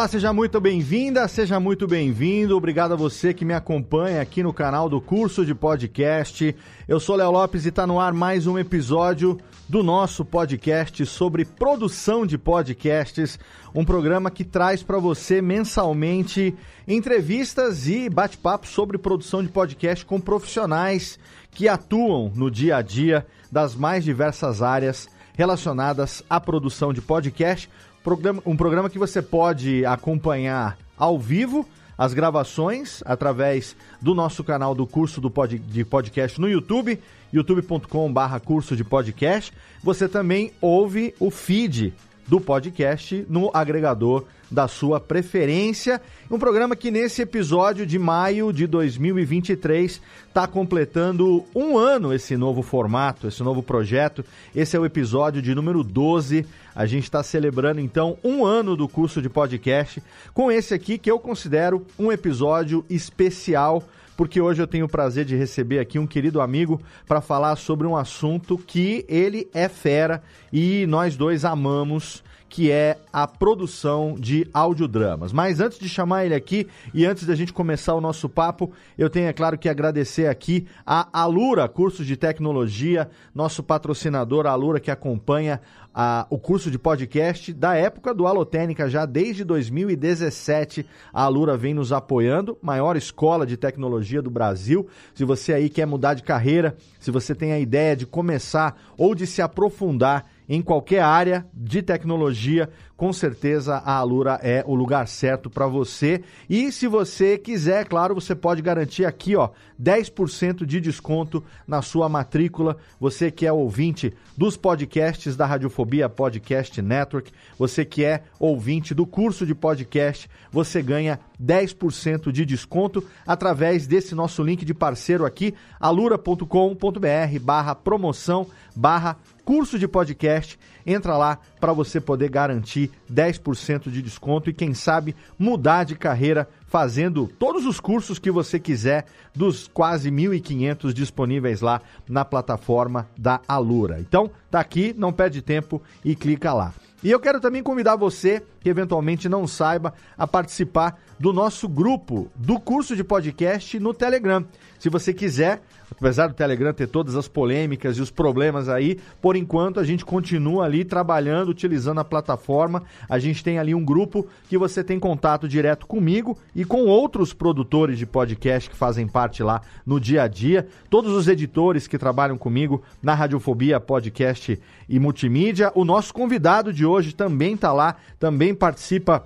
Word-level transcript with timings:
Olá, 0.00 0.08
seja 0.08 0.32
muito 0.32 0.58
bem-vinda, 0.58 1.28
seja 1.28 1.60
muito 1.60 1.86
bem-vindo. 1.86 2.56
Obrigado 2.56 2.92
a 2.92 2.96
você 2.96 3.34
que 3.34 3.44
me 3.44 3.52
acompanha 3.52 4.22
aqui 4.22 4.42
no 4.42 4.50
canal 4.50 4.88
do 4.88 4.98
curso 4.98 5.44
de 5.44 5.54
podcast. 5.54 6.56
Eu 6.88 6.98
sou 6.98 7.16
Léo 7.16 7.30
Lopes 7.30 7.66
e 7.66 7.68
está 7.68 7.86
no 7.86 8.00
ar 8.00 8.14
mais 8.14 8.46
um 8.46 8.58
episódio 8.58 9.38
do 9.68 9.82
nosso 9.82 10.24
podcast 10.24 11.04
sobre 11.04 11.44
produção 11.44 12.24
de 12.24 12.38
podcasts, 12.38 13.38
um 13.74 13.84
programa 13.84 14.30
que 14.30 14.42
traz 14.42 14.82
para 14.82 14.98
você 14.98 15.42
mensalmente 15.42 16.56
entrevistas 16.88 17.86
e 17.86 18.08
bate-papo 18.08 18.66
sobre 18.66 18.96
produção 18.96 19.42
de 19.42 19.50
podcast 19.50 20.06
com 20.06 20.18
profissionais 20.18 21.18
que 21.50 21.68
atuam 21.68 22.32
no 22.34 22.50
dia 22.50 22.78
a 22.78 22.80
dia 22.80 23.26
das 23.52 23.74
mais 23.74 24.02
diversas 24.02 24.62
áreas 24.62 25.10
relacionadas 25.34 26.22
à 26.28 26.40
produção 26.40 26.90
de 26.90 27.02
podcast 27.02 27.68
Programa, 28.02 28.42
um 28.46 28.56
programa 28.56 28.88
que 28.88 28.98
você 28.98 29.20
pode 29.20 29.84
acompanhar 29.84 30.78
ao 30.96 31.18
vivo 31.18 31.66
as 31.98 32.14
gravações 32.14 33.02
através 33.04 33.76
do 34.00 34.14
nosso 34.14 34.42
canal 34.42 34.74
do 34.74 34.86
curso 34.86 35.20
do 35.20 35.30
pod, 35.30 35.58
de 35.58 35.84
podcast 35.84 36.40
no 36.40 36.48
YouTube, 36.48 36.98
youtube.com/barra 37.30 38.40
curso 38.40 38.74
de 38.74 38.82
podcast. 38.82 39.52
Você 39.82 40.08
também 40.08 40.50
ouve 40.62 41.14
o 41.20 41.30
feed 41.30 41.92
do 42.30 42.40
podcast 42.40 43.26
no 43.28 43.50
agregador 43.52 44.24
da 44.48 44.68
sua 44.68 45.00
preferência. 45.00 46.00
Um 46.30 46.38
programa 46.38 46.76
que 46.76 46.88
nesse 46.88 47.22
episódio 47.22 47.84
de 47.84 47.98
maio 47.98 48.52
de 48.52 48.68
2023 48.68 50.00
está 50.28 50.46
completando 50.46 51.44
um 51.52 51.76
ano 51.76 52.14
esse 52.14 52.36
novo 52.36 52.62
formato, 52.62 53.26
esse 53.26 53.42
novo 53.42 53.64
projeto. 53.64 54.24
Esse 54.54 54.76
é 54.76 54.80
o 54.80 54.84
episódio 54.84 55.42
de 55.42 55.56
número 55.56 55.82
12. 55.82 56.46
A 56.72 56.86
gente 56.86 57.02
está 57.02 57.20
celebrando 57.20 57.80
então 57.80 58.16
um 58.22 58.44
ano 58.44 58.76
do 58.76 58.88
curso 58.88 59.20
de 59.20 59.28
podcast 59.28 60.00
com 60.32 60.52
esse 60.52 60.72
aqui 60.72 60.98
que 60.98 61.10
eu 61.10 61.18
considero 61.18 61.84
um 61.98 62.12
episódio 62.12 62.84
especial 62.88 63.82
porque 64.20 64.38
hoje 64.38 64.60
eu 64.60 64.66
tenho 64.66 64.84
o 64.84 64.88
prazer 64.88 65.24
de 65.24 65.34
receber 65.34 65.78
aqui 65.78 65.98
um 65.98 66.06
querido 66.06 66.42
amigo 66.42 66.78
para 67.06 67.22
falar 67.22 67.56
sobre 67.56 67.86
um 67.86 67.96
assunto 67.96 68.58
que 68.58 69.02
ele 69.08 69.48
é 69.54 69.66
fera 69.66 70.22
e 70.52 70.84
nós 70.86 71.16
dois 71.16 71.42
amamos 71.42 72.22
que 72.50 72.68
é 72.68 72.98
a 73.12 73.28
produção 73.28 74.16
de 74.18 74.46
audiodramas. 74.52 75.32
Mas 75.32 75.60
antes 75.60 75.78
de 75.78 75.88
chamar 75.88 76.26
ele 76.26 76.34
aqui 76.34 76.66
e 76.92 77.06
antes 77.06 77.24
da 77.24 77.36
gente 77.36 77.52
começar 77.52 77.94
o 77.94 78.00
nosso 78.00 78.28
papo, 78.28 78.72
eu 78.98 79.08
tenho, 79.08 79.28
é 79.28 79.32
claro, 79.32 79.56
que 79.56 79.68
agradecer 79.68 80.26
aqui 80.26 80.66
a 80.84 81.08
Alura 81.12 81.68
Cursos 81.68 82.04
de 82.04 82.16
Tecnologia, 82.16 83.08
nosso 83.32 83.62
patrocinador, 83.62 84.46
Alura, 84.46 84.80
que 84.80 84.90
acompanha 84.90 85.60
a, 85.94 86.26
o 86.28 86.38
curso 86.38 86.70
de 86.70 86.78
podcast 86.78 87.52
da 87.52 87.76
época 87.76 88.12
do 88.12 88.26
Alotênica, 88.26 88.88
já 88.88 89.06
desde 89.06 89.44
2017. 89.44 90.84
A 91.12 91.22
Alura 91.22 91.56
vem 91.56 91.72
nos 91.72 91.92
apoiando, 91.92 92.58
maior 92.60 92.96
escola 92.96 93.46
de 93.46 93.56
tecnologia 93.56 94.20
do 94.20 94.30
Brasil. 94.30 94.88
Se 95.14 95.24
você 95.24 95.52
aí 95.52 95.68
quer 95.68 95.86
mudar 95.86 96.14
de 96.14 96.24
carreira, 96.24 96.76
se 96.98 97.12
você 97.12 97.32
tem 97.32 97.52
a 97.52 97.60
ideia 97.60 97.94
de 97.94 98.06
começar 98.06 98.76
ou 98.96 99.14
de 99.14 99.24
se 99.26 99.40
aprofundar 99.40 100.26
em 100.52 100.60
qualquer 100.60 101.00
área 101.00 101.46
de 101.54 101.80
tecnologia, 101.80 102.68
com 102.96 103.12
certeza 103.12 103.76
a 103.76 103.94
Alura 103.94 104.40
é 104.42 104.64
o 104.66 104.74
lugar 104.74 105.06
certo 105.06 105.48
para 105.48 105.68
você. 105.68 106.22
E 106.50 106.72
se 106.72 106.88
você 106.88 107.38
quiser, 107.38 107.86
claro, 107.86 108.16
você 108.16 108.34
pode 108.34 108.60
garantir 108.60 109.04
aqui, 109.04 109.36
ó, 109.36 109.50
10% 109.80 110.66
de 110.66 110.80
desconto 110.80 111.44
na 111.68 111.80
sua 111.82 112.08
matrícula. 112.08 112.76
Você 112.98 113.30
que 113.30 113.46
é 113.46 113.52
ouvinte 113.52 114.12
dos 114.36 114.56
podcasts 114.56 115.36
da 115.36 115.46
Radiofobia 115.46 116.08
Podcast 116.08 116.82
Network, 116.82 117.30
você 117.56 117.84
que 117.84 118.04
é 118.04 118.24
ouvinte 118.36 118.92
do 118.92 119.06
curso 119.06 119.46
de 119.46 119.54
podcast, 119.54 120.28
você 120.50 120.82
ganha 120.82 121.20
10% 121.40 122.32
de 122.32 122.44
desconto 122.44 123.06
através 123.24 123.86
desse 123.86 124.16
nosso 124.16 124.42
link 124.42 124.64
de 124.64 124.74
parceiro 124.74 125.24
aqui, 125.24 125.54
alura.com.br 125.78 127.38
barra 127.40 127.74
promoção 127.76 128.48
barra 128.74 129.16
curso 129.50 129.80
de 129.80 129.88
podcast. 129.88 130.56
Entra 130.86 131.16
lá 131.16 131.36
para 131.58 131.72
você 131.72 132.00
poder 132.00 132.30
garantir 132.30 132.88
10% 133.12 133.90
de 133.90 134.00
desconto 134.00 134.48
e, 134.48 134.54
quem 134.54 134.72
sabe, 134.74 135.16
mudar 135.36 135.82
de 135.82 135.96
carreira 135.96 136.48
fazendo 136.68 137.26
todos 137.26 137.66
os 137.66 137.80
cursos 137.80 138.20
que 138.20 138.30
você 138.30 138.60
quiser 138.60 139.06
dos 139.34 139.66
quase 139.66 140.08
1.500 140.08 140.92
disponíveis 140.92 141.62
lá 141.62 141.82
na 142.08 142.24
plataforma 142.24 143.08
da 143.18 143.40
Alura. 143.48 143.98
Então, 143.98 144.30
tá 144.48 144.60
aqui, 144.60 144.94
não 144.96 145.12
perde 145.12 145.42
tempo 145.42 145.82
e 146.04 146.14
clica 146.14 146.52
lá. 146.52 146.72
E 147.02 147.10
eu 147.10 147.18
quero 147.18 147.40
também 147.40 147.60
convidar 147.60 147.96
você, 147.96 148.40
que 148.60 148.68
eventualmente 148.68 149.28
não 149.28 149.48
saiba, 149.48 149.94
a 150.16 150.28
participar 150.28 150.96
do 151.18 151.32
nosso 151.32 151.68
grupo 151.68 152.30
do 152.36 152.60
curso 152.60 152.94
de 152.94 153.02
podcast 153.02 153.80
no 153.80 153.92
Telegram. 153.92 154.44
Se 154.78 154.88
você 154.88 155.12
quiser, 155.12 155.60
apesar 155.90 156.28
do 156.28 156.34
Telegram 156.34 156.72
ter 156.72 156.86
todas 156.86 157.16
as 157.16 157.28
polêmicas 157.28 157.96
e 157.96 158.00
os 158.00 158.10
problemas 158.10 158.68
aí, 158.68 158.98
por 159.20 159.36
enquanto 159.36 159.80
a 159.80 159.84
gente 159.84 160.04
continua 160.04 160.64
ali 160.64 160.84
trabalhando, 160.84 161.48
utilizando 161.48 162.00
a 162.00 162.04
plataforma. 162.04 162.82
A 163.08 163.18
gente 163.18 163.42
tem 163.42 163.58
ali 163.58 163.74
um 163.74 163.84
grupo 163.84 164.26
que 164.48 164.58
você 164.58 164.82
tem 164.82 164.98
contato 164.98 165.48
direto 165.48 165.86
comigo 165.86 166.36
e 166.54 166.64
com 166.64 166.86
outros 166.86 167.32
produtores 167.32 167.98
de 167.98 168.06
podcast 168.06 168.70
que 168.70 168.76
fazem 168.76 169.06
parte 169.06 169.42
lá 169.42 169.62
no 169.84 170.00
dia 170.00 170.22
a 170.22 170.28
dia. 170.28 170.66
Todos 170.88 171.12
os 171.12 171.28
editores 171.28 171.86
que 171.86 171.98
trabalham 171.98 172.38
comigo 172.38 172.82
na 173.02 173.14
Radiofobia 173.14 173.80
Podcast 173.80 174.60
e 174.88 174.98
Multimídia. 174.98 175.72
O 175.74 175.84
nosso 175.84 176.12
convidado 176.12 176.72
de 176.72 176.84
hoje 176.84 177.14
também 177.14 177.54
está 177.54 177.72
lá, 177.72 177.96
também 178.18 178.54
participa 178.54 179.24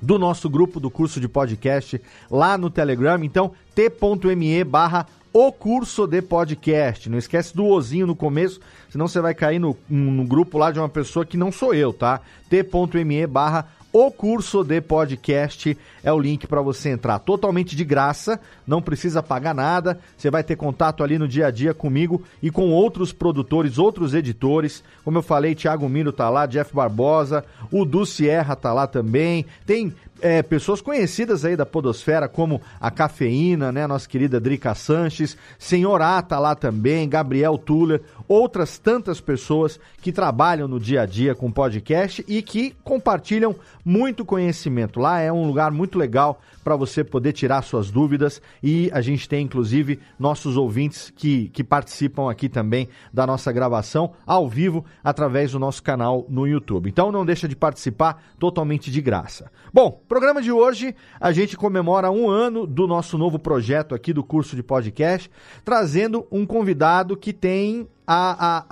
do 0.00 0.18
nosso 0.18 0.48
grupo 0.48 0.80
do 0.80 0.90
curso 0.90 1.20
de 1.20 1.28
podcast 1.28 2.00
lá 2.30 2.56
no 2.56 2.70
Telegram. 2.70 3.22
Então, 3.22 3.52
t.me 3.74 4.64
barra 4.64 5.06
o 5.32 5.52
curso 5.52 6.06
de 6.06 6.20
podcast. 6.22 7.08
Não 7.08 7.18
esquece 7.18 7.54
do 7.54 7.66
ozinho 7.66 8.06
no 8.06 8.16
começo, 8.16 8.60
senão 8.88 9.06
você 9.06 9.20
vai 9.20 9.34
cair 9.34 9.58
no, 9.58 9.76
no 9.88 10.24
grupo 10.24 10.58
lá 10.58 10.70
de 10.70 10.78
uma 10.78 10.88
pessoa 10.88 11.24
que 11.24 11.36
não 11.36 11.52
sou 11.52 11.74
eu, 11.74 11.92
tá? 11.92 12.20
t.me 12.48 13.26
barra 13.26 13.68
o 13.92 14.08
curso 14.12 14.62
de 14.62 14.80
podcast 14.80 15.76
é 16.04 16.12
o 16.12 16.18
link 16.18 16.46
para 16.46 16.62
você 16.62 16.90
entrar 16.90 17.18
totalmente 17.18 17.74
de 17.74 17.84
graça, 17.84 18.38
não 18.64 18.80
precisa 18.80 19.20
pagar 19.20 19.52
nada. 19.52 19.98
Você 20.16 20.30
vai 20.30 20.44
ter 20.44 20.54
contato 20.54 21.02
ali 21.02 21.18
no 21.18 21.26
dia 21.26 21.48
a 21.48 21.50
dia 21.50 21.74
comigo 21.74 22.22
e 22.40 22.52
com 22.52 22.70
outros 22.70 23.12
produtores, 23.12 23.78
outros 23.78 24.14
editores. 24.14 24.84
Como 25.02 25.18
eu 25.18 25.22
falei, 25.22 25.56
Thiago 25.56 25.88
Miro 25.88 26.12
tá 26.12 26.30
lá, 26.30 26.46
Jeff 26.46 26.72
Barbosa, 26.72 27.44
o 27.68 27.84
Du 27.84 28.06
Sierra 28.06 28.54
tá 28.54 28.72
lá 28.72 28.86
também. 28.86 29.44
Tem 29.66 29.92
é, 30.20 30.42
pessoas 30.42 30.80
conhecidas 30.80 31.44
aí 31.44 31.56
da 31.56 31.66
Podosfera, 31.66 32.28
como 32.28 32.60
a 32.80 32.90
Cafeína, 32.90 33.72
né? 33.72 33.86
Nossa 33.86 34.08
querida 34.08 34.40
Drica 34.40 34.74
Sanches, 34.74 35.36
Senhor 35.58 36.00
A 36.02 36.20
tá 36.22 36.38
lá 36.38 36.54
também, 36.54 37.08
Gabriel 37.08 37.56
Tuller, 37.58 38.02
outras 38.30 38.78
tantas 38.78 39.20
pessoas 39.20 39.80
que 40.00 40.12
trabalham 40.12 40.68
no 40.68 40.78
dia 40.78 41.02
a 41.02 41.06
dia 41.06 41.34
com 41.34 41.50
podcast 41.50 42.24
e 42.28 42.40
que 42.40 42.76
compartilham 42.84 43.56
muito 43.84 44.24
conhecimento. 44.24 45.00
Lá 45.00 45.18
é 45.18 45.32
um 45.32 45.48
lugar 45.48 45.72
muito 45.72 45.98
legal 45.98 46.40
para 46.62 46.76
você 46.76 47.02
poder 47.02 47.32
tirar 47.32 47.62
suas 47.62 47.90
dúvidas 47.90 48.40
e 48.62 48.88
a 48.92 49.00
gente 49.00 49.28
tem 49.28 49.44
inclusive 49.44 49.98
nossos 50.16 50.56
ouvintes 50.56 51.10
que, 51.10 51.48
que 51.48 51.64
participam 51.64 52.30
aqui 52.30 52.48
também 52.48 52.88
da 53.12 53.26
nossa 53.26 53.50
gravação 53.50 54.12
ao 54.24 54.48
vivo 54.48 54.84
através 55.02 55.50
do 55.50 55.58
nosso 55.58 55.82
canal 55.82 56.24
no 56.28 56.46
YouTube. 56.46 56.88
Então 56.88 57.10
não 57.10 57.26
deixa 57.26 57.48
de 57.48 57.56
participar 57.56 58.22
totalmente 58.38 58.92
de 58.92 59.00
graça. 59.00 59.50
Bom, 59.74 60.00
programa 60.08 60.40
de 60.40 60.52
hoje 60.52 60.94
a 61.20 61.32
gente 61.32 61.56
comemora 61.56 62.12
um 62.12 62.30
ano 62.30 62.64
do 62.64 62.86
nosso 62.86 63.18
novo 63.18 63.40
projeto 63.40 63.92
aqui 63.92 64.12
do 64.12 64.22
curso 64.22 64.54
de 64.54 64.62
podcast, 64.62 65.28
trazendo 65.64 66.28
um 66.30 66.46
convidado 66.46 67.16
que 67.16 67.32
tem 67.32 67.88
a, 68.12 68.36
a, 68.40 68.64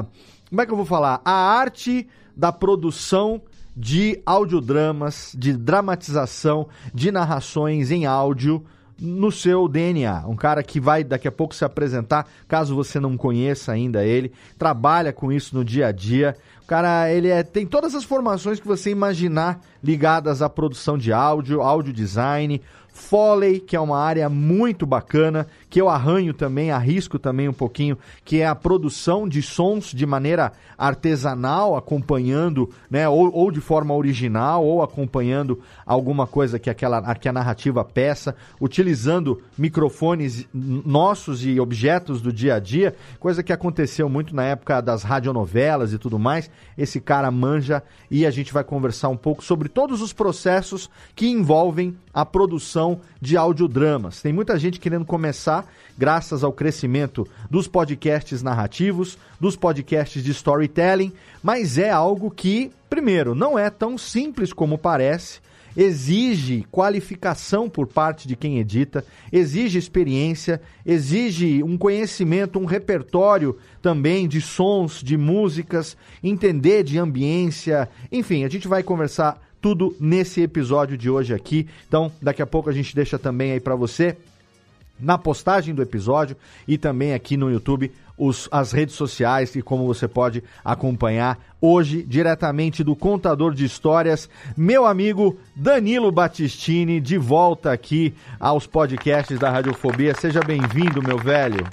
a 0.00 0.04
como 0.50 0.60
é 0.60 0.66
que 0.66 0.72
eu 0.72 0.76
vou 0.76 0.84
falar? 0.84 1.22
A 1.24 1.32
arte 1.32 2.06
da 2.36 2.52
produção 2.52 3.40
de 3.74 4.20
audiodramas, 4.26 5.34
de 5.34 5.54
dramatização, 5.54 6.68
de 6.92 7.10
narrações 7.10 7.90
em 7.90 8.04
áudio 8.04 8.62
no 9.00 9.32
seu 9.32 9.66
DNA. 9.66 10.26
Um 10.28 10.36
cara 10.36 10.62
que 10.62 10.78
vai 10.78 11.02
daqui 11.02 11.26
a 11.26 11.32
pouco 11.32 11.54
se 11.54 11.64
apresentar, 11.64 12.28
caso 12.46 12.74
você 12.74 13.00
não 13.00 13.16
conheça 13.16 13.72
ainda 13.72 14.04
ele, 14.04 14.30
trabalha 14.58 15.10
com 15.10 15.32
isso 15.32 15.56
no 15.56 15.64
dia 15.64 15.86
a 15.86 15.92
dia. 15.92 16.36
O 16.62 16.66
cara, 16.66 17.10
ele 17.10 17.28
é, 17.28 17.42
tem 17.42 17.66
todas 17.66 17.94
as 17.94 18.04
formações 18.04 18.60
que 18.60 18.66
você 18.66 18.90
imaginar 18.90 19.60
ligadas 19.82 20.42
à 20.42 20.50
produção 20.50 20.98
de 20.98 21.14
áudio, 21.14 21.62
áudio 21.62 21.94
design, 21.94 22.60
Foley, 22.92 23.58
que 23.58 23.74
é 23.74 23.80
uma 23.80 23.98
área 23.98 24.28
muito 24.28 24.84
bacana, 24.84 25.46
que 25.70 25.80
eu 25.80 25.88
arranho 25.88 26.34
também, 26.34 26.70
arrisco 26.70 27.18
também 27.18 27.48
um 27.48 27.52
pouquinho, 27.52 27.96
que 28.22 28.40
é 28.40 28.46
a 28.46 28.54
produção 28.54 29.26
de 29.26 29.40
sons 29.40 29.86
de 29.86 30.04
maneira 30.04 30.52
artesanal, 30.76 31.74
acompanhando, 31.74 32.68
né, 32.90 33.08
ou, 33.08 33.32
ou 33.32 33.50
de 33.50 33.60
forma 33.60 33.94
original, 33.94 34.64
ou 34.64 34.82
acompanhando 34.82 35.60
alguma 35.86 36.26
coisa 36.26 36.58
que 36.58 36.68
aquela 36.68 37.14
que 37.14 37.28
a 37.28 37.32
narrativa 37.32 37.82
peça, 37.84 38.36
utilizando 38.60 39.40
microfones 39.56 40.46
nossos 40.52 41.44
e 41.46 41.58
objetos 41.58 42.20
do 42.20 42.32
dia 42.32 42.56
a 42.56 42.60
dia, 42.60 42.94
coisa 43.18 43.42
que 43.42 43.52
aconteceu 43.52 44.08
muito 44.08 44.34
na 44.34 44.44
época 44.44 44.82
das 44.82 45.02
radionovelas 45.02 45.92
e 45.92 45.98
tudo 45.98 46.18
mais. 46.18 46.50
Esse 46.76 47.00
cara 47.00 47.30
manja 47.30 47.82
e 48.10 48.26
a 48.26 48.30
gente 48.30 48.52
vai 48.52 48.64
conversar 48.64 49.08
um 49.08 49.16
pouco 49.16 49.42
sobre 49.42 49.68
todos 49.68 50.02
os 50.02 50.12
processos 50.12 50.90
que 51.14 51.28
envolvem 51.28 51.96
a 52.12 52.26
produção 52.26 52.81
de 53.20 53.36
audiodramas. 53.36 54.20
Tem 54.20 54.32
muita 54.32 54.58
gente 54.58 54.80
querendo 54.80 55.04
começar, 55.04 55.66
graças 55.96 56.42
ao 56.42 56.52
crescimento 56.52 57.26
dos 57.50 57.68
podcasts 57.68 58.42
narrativos, 58.42 59.18
dos 59.40 59.56
podcasts 59.56 60.22
de 60.22 60.30
storytelling, 60.30 61.12
mas 61.42 61.78
é 61.78 61.90
algo 61.90 62.30
que, 62.30 62.70
primeiro, 62.88 63.34
não 63.34 63.58
é 63.58 63.70
tão 63.70 63.96
simples 63.96 64.52
como 64.52 64.76
parece 64.76 65.40
exige 65.76 66.66
qualificação 66.70 67.68
por 67.68 67.86
parte 67.86 68.28
de 68.28 68.36
quem 68.36 68.58
edita, 68.58 69.04
exige 69.32 69.78
experiência, 69.78 70.60
exige 70.84 71.62
um 71.62 71.76
conhecimento, 71.76 72.58
um 72.58 72.64
repertório 72.64 73.56
também 73.80 74.28
de 74.28 74.40
sons, 74.40 75.02
de 75.02 75.16
músicas, 75.16 75.96
entender 76.22 76.82
de 76.82 76.98
ambiência, 76.98 77.88
enfim, 78.10 78.44
a 78.44 78.48
gente 78.48 78.68
vai 78.68 78.82
conversar 78.82 79.40
tudo 79.62 79.96
nesse 80.00 80.42
episódio 80.42 80.98
de 80.98 81.08
hoje 81.08 81.32
aqui. 81.32 81.68
Então, 81.86 82.10
daqui 82.20 82.42
a 82.42 82.46
pouco 82.46 82.68
a 82.68 82.72
gente 82.72 82.94
deixa 82.94 83.16
também 83.18 83.52
aí 83.52 83.60
para 83.60 83.76
você 83.76 84.16
na 84.98 85.16
postagem 85.16 85.74
do 85.74 85.82
episódio 85.82 86.36
e 86.66 86.76
também 86.76 87.14
aqui 87.14 87.36
no 87.36 87.50
YouTube 87.50 87.90
os, 88.18 88.48
as 88.52 88.72
redes 88.72 88.94
sociais 88.94 89.54
e 89.56 89.62
como 89.62 89.86
você 89.86 90.06
pode 90.06 90.42
acompanhar 90.64 91.38
hoje 91.60 92.02
diretamente 92.02 92.84
do 92.84 92.94
contador 92.94 93.54
de 93.54 93.64
histórias, 93.64 94.28
meu 94.56 94.84
amigo 94.84 95.38
Danilo 95.56 96.12
Battistini, 96.12 97.00
de 97.00 97.16
volta 97.16 97.72
aqui 97.72 98.14
aos 98.38 98.66
podcasts 98.66 99.38
da 99.38 99.50
Radiofobia. 99.50 100.14
Seja 100.14 100.40
bem-vindo, 100.40 101.02
meu 101.02 101.18
velho. 101.18 101.66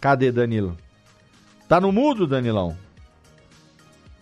Cadê 0.00 0.30
Danilo? 0.30 0.76
Tá 1.68 1.80
no 1.80 1.90
mudo, 1.90 2.26
Danilão? 2.26 2.87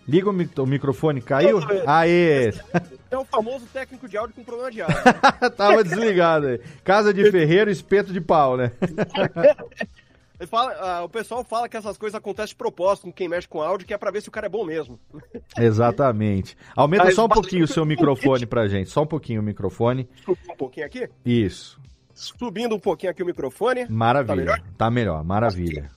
Liga 0.09 0.31
o, 0.31 0.33
mi 0.33 0.49
o 0.59 0.67
microfone, 0.67 1.21
caiu? 1.21 1.59
Aê! 1.87 2.53
É 3.11 3.17
o 3.17 3.25
famoso 3.25 3.67
técnico 3.73 4.09
de 4.09 4.17
áudio 4.17 4.35
com 4.37 4.45
problema 4.45 4.71
de 4.71 4.83
áudio. 4.83 4.97
Tava 5.57 5.83
desligado 5.83 6.47
aí. 6.47 6.61
Casa 6.85 7.13
de 7.13 7.31
ferreiro, 7.31 7.71
espeto 7.71 8.13
de 8.13 8.21
pau, 8.21 8.57
né? 8.57 8.73
Fala, 10.47 11.01
uh, 11.01 11.05
o 11.05 11.09
pessoal 11.09 11.43
fala 11.43 11.67
que 11.67 11.79
essas 11.79 11.97
coisas 11.97 12.15
acontecem 12.15 12.51
de 12.51 12.57
propósito 12.57 13.05
com 13.05 13.13
quem 13.13 13.27
mexe 13.27 13.49
com 13.49 13.63
áudio, 13.63 13.87
que 13.87 13.95
é 13.95 13.97
pra 13.97 14.11
ver 14.11 14.21
se 14.21 14.29
o 14.29 14.31
cara 14.31 14.47
é 14.47 14.51
bom 14.51 14.65
mesmo. 14.65 15.01
Exatamente. 15.57 16.57
Aumenta 16.77 17.05
Mas, 17.05 17.15
só 17.15 17.25
um 17.25 17.29
pouquinho 17.29 17.65
o 17.65 17.69
seu 17.69 17.87
microfone 17.87 18.45
pra 18.45 18.69
gente. 18.69 18.91
Só 18.91 19.03
um 19.03 19.07
pouquinho 19.07 19.41
o 19.41 19.45
microfone. 19.45 20.07
Um 20.29 20.57
pouquinho 20.57 20.85
aqui? 20.85 21.09
Isso. 21.25 21.81
Subindo 22.13 22.75
um 22.75 22.79
pouquinho 22.79 23.13
aqui 23.13 23.23
o 23.23 23.27
microfone. 23.27 23.87
Maravilha. 23.89 24.35
Tá 24.35 24.37
melhor? 24.37 24.61
Tá 24.77 24.91
melhor, 24.91 25.25
maravilha. 25.25 25.91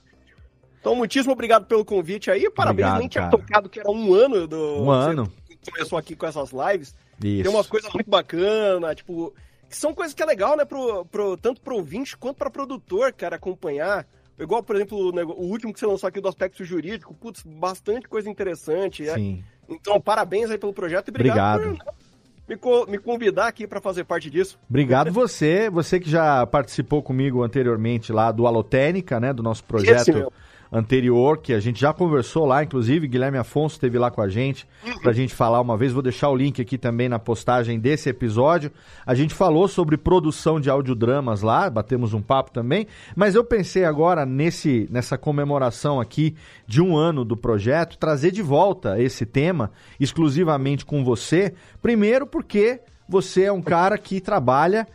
Então, 0.80 0.96
muitíssimo 0.96 1.34
obrigado 1.34 1.66
pelo 1.66 1.84
convite 1.84 2.32
aí. 2.32 2.50
Parabéns, 2.50 2.88
obrigado, 2.88 3.00
nem 3.00 3.08
tinha 3.08 3.24
cara. 3.26 3.38
tocado 3.38 3.70
que 3.70 3.80
era 3.80 3.92
um 3.92 4.14
ano 4.14 4.48
do. 4.48 4.84
Um 4.84 4.90
ano. 4.90 5.32
Começou 5.72 5.98
aqui 5.98 6.16
com 6.16 6.26
essas 6.26 6.52
lives. 6.52 6.96
Isso. 7.24 7.44
Tem 7.44 7.52
umas 7.52 7.68
coisas 7.68 7.92
muito 7.94 8.10
bacanas, 8.10 8.96
tipo. 8.96 9.34
Que 9.70 9.78
são 9.78 9.94
coisas 9.94 10.16
que 10.16 10.24
é 10.24 10.26
legal, 10.26 10.58
né? 10.58 10.66
Pro, 10.66 11.06
pro, 11.06 11.38
tanto 11.38 11.62
pro 11.62 11.76
ouvinte 11.76 12.18
quanto 12.18 12.38
pra 12.38 12.50
produtor, 12.50 13.14
cara, 13.14 13.36
acompanhar. 13.36 14.08
Igual, 14.40 14.64
por 14.64 14.76
exemplo, 14.76 14.98
o, 14.98 15.44
último 15.44 15.74
que 15.74 15.80
você 15.80 15.86
lançou 15.86 16.08
aqui 16.08 16.22
do 16.22 16.30
aspecto 16.30 16.64
jurídico. 16.64 17.14
Putz, 17.14 17.44
bastante 17.44 18.08
coisa 18.08 18.30
interessante. 18.30 19.08
É. 19.08 19.14
Sim. 19.14 19.44
É. 19.70 19.74
Então, 19.74 20.00
parabéns 20.00 20.50
aí 20.50 20.58
pelo 20.58 20.74
projeto 20.74 21.10
e 21.10 21.12
obrigado, 21.12 21.62
obrigado. 21.62 21.86
por 21.86 22.10
me, 22.50 22.58
co 22.58 22.86
me 22.90 22.98
convidar 22.98 23.48
aqui 23.48 23.68
para 23.68 23.80
fazer 23.80 24.04
parte 24.06 24.30
disso. 24.30 24.58
Obrigado 24.68 25.12
você, 25.12 25.70
você 25.70 26.00
que 26.00 26.10
já 26.10 26.48
participou 26.48 27.04
comigo 27.04 27.44
anteriormente 27.44 28.12
lá 28.12 28.32
do 28.32 28.48
Alotênica, 28.48 29.20
né, 29.20 29.32
do 29.32 29.44
nosso 29.44 29.64
projeto. 29.64 30.34
Anterior, 30.72 31.40
que 31.40 31.54
a 31.54 31.60
gente 31.60 31.82
já 31.82 31.92
conversou 31.92 32.46
lá, 32.46 32.64
inclusive 32.64 33.08
Guilherme 33.08 33.40
Afonso 33.40 33.76
esteve 33.76 33.98
lá 33.98 34.12
com 34.12 34.22
a 34.22 34.30
gente 34.30 34.68
para 35.02 35.10
a 35.10 35.14
gente 35.14 35.34
falar 35.34 35.60
uma 35.62 35.76
vez. 35.76 35.92
Vou 35.92 36.04
deixar 36.04 36.30
o 36.30 36.36
link 36.36 36.62
aqui 36.62 36.78
também 36.78 37.10
na 37.10 37.18
postagem 37.18 37.80
desse 37.80 38.08
episódio. 38.10 38.72
A 39.06 39.16
gente 39.16 39.34
falou 39.34 39.68
sobre 39.68 39.98
produção 39.98 40.60
de 40.60 40.70
audiodramas 40.70 41.42
lá, 41.42 41.70
batemos 41.70 42.14
um 42.14 42.22
papo 42.22 42.52
também, 42.52 42.86
mas 43.16 43.34
eu 43.34 43.44
pensei 43.44 43.84
agora 43.84 44.26
nesse 44.26 44.88
nessa 44.92 45.18
comemoração 45.18 46.00
aqui 46.00 46.36
de 46.68 46.82
um 46.82 46.96
ano 46.96 47.26
do 47.26 47.36
projeto, 47.36 47.98
trazer 47.98 48.32
de 48.32 48.44
volta 48.44 49.02
esse 49.02 49.26
tema 49.26 49.72
exclusivamente 50.00 50.86
com 50.86 51.04
você. 51.04 51.54
Primeiro 51.82 52.28
porque 52.28 52.80
você 53.08 53.46
é 53.46 53.52
um 53.52 53.62
cara 53.62 53.98
que 53.98 54.22
trabalha 54.22 54.88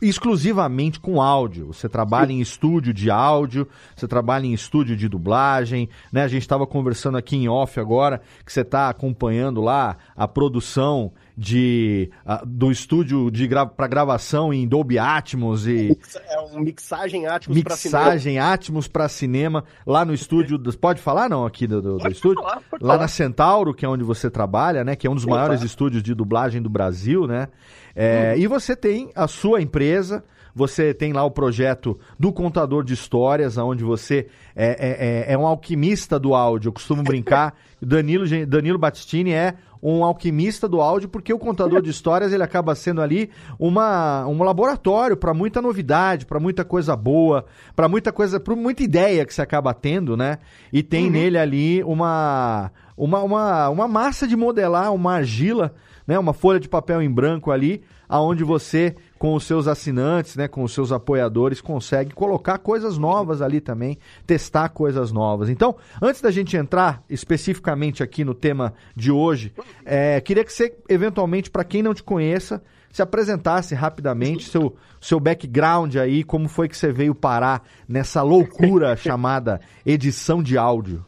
exclusivamente 0.00 0.98
com 0.98 1.22
áudio. 1.22 1.68
Você 1.68 1.88
trabalha 1.88 2.32
em 2.32 2.40
estúdio 2.40 2.92
de 2.92 3.10
áudio, 3.10 3.68
você 3.94 4.08
trabalha 4.08 4.46
em 4.46 4.52
estúdio 4.52 4.96
de 4.96 5.08
dublagem, 5.08 5.88
né? 6.12 6.24
A 6.24 6.28
gente 6.28 6.42
estava 6.42 6.66
conversando 6.66 7.16
aqui 7.16 7.36
em 7.36 7.48
off 7.48 7.78
agora 7.78 8.20
que 8.44 8.52
você 8.52 8.62
está 8.62 8.88
acompanhando 8.88 9.60
lá 9.60 9.96
a 10.16 10.26
produção 10.26 11.12
de 11.36 12.10
uh, 12.26 12.44
do 12.44 12.70
estúdio 12.70 13.30
de 13.30 13.46
gra 13.46 13.64
para 13.64 13.86
gravação 13.86 14.52
em 14.52 14.68
Dolby 14.68 14.98
Atmos 14.98 15.66
e 15.66 15.96
é 16.28 16.40
um 16.40 16.60
mixagem 16.60 17.26
Atmos 17.26 17.56
mixagem 17.56 18.34
para 18.34 18.52
Atmos 18.52 18.86
para 18.86 19.08
cinema 19.08 19.64
lá 19.86 20.04
no 20.04 20.12
estúdio 20.12 20.60
pode 20.76 21.00
falar 21.00 21.30
não 21.30 21.46
aqui 21.46 21.66
do, 21.66 21.80
do, 21.80 21.96
do 21.96 22.10
estúdio 22.10 22.42
falar, 22.42 22.54
lá 22.54 22.78
falar. 22.78 22.98
na 22.98 23.08
Centauro 23.08 23.72
que 23.72 23.84
é 23.84 23.88
onde 23.88 24.04
você 24.04 24.30
trabalha 24.30 24.84
né 24.84 24.94
que 24.94 25.06
é 25.06 25.10
um 25.10 25.14
dos 25.14 25.24
maiores 25.24 25.62
estúdios 25.62 26.02
de 26.02 26.14
dublagem 26.14 26.60
do 26.60 26.68
Brasil 26.68 27.26
né 27.26 27.48
é, 27.94 28.34
hum. 28.34 28.40
e 28.40 28.46
você 28.46 28.74
tem 28.74 29.10
a 29.14 29.26
sua 29.26 29.60
empresa 29.60 30.24
você 30.54 30.92
tem 30.92 31.12
lá 31.12 31.24
o 31.24 31.30
projeto 31.30 31.98
do 32.18 32.32
contador 32.32 32.84
de 32.84 32.92
histórias, 32.92 33.56
onde 33.56 33.82
você 33.82 34.26
é, 34.54 34.66
é, 34.66 35.30
é, 35.30 35.32
é 35.32 35.38
um 35.38 35.46
alquimista 35.46 36.18
do 36.18 36.34
áudio. 36.34 36.68
Eu 36.68 36.72
costumo 36.72 37.02
brincar. 37.02 37.54
Danilo, 37.80 38.24
Danilo 38.46 38.78
Battistini 38.78 39.32
é 39.32 39.54
um 39.82 40.04
alquimista 40.04 40.68
do 40.68 40.80
áudio, 40.80 41.08
porque 41.08 41.32
o 41.32 41.38
contador 41.38 41.82
de 41.82 41.90
histórias 41.90 42.32
ele 42.32 42.42
acaba 42.42 42.72
sendo 42.74 43.00
ali 43.00 43.30
uma, 43.58 44.24
um 44.28 44.40
laboratório 44.44 45.16
para 45.16 45.34
muita 45.34 45.60
novidade, 45.60 46.24
para 46.24 46.38
muita 46.38 46.64
coisa 46.64 46.94
boa, 46.94 47.46
para 47.74 47.88
muita 47.88 48.12
coisa, 48.12 48.38
para 48.38 48.54
muita 48.54 48.84
ideia 48.84 49.26
que 49.26 49.34
você 49.34 49.42
acaba 49.42 49.74
tendo, 49.74 50.16
né? 50.16 50.38
E 50.72 50.84
tem 50.84 51.06
uhum. 51.06 51.10
nele 51.10 51.36
ali 51.36 51.82
uma, 51.82 52.70
uma, 52.96 53.22
uma, 53.22 53.68
uma 53.70 53.88
massa 53.88 54.28
de 54.28 54.36
modelar, 54.36 54.94
uma 54.94 55.14
argila, 55.14 55.74
né? 56.06 56.18
Uma 56.18 56.32
folha 56.32 56.60
de 56.60 56.68
papel 56.68 57.02
em 57.02 57.10
branco 57.10 57.50
ali, 57.50 57.82
aonde 58.08 58.44
você 58.44 58.94
com 59.18 59.34
os 59.34 59.44
seus 59.44 59.66
assinantes, 59.66 60.36
né, 60.36 60.48
com 60.48 60.62
os 60.62 60.74
seus 60.74 60.92
apoiadores, 60.92 61.60
consegue 61.60 62.12
colocar 62.12 62.58
coisas 62.58 62.98
novas 62.98 63.40
ali 63.40 63.60
também, 63.60 63.96
testar 64.26 64.68
coisas 64.68 65.12
novas. 65.12 65.48
Então, 65.48 65.76
antes 66.02 66.20
da 66.20 66.30
gente 66.30 66.56
entrar 66.56 67.02
especificamente 67.08 68.02
aqui 68.02 68.24
no 68.24 68.34
tema 68.34 68.74
de 68.94 69.10
hoje, 69.10 69.54
é, 69.84 70.20
queria 70.20 70.44
que 70.44 70.52
você, 70.52 70.76
eventualmente, 70.88 71.50
para 71.50 71.64
quem 71.64 71.82
não 71.82 71.94
te 71.94 72.02
conheça, 72.02 72.62
se 72.92 73.00
apresentasse 73.00 73.74
rapidamente 73.74 74.48
seu, 74.50 74.76
seu 75.00 75.18
background 75.18 75.96
aí, 75.96 76.22
como 76.22 76.48
foi 76.48 76.68
que 76.68 76.76
você 76.76 76.92
veio 76.92 77.14
parar 77.14 77.62
nessa 77.88 78.22
loucura 78.22 78.94
chamada 78.98 79.60
edição 79.86 80.42
de 80.42 80.58
áudio. 80.58 81.04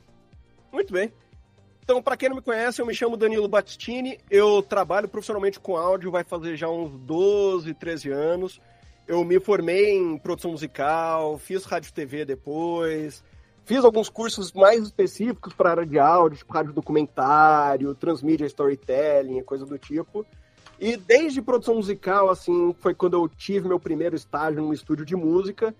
Muito 0.72 0.92
bem. 0.92 1.12
Então, 1.84 2.02
para 2.02 2.16
quem 2.16 2.30
não 2.30 2.36
me 2.36 2.42
conhece, 2.42 2.80
eu 2.80 2.86
me 2.86 2.94
chamo 2.94 3.14
Danilo 3.14 3.46
Battistini, 3.46 4.18
eu 4.30 4.62
trabalho 4.62 5.06
profissionalmente 5.06 5.60
com 5.60 5.76
áudio, 5.76 6.10
vai 6.10 6.24
fazer 6.24 6.56
já 6.56 6.66
uns 6.66 6.98
12, 7.00 7.74
13 7.74 8.10
anos. 8.10 8.58
Eu 9.06 9.22
me 9.22 9.38
formei 9.38 9.94
em 9.94 10.16
produção 10.16 10.52
musical, 10.52 11.36
fiz 11.36 11.66
rádio 11.66 11.92
TV 11.92 12.24
depois, 12.24 13.22
fiz 13.66 13.84
alguns 13.84 14.08
cursos 14.08 14.50
mais 14.52 14.82
específicos 14.82 15.52
para 15.52 15.68
a 15.68 15.72
área 15.72 15.86
de 15.86 15.98
áudio, 15.98 16.38
tipo 16.38 16.54
rádio 16.54 16.72
documentário, 16.72 17.94
transmídia 17.94 18.46
storytelling, 18.46 19.42
coisa 19.42 19.66
do 19.66 19.76
tipo. 19.76 20.24
E 20.80 20.96
desde 20.96 21.42
produção 21.42 21.74
musical, 21.74 22.30
assim, 22.30 22.74
foi 22.80 22.94
quando 22.94 23.12
eu 23.12 23.28
tive 23.28 23.68
meu 23.68 23.78
primeiro 23.78 24.16
estágio 24.16 24.62
num 24.62 24.72
estúdio 24.72 25.04
de 25.04 25.14
música. 25.14 25.74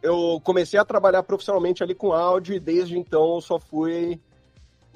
Eu 0.00 0.40
comecei 0.44 0.78
a 0.78 0.84
trabalhar 0.84 1.24
profissionalmente 1.24 1.82
ali 1.82 1.96
com 1.96 2.12
áudio 2.12 2.54
e 2.54 2.60
desde 2.60 2.96
então 2.96 3.34
eu 3.34 3.40
só 3.40 3.58
fui 3.58 4.20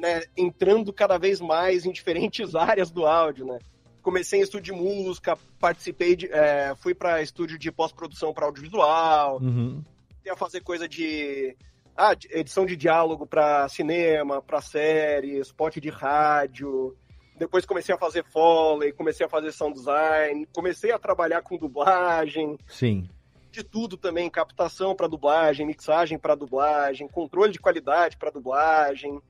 né, 0.02 0.24
entrando 0.36 0.92
cada 0.92 1.16
vez 1.16 1.40
mais 1.40 1.86
em 1.86 1.92
diferentes 1.92 2.54
áreas 2.56 2.90
do 2.90 3.06
áudio, 3.06 3.46
né? 3.46 3.58
comecei 4.02 4.40
em 4.40 4.42
estúdio 4.42 4.74
de 4.74 4.80
música, 4.82 5.38
participei 5.60 6.16
de. 6.16 6.26
É, 6.26 6.74
fui 6.74 6.92
para 6.92 7.22
estúdio 7.22 7.56
de 7.56 7.70
pós-produção 7.70 8.34
para 8.34 8.46
audiovisual, 8.46 9.38
Uhum. 9.40 9.80
a 10.28 10.36
fazer 10.36 10.60
coisa 10.60 10.88
de. 10.88 11.56
Ah, 11.96 12.12
edição 12.30 12.66
de 12.66 12.74
diálogo 12.74 13.26
para 13.26 13.68
cinema, 13.68 14.42
para 14.42 14.60
série, 14.60 15.38
spot 15.40 15.76
de 15.78 15.88
rádio. 15.88 16.96
Depois 17.38 17.64
comecei 17.64 17.94
a 17.94 17.98
fazer 17.98 18.24
foley, 18.24 18.92
comecei 18.92 19.24
a 19.24 19.28
fazer 19.28 19.52
sound 19.52 19.74
design, 19.74 20.46
comecei 20.52 20.90
a 20.90 20.98
trabalhar 20.98 21.42
com 21.42 21.56
dublagem, 21.56 22.58
Sim. 22.66 23.08
de 23.52 23.62
tudo 23.62 23.96
também, 23.96 24.28
captação 24.30 24.96
para 24.96 25.06
dublagem, 25.06 25.66
mixagem 25.66 26.18
para 26.18 26.34
dublagem, 26.34 27.06
controle 27.08 27.52
de 27.52 27.60
qualidade 27.60 28.16
para 28.16 28.30
dublagem. 28.30 29.20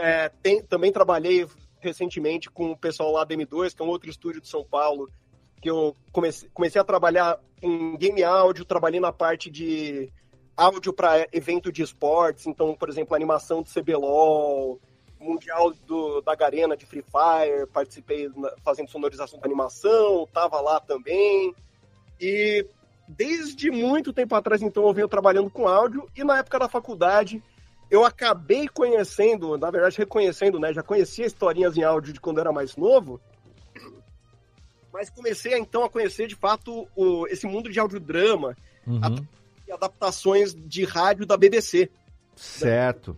É, 0.00 0.30
tem- 0.42 0.62
também 0.62 0.90
trabalhei 0.90 1.46
recentemente 1.80 2.50
com 2.50 2.70
o 2.72 2.76
pessoal 2.76 3.12
lá 3.12 3.24
da 3.24 3.34
M2, 3.34 3.74
que 3.74 3.82
é 3.82 3.84
um 3.84 3.88
outro 3.88 4.08
estúdio 4.10 4.40
de 4.40 4.48
São 4.48 4.64
Paulo, 4.64 5.10
que 5.60 5.68
eu 5.70 5.94
comecei, 6.12 6.48
comecei 6.54 6.80
a 6.80 6.84
trabalhar 6.84 7.38
em 7.62 7.96
game 7.96 8.22
áudio, 8.22 8.64
trabalhei 8.64 9.00
na 9.00 9.12
parte 9.12 9.50
de 9.50 10.10
áudio 10.56 10.92
para 10.92 11.26
evento 11.32 11.70
de 11.72 11.82
esportes, 11.82 12.46
então, 12.46 12.74
por 12.74 12.88
exemplo, 12.88 13.14
animação 13.14 13.62
do 13.62 13.68
CBLOL, 13.68 14.80
Mundial 15.18 15.72
do, 15.86 16.22
da 16.22 16.34
Garena 16.34 16.74
de 16.76 16.86
Free 16.86 17.02
Fire, 17.02 17.66
participei 17.72 18.30
na- 18.34 18.54
fazendo 18.64 18.88
sonorização 18.88 19.38
da 19.38 19.46
animação, 19.46 20.26
tava 20.32 20.58
lá 20.62 20.80
também. 20.80 21.54
E 22.18 22.66
desde 23.06 23.70
muito 23.70 24.14
tempo 24.14 24.34
atrás, 24.34 24.62
então, 24.62 24.86
eu 24.86 24.94
venho 24.94 25.08
trabalhando 25.08 25.50
com 25.50 25.68
áudio, 25.68 26.08
e 26.16 26.24
na 26.24 26.38
época 26.38 26.58
da 26.58 26.68
faculdade, 26.70 27.42
eu 27.90 28.04
acabei 28.04 28.68
conhecendo, 28.68 29.58
na 29.58 29.70
verdade, 29.70 29.98
reconhecendo, 29.98 30.58
né? 30.60 30.72
Já 30.72 30.82
conhecia 30.82 31.26
historinhas 31.26 31.76
em 31.76 31.82
áudio 31.82 32.12
de 32.12 32.20
quando 32.20 32.38
eu 32.38 32.42
era 32.42 32.52
mais 32.52 32.76
novo, 32.76 33.20
mas 34.92 35.08
comecei 35.10 35.56
então 35.56 35.84
a 35.84 35.90
conhecer 35.90 36.26
de 36.26 36.34
fato 36.34 36.88
o, 36.96 37.26
esse 37.28 37.46
mundo 37.46 37.70
de 37.70 37.78
audiodrama 37.78 38.56
Uhum. 38.86 39.24
e 39.68 39.72
adaptações 39.72 40.54
de 40.54 40.84
rádio 40.84 41.26
da 41.26 41.36
BBC. 41.36 41.90
Certo. 42.34 43.16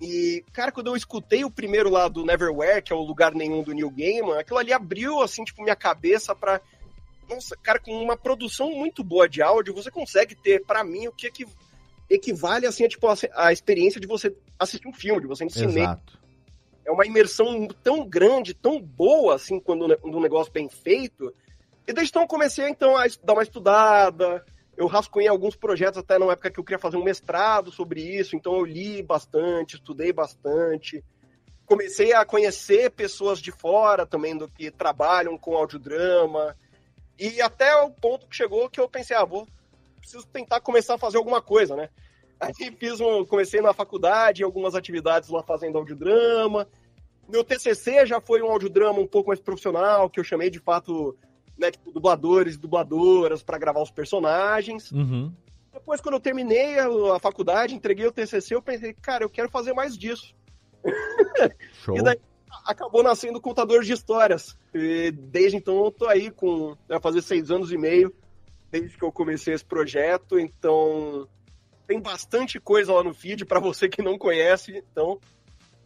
E, 0.00 0.42
cara, 0.52 0.72
quando 0.72 0.86
eu 0.86 0.96
escutei 0.96 1.44
o 1.44 1.50
primeiro 1.50 1.90
lá 1.90 2.08
do 2.08 2.24
Neverwhere, 2.24 2.80
que 2.80 2.92
é 2.92 2.96
o 2.96 3.02
Lugar 3.02 3.34
Nenhum 3.34 3.62
do 3.62 3.72
Neil 3.74 3.90
Gaiman, 3.90 4.38
aquilo 4.38 4.58
ali 4.58 4.72
abriu, 4.72 5.20
assim, 5.20 5.44
tipo, 5.44 5.62
minha 5.62 5.76
cabeça 5.76 6.34
pra... 6.34 6.60
Nossa, 7.28 7.54
cara, 7.62 7.78
com 7.78 7.92
uma 8.02 8.16
produção 8.16 8.70
muito 8.70 9.04
boa 9.04 9.28
de 9.28 9.42
áudio, 9.42 9.74
você 9.74 9.90
consegue 9.90 10.34
ter, 10.34 10.64
pra 10.64 10.82
mim, 10.82 11.06
o 11.08 11.12
que 11.12 11.26
equi- 11.26 11.46
equivale, 12.10 12.66
assim, 12.66 12.84
a, 12.84 12.88
tipo, 12.88 13.06
a, 13.06 13.14
a 13.36 13.52
experiência 13.52 14.00
de 14.00 14.06
você 14.08 14.34
assistir 14.58 14.88
um 14.88 14.92
filme, 14.92 15.20
de 15.22 15.28
você 15.28 15.48
cinema. 15.48 15.80
Exato. 15.80 16.18
É 16.84 16.90
uma 16.90 17.06
imersão 17.06 17.68
tão 17.84 18.04
grande, 18.06 18.52
tão 18.52 18.80
boa, 18.80 19.36
assim, 19.36 19.60
quando, 19.60 19.96
um 20.02 20.20
negócio 20.20 20.52
bem 20.52 20.68
feito. 20.68 21.32
E 21.86 21.92
desde 21.92 22.10
então 22.10 22.26
comecei, 22.26 22.68
então, 22.68 22.96
a 22.96 23.06
dar 23.22 23.34
uma 23.34 23.42
estudada. 23.42 24.44
Eu 24.76 24.86
rascunhei 24.86 25.28
alguns 25.28 25.54
projetos 25.54 25.98
até 25.98 26.18
na 26.18 26.32
época 26.32 26.50
que 26.50 26.58
eu 26.58 26.64
queria 26.64 26.78
fazer 26.78 26.96
um 26.96 27.04
mestrado 27.04 27.70
sobre 27.70 28.00
isso, 28.00 28.34
então 28.34 28.56
eu 28.56 28.64
li 28.64 29.02
bastante, 29.02 29.76
estudei 29.76 30.12
bastante. 30.12 31.04
Comecei 31.66 32.12
a 32.12 32.24
conhecer 32.24 32.90
pessoas 32.90 33.40
de 33.40 33.52
fora 33.52 34.04
também 34.04 34.36
do 34.36 34.48
que 34.48 34.70
trabalham 34.70 35.38
com 35.38 35.54
audiodrama. 35.54 36.56
E 37.18 37.40
até 37.40 37.76
o 37.76 37.90
ponto 37.90 38.26
que 38.26 38.34
chegou 38.34 38.68
que 38.68 38.80
eu 38.80 38.88
pensei, 38.88 39.14
ah, 39.14 39.24
vou 39.24 39.46
preciso 40.00 40.26
tentar 40.26 40.60
começar 40.60 40.94
a 40.94 40.98
fazer 40.98 41.18
alguma 41.18 41.40
coisa, 41.40 41.76
né? 41.76 41.88
Aí 42.40 42.52
fiz 42.78 43.00
um, 43.00 43.24
comecei 43.24 43.60
na 43.60 43.74
faculdade, 43.74 44.42
algumas 44.42 44.74
atividades 44.74 45.28
lá 45.28 45.42
fazendo 45.42 45.76
audiodrama. 45.76 46.66
Meu 47.28 47.44
TCC 47.44 48.06
já 48.06 48.20
foi 48.20 48.42
um 48.42 48.50
audiodrama 48.50 48.98
um 48.98 49.06
pouco 49.06 49.28
mais 49.28 49.40
profissional, 49.40 50.08
que 50.08 50.18
eu 50.18 50.24
chamei 50.24 50.50
de 50.50 50.58
fato, 50.58 51.16
né, 51.58 51.70
tipo, 51.70 51.92
dubladores 51.92 52.54
e 52.54 52.58
dubladoras 52.58 53.42
para 53.42 53.58
gravar 53.58 53.82
os 53.82 53.90
personagens. 53.90 54.90
Uhum. 54.90 55.32
Depois, 55.72 56.00
quando 56.00 56.14
eu 56.14 56.20
terminei 56.20 56.78
a, 56.78 56.88
a 57.16 57.18
faculdade, 57.20 57.74
entreguei 57.74 58.06
o 58.06 58.12
TCC, 58.12 58.54
eu 58.54 58.62
pensei, 58.62 58.94
cara, 58.94 59.22
eu 59.22 59.30
quero 59.30 59.50
fazer 59.50 59.72
mais 59.72 59.96
disso. 59.96 60.34
E 61.94 62.02
daí 62.02 62.18
acabou 62.66 63.02
nascendo 63.02 63.38
o 63.38 63.40
contador 63.40 63.82
de 63.82 63.92
histórias. 63.92 64.56
E 64.74 65.10
desde 65.10 65.56
então 65.56 65.84
eu 65.84 65.90
tô 65.90 66.06
aí 66.06 66.30
com. 66.30 66.76
Vai 66.88 67.00
fazer 67.00 67.22
seis 67.22 67.50
anos 67.50 67.72
e 67.72 67.78
meio, 67.78 68.14
desde 68.70 68.96
que 68.96 69.04
eu 69.04 69.12
comecei 69.12 69.54
esse 69.54 69.64
projeto. 69.64 70.38
Então 70.38 71.26
tem 71.86 72.00
bastante 72.00 72.60
coisa 72.60 72.92
lá 72.92 73.02
no 73.02 73.12
feed 73.14 73.44
para 73.44 73.58
você 73.60 73.88
que 73.88 74.00
não 74.02 74.16
conhece. 74.18 74.82
Então, 74.92 75.18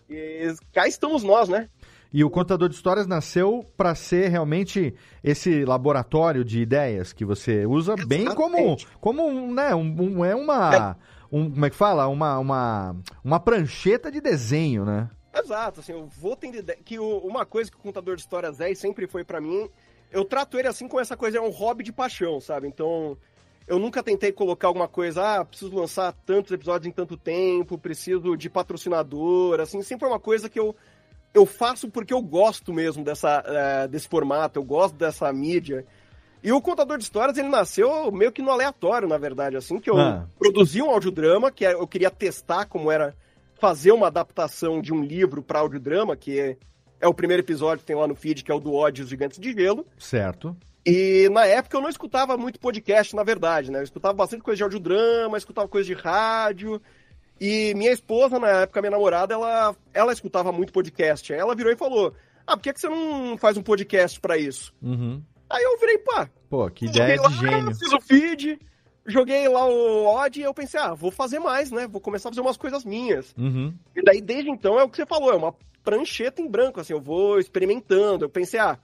e 0.08 0.52
cá 0.72 0.86
estamos 0.86 1.22
nós, 1.22 1.48
né? 1.48 1.68
E 2.12 2.22
o 2.22 2.30
contador 2.30 2.68
de 2.68 2.76
histórias 2.76 3.08
nasceu 3.08 3.64
para 3.76 3.92
ser 3.94 4.28
realmente 4.28 4.94
esse 5.22 5.64
laboratório 5.64 6.44
de 6.44 6.60
ideias 6.60 7.12
que 7.12 7.24
você 7.24 7.66
usa 7.66 7.96
bem 8.06 8.26
como 8.26 8.56
Exatamente. 8.56 8.86
como 9.00 9.26
um, 9.26 9.52
né, 9.52 9.74
um, 9.74 10.18
um- 10.18 10.24
é 10.24 10.32
uma 10.34 10.96
um, 11.32 11.50
como 11.50 11.66
é 11.66 11.70
que 11.70 11.74
fala? 11.74 12.06
Uma, 12.06 12.38
uma 12.38 12.96
uma 13.24 13.40
prancheta 13.40 14.12
de 14.12 14.20
desenho, 14.20 14.84
né? 14.84 15.10
Exato, 15.36 15.80
assim, 15.80 15.90
eu 15.90 16.06
vou 16.06 16.36
ter 16.36 16.54
ideia 16.54 16.78
que 16.84 17.00
o- 17.00 17.18
uma 17.18 17.44
coisa 17.44 17.68
que 17.68 17.76
o 17.76 17.80
contador 17.80 18.14
de 18.14 18.22
histórias 18.22 18.60
é 18.60 18.70
e 18.70 18.76
sempre 18.76 19.08
foi 19.08 19.24
pra 19.24 19.40
mim, 19.40 19.68
eu 20.14 20.24
trato 20.24 20.58
ele 20.58 20.68
assim 20.68 20.88
com 20.88 20.98
essa 21.00 21.16
coisa, 21.16 21.38
é 21.38 21.40
um 21.40 21.50
hobby 21.50 21.82
de 21.84 21.92
paixão, 21.92 22.40
sabe? 22.40 22.68
Então, 22.68 23.16
eu 23.66 23.78
nunca 23.78 24.02
tentei 24.02 24.30
colocar 24.32 24.68
alguma 24.68 24.88
coisa, 24.88 25.40
ah, 25.40 25.44
preciso 25.44 25.74
lançar 25.74 26.12
tantos 26.24 26.52
episódios 26.52 26.86
em 26.86 26.92
tanto 26.94 27.16
tempo, 27.16 27.76
preciso 27.76 28.36
de 28.36 28.48
patrocinador, 28.48 29.60
assim, 29.60 29.82
sempre 29.82 30.06
é 30.06 30.10
uma 30.10 30.20
coisa 30.20 30.48
que 30.48 30.58
eu, 30.60 30.74
eu 31.34 31.44
faço 31.44 31.88
porque 31.90 32.14
eu 32.14 32.22
gosto 32.22 32.72
mesmo 32.72 33.02
dessa, 33.02 33.42
eh, 33.46 33.88
desse 33.88 34.08
formato, 34.08 34.58
eu 34.58 34.62
gosto 34.62 34.94
dessa 34.94 35.32
mídia. 35.32 35.84
E 36.42 36.52
o 36.52 36.60
contador 36.60 36.98
de 36.98 37.04
histórias, 37.04 37.38
ele 37.38 37.48
nasceu 37.48 38.12
meio 38.12 38.30
que 38.30 38.42
no 38.42 38.50
aleatório, 38.50 39.08
na 39.08 39.16
verdade, 39.16 39.56
assim, 39.56 39.80
que 39.80 39.88
eu 39.90 39.98
Ah. 39.98 40.26
produzi 40.38 40.82
um 40.82 40.90
audiodrama, 40.90 41.50
que 41.50 41.64
eu 41.64 41.86
queria 41.88 42.10
testar 42.10 42.66
como 42.66 42.90
era 42.90 43.14
fazer 43.58 43.92
uma 43.92 44.08
adaptação 44.08 44.82
de 44.82 44.92
um 44.92 45.02
livro 45.02 45.42
para 45.42 45.60
audiodrama, 45.60 46.14
que 46.14 46.58
é, 47.04 47.06
é 47.06 47.08
o 47.08 47.14
primeiro 47.14 47.42
episódio 47.42 47.80
que 47.80 47.86
tem 47.86 47.96
lá 47.96 48.06
no 48.06 48.14
feed, 48.14 48.42
que 48.42 48.50
é 48.50 48.54
o 48.54 48.60
do 48.60 48.72
ódio 48.72 49.04
os 49.04 49.10
gigantes 49.10 49.38
de 49.38 49.52
gelo. 49.52 49.86
Certo. 49.98 50.56
E 50.86 51.28
na 51.30 51.46
época 51.46 51.76
eu 51.76 51.80
não 51.80 51.88
escutava 51.88 52.36
muito 52.36 52.60
podcast, 52.60 53.14
na 53.16 53.22
verdade, 53.22 53.70
né? 53.70 53.78
Eu 53.78 53.84
escutava 53.84 54.14
bastante 54.14 54.42
coisa 54.42 54.58
de 54.58 54.62
audiodrama, 54.62 55.38
escutava 55.38 55.68
coisa 55.68 55.86
de 55.86 55.94
rádio. 55.94 56.80
E 57.40 57.74
minha 57.74 57.90
esposa, 57.90 58.38
na 58.38 58.48
época, 58.48 58.80
minha 58.80 58.90
namorada, 58.90 59.34
ela, 59.34 59.74
ela 59.92 60.12
escutava 60.12 60.52
muito 60.52 60.72
podcast. 60.72 61.32
Aí 61.32 61.38
ela 61.38 61.54
virou 61.54 61.72
e 61.72 61.76
falou: 61.76 62.14
Ah, 62.46 62.56
por 62.56 62.62
que, 62.62 62.72
que 62.72 62.80
você 62.80 62.88
não 62.88 63.36
faz 63.38 63.56
um 63.56 63.62
podcast 63.62 64.20
para 64.20 64.36
isso? 64.36 64.74
Uhum. 64.82 65.22
Aí 65.48 65.62
eu 65.62 65.78
virei, 65.78 65.98
pá, 65.98 66.28
Pô, 66.48 66.70
que 66.70 66.86
ideia 66.86 67.16
joguei 67.16 67.38
de 67.38 67.44
lá, 67.44 67.50
gênio. 67.50 67.74
Fiz 67.74 67.92
o 67.92 68.00
feed, 68.00 68.58
joguei 69.06 69.48
lá 69.48 69.66
o 69.66 70.06
odd 70.06 70.38
e 70.38 70.42
eu 70.42 70.54
pensei, 70.54 70.80
ah, 70.80 70.94
vou 70.94 71.10
fazer 71.10 71.38
mais, 71.38 71.70
né? 71.70 71.86
Vou 71.86 72.00
começar 72.00 72.28
a 72.28 72.32
fazer 72.32 72.40
umas 72.40 72.56
coisas 72.56 72.84
minhas. 72.84 73.34
Uhum. 73.36 73.74
E 73.94 74.02
daí, 74.02 74.20
desde 74.20 74.50
então, 74.50 74.78
é 74.78 74.82
o 74.82 74.88
que 74.88 74.96
você 74.96 75.06
falou, 75.06 75.32
é 75.32 75.36
uma 75.36 75.54
prancheta 75.84 76.40
em 76.40 76.48
branco, 76.48 76.80
assim, 76.80 76.92
eu 76.92 77.00
vou 77.00 77.38
experimentando. 77.38 78.24
Eu 78.24 78.30
pensei, 78.30 78.58
ah, 78.58 78.78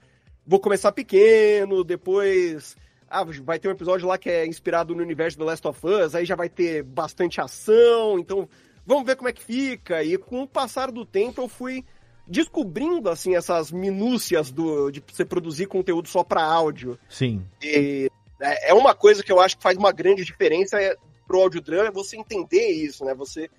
vou 0.47 0.61
começar 0.61 0.93
pequeno, 0.93 1.83
depois. 1.83 2.77
Ah, 3.09 3.25
vai 3.25 3.59
ter 3.59 3.69
um 3.69 3.73
episódio 3.73 4.07
lá 4.07 4.17
que 4.17 4.29
é 4.29 4.47
inspirado 4.47 4.95
no 4.95 5.03
universo 5.03 5.37
do 5.39 5.45
Last 5.45 5.67
of 5.67 5.85
Us, 5.85 6.15
aí 6.15 6.25
já 6.25 6.37
vai 6.37 6.49
ter 6.49 6.85
bastante 6.85 7.41
ação, 7.41 8.21
então 8.21 8.49
vamos 8.87 9.05
ver 9.05 9.17
como 9.17 9.29
é 9.29 9.33
que 9.33 9.43
fica. 9.43 10.05
E 10.05 10.17
com 10.17 10.43
o 10.43 10.47
passar 10.47 10.93
do 10.93 11.05
tempo 11.05 11.43
eu 11.43 11.49
fui 11.49 11.85
descobrindo, 12.27 13.09
assim, 13.09 13.35
essas 13.35 13.73
minúcias 13.73 14.53
do, 14.53 14.93
de 14.93 15.03
você 15.05 15.25
produzir 15.25 15.67
conteúdo 15.67 16.09
só 16.09 16.23
para 16.23 16.45
áudio. 16.45 16.97
Sim. 17.09 17.45
E 17.61 18.09
é 18.41 18.71
é 18.71 18.75
uma 18.75 18.95
coisa 18.95 19.23
que 19.23 19.33
eu 19.33 19.41
acho 19.41 19.57
que 19.57 19.63
faz 19.63 19.77
uma 19.77 19.93
grande 19.93 20.25
diferença 20.25 20.81
é, 20.81 20.97
pro 21.27 21.41
audiodrama, 21.41 21.89
é 21.89 21.91
você 21.91 22.17
entender 22.17 22.71
isso, 22.71 23.05
né? 23.05 23.15
Você 23.15 23.51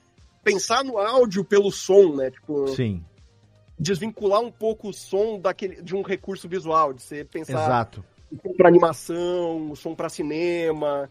pensar 0.44 0.84
no 0.84 0.98
áudio 0.98 1.44
pelo 1.44 1.72
som, 1.72 2.16
né? 2.16 2.32
Tipo, 2.32 2.68
Sim. 2.70 3.04
Desvincular 3.82 4.40
um 4.40 4.52
pouco 4.52 4.90
o 4.90 4.94
som 4.94 5.40
daquele, 5.40 5.82
de 5.82 5.96
um 5.96 6.04
recurso 6.04 6.48
visual, 6.48 6.94
de 6.94 7.02
você 7.02 7.26
pensar 7.26 7.54
Exato. 7.54 8.06
o 8.32 8.36
som 8.36 8.54
para 8.56 8.70
animação, 8.70 9.72
o 9.72 9.76
som 9.76 9.96
para 9.96 10.08
cinema. 10.08 11.10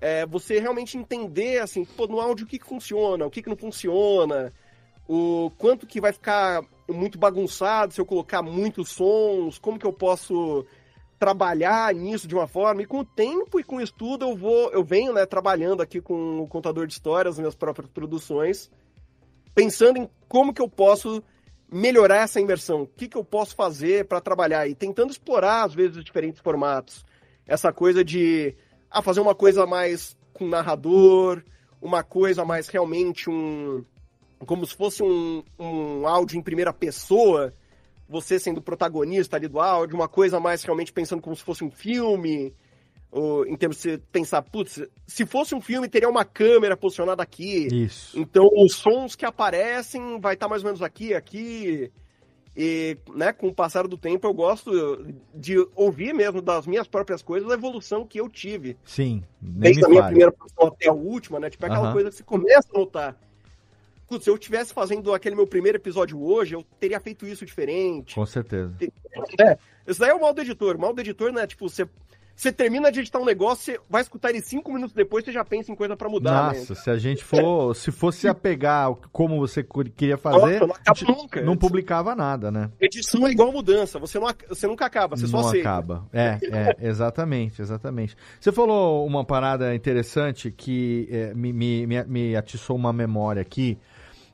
É, 0.00 0.26
você 0.26 0.58
realmente 0.58 0.98
entender, 0.98 1.60
assim, 1.62 1.84
pô, 1.84 2.08
no 2.08 2.20
áudio 2.20 2.46
o 2.46 2.48
que, 2.48 2.58
que 2.58 2.66
funciona, 2.66 3.24
o 3.24 3.30
que, 3.30 3.42
que 3.42 3.48
não 3.48 3.56
funciona, 3.56 4.52
o 5.08 5.52
quanto 5.56 5.86
que 5.86 6.00
vai 6.00 6.12
ficar 6.12 6.64
muito 6.88 7.16
bagunçado 7.16 7.92
se 7.92 8.00
eu 8.00 8.06
colocar 8.06 8.42
muitos 8.42 8.88
sons, 8.88 9.56
como 9.58 9.78
que 9.78 9.86
eu 9.86 9.92
posso 9.92 10.66
trabalhar 11.16 11.94
nisso 11.94 12.26
de 12.26 12.34
uma 12.34 12.48
forma. 12.48 12.82
E 12.82 12.86
com 12.86 13.00
o 13.00 13.04
tempo 13.04 13.60
e 13.60 13.62
com 13.62 13.76
o 13.76 13.80
estudo 13.80 14.24
eu 14.24 14.34
vou, 14.34 14.72
eu 14.72 14.82
venho, 14.82 15.12
né, 15.12 15.26
trabalhando 15.26 15.80
aqui 15.80 16.00
com 16.00 16.40
o 16.40 16.48
contador 16.48 16.88
de 16.88 16.94
histórias 16.94 17.38
minhas 17.38 17.54
próprias 17.54 17.88
produções, 17.90 18.68
pensando 19.54 19.98
em 19.98 20.10
como 20.26 20.52
que 20.52 20.62
eu 20.62 20.68
posso 20.68 21.22
melhorar 21.72 22.22
essa 22.24 22.40
imersão, 22.40 22.82
o 22.82 22.86
que, 22.86 23.08
que 23.08 23.16
eu 23.16 23.24
posso 23.24 23.54
fazer 23.54 24.06
para 24.06 24.20
trabalhar? 24.20 24.66
E 24.66 24.74
tentando 24.74 25.10
explorar 25.10 25.64
às 25.64 25.74
vezes 25.74 25.96
os 25.96 26.04
diferentes 26.04 26.40
formatos. 26.40 27.04
Essa 27.46 27.72
coisa 27.72 28.04
de 28.04 28.54
ah, 28.90 29.02
fazer 29.02 29.20
uma 29.20 29.34
coisa 29.34 29.66
mais 29.66 30.16
com 30.32 30.48
narrador, 30.48 31.42
uma 31.80 32.02
coisa 32.02 32.44
mais 32.44 32.68
realmente 32.68 33.30
um 33.30 33.84
como 34.46 34.66
se 34.66 34.74
fosse 34.74 35.02
um, 35.02 35.42
um 35.58 36.06
áudio 36.06 36.38
em 36.38 36.42
primeira 36.42 36.72
pessoa, 36.72 37.52
você 38.08 38.38
sendo 38.38 38.62
protagonista 38.62 39.36
ali 39.36 39.46
do 39.46 39.60
áudio, 39.60 39.96
uma 39.96 40.08
coisa 40.08 40.40
mais 40.40 40.62
realmente 40.62 40.92
pensando 40.92 41.20
como 41.20 41.36
se 41.36 41.44
fosse 41.44 41.62
um 41.62 41.70
filme, 41.70 42.54
ou, 43.10 43.44
em 43.46 43.56
termos 43.56 43.82
de 43.82 43.98
pensar, 44.12 44.42
putz, 44.42 44.82
se 45.06 45.26
fosse 45.26 45.54
um 45.54 45.60
filme, 45.60 45.88
teria 45.88 46.08
uma 46.08 46.24
câmera 46.24 46.76
posicionada 46.76 47.22
aqui. 47.22 47.66
Isso. 47.66 48.18
Então, 48.18 48.48
os 48.56 48.74
sons 48.74 49.16
que 49.16 49.24
aparecem 49.24 50.20
vai 50.20 50.34
estar 50.34 50.48
mais 50.48 50.62
ou 50.62 50.66
menos 50.66 50.82
aqui, 50.82 51.12
aqui. 51.12 51.90
E, 52.56 52.96
né, 53.14 53.32
com 53.32 53.48
o 53.48 53.54
passar 53.54 53.86
do 53.86 53.96
tempo, 53.96 54.26
eu 54.26 54.34
gosto 54.34 55.04
de 55.34 55.56
ouvir 55.74 56.12
mesmo 56.12 56.42
das 56.42 56.66
minhas 56.66 56.86
próprias 56.86 57.22
coisas 57.22 57.50
a 57.50 57.54
evolução 57.54 58.04
que 58.04 58.20
eu 58.20 58.28
tive. 58.28 58.76
Sim. 58.84 59.22
Desde 59.40 59.84
a 59.84 59.88
minha 59.88 60.04
primeira 60.04 60.32
produção 60.32 60.68
até 60.68 60.88
a 60.88 60.92
última, 60.92 61.40
né? 61.40 61.50
Tipo, 61.50 61.64
é 61.64 61.68
aquela 61.68 61.88
uhum. 61.88 61.92
coisa 61.92 62.10
que 62.10 62.16
você 62.16 62.22
começa 62.22 62.68
a 62.72 62.78
notar. 62.78 63.16
Putz, 64.08 64.24
se 64.24 64.30
eu 64.30 64.34
estivesse 64.34 64.74
fazendo 64.74 65.14
aquele 65.14 65.36
meu 65.36 65.46
primeiro 65.46 65.78
episódio 65.78 66.20
hoje, 66.20 66.54
eu 66.54 66.64
teria 66.80 66.98
feito 66.98 67.26
isso 67.26 67.46
diferente. 67.46 68.16
Com 68.16 68.26
certeza. 68.26 68.74
É, 69.40 69.56
isso 69.86 70.00
daí 70.00 70.10
é 70.10 70.14
o 70.14 70.20
mal 70.20 70.34
do 70.34 70.40
editor. 70.40 70.76
O 70.76 70.80
mal 70.80 70.92
do 70.92 71.00
editor, 71.00 71.32
né? 71.32 71.46
Tipo, 71.46 71.68
você 71.68 71.88
você 72.40 72.50
termina 72.50 72.90
de 72.90 73.00
editar 73.00 73.18
um 73.18 73.24
negócio, 73.26 73.74
você 73.74 73.80
vai 73.90 74.00
escutar 74.00 74.30
ele 74.30 74.40
cinco 74.40 74.72
minutos 74.72 74.94
depois, 74.94 75.22
você 75.22 75.30
já 75.30 75.44
pensa 75.44 75.70
em 75.70 75.74
coisa 75.74 75.94
para 75.94 76.08
mudar. 76.08 76.52
Né? 76.52 76.58
Nossa, 76.58 76.72
né? 76.72 76.80
se 76.80 76.90
a 76.90 76.96
gente 76.96 77.22
for, 77.22 77.76
se 77.76 77.92
fosse 77.92 78.26
apegar 78.26 78.90
como 79.12 79.38
você 79.38 79.62
queria 79.94 80.16
fazer, 80.16 80.60
Nossa, 80.60 81.04
não, 81.06 81.14
nunca. 81.16 81.42
não 81.42 81.54
publicava 81.54 82.14
nada, 82.14 82.50
né? 82.50 82.70
Edição 82.80 83.26
é 83.26 83.30
igual 83.30 83.52
mudança, 83.52 83.98
você, 83.98 84.18
não, 84.18 84.28
você 84.48 84.66
nunca 84.66 84.86
acaba, 84.86 85.16
você 85.16 85.24
não 85.24 85.42
só 85.42 85.48
aceita. 85.48 85.68
acaba. 85.68 86.08
É, 86.14 86.38
é, 86.50 86.76
exatamente, 86.88 87.60
exatamente. 87.60 88.16
Você 88.40 88.50
falou 88.50 89.06
uma 89.06 89.22
parada 89.22 89.74
interessante 89.74 90.50
que 90.50 91.08
é, 91.10 91.34
me, 91.34 91.52
me, 91.52 91.86
me 91.86 92.36
atiçou 92.36 92.74
uma 92.74 92.92
memória 92.92 93.42
aqui 93.42 93.76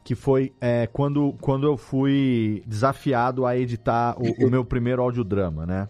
que 0.04 0.14
foi 0.14 0.52
é, 0.60 0.86
quando, 0.86 1.34
quando 1.40 1.66
eu 1.66 1.76
fui 1.76 2.62
desafiado 2.64 3.44
a 3.44 3.56
editar 3.56 4.14
o, 4.16 4.46
o 4.46 4.48
meu 4.48 4.64
primeiro 4.64 5.02
audiodrama, 5.02 5.66
né? 5.66 5.88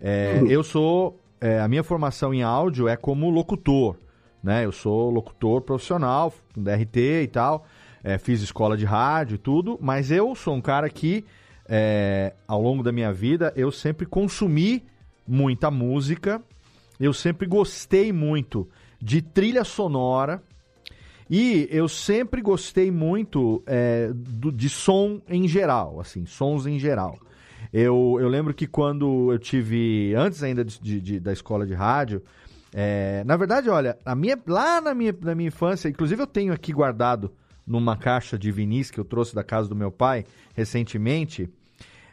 É, 0.00 0.42
eu 0.48 0.62
sou 0.62 1.20
é, 1.44 1.60
a 1.60 1.68
minha 1.68 1.84
formação 1.84 2.32
em 2.32 2.42
áudio 2.42 2.88
é 2.88 2.96
como 2.96 3.28
locutor, 3.28 3.98
né? 4.42 4.64
Eu 4.64 4.72
sou 4.72 5.10
locutor 5.10 5.60
profissional, 5.60 6.32
com 6.54 6.62
DRT 6.62 7.24
e 7.24 7.26
tal, 7.26 7.66
é, 8.02 8.16
fiz 8.16 8.40
escola 8.40 8.78
de 8.78 8.86
rádio 8.86 9.34
e 9.34 9.38
tudo, 9.38 9.78
mas 9.78 10.10
eu 10.10 10.34
sou 10.34 10.54
um 10.54 10.60
cara 10.62 10.88
que, 10.88 11.22
é, 11.68 12.32
ao 12.48 12.62
longo 12.62 12.82
da 12.82 12.90
minha 12.90 13.12
vida, 13.12 13.52
eu 13.56 13.70
sempre 13.70 14.06
consumi 14.06 14.84
muita 15.28 15.70
música, 15.70 16.40
eu 16.98 17.12
sempre 17.12 17.46
gostei 17.46 18.10
muito 18.10 18.66
de 18.98 19.20
trilha 19.20 19.64
sonora 19.64 20.42
e 21.28 21.68
eu 21.70 21.90
sempre 21.90 22.40
gostei 22.40 22.90
muito 22.90 23.62
é, 23.66 24.10
do, 24.14 24.50
de 24.50 24.70
som 24.70 25.20
em 25.28 25.46
geral, 25.46 26.00
assim, 26.00 26.24
sons 26.24 26.66
em 26.66 26.78
geral. 26.78 27.18
Eu, 27.76 28.18
eu 28.20 28.28
lembro 28.28 28.54
que 28.54 28.68
quando 28.68 29.32
eu 29.32 29.38
tive, 29.40 30.14
antes 30.14 30.44
ainda 30.44 30.64
de, 30.64 30.80
de, 30.80 31.00
de 31.00 31.18
da 31.18 31.32
escola 31.32 31.66
de 31.66 31.74
rádio, 31.74 32.22
é, 32.72 33.24
na 33.24 33.36
verdade, 33.36 33.68
olha, 33.68 33.98
a 34.04 34.14
minha, 34.14 34.38
lá 34.46 34.80
na 34.80 34.94
minha, 34.94 35.12
na 35.20 35.34
minha 35.34 35.48
infância, 35.48 35.88
inclusive 35.88 36.22
eu 36.22 36.26
tenho 36.28 36.52
aqui 36.52 36.72
guardado 36.72 37.32
numa 37.66 37.96
caixa 37.96 38.38
de 38.38 38.52
vinis 38.52 38.92
que 38.92 39.00
eu 39.00 39.04
trouxe 39.04 39.34
da 39.34 39.42
casa 39.42 39.68
do 39.68 39.74
meu 39.74 39.90
pai 39.90 40.24
recentemente, 40.54 41.50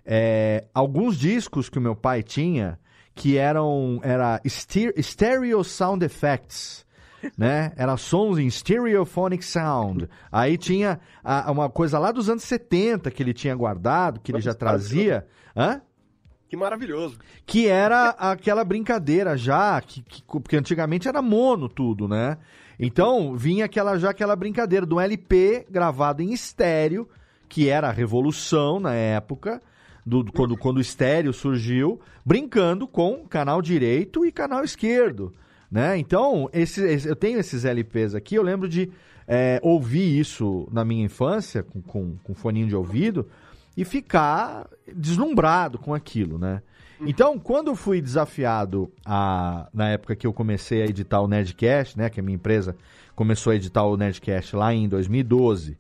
é, 0.04 0.66
alguns 0.74 1.16
discos 1.16 1.70
que 1.70 1.78
o 1.78 1.82
meu 1.82 1.96
pai 1.96 2.24
tinha 2.24 2.80
que 3.14 3.38
eram 3.38 4.00
era 4.02 4.42
stereo 4.44 5.64
sound 5.64 6.04
effects 6.04 6.84
né? 7.38 7.72
Era 7.76 7.98
sons 7.98 8.38
em 8.38 8.50
stereophonic 8.50 9.44
sound. 9.44 10.10
Aí 10.32 10.58
tinha 10.58 11.00
a, 11.24 11.52
uma 11.52 11.70
coisa 11.70 12.00
lá 12.00 12.12
dos 12.12 12.30
anos 12.30 12.44
70 12.44 13.10
que 13.12 13.22
ele 13.22 13.34
tinha 13.34 13.56
guardado, 13.56 14.20
que 14.20 14.32
ele 14.32 14.42
já 14.42 14.54
trazia. 14.54 15.28
Hã? 15.56 15.82
Que 16.52 16.58
maravilhoso. 16.58 17.18
Que 17.46 17.68
era 17.68 18.10
aquela 18.10 18.66
brincadeira 18.66 19.38
já, 19.38 19.80
que, 19.80 20.02
que, 20.02 20.22
porque 20.24 20.58
antigamente 20.58 21.08
era 21.08 21.22
mono 21.22 21.70
tudo, 21.70 22.10
né? 22.10 22.38
Então 22.78 23.38
vinha 23.38 23.66
aquela 23.66 23.98
já 23.98 24.10
aquela 24.10 24.36
brincadeira 24.36 24.86
do 24.86 25.00
LP 25.00 25.66
gravado 25.70 26.22
em 26.22 26.34
estéreo, 26.34 27.08
que 27.48 27.70
era 27.70 27.88
a 27.88 27.92
revolução 27.92 28.80
na 28.80 28.94
época, 28.94 29.62
do, 30.06 30.26
quando, 30.34 30.58
quando 30.58 30.78
o 30.78 30.82
estéreo 30.82 31.32
surgiu, 31.32 32.02
brincando 32.26 32.88
com 32.88 33.26
canal 33.28 33.62
direito 33.62 34.26
e 34.26 34.32
canal 34.32 34.64
esquerdo. 34.64 35.34
Né? 35.72 35.98
Então, 35.98 36.50
esse, 36.52 36.84
esse, 36.84 37.08
eu 37.08 37.16
tenho 37.16 37.40
esses 37.40 37.64
LPs 37.64 38.14
aqui, 38.14 38.36
eu 38.36 38.44
lembro 38.44 38.68
de 38.68 38.92
é, 39.26 39.58
ouvir 39.64 40.20
isso 40.20 40.68
na 40.70 40.84
minha 40.84 41.06
infância, 41.06 41.64
com, 41.64 41.82
com, 41.82 42.18
com 42.22 42.34
foninho 42.34 42.68
de 42.68 42.76
ouvido, 42.76 43.30
e 43.78 43.86
ficar 43.86 44.68
deslumbrado 44.94 45.80
com 45.80 45.94
aquilo, 45.94 46.38
né? 46.38 46.62
Então, 47.04 47.40
quando 47.40 47.70
eu 47.70 47.76
fui 47.76 48.00
desafiado 48.00 48.92
a, 49.04 49.68
na 49.74 49.90
época 49.90 50.16
que 50.16 50.28
eu 50.28 50.34
comecei 50.34 50.84
a 50.84 50.86
editar 50.86 51.20
o 51.22 51.28
Nerdcast, 51.28 51.98
né, 51.98 52.12
que 52.12 52.20
a 52.20 52.24
minha 52.24 52.36
empresa 52.36 52.76
começou 53.16 53.52
a 53.52 53.56
editar 53.56 53.84
o 53.86 53.98
Nerdcast 53.98 54.56
lá 54.56 54.72
em 54.72 54.88
2012. 54.88 55.78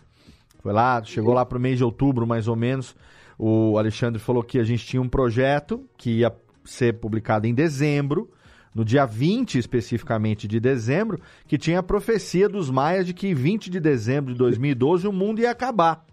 Foi 0.64 0.74
lá, 0.74 1.04
chegou 1.04 1.34
lá 1.36 1.46
para 1.46 1.60
o 1.60 1.62
mês 1.62 1.78
de 1.78 1.84
outubro, 1.84 2.26
mais 2.26 2.48
ou 2.48 2.56
menos. 2.56 2.96
O 3.38 3.78
Alexandre 3.78 4.20
falou 4.20 4.42
que 4.42 4.58
a 4.58 4.64
gente 4.64 4.84
tinha 4.84 5.02
um 5.02 5.08
projeto 5.08 5.86
que 5.96 6.20
ia 6.20 6.34
ser 6.66 6.94
publicado 6.96 7.46
em 7.46 7.54
dezembro 7.54 8.28
no 8.74 8.86
dia 8.86 9.06
20 9.06 9.58
especificamente 9.58 10.48
de 10.48 10.60
dezembro, 10.60 11.20
que 11.48 11.58
tinha 11.58 11.80
a 11.80 11.84
profecia 11.84 12.48
dos 12.48 12.70
maias 12.70 13.06
de 13.06 13.14
que 13.14 13.34
20 13.34 13.70
de 13.70 13.80
dezembro 13.80 14.34
de 14.34 14.40
2012 14.40 15.08
o 15.08 15.12
mundo 15.12 15.42
ia 15.42 15.52
acabar. 15.52 16.06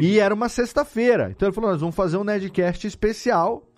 E 0.00 0.18
era 0.18 0.34
uma 0.34 0.48
sexta-feira. 0.48 1.30
Então 1.30 1.48
ele 1.48 1.54
falou: 1.54 1.70
nós 1.70 1.80
vamos 1.80 1.94
fazer 1.94 2.16
um 2.16 2.24
Nerdcast 2.24 2.86
especial 2.86 3.68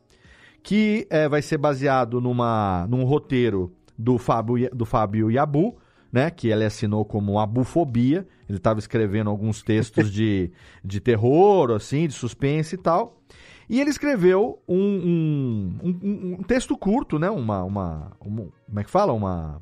que 0.62 1.06
é, 1.10 1.28
vai 1.28 1.42
ser 1.42 1.58
baseado 1.58 2.20
numa, 2.20 2.86
num 2.88 3.04
roteiro 3.04 3.72
do 3.96 4.18
Fábio, 4.18 4.68
do 4.74 4.84
Fábio 4.84 5.30
Yabu, 5.30 5.76
né? 6.12 6.30
Que 6.30 6.48
ele 6.48 6.64
assinou 6.64 7.04
como 7.04 7.38
Abufobia. 7.38 8.26
Ele 8.48 8.58
estava 8.58 8.78
escrevendo 8.78 9.30
alguns 9.30 9.62
textos 9.62 10.10
de, 10.10 10.50
de 10.84 11.00
terror, 11.00 11.70
assim, 11.72 12.06
de 12.06 12.14
suspense 12.14 12.74
e 12.74 12.78
tal. 12.78 13.20
E 13.68 13.80
ele 13.80 13.90
escreveu 13.90 14.62
um, 14.68 14.78
um, 14.78 15.78
um, 15.82 16.36
um 16.38 16.42
texto 16.42 16.76
curto, 16.76 17.18
né? 17.18 17.28
Uma, 17.30 17.64
uma, 17.64 18.12
uma, 18.20 18.48
Como 18.66 18.80
é 18.80 18.84
que 18.84 18.90
fala? 18.90 19.12
Uma. 19.12 19.60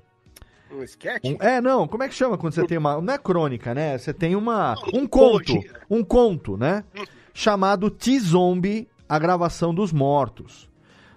Um 0.71 0.83
sketch? 0.83 1.25
É, 1.41 1.61
não, 1.61 1.89
como 1.89 2.03
é 2.03 2.09
que 2.09 2.15
chama 2.15 2.37
quando 2.37 2.53
você 2.53 2.67
tem 2.67 2.77
uma. 2.77 3.01
Não 3.01 3.15
é 3.15 3.19
crônica, 3.19 3.75
né? 3.75 3.97
Você 3.97 4.13
tem 4.13 4.37
uma. 4.37 4.75
Um 4.93 5.07
conto. 5.07 5.55
Um 5.89 6.05
conto, 6.05 6.57
né? 6.57 6.85
Chamado 7.33 7.91
T-Zombie, 7.91 8.89
a 9.09 9.19
gravação 9.19 9.75
dos 9.75 9.93
mortos. 9.93 10.71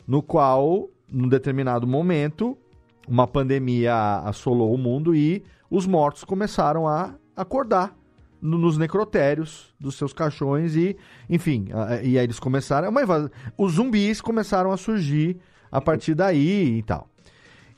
No 0.07 0.21
qual, 0.21 0.89
num 1.11 1.27
determinado 1.27 1.85
momento, 1.85 2.57
uma 3.07 3.27
pandemia 3.27 4.19
assolou 4.23 4.73
o 4.73 4.77
mundo 4.77 5.13
e 5.13 5.43
os 5.69 5.85
mortos 5.85 6.23
começaram 6.23 6.87
a 6.87 7.15
acordar 7.35 7.93
no, 8.41 8.57
nos 8.57 8.77
necrotérios 8.77 9.73
dos 9.79 9.95
seus 9.95 10.13
caixões 10.13 10.75
e, 10.75 10.95
enfim, 11.29 11.67
a, 11.73 12.01
e 12.01 12.17
aí 12.17 12.23
eles 12.23 12.39
começaram, 12.39 12.89
uma 12.89 13.01
invasão, 13.01 13.29
os 13.57 13.73
zumbis 13.73 14.21
começaram 14.21 14.71
a 14.71 14.77
surgir 14.77 15.37
a 15.71 15.81
partir 15.81 16.15
daí 16.15 16.77
e 16.77 16.83
tal. 16.83 17.07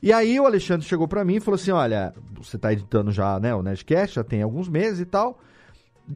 E 0.02 0.12
aí 0.12 0.40
o 0.40 0.46
Alexandre 0.46 0.86
chegou 0.86 1.06
para 1.06 1.24
mim 1.24 1.36
e 1.36 1.40
falou 1.40 1.56
assim, 1.56 1.70
olha, 1.70 2.14
você 2.32 2.56
tá 2.56 2.72
editando 2.72 3.10
já, 3.10 3.38
né, 3.38 3.54
o 3.54 3.62
Nerdcast, 3.62 4.16
já 4.16 4.24
tem 4.24 4.42
alguns 4.42 4.68
meses 4.68 5.00
e 5.00 5.04
tal, 5.04 5.38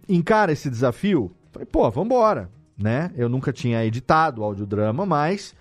encara 0.08 0.52
esse 0.52 0.70
desafio? 0.70 1.30
Falei, 1.52 1.66
pô, 1.66 1.90
vambora, 1.90 2.50
né? 2.76 3.12
Eu 3.14 3.28
nunca 3.28 3.52
tinha 3.52 3.84
editado 3.84 4.42
audiodrama, 4.42 5.04
mas 5.04 5.54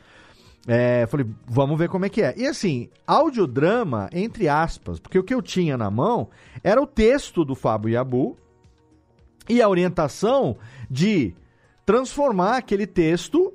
é, 0.67 1.06
falei, 1.08 1.26
vamos 1.46 1.78
ver 1.78 1.89
como 1.89 2.06
é 2.06 2.10
que 2.10 2.22
é. 2.22 2.34
E 2.38 2.48
assim, 2.48 2.89
audiodrama, 3.06 4.10
entre 4.13 4.48
aspas, 4.48 5.00
porque 5.00 5.19
o 5.19 5.24
que 5.24 5.34
eu 5.34 5.41
tinha 5.41 5.78
na 5.78 5.91
mão 5.91 6.30
era 6.63 6.82
o 6.82 6.88
texto 6.88 7.43
do 7.43 7.56
Fábio 7.56 7.89
Yabu, 7.89 8.38
e 9.48 9.62
a 9.62 9.70
orientação 9.70 10.58
de 10.90 11.34
transformar 11.86 12.58
aquele 12.58 12.88
texto 12.88 13.54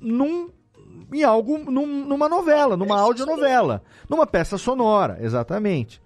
num, 0.00 0.50
em 1.12 1.22
algo, 1.22 1.58
num, 1.58 2.04
numa 2.04 2.28
novela, 2.28 2.76
numa 2.76 2.98
audionovela, 2.98 3.82
numa 4.08 4.26
peça 4.26 4.58
sonora, 4.58 5.18
exatamente. 5.20 6.00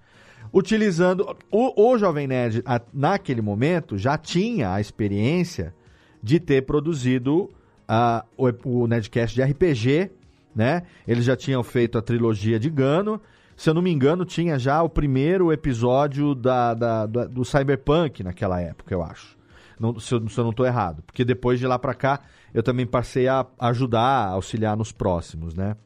Utilizando. 0.52 1.36
O, 1.50 1.90
o 1.90 1.98
Jovem 1.98 2.26
Nerd, 2.26 2.62
a, 2.64 2.80
naquele 2.92 3.40
momento, 3.40 3.96
já 3.96 4.18
tinha 4.18 4.72
a 4.72 4.80
experiência 4.80 5.74
de 6.22 6.40
ter 6.40 6.62
produzido 6.62 7.50
uh, 7.88 8.24
o, 8.36 8.82
o 8.82 8.86
Nerdcast 8.86 9.34
de 9.34 9.42
RPG, 9.42 10.10
né? 10.54 10.82
Eles 11.06 11.24
já 11.24 11.36
tinham 11.36 11.62
feito 11.62 11.96
a 11.96 12.02
trilogia 12.02 12.58
de 12.58 12.68
Gano 12.68 13.20
se 13.60 13.68
eu 13.68 13.74
não 13.74 13.82
me 13.82 13.92
engano, 13.92 14.24
tinha 14.24 14.58
já 14.58 14.82
o 14.82 14.88
primeiro 14.88 15.52
episódio 15.52 16.34
da, 16.34 16.72
da, 16.72 17.04
da 17.04 17.26
do 17.26 17.44
Cyberpunk 17.44 18.22
naquela 18.22 18.58
época, 18.58 18.94
eu 18.94 19.02
acho. 19.02 19.36
Não, 19.78 20.00
se, 20.00 20.14
eu, 20.14 20.28
se 20.30 20.38
eu 20.38 20.44
não 20.44 20.50
estou 20.50 20.64
errado. 20.64 21.02
Porque 21.02 21.26
depois 21.26 21.58
de 21.58 21.66
lá 21.66 21.78
para 21.78 21.92
cá, 21.92 22.22
eu 22.54 22.62
também 22.62 22.86
passei 22.86 23.28
a 23.28 23.46
ajudar, 23.58 24.00
a 24.00 24.30
auxiliar 24.30 24.74
nos 24.78 24.92
próximos, 24.92 25.54
né? 25.54 25.76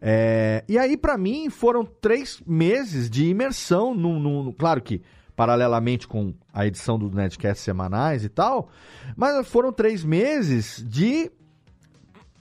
É, 0.00 0.64
e 0.68 0.76
aí, 0.76 0.96
para 0.96 1.16
mim, 1.16 1.48
foram 1.48 1.84
três 1.84 2.42
meses 2.44 3.08
de 3.08 3.28
imersão. 3.28 3.94
No, 3.94 4.18
no, 4.18 4.52
claro 4.52 4.82
que, 4.82 5.00
paralelamente 5.36 6.08
com 6.08 6.34
a 6.52 6.66
edição 6.66 6.98
do 6.98 7.08
Netcast 7.08 7.62
semanais 7.62 8.24
e 8.24 8.28
tal, 8.28 8.68
mas 9.16 9.46
foram 9.46 9.72
três 9.72 10.02
meses 10.02 10.84
de 10.88 11.30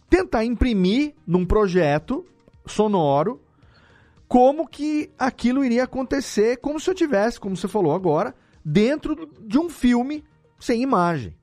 tentar 0.09 0.43
imprimir 0.43 1.13
num 1.27 1.45
projeto 1.45 2.25
sonoro 2.65 3.39
como 4.31 4.65
que 4.65 5.11
aquilo 5.19 5.61
iria 5.61 5.83
acontecer, 5.83 6.55
como 6.61 6.79
se 6.79 6.89
eu 6.89 6.95
tivesse, 6.95 7.37
como 7.37 7.57
você 7.57 7.67
falou 7.67 7.93
agora, 7.93 8.33
dentro 8.63 9.29
de 9.41 9.59
um 9.59 9.69
filme 9.69 10.23
sem 10.57 10.81
imagem. 10.81 11.35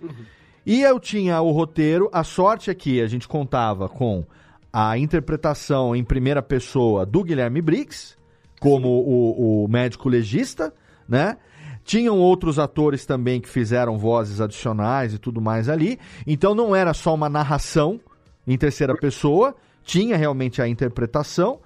Uhum. 0.00 0.24
E 0.64 0.82
eu 0.82 1.00
tinha 1.00 1.40
o 1.40 1.50
roteiro, 1.50 2.08
a 2.12 2.22
sorte 2.22 2.70
é 2.70 2.74
que 2.76 3.00
a 3.00 3.08
gente 3.08 3.26
contava 3.26 3.88
com 3.88 4.24
a 4.72 4.96
interpretação 4.96 5.96
em 5.96 6.04
primeira 6.04 6.40
pessoa 6.40 7.04
do 7.04 7.24
Guilherme 7.24 7.60
Briggs, 7.60 8.16
como 8.60 8.88
o, 8.88 9.64
o, 9.64 9.68
médico 9.68 10.08
legista, 10.08 10.72
né? 11.08 11.36
Tinham 11.82 12.20
outros 12.20 12.56
atores 12.56 13.04
também 13.04 13.40
que 13.40 13.48
fizeram 13.48 13.98
vozes 13.98 14.40
adicionais 14.40 15.12
e 15.12 15.18
tudo 15.18 15.40
mais 15.40 15.68
ali. 15.68 15.98
Então 16.24 16.54
não 16.54 16.72
era 16.72 16.94
só 16.94 17.16
uma 17.16 17.28
narração 17.28 18.00
em 18.46 18.56
terceira 18.56 18.94
pessoa, 18.94 19.56
tinha 19.82 20.16
realmente 20.16 20.62
a 20.62 20.68
interpretação 20.68 21.58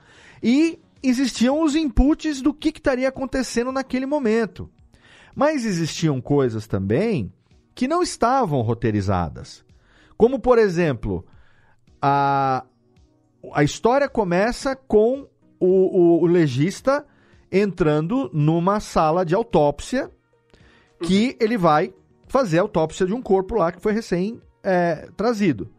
e 0.42 0.78
existiam 1.02 1.62
os 1.62 1.74
inputs 1.74 2.40
do 2.40 2.52
que, 2.52 2.68
estaria 2.68 3.08
acontecendo 3.08 3.72
naquele 3.72 4.06
momento. 4.06 4.70
Mas 5.34 5.64
existiam 5.64 6.20
coisas 6.20 6.66
também 6.66 7.32
que 7.74 7.86
não 7.86 8.02
estavam 8.02 8.62
roteirizadas. 8.62 9.64
Como, 10.16 10.38
por 10.38 10.58
exemplo, 10.58 11.26
a, 12.00 12.64
a 13.52 13.62
história 13.62 14.08
começa 14.08 14.74
com 14.74 15.28
o, 15.60 15.66
o, 15.66 16.22
o 16.22 16.26
legista 16.26 17.06
entrando 17.52 18.30
numa 18.32 18.80
sala 18.80 19.24
de 19.24 19.34
autópsia 19.34 20.10
que 21.02 21.36
ele 21.38 21.58
vai 21.58 21.92
fazer 22.26 22.58
a 22.58 22.62
autópsia 22.62 23.06
de 23.06 23.12
um 23.12 23.22
corpo 23.22 23.54
lá 23.54 23.70
que 23.70 23.80
foi 23.80 23.92
recém 23.92 24.40
é, 24.62 25.08
trazido. 25.16 25.70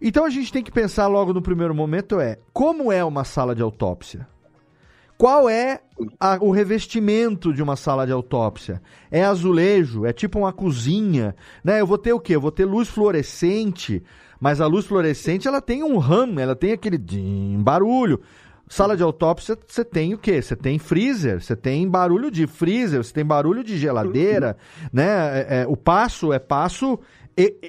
Então 0.00 0.24
a 0.24 0.30
gente 0.30 0.52
tem 0.52 0.62
que 0.62 0.70
pensar 0.70 1.06
logo 1.08 1.32
no 1.32 1.42
primeiro 1.42 1.74
momento 1.74 2.20
é 2.20 2.38
como 2.52 2.92
é 2.92 3.04
uma 3.04 3.24
sala 3.24 3.54
de 3.54 3.62
autópsia? 3.62 4.26
Qual 5.18 5.50
é 5.50 5.80
a, 6.20 6.38
o 6.40 6.52
revestimento 6.52 7.52
de 7.52 7.60
uma 7.60 7.74
sala 7.74 8.06
de 8.06 8.12
autópsia? 8.12 8.80
É 9.10 9.24
azulejo? 9.24 10.06
É 10.06 10.12
tipo 10.12 10.38
uma 10.38 10.52
cozinha? 10.52 11.34
Né? 11.64 11.80
Eu 11.80 11.86
vou 11.88 11.98
ter 11.98 12.12
o 12.12 12.20
quê? 12.20 12.36
Eu 12.36 12.40
vou 12.40 12.52
ter 12.52 12.64
luz 12.64 12.88
fluorescente, 12.88 14.00
mas 14.40 14.60
a 14.60 14.66
luz 14.68 14.86
fluorescente 14.86 15.48
ela 15.48 15.60
tem 15.60 15.82
um 15.82 15.98
ram, 15.98 16.38
ela 16.38 16.54
tem 16.54 16.70
aquele 16.70 16.98
barulho. 17.58 18.20
Sala 18.68 18.96
de 18.96 19.02
autópsia, 19.02 19.58
você 19.66 19.84
tem 19.84 20.14
o 20.14 20.18
quê? 20.18 20.40
Você 20.40 20.54
tem 20.54 20.78
freezer, 20.78 21.42
você 21.42 21.56
tem 21.56 21.88
barulho 21.88 22.30
de 22.30 22.46
freezer, 22.46 23.02
você 23.02 23.12
tem 23.12 23.24
barulho 23.24 23.64
de 23.64 23.78
geladeira, 23.78 24.56
né? 24.92 25.40
É, 25.40 25.62
é, 25.62 25.66
o 25.66 25.74
passo 25.74 26.32
é 26.34 26.38
passo 26.38 27.00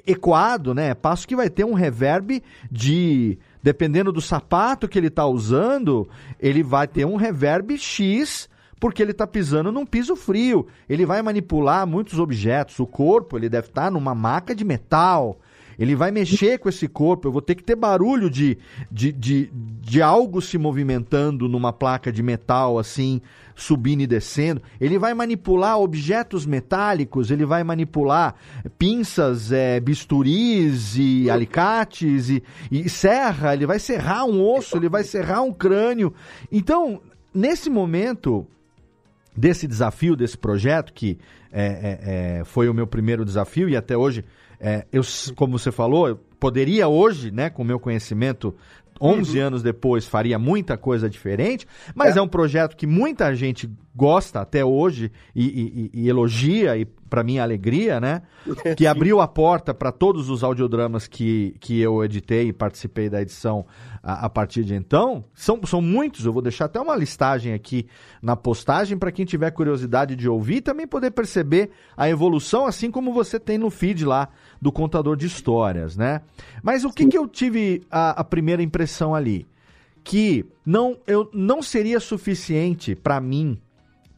ecoado, 0.05 0.73
né? 0.73 0.93
Passo 0.95 1.27
que 1.27 1.35
vai 1.35 1.49
ter 1.49 1.63
um 1.63 1.73
reverb 1.73 2.41
de 2.71 3.37
dependendo 3.61 4.11
do 4.11 4.21
sapato 4.21 4.87
que 4.87 4.97
ele 4.97 5.07
está 5.07 5.25
usando, 5.25 6.09
ele 6.39 6.63
vai 6.63 6.87
ter 6.87 7.05
um 7.05 7.15
reverb 7.15 7.77
X 7.77 8.49
porque 8.79 9.01
ele 9.01 9.11
está 9.11 9.27
pisando 9.27 9.71
num 9.71 9.85
piso 9.85 10.15
frio. 10.15 10.67
Ele 10.87 11.05
vai 11.05 11.21
manipular 11.21 11.85
muitos 11.85 12.17
objetos. 12.17 12.79
O 12.79 12.87
corpo 12.87 13.37
ele 13.37 13.49
deve 13.49 13.67
estar 13.67 13.83
tá 13.83 13.91
numa 13.91 14.15
maca 14.15 14.55
de 14.55 14.63
metal. 14.63 15.37
Ele 15.79 15.95
vai 15.95 16.11
mexer 16.11 16.59
com 16.59 16.67
esse 16.67 16.89
corpo, 16.89 17.29
eu 17.29 17.31
vou 17.31 17.41
ter 17.41 17.55
que 17.55 17.63
ter 17.63 17.75
barulho 17.75 18.29
de, 18.29 18.57
de, 18.91 19.13
de, 19.13 19.49
de 19.53 20.01
algo 20.01 20.41
se 20.41 20.57
movimentando 20.57 21.47
numa 21.47 21.71
placa 21.71 22.11
de 22.11 22.21
metal, 22.21 22.77
assim, 22.77 23.21
subindo 23.55 24.01
e 24.01 24.07
descendo. 24.07 24.61
Ele 24.79 24.99
vai 24.99 25.13
manipular 25.13 25.79
objetos 25.79 26.45
metálicos, 26.45 27.31
ele 27.31 27.45
vai 27.45 27.63
manipular 27.63 28.35
pinças, 28.77 29.53
é, 29.53 29.79
bisturis 29.79 30.97
e 30.97 31.29
alicates 31.29 32.29
e, 32.29 32.43
e 32.69 32.89
serra, 32.89 33.53
ele 33.53 33.65
vai 33.65 33.79
serrar 33.79 34.25
um 34.25 34.45
osso, 34.45 34.75
ele 34.75 34.89
vai 34.89 35.05
serrar 35.05 35.43
um 35.43 35.53
crânio. 35.53 36.13
Então, 36.51 37.01
nesse 37.33 37.69
momento 37.69 38.45
desse 39.35 39.65
desafio, 39.65 40.17
desse 40.17 40.37
projeto, 40.37 40.91
que 40.91 41.17
é, 41.51 41.63
é, 41.63 42.39
é, 42.39 42.43
foi 42.43 42.67
o 42.67 42.73
meu 42.73 42.85
primeiro 42.85 43.23
desafio 43.23 43.69
e 43.69 43.77
até 43.77 43.95
hoje 43.95 44.25
é, 44.59 44.85
eu, 44.91 45.01
como 45.35 45.57
você 45.57 45.71
falou, 45.71 46.07
eu 46.07 46.15
poderia 46.39 46.87
hoje, 46.87 47.31
né, 47.31 47.49
com 47.49 47.61
o 47.61 47.65
meu 47.65 47.79
conhecimento, 47.79 48.55
11 49.01 49.39
uhum. 49.39 49.47
anos 49.47 49.63
depois, 49.63 50.05
faria 50.05 50.37
muita 50.37 50.77
coisa 50.77 51.09
diferente, 51.09 51.65
mas 51.95 52.15
é, 52.15 52.19
é 52.19 52.21
um 52.21 52.27
projeto 52.27 52.75
que 52.75 52.85
muita 52.85 53.33
gente 53.33 53.69
gosta 53.95 54.41
até 54.41 54.63
hoje 54.63 55.11
e, 55.33 55.89
e, 55.93 56.01
e 56.01 56.09
elogia, 56.09 56.77
e 56.77 56.85
para 57.09 57.23
minha 57.23 57.43
alegria, 57.43 57.99
né? 57.99 58.21
Que 58.77 58.85
abriu 58.87 59.19
a 59.19 59.27
porta 59.27 59.73
para 59.73 59.91
todos 59.91 60.29
os 60.29 60.43
audiodramas 60.43 61.07
que, 61.07 61.55
que 61.59 61.79
eu 61.79 62.03
editei 62.03 62.49
e 62.49 62.53
participei 62.53 63.09
da 63.09 63.21
edição 63.21 63.65
a, 64.01 64.25
a, 64.25 64.29
partir 64.29 64.63
de 64.63 64.75
então. 64.75 65.23
São, 65.33 65.59
são 65.65 65.81
muitos, 65.81 66.25
eu 66.25 66.31
vou 66.31 66.41
deixar 66.41 66.65
até 66.65 66.79
uma 66.79 66.95
listagem 66.95 67.53
aqui 67.53 67.87
na 68.21 68.35
postagem 68.35 68.97
para 68.97 69.11
quem 69.11 69.25
tiver 69.25 69.51
curiosidade 69.51 70.15
de 70.15 70.29
ouvir 70.29 70.57
e 70.57 70.61
também 70.61 70.87
poder 70.87 71.11
perceber 71.11 71.71
a 71.97 72.09
evolução, 72.09 72.65
assim 72.65 72.91
como 72.91 73.13
você 73.13 73.39
tem 73.39 73.57
no 73.57 73.69
feed 73.69 74.05
lá 74.05 74.29
do 74.61 74.71
contador 74.71 75.15
de 75.15 75.25
histórias, 75.25 75.97
né? 75.97 76.21
Mas 76.61 76.83
o 76.83 76.91
que, 76.91 77.07
que 77.07 77.17
eu 77.17 77.27
tive 77.27 77.81
a, 77.89 78.21
a 78.21 78.23
primeira 78.23 78.61
impressão 78.61 79.15
ali? 79.15 79.47
Que 80.03 80.45
não, 80.65 80.97
eu, 81.05 81.29
não 81.33 81.61
seria 81.61 81.99
suficiente 81.99 82.95
para 82.95 83.19
mim 83.19 83.59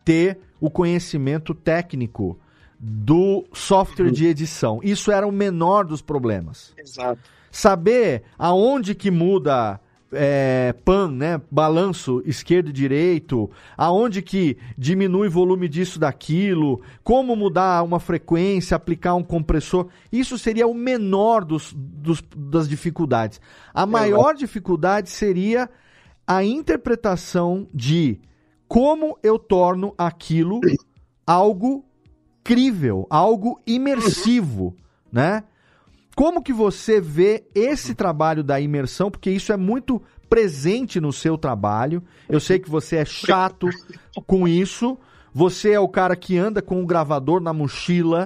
ter 0.03 0.39
o 0.59 0.69
conhecimento 0.69 1.53
técnico 1.53 2.39
do 2.83 3.45
software 3.53 4.09
de 4.09 4.25
edição. 4.25 4.79
Isso 4.81 5.11
era 5.11 5.27
o 5.27 5.31
menor 5.31 5.85
dos 5.85 6.01
problemas. 6.01 6.73
Exato. 6.75 7.21
Saber 7.51 8.23
aonde 8.39 8.95
que 8.95 9.11
muda 9.11 9.79
é, 10.11 10.73
pan, 10.83 11.11
né, 11.11 11.39
balanço 11.51 12.23
esquerdo 12.25 12.69
e 12.69 12.73
direito, 12.73 13.49
aonde 13.77 14.23
que 14.23 14.57
diminui 14.75 15.27
o 15.27 15.31
volume 15.31 15.69
disso 15.69 15.99
daquilo, 15.99 16.81
como 17.03 17.35
mudar 17.35 17.83
uma 17.83 17.99
frequência, 17.99 18.75
aplicar 18.75 19.13
um 19.13 19.23
compressor, 19.23 19.87
isso 20.11 20.37
seria 20.37 20.65
o 20.65 20.73
menor 20.73 21.45
dos, 21.45 21.73
dos 21.73 22.23
das 22.35 22.67
dificuldades. 22.67 23.39
A 23.71 23.85
maior 23.85 24.33
dificuldade 24.33 25.09
seria 25.09 25.69
a 26.25 26.43
interpretação 26.43 27.67
de 27.71 28.19
como 28.67 29.19
eu 29.21 29.37
torno 29.37 29.93
aquilo 29.97 30.61
algo 31.27 31.85
crível, 32.43 33.05
algo 33.09 33.59
imersivo, 33.65 34.75
né? 35.11 35.43
Como 36.15 36.43
que 36.43 36.51
você 36.51 36.99
vê 36.99 37.43
esse 37.55 37.95
trabalho 37.95 38.43
da 38.43 38.59
imersão? 38.59 39.09
Porque 39.09 39.29
isso 39.31 39.51
é 39.53 39.57
muito 39.57 40.01
presente 40.29 40.99
no 40.99 41.11
seu 41.11 41.37
trabalho. 41.37 42.03
Eu 42.29 42.39
sei 42.39 42.59
que 42.59 42.69
você 42.69 42.97
é 42.97 43.05
chato 43.05 43.69
com 44.27 44.47
isso. 44.47 44.97
Você 45.33 45.71
é 45.71 45.79
o 45.79 45.87
cara 45.87 46.15
que 46.15 46.37
anda 46.37 46.61
com 46.61 46.81
o 46.81 46.85
gravador 46.85 47.39
na 47.39 47.53
mochila. 47.53 48.25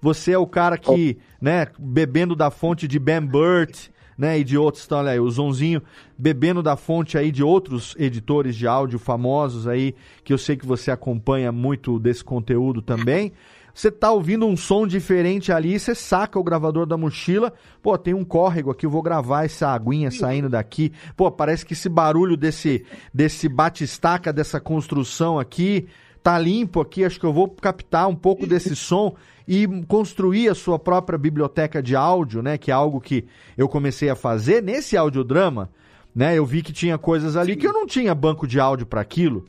Você 0.00 0.32
é 0.32 0.38
o 0.38 0.46
cara 0.46 0.78
que, 0.78 1.18
né, 1.40 1.66
bebendo 1.78 2.36
da 2.36 2.50
fonte 2.50 2.86
de 2.86 2.98
Ben 2.98 3.20
Burt, 3.20 3.88
né, 4.16 4.38
e 4.38 4.44
de 4.44 4.56
outros, 4.56 4.84
então, 4.84 4.98
olha 4.98 5.10
aí, 5.10 5.18
o 5.18 5.28
Zonzinho 5.28 5.82
bebendo 6.16 6.62
da 6.62 6.76
fonte 6.76 7.18
aí 7.18 7.32
de 7.32 7.42
outros 7.42 7.96
editores 7.98 8.54
de 8.54 8.66
áudio 8.66 8.98
famosos 8.98 9.66
aí, 9.66 9.94
que 10.22 10.32
eu 10.32 10.38
sei 10.38 10.56
que 10.56 10.64
você 10.64 10.92
acompanha 10.92 11.50
muito 11.50 11.98
desse 11.98 12.22
conteúdo 12.22 12.80
também. 12.80 13.32
Você 13.74 13.90
tá 13.90 14.12
ouvindo 14.12 14.46
um 14.46 14.56
som 14.56 14.86
diferente 14.86 15.50
ali, 15.52 15.78
você 15.78 15.96
saca 15.96 16.38
o 16.38 16.44
gravador 16.44 16.86
da 16.86 16.96
mochila, 16.96 17.52
pô, 17.82 17.98
tem 17.98 18.14
um 18.14 18.24
córrego 18.24 18.70
aqui, 18.70 18.86
eu 18.86 18.90
vou 18.90 19.02
gravar 19.02 19.44
essa 19.44 19.68
aguinha 19.68 20.12
saindo 20.12 20.48
daqui. 20.48 20.92
Pô, 21.16 21.30
parece 21.30 21.66
que 21.66 21.72
esse 21.72 21.88
barulho 21.88 22.36
desse 22.36 22.86
desse 23.12 23.48
batistaca 23.48 24.32
dessa 24.32 24.60
construção 24.60 25.40
aqui 25.40 25.88
tá 26.22 26.38
limpo 26.38 26.80
aqui, 26.80 27.04
acho 27.04 27.18
que 27.18 27.26
eu 27.26 27.32
vou 27.32 27.48
captar 27.50 28.08
um 28.08 28.14
pouco 28.14 28.46
desse 28.46 28.74
som 28.76 29.14
e 29.46 29.66
construir 29.86 30.48
a 30.48 30.54
sua 30.54 30.78
própria 30.78 31.18
biblioteca 31.18 31.82
de 31.82 31.94
áudio, 31.94 32.42
né? 32.42 32.56
Que 32.56 32.70
é 32.70 32.74
algo 32.74 33.00
que 33.00 33.26
eu 33.58 33.68
comecei 33.68 34.08
a 34.08 34.16
fazer 34.16 34.62
nesse 34.62 34.96
audiodrama, 34.96 35.68
né? 36.14 36.38
Eu 36.38 36.46
vi 36.46 36.62
que 36.62 36.72
tinha 36.72 36.96
coisas 36.96 37.36
ali 37.36 37.52
Sim. 37.52 37.58
que 37.58 37.66
eu 37.66 37.72
não 37.72 37.86
tinha 37.86 38.14
banco 38.14 38.46
de 38.46 38.58
áudio 38.58 38.86
para 38.86 39.00
aquilo. 39.00 39.44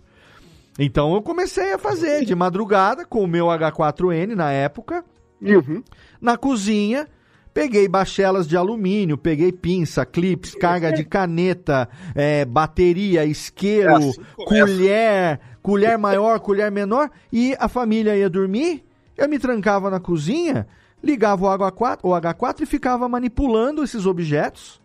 Então 0.78 1.14
eu 1.14 1.22
comecei 1.22 1.74
a 1.74 1.78
fazer 1.78 2.26
de 2.26 2.36
madrugada 2.36 3.06
com 3.06 3.24
o 3.24 3.28
meu 3.28 3.46
H4N 3.46 4.36
na 4.36 4.52
época, 4.52 5.04
uhum. 5.42 5.84
na 6.20 6.38
cozinha. 6.38 7.08
Peguei 7.54 7.88
bachelas 7.88 8.46
de 8.46 8.58
alumínio, 8.58 9.18
peguei 9.18 9.50
pinça, 9.50 10.06
clips, 10.06 10.54
carga 10.56 10.92
de 10.92 11.06
caneta, 11.06 11.88
é, 12.14 12.44
bateria, 12.46 13.24
isqueiro, 13.24 13.92
é 13.92 13.96
assim 13.96 14.22
colher, 14.46 15.40
colher 15.62 15.98
maior, 15.98 16.42
colher 16.42 16.70
menor, 16.70 17.10
e 17.32 17.56
a 17.58 17.70
família 17.70 18.18
ia 18.18 18.30
dormir 18.30 18.84
eu 19.18 19.30
me 19.30 19.40
trancava 19.40 19.90
na 19.90 20.00
cozinha, 20.00 20.68
ligava 21.02 21.46
o 21.46 21.58
H4, 21.58 22.00
o 22.04 22.10
H4 22.10 22.62
e 22.62 22.66
ficava 22.66 23.08
manipulando 23.08 23.84
esses 23.84 24.06
objetos, 24.06 24.82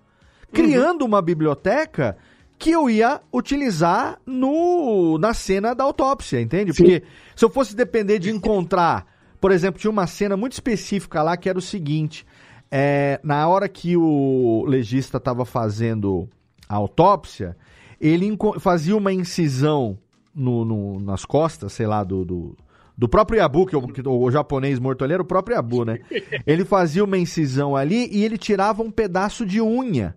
criando 0.52 1.02
uhum. 1.02 1.08
uma 1.08 1.22
biblioteca 1.22 2.16
que 2.60 2.70
eu 2.70 2.90
ia 2.90 3.22
utilizar 3.32 4.20
no, 4.26 5.16
na 5.16 5.32
cena 5.32 5.74
da 5.74 5.82
autópsia, 5.82 6.38
entende? 6.38 6.74
Sim. 6.74 6.82
Porque 6.82 7.02
se 7.34 7.42
eu 7.42 7.48
fosse 7.48 7.74
depender 7.74 8.18
de 8.18 8.30
encontrar, 8.30 9.06
por 9.40 9.50
exemplo, 9.50 9.80
tinha 9.80 9.90
uma 9.90 10.06
cena 10.06 10.36
muito 10.36 10.52
específica 10.52 11.22
lá 11.22 11.38
que 11.38 11.48
era 11.48 11.58
o 11.58 11.62
seguinte: 11.62 12.26
é, 12.70 13.18
na 13.24 13.48
hora 13.48 13.66
que 13.66 13.96
o 13.96 14.62
legista 14.68 15.16
estava 15.16 15.46
fazendo 15.46 16.28
a 16.68 16.76
autópsia, 16.76 17.56
ele 17.98 18.36
fazia 18.60 18.94
uma 18.94 19.10
incisão 19.10 19.98
no, 20.34 20.62
no, 20.62 21.00
nas 21.00 21.24
costas, 21.24 21.72
sei 21.72 21.86
lá, 21.86 22.04
do, 22.04 22.26
do, 22.26 22.56
do 22.96 23.08
próprio 23.08 23.38
Yabu, 23.38 23.64
que 23.64 23.74
o, 23.74 23.88
que 23.88 24.06
o 24.06 24.30
japonês 24.30 24.78
morto 24.78 25.02
ali 25.02 25.14
era 25.14 25.22
o 25.22 25.26
próprio 25.26 25.54
Yabu, 25.54 25.86
né? 25.86 25.98
Ele 26.46 26.66
fazia 26.66 27.02
uma 27.02 27.16
incisão 27.16 27.74
ali 27.74 28.06
e 28.12 28.22
ele 28.22 28.36
tirava 28.36 28.82
um 28.82 28.90
pedaço 28.90 29.46
de 29.46 29.62
unha 29.62 30.14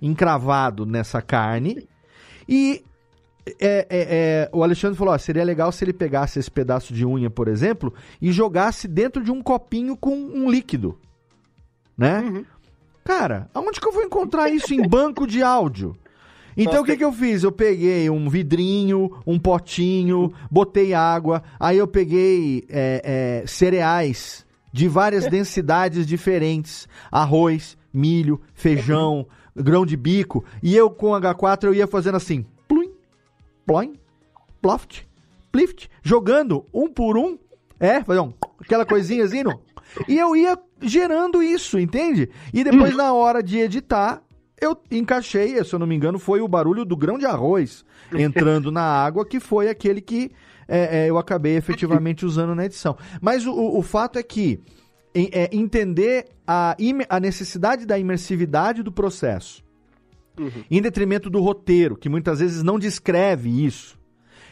encravado 0.00 0.84
nessa 0.84 1.22
carne 1.22 1.88
e 2.48 2.84
é, 3.46 3.54
é, 3.60 3.86
é, 3.90 4.50
o 4.52 4.62
Alexandre 4.62 4.98
falou: 4.98 5.14
ó, 5.14 5.18
seria 5.18 5.44
legal 5.44 5.70
se 5.70 5.84
ele 5.84 5.92
pegasse 5.92 6.38
esse 6.38 6.50
pedaço 6.50 6.92
de 6.92 7.06
unha, 7.06 7.30
por 7.30 7.48
exemplo, 7.48 7.94
e 8.20 8.32
jogasse 8.32 8.88
dentro 8.88 9.22
de 9.22 9.30
um 9.30 9.40
copinho 9.40 9.96
com 9.96 10.14
um 10.14 10.50
líquido. 10.50 10.98
Né? 11.96 12.20
Uhum. 12.20 12.44
Cara, 13.04 13.48
aonde 13.54 13.80
que 13.80 13.86
eu 13.86 13.92
vou 13.92 14.02
encontrar 14.02 14.50
isso 14.50 14.74
em 14.74 14.86
banco 14.86 15.26
de 15.26 15.42
áudio? 15.42 15.96
Então 16.56 16.82
o 16.82 16.84
que, 16.84 16.96
que 16.96 17.04
eu 17.04 17.12
fiz? 17.12 17.42
Eu 17.42 17.52
peguei 17.52 18.08
um 18.08 18.28
vidrinho, 18.28 19.10
um 19.26 19.38
potinho, 19.38 20.32
botei 20.50 20.94
água, 20.94 21.42
aí 21.60 21.76
eu 21.76 21.86
peguei 21.86 22.64
é, 22.68 23.42
é, 23.42 23.46
cereais 23.46 24.44
de 24.72 24.88
várias 24.88 25.26
densidades 25.26 26.06
diferentes: 26.06 26.88
arroz, 27.12 27.76
milho, 27.92 28.40
feijão, 28.54 29.26
grão 29.56 29.86
de 29.86 29.96
bico, 29.96 30.44
e 30.62 30.76
eu 30.76 30.90
com 30.90 31.08
H4 31.08 31.64
eu 31.64 31.74
ia 31.74 31.86
fazendo 31.86 32.16
assim 32.16 32.44
ploin, 33.66 33.94
ploft, 34.62 35.02
plift, 35.50 35.90
jogando 36.02 36.64
um 36.72 36.88
por 36.88 37.18
um, 37.18 37.36
é, 37.80 38.02
fazer 38.04 38.20
um, 38.20 38.32
aquela 38.60 38.86
coisinha 38.86 39.24
assim, 39.24 39.42
não? 39.42 39.60
e 40.06 40.16
eu 40.18 40.36
ia 40.36 40.58
gerando 40.80 41.42
isso, 41.42 41.78
entende? 41.78 42.30
E 42.52 42.62
depois 42.62 42.94
na 42.96 43.12
hora 43.12 43.42
de 43.42 43.58
editar, 43.58 44.22
eu 44.60 44.76
encaixei, 44.90 45.62
se 45.64 45.74
eu 45.74 45.78
não 45.78 45.86
me 45.86 45.94
engano, 45.94 46.18
foi 46.18 46.40
o 46.40 46.48
barulho 46.48 46.84
do 46.84 46.96
grão 46.96 47.18
de 47.18 47.26
arroz 47.26 47.84
entrando 48.12 48.70
na 48.70 48.82
água, 48.82 49.26
que 49.26 49.40
foi 49.40 49.68
aquele 49.68 50.00
que 50.00 50.30
é, 50.68 51.04
é, 51.04 51.10
eu 51.10 51.18
acabei 51.18 51.56
efetivamente 51.56 52.24
usando 52.24 52.54
na 52.54 52.64
edição. 52.64 52.96
Mas 53.20 53.46
o, 53.46 53.52
o 53.52 53.82
fato 53.82 54.18
é 54.18 54.22
que 54.22 54.60
é, 55.14 55.48
entender 55.52 56.26
a, 56.46 56.76
a 57.08 57.20
necessidade 57.20 57.84
da 57.84 57.98
imersividade 57.98 58.82
do 58.82 58.92
processo 58.92 59.64
uhum. 60.38 60.64
em 60.70 60.80
detrimento 60.80 61.28
do 61.28 61.40
roteiro, 61.40 61.96
que 61.96 62.08
muitas 62.08 62.40
vezes 62.40 62.62
não 62.62 62.78
descreve 62.78 63.64
isso. 63.64 63.98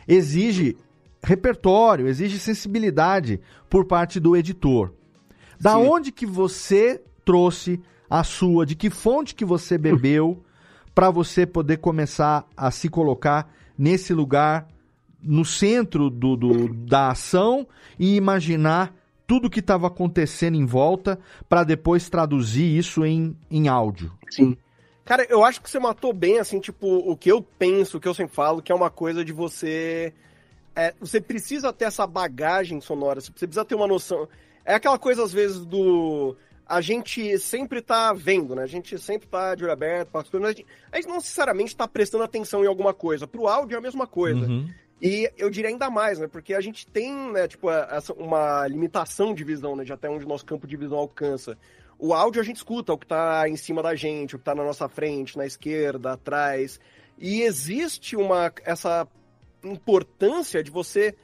Exige 0.07 0.76
repertório, 1.22 2.07
exige 2.07 2.38
sensibilidade 2.38 3.40
por 3.68 3.87
parte 3.87 4.20
do 4.20 4.37
editor. 4.37 4.92
Da 5.61 5.72
Sim. 5.72 5.88
onde 5.88 6.12
que 6.12 6.26
você 6.26 7.02
trouxe 7.24 7.80
a 8.09 8.22
sua, 8.22 8.66
de 8.66 8.74
que 8.74 8.90
fonte 8.90 9.35
que 9.35 9.44
você 9.44 9.78
bebeu 9.78 10.42
para 10.94 11.11
você 11.11 11.46
poder 11.46 11.78
começar 11.78 12.46
a 12.57 12.70
se 12.70 12.88
colocar 12.88 13.50
nesse 13.76 14.12
lugar 14.12 14.68
no 15.22 15.44
centro 15.44 16.11
do, 16.11 16.37
do 16.37 16.68
da 16.68 17.09
ação 17.09 17.66
e 17.98 18.14
imaginar 18.14 18.94
tudo 19.26 19.50
que 19.50 19.60
estava 19.60 19.87
acontecendo 19.87 20.56
em 20.56 20.66
volta 20.66 21.18
para 21.48 21.64
depois 21.64 22.08
traduzir 22.08 22.76
isso 22.76 23.04
em, 23.04 23.37
em 23.50 23.68
áudio. 23.68 24.12
Sim. 24.30 24.56
Cara, 25.04 25.26
eu 25.28 25.44
acho 25.44 25.60
que 25.60 25.68
você 25.68 25.78
matou 25.78 26.12
bem, 26.12 26.38
assim, 26.38 26.58
tipo, 26.58 26.87
o 26.87 27.16
que 27.16 27.30
eu 27.30 27.42
penso, 27.42 27.98
o 27.98 28.00
que 28.00 28.08
eu 28.08 28.14
sempre 28.14 28.34
falo, 28.34 28.62
que 28.62 28.72
é 28.72 28.74
uma 28.74 28.90
coisa 28.90 29.24
de 29.24 29.32
você. 29.32 30.14
É, 30.74 30.94
você 30.98 31.20
precisa 31.20 31.72
ter 31.72 31.84
essa 31.84 32.06
bagagem 32.06 32.80
sonora, 32.80 33.20
você 33.20 33.30
precisa 33.30 33.64
ter 33.64 33.74
uma 33.74 33.87
noção. 33.87 34.26
É 34.64 34.74
aquela 34.74 34.98
coisa, 34.98 35.22
às 35.22 35.32
vezes, 35.32 35.64
do. 35.64 36.34
A 36.66 36.80
gente 36.80 37.38
sempre 37.38 37.82
tá 37.82 38.14
vendo, 38.14 38.54
né? 38.54 38.62
A 38.62 38.66
gente 38.66 38.98
sempre 38.98 39.28
tá 39.28 39.54
de 39.54 39.62
olho 39.62 39.72
aberto, 39.74 40.16
a 40.16 40.22
gente, 40.22 40.66
a 40.90 40.96
gente 40.96 41.08
não 41.08 41.16
necessariamente 41.16 41.76
tá 41.76 41.87
prestando 41.87 42.24
atenção 42.24 42.64
em 42.64 42.66
alguma 42.66 42.94
coisa. 42.94 43.26
Pro 43.26 43.46
áudio 43.46 43.74
é 43.74 43.78
a 43.78 43.82
mesma 43.82 44.06
coisa. 44.06 44.46
Uhum. 44.46 44.70
E 45.00 45.30
eu 45.37 45.50
diria 45.50 45.70
ainda 45.70 45.90
mais, 45.90 46.18
né? 46.18 46.26
Porque 46.28 46.54
a 46.54 46.61
gente 46.61 46.87
tem, 46.87 47.12
né, 47.33 47.46
tipo, 47.48 47.70
essa, 47.70 48.12
uma 48.14 48.66
limitação 48.66 49.35
de 49.35 49.44
visão, 49.44 49.76
né? 49.76 49.85
De 49.85 49.92
até 49.92 50.09
onde 50.09 50.24
o 50.24 50.28
nosso 50.28 50.46
campo 50.46 50.66
de 50.66 50.76
visão 50.76 50.98
alcança. 50.98 51.59
O 51.98 52.12
áudio 52.12 52.40
a 52.40 52.44
gente 52.44 52.57
escuta 52.57 52.92
o 52.92 52.98
que 52.98 53.04
está 53.04 53.48
em 53.48 53.57
cima 53.57 53.83
da 53.83 53.94
gente, 53.94 54.35
o 54.35 54.38
que 54.38 54.42
está 54.42 54.54
na 54.54 54.64
nossa 54.64 54.88
frente, 54.88 55.37
na 55.37 55.46
esquerda, 55.46 56.12
atrás. 56.12 56.80
E 57.18 57.42
existe 57.42 58.16
uma 58.16 58.52
essa 58.64 59.07
importância 59.62 60.62
de 60.62 60.70
você 60.70 61.14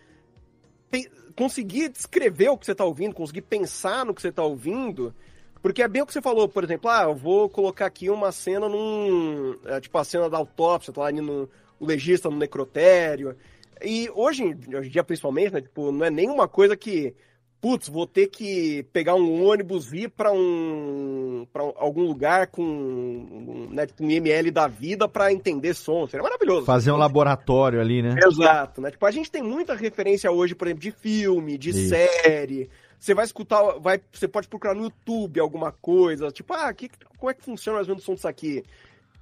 conseguir 1.37 1.89
descrever 1.89 2.49
o 2.51 2.59
que 2.59 2.67
você 2.67 2.73
está 2.73 2.85
ouvindo, 2.85 3.15
conseguir 3.15 3.43
pensar 3.43 4.05
no 4.05 4.15
que 4.15 4.21
você 4.21 4.29
está 4.29 4.43
ouvindo. 4.43 5.15
Porque 5.63 5.83
é 5.83 5.89
bem 5.89 6.03
o 6.03 6.07
que 6.07 6.13
você 6.13 6.23
falou, 6.23 6.49
por 6.49 6.65
exemplo, 6.65 6.91
ah, 6.91 7.05
eu 7.05 7.15
vou 7.15 7.49
colocar 7.49 7.87
aqui 7.87 8.09
uma 8.09 8.33
cena 8.33 8.69
num. 8.69 9.59
É, 9.65 9.81
tipo, 9.81 9.97
a 9.99 10.05
cena 10.05 10.29
da 10.29 10.39
autópsia, 10.39 10.93
tá 10.93 11.03
lá 11.03 11.13
no 11.13 11.49
o 11.79 11.87
legista 11.87 12.29
no 12.29 12.37
necrotério. 12.37 13.37
E 13.83 14.11
hoje, 14.15 14.57
hoje 14.75 14.89
em 14.89 14.91
dia, 14.91 15.05
principalmente, 15.05 15.53
né, 15.53 15.61
tipo, 15.61 15.91
não 15.93 16.05
é 16.05 16.11
nenhuma 16.11 16.49
coisa 16.49 16.77
que 16.77 17.15
putz, 17.61 17.89
vou 17.89 18.07
ter 18.07 18.29
que 18.29 18.85
pegar 18.93 19.15
um 19.15 19.45
ônibus 19.47 19.93
ir 19.93 20.09
para 20.09 20.33
um 20.33 21.47
para 21.53 21.63
algum 21.77 22.03
lugar 22.03 22.47
com 22.47 23.69
né, 23.71 23.87
tipo, 23.87 24.03
um 24.03 24.11
IML 24.11 24.51
da 24.51 24.67
vida 24.67 25.07
para 25.07 25.33
entender 25.33 25.75
som. 25.75 26.07
Seria 26.07 26.23
maravilhoso. 26.23 26.65
Fazer 26.65 26.91
um 26.91 26.97
laboratório 26.97 27.81
ali, 27.81 28.03
né? 28.03 28.17
Exato, 28.25 28.81
né? 28.81 28.91
Tipo, 28.91 29.05
a 29.05 29.11
gente 29.11 29.31
tem 29.31 29.43
muita 29.43 29.75
referência 29.75 30.31
hoje, 30.31 30.55
por 30.55 30.67
exemplo, 30.67 30.83
de 30.83 30.91
filme, 30.91 31.59
de 31.59 31.71
Isso. 31.71 31.89
série. 31.91 32.71
Você 32.99 33.15
vai 33.15 33.25
escutar, 33.25 33.63
vai, 33.79 34.01
você 34.13 34.29
pode 34.29 34.49
procurar 34.49 34.75
no 34.75 34.83
YouTube 34.83 35.41
alguma 35.41 35.73
coisa, 35.73 36.31
tipo, 36.31 36.53
ah, 36.53 36.73
que, 36.73 36.91
como 37.19 37.31
é 37.31 37.35
que 37.35 37.43
funciona 37.43 37.77
mais 37.77 37.89
ou 37.89 37.95
menos 37.95 38.03
o 38.03 38.07
som 38.07 38.15
disso 38.15 38.29
aqui? 38.29 38.63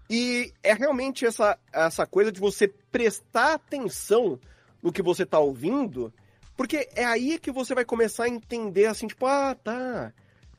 E 0.09 0.53
é 0.63 0.73
realmente 0.73 1.27
essa, 1.27 1.59
essa 1.73 2.07
coisa 2.07 2.33
de 2.33 2.41
você 2.41 2.69
prestar 2.91 3.55
atenção 3.55 4.39
no 4.83 4.93
que 4.93 5.03
você 5.03 5.25
está 5.25 5.39
ouvindo 5.39 6.13
porque 6.59 6.89
é 6.97 7.05
aí 7.05 7.39
que 7.39 7.53
você 7.53 7.73
vai 7.73 7.85
começar 7.85 8.25
a 8.25 8.29
entender 8.29 8.87
assim, 8.87 9.07
tipo, 9.07 9.25
ah, 9.27 9.55
tá. 9.55 10.13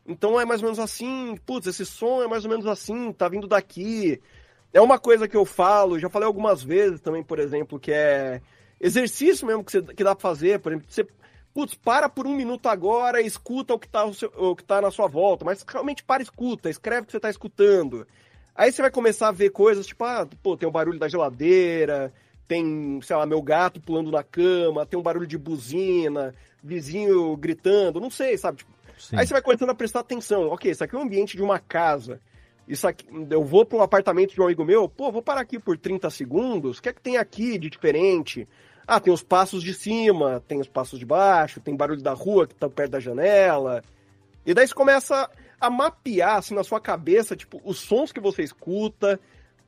Então 0.08 0.40
é 0.40 0.46
mais 0.46 0.62
ou 0.62 0.68
menos 0.68 0.80
assim, 0.80 1.36
putz, 1.46 1.68
esse 1.68 1.86
som 1.86 2.24
é 2.24 2.28
mais 2.28 2.46
ou 2.46 2.50
menos 2.50 2.66
assim, 2.66 3.12
tá 3.12 3.28
vindo 3.28 3.46
daqui. 3.48 4.22
É 4.72 4.80
uma 4.80 4.98
coisa 4.98 5.28
que 5.28 5.36
eu 5.36 5.44
falo, 5.44 6.00
já 6.00 6.10
falei 6.10 6.26
algumas 6.26 6.64
vezes 6.64 7.02
também, 7.02 7.22
por 7.22 7.38
exemplo, 7.38 7.78
que 7.78 7.92
é 7.92 8.42
exercício 8.80 9.46
mesmo 9.46 9.62
que, 9.62 9.74
você, 9.74 9.82
que 9.82 10.02
dá 10.02 10.16
pra 10.16 10.22
fazer, 10.22 10.62
por 10.62 10.72
exemplo, 10.72 10.90
você, 10.90 11.06
putz, 11.54 11.76
para 11.76 12.08
por 12.08 12.26
um 12.26 12.34
minuto 12.34 12.68
agora 12.70 13.22
e 13.22 13.26
escuta 13.26 13.74
o 13.74 13.80
que, 13.80 13.90
tá, 13.90 14.06
o, 14.06 14.14
seu, 14.14 14.32
o 14.38 14.56
que 14.56 14.64
tá 14.64 14.80
na 14.80 14.92
sua 14.92 15.10
volta, 15.10 15.44
mas 15.44 15.66
realmente 15.68 16.02
para 16.02 16.24
escuta, 16.24 16.70
escreve 16.70 17.02
o 17.02 17.06
que 17.08 17.12
você 17.12 17.20
tá 17.20 17.30
escutando. 17.30 18.08
Aí 18.56 18.72
você 18.72 18.82
vai 18.82 18.92
começar 18.92 19.30
a 19.30 19.32
ver 19.32 19.52
coisas 19.52 19.86
tipo, 19.88 20.04
ah, 20.04 20.28
pô, 20.44 20.58
tem 20.58 20.68
o 20.68 20.72
barulho 20.72 21.00
da 21.00 21.08
geladeira, 21.08 22.14
tem, 22.48 23.00
sei 23.02 23.16
lá, 23.16 23.26
meu 23.26 23.42
gato 23.42 23.80
pulando 23.80 24.12
na 24.12 24.24
cama, 24.24 24.86
tem 24.86 25.00
um 25.00 25.04
barulho 25.04 25.28
de 25.28 25.38
buzina, 25.38 26.34
vizinho 26.64 27.38
gritando, 27.38 28.00
não 28.00 28.10
sei, 28.10 28.38
sabe? 28.38 28.58
Tipo, 28.58 28.72
aí 29.14 29.26
você 29.26 29.34
vai 29.34 29.42
começando 29.42 29.70
a 29.70 29.76
prestar 29.76 30.00
atenção. 30.02 30.48
Ok, 30.50 30.72
isso 30.72 30.84
aqui 30.84 30.96
é 30.96 30.98
um 31.00 31.04
ambiente 31.04 31.38
de 31.38 31.44
uma 31.44 31.60
casa. 31.60 32.20
Isso 32.68 32.88
aqui, 32.88 33.06
eu 33.30 33.44
vou 33.44 33.66
para 33.66 33.80
um 33.80 33.82
apartamento 33.82 34.34
de 34.34 34.42
um 34.42 34.46
amigo 34.46 34.64
meu, 34.64 34.88
pô, 34.88 35.12
vou 35.12 35.22
parar 35.22 35.42
aqui 35.42 35.58
por 35.58 35.78
30 35.78 36.10
segundos. 36.10 36.78
O 36.78 36.82
que 36.82 36.90
é 36.90 36.94
que 36.94 37.02
tem 37.02 37.18
aqui 37.18 37.58
de 37.58 37.70
diferente? 37.70 38.48
Ah, 38.86 39.00
tem 39.00 39.14
os 39.14 39.24
passos 39.24 39.64
de 39.64 39.74
cima, 39.74 40.44
tem 40.48 40.60
os 40.60 40.68
passos 40.68 41.00
de 41.00 41.06
baixo, 41.06 41.60
tem 41.60 41.76
barulho 41.76 42.02
da 42.02 42.14
rua 42.14 42.48
que 42.48 42.56
tá 42.56 42.70
perto 42.70 42.92
da 42.92 43.00
janela. 43.00 43.84
E 44.46 44.54
daí 44.54 44.68
você 44.68 44.74
começa 44.74 45.30
a 45.60 45.70
mapear, 45.70 46.38
assim, 46.38 46.56
na 46.56 46.64
sua 46.64 46.80
cabeça, 46.80 47.36
tipo, 47.36 47.62
os 47.64 47.80
sons 47.80 48.12
que 48.12 48.20
você 48.20 48.44
escuta, 48.44 49.20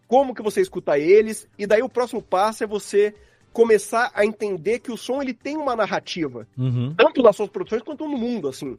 como 0.08 0.34
que 0.34 0.41
você 0.41 0.62
escuta 0.62 0.97
eles, 0.97 1.47
e 1.58 1.65
daí 1.65 1.82
o 1.82 1.89
próximo 1.89 2.21
passo 2.21 2.63
é 2.63 2.67
você 2.67 3.15
começar 3.54 4.12
a 4.13 4.25
entender 4.25 4.80
que 4.80 4.91
o 4.91 4.97
som 4.97 5.21
ele 5.21 5.34
tem 5.34 5.58
uma 5.58 5.75
narrativa, 5.75 6.47
uhum. 6.58 6.93
tanto 6.95 7.21
nas 7.21 7.36
suas 7.36 7.49
produções 7.49 7.82
quanto 7.82 8.08
no 8.08 8.17
mundo, 8.17 8.47
assim. 8.47 8.77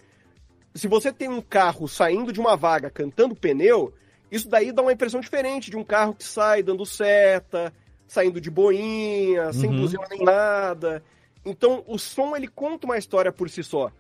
Se 0.74 0.88
você 0.88 1.12
tem 1.12 1.28
um 1.28 1.42
carro 1.42 1.86
saindo 1.86 2.32
de 2.32 2.40
uma 2.40 2.56
vaga 2.56 2.90
cantando 2.90 3.34
pneu, 3.34 3.92
isso 4.30 4.48
daí 4.48 4.72
dá 4.72 4.80
uma 4.80 4.92
impressão 4.92 5.20
diferente 5.20 5.70
de 5.70 5.76
um 5.76 5.84
carro 5.84 6.14
que 6.14 6.24
sai 6.24 6.62
dando 6.62 6.86
seta, 6.86 7.72
saindo 8.06 8.40
de 8.40 8.50
boinha, 8.50 9.46
uhum. 9.46 9.52
sem 9.52 9.70
buzina 9.70 10.06
nem 10.10 10.24
nada. 10.24 11.02
Então, 11.44 11.84
o 11.86 11.98
som 11.98 12.34
ele 12.36 12.48
conta 12.48 12.86
uma 12.86 12.96
história 12.96 13.32
por 13.32 13.50
si 13.50 13.62
só. 13.62 13.90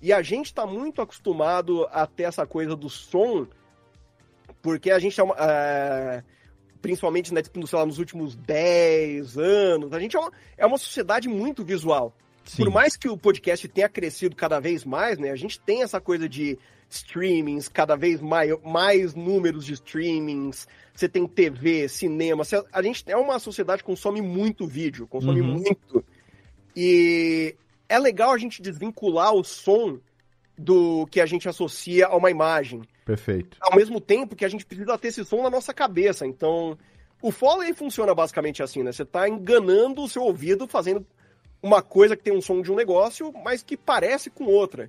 E 0.00 0.12
a 0.12 0.22
gente 0.22 0.46
está 0.46 0.66
muito 0.66 1.02
acostumado 1.02 1.86
a 1.90 2.06
ter 2.06 2.24
essa 2.24 2.46
coisa 2.46 2.74
do 2.74 2.88
som, 2.88 3.46
porque 4.62 4.90
a 4.90 4.98
gente 4.98 5.20
é 5.20 5.24
uma, 5.24 5.36
é 5.38 6.22
principalmente 6.80 7.32
né, 7.32 7.42
tipo, 7.42 7.64
sei 7.66 7.78
lá, 7.78 7.86
nos 7.86 7.98
últimos 7.98 8.34
10 8.36 9.38
anos. 9.38 9.92
A 9.92 10.00
gente 10.00 10.16
é 10.16 10.20
uma, 10.20 10.32
é 10.56 10.66
uma 10.66 10.78
sociedade 10.78 11.28
muito 11.28 11.64
visual. 11.64 12.14
Sim. 12.44 12.64
Por 12.64 12.72
mais 12.72 12.96
que 12.96 13.08
o 13.08 13.16
podcast 13.16 13.68
tenha 13.68 13.88
crescido 13.88 14.34
cada 14.34 14.58
vez 14.58 14.84
mais, 14.84 15.18
né, 15.18 15.30
a 15.30 15.36
gente 15.36 15.60
tem 15.60 15.82
essa 15.82 16.00
coisa 16.00 16.28
de 16.28 16.58
streamings, 16.88 17.68
cada 17.68 17.94
vez 17.94 18.20
mais, 18.20 18.52
mais 18.64 19.14
números 19.14 19.64
de 19.64 19.74
streamings, 19.74 20.66
você 20.92 21.08
tem 21.08 21.26
TV, 21.26 21.88
cinema, 21.88 22.42
você, 22.42 22.62
a 22.72 22.82
gente 22.82 23.04
é 23.06 23.16
uma 23.16 23.38
sociedade 23.38 23.82
que 23.82 23.86
consome 23.86 24.20
muito 24.20 24.66
vídeo, 24.66 25.06
consome 25.06 25.40
uhum. 25.40 25.58
muito. 25.58 26.04
E 26.74 27.54
é 27.90 27.98
legal 27.98 28.30
a 28.30 28.38
gente 28.38 28.62
desvincular 28.62 29.34
o 29.34 29.42
som 29.42 29.98
do 30.56 31.06
que 31.06 31.20
a 31.20 31.26
gente 31.26 31.48
associa 31.48 32.06
a 32.06 32.16
uma 32.16 32.30
imagem. 32.30 32.82
Perfeito. 33.04 33.56
Ao 33.60 33.74
mesmo 33.74 34.00
tempo 34.00 34.36
que 34.36 34.44
a 34.44 34.48
gente 34.48 34.64
precisa 34.64 34.96
ter 34.96 35.08
esse 35.08 35.24
som 35.24 35.42
na 35.42 35.50
nossa 35.50 35.74
cabeça. 35.74 36.24
Então, 36.24 36.78
o 37.20 37.32
Foley 37.32 37.74
funciona 37.74 38.14
basicamente 38.14 38.62
assim, 38.62 38.84
né? 38.84 38.92
Você 38.92 39.02
está 39.02 39.28
enganando 39.28 40.02
o 40.02 40.08
seu 40.08 40.22
ouvido 40.22 40.68
fazendo 40.68 41.04
uma 41.60 41.82
coisa 41.82 42.16
que 42.16 42.22
tem 42.22 42.32
um 42.36 42.40
som 42.40 42.62
de 42.62 42.70
um 42.70 42.76
negócio, 42.76 43.32
mas 43.44 43.60
que 43.62 43.76
parece 43.76 44.30
com 44.30 44.44
outra. 44.44 44.88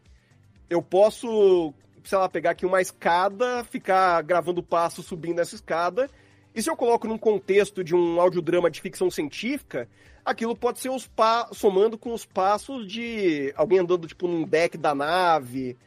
Eu 0.70 0.84
posso, 0.84 1.74
sei 2.04 2.18
lá, 2.20 2.30
pegar 2.30 2.52
aqui 2.52 2.68
uma 2.68 2.82
escada, 2.82 3.64
ficar 3.64 4.22
gravando 4.22 4.62
passo 4.62 5.02
subindo 5.02 5.40
essa 5.40 5.56
escada, 5.56 6.08
e 6.54 6.62
se 6.62 6.70
eu 6.70 6.76
coloco 6.76 7.08
num 7.08 7.18
contexto 7.18 7.84
de 7.84 7.96
um 7.96 8.20
audiodrama 8.20 8.70
de 8.70 8.82
ficção 8.82 9.10
científica, 9.10 9.88
aquilo 10.24 10.56
pode 10.56 10.80
ser 10.80 10.90
os 10.90 11.08
pa 11.08 11.50
somando 11.54 11.98
com 11.98 12.14
os 12.14 12.26
passos 12.26 12.86
de 12.88 13.54
alguém 13.56 13.80
andando 13.80 14.08
tipo 14.08 14.28
num 14.28 14.44
deck 14.44 14.78
da 14.78 14.94
nave. 14.94 15.78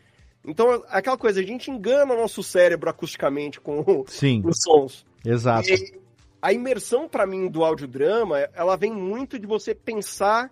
Então, 0.44 0.85
aquela 0.88 1.16
coisa, 1.16 1.40
a 1.40 1.42
gente 1.42 1.70
engana 1.70 2.12
o 2.12 2.16
nosso 2.16 2.42
cérebro 2.42 2.90
acusticamente 2.90 3.61
com 3.61 4.05
Sim. 4.07 4.42
os 4.44 4.57
sons. 4.62 5.07
Exato. 5.24 5.68
E 5.70 5.98
a 6.40 6.53
imersão 6.53 7.09
para 7.09 7.27
mim 7.27 7.48
do 7.48 7.64
audiodrama, 7.64 8.38
ela 8.55 8.77
vem 8.77 8.92
muito 8.92 9.38
de 9.38 9.46
você 9.46 9.74
pensar 9.74 10.50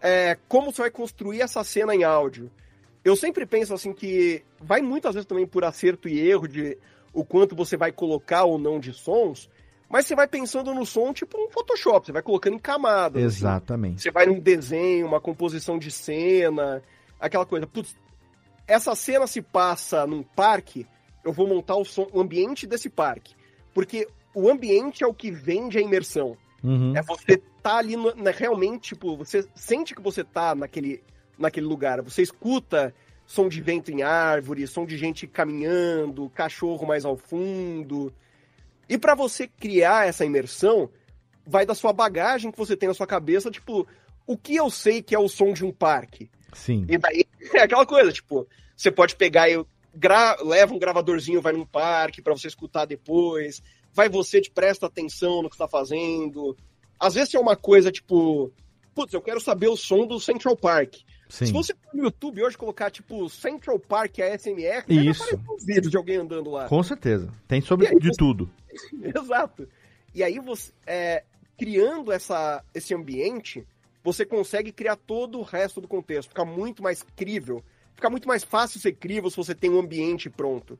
é, 0.00 0.38
como 0.48 0.72
você 0.72 0.82
vai 0.82 0.90
construir 0.90 1.40
essa 1.40 1.64
cena 1.64 1.94
em 1.94 2.04
áudio. 2.04 2.50
Eu 3.04 3.16
sempre 3.16 3.44
penso 3.44 3.74
assim 3.74 3.92
que 3.92 4.42
vai 4.60 4.80
muitas 4.80 5.14
vezes 5.14 5.26
também 5.26 5.46
por 5.46 5.64
acerto 5.64 6.08
e 6.08 6.18
erro 6.20 6.46
de 6.46 6.78
o 7.14 7.24
quanto 7.24 7.54
você 7.56 7.76
vai 7.76 7.92
colocar 7.92 8.44
ou 8.44 8.58
não 8.58 8.78
de 8.80 8.92
sons, 8.92 9.48
mas 9.88 10.06
você 10.06 10.14
vai 10.14 10.26
pensando 10.26 10.74
no 10.74 10.84
som 10.84 11.12
tipo 11.12 11.38
um 11.38 11.48
Photoshop, 11.48 12.06
você 12.06 12.12
vai 12.12 12.22
colocando 12.22 12.54
em 12.54 12.58
camadas. 12.58 13.22
assim. 13.22 13.36
Exatamente. 13.38 14.02
Você 14.02 14.10
vai 14.10 14.26
num 14.26 14.40
desenho, 14.40 15.06
uma 15.06 15.20
composição 15.20 15.78
de 15.78 15.90
cena, 15.90 16.82
aquela 17.20 17.46
coisa. 17.46 17.66
Putz, 17.66 17.96
essa 18.66 18.94
cena 18.94 19.26
se 19.26 19.40
passa 19.40 20.06
num 20.06 20.22
parque, 20.22 20.86
eu 21.24 21.32
vou 21.32 21.46
montar 21.46 21.76
o, 21.76 21.84
som, 21.84 22.08
o 22.12 22.20
ambiente 22.20 22.66
desse 22.66 22.90
parque. 22.90 23.34
Porque 23.72 24.08
o 24.34 24.48
ambiente 24.50 25.04
é 25.04 25.06
o 25.06 25.14
que 25.14 25.30
vende 25.30 25.78
a 25.78 25.80
imersão. 25.80 26.36
Uhum. 26.62 26.96
É 26.96 27.02
você 27.02 27.36
tá 27.62 27.76
ali 27.76 27.94
no- 27.96 28.14
na- 28.14 28.30
realmente, 28.30 28.94
tipo, 28.94 29.16
você 29.16 29.46
sente 29.54 29.94
que 29.94 30.00
você 30.02 30.24
tá 30.24 30.54
naquele, 30.54 31.02
naquele 31.38 31.66
lugar. 31.66 32.00
Você 32.02 32.22
escuta 32.22 32.94
som 33.26 33.48
de 33.48 33.60
vento 33.60 33.90
em 33.90 34.02
árvore, 34.02 34.66
som 34.66 34.84
de 34.84 34.96
gente 34.96 35.26
caminhando, 35.26 36.30
cachorro 36.30 36.86
mais 36.86 37.04
ao 37.04 37.16
fundo. 37.16 38.12
E 38.88 38.98
para 38.98 39.14
você 39.14 39.46
criar 39.46 40.06
essa 40.06 40.24
imersão, 40.24 40.90
vai 41.46 41.64
da 41.64 41.74
sua 41.74 41.92
bagagem 41.92 42.50
que 42.50 42.58
você 42.58 42.76
tem 42.76 42.88
na 42.88 42.94
sua 42.94 43.06
cabeça, 43.06 43.50
tipo, 43.50 43.86
o 44.26 44.36
que 44.36 44.56
eu 44.56 44.70
sei 44.70 45.02
que 45.02 45.14
é 45.14 45.18
o 45.18 45.28
som 45.28 45.52
de 45.52 45.64
um 45.64 45.72
parque? 45.72 46.30
Sim. 46.52 46.86
E 46.88 46.98
daí 46.98 47.24
é 47.54 47.60
aquela 47.62 47.86
coisa, 47.86 48.12
tipo, 48.12 48.46
você 48.76 48.90
pode 48.90 49.16
pegar 49.16 49.48
e 49.50 49.64
gra- 49.94 50.36
leva 50.42 50.74
um 50.74 50.78
gravadorzinho, 50.78 51.40
vai 51.40 51.52
num 51.52 51.66
parque 51.66 52.22
pra 52.22 52.32
você 52.34 52.48
escutar 52.48 52.84
depois. 52.84 53.62
Vai 53.92 54.08
você, 54.08 54.40
te 54.40 54.50
presta 54.50 54.86
atenção 54.86 55.42
no 55.42 55.48
que 55.48 55.56
tá 55.56 55.68
fazendo. 55.68 56.56
Às 56.98 57.14
vezes 57.14 57.34
é 57.34 57.38
uma 57.38 57.54
coisa 57.56 57.92
tipo, 57.92 58.52
putz, 58.94 59.12
eu 59.14 59.20
quero 59.22 59.40
saber 59.40 59.68
o 59.68 59.76
som 59.76 60.06
do 60.06 60.18
Central 60.18 60.56
Park. 60.56 60.96
Sim. 61.28 61.46
Se 61.46 61.52
você 61.52 61.74
for 61.74 61.96
no 61.96 62.04
YouTube 62.04 62.42
hoje 62.42 62.56
colocar 62.56 62.90
tipo 62.90 63.28
Central 63.28 63.78
Park 63.78 64.18
ASMR, 64.20 64.84
Isso. 64.88 65.24
vai 65.24 65.34
um 65.34 65.56
vídeo 65.64 65.90
de 65.90 65.96
alguém 65.96 66.16
andando 66.16 66.50
lá. 66.50 66.68
Com 66.68 66.82
certeza. 66.82 67.30
Tem 67.48 67.60
sobre 67.60 67.86
aí 67.88 67.98
de 67.98 68.08
você- 68.08 68.16
tudo. 68.18 68.50
Exato. 69.02 69.68
E 70.14 70.22
aí 70.22 70.38
você 70.38 70.70
é, 70.86 71.24
criando 71.58 72.12
essa, 72.12 72.62
esse 72.74 72.94
ambiente, 72.94 73.66
você 74.02 74.24
consegue 74.24 74.70
criar 74.70 74.96
todo 74.96 75.38
o 75.38 75.42
resto 75.42 75.80
do 75.80 75.88
contexto, 75.88 76.28
fica 76.28 76.44
muito 76.44 76.82
mais 76.82 77.02
crível, 77.16 77.64
fica 77.94 78.10
muito 78.10 78.28
mais 78.28 78.44
fácil 78.44 78.78
ser 78.78 78.92
crível 78.92 79.30
se 79.30 79.36
você 79.36 79.54
tem 79.54 79.70
um 79.70 79.80
ambiente 79.80 80.28
pronto. 80.30 80.78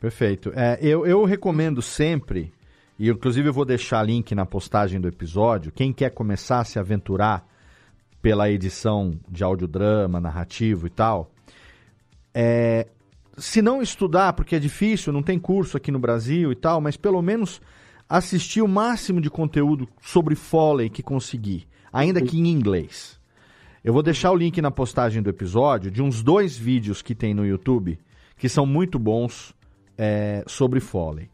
Perfeito. 0.00 0.52
É, 0.54 0.78
eu, 0.82 1.06
eu 1.06 1.24
recomendo 1.24 1.80
sempre, 1.82 2.52
e 2.98 3.08
inclusive 3.08 3.48
eu 3.48 3.52
vou 3.52 3.64
deixar 3.64 4.02
link 4.02 4.34
na 4.34 4.44
postagem 4.46 5.00
do 5.00 5.08
episódio, 5.08 5.72
quem 5.72 5.92
quer 5.92 6.10
começar 6.10 6.60
a 6.60 6.64
se 6.64 6.78
aventurar 6.78 7.46
pela 8.20 8.50
edição 8.50 9.12
de 9.28 9.44
audiodrama, 9.44 10.20
narrativo 10.20 10.86
e 10.86 10.90
tal, 10.90 11.30
é, 12.34 12.86
se 13.36 13.62
não 13.62 13.80
estudar, 13.80 14.32
porque 14.32 14.56
é 14.56 14.58
difícil, 14.58 15.12
não 15.12 15.22
tem 15.22 15.38
curso 15.38 15.76
aqui 15.76 15.90
no 15.90 15.98
Brasil 15.98 16.52
e 16.52 16.56
tal, 16.56 16.80
mas 16.80 16.96
pelo 16.96 17.22
menos 17.22 17.60
assistir 18.08 18.62
o 18.62 18.68
máximo 18.68 19.20
de 19.20 19.30
conteúdo 19.30 19.88
sobre 20.00 20.34
Foley 20.34 20.88
que 20.88 21.02
conseguir, 21.02 21.66
ainda 21.92 22.20
que 22.20 22.38
em 22.38 22.48
inglês. 22.48 23.18
Eu 23.84 23.92
vou 23.92 24.02
deixar 24.02 24.32
o 24.32 24.36
link 24.36 24.60
na 24.60 24.70
postagem 24.70 25.22
do 25.22 25.30
episódio 25.30 25.90
de 25.90 26.02
uns 26.02 26.22
dois 26.22 26.56
vídeos 26.56 27.00
que 27.00 27.14
tem 27.14 27.32
no 27.32 27.46
YouTube 27.46 27.98
que 28.36 28.48
são 28.48 28.64
muito 28.64 28.98
bons 28.98 29.54
é, 29.96 30.42
sobre 30.46 30.80
Foley. 30.80 31.28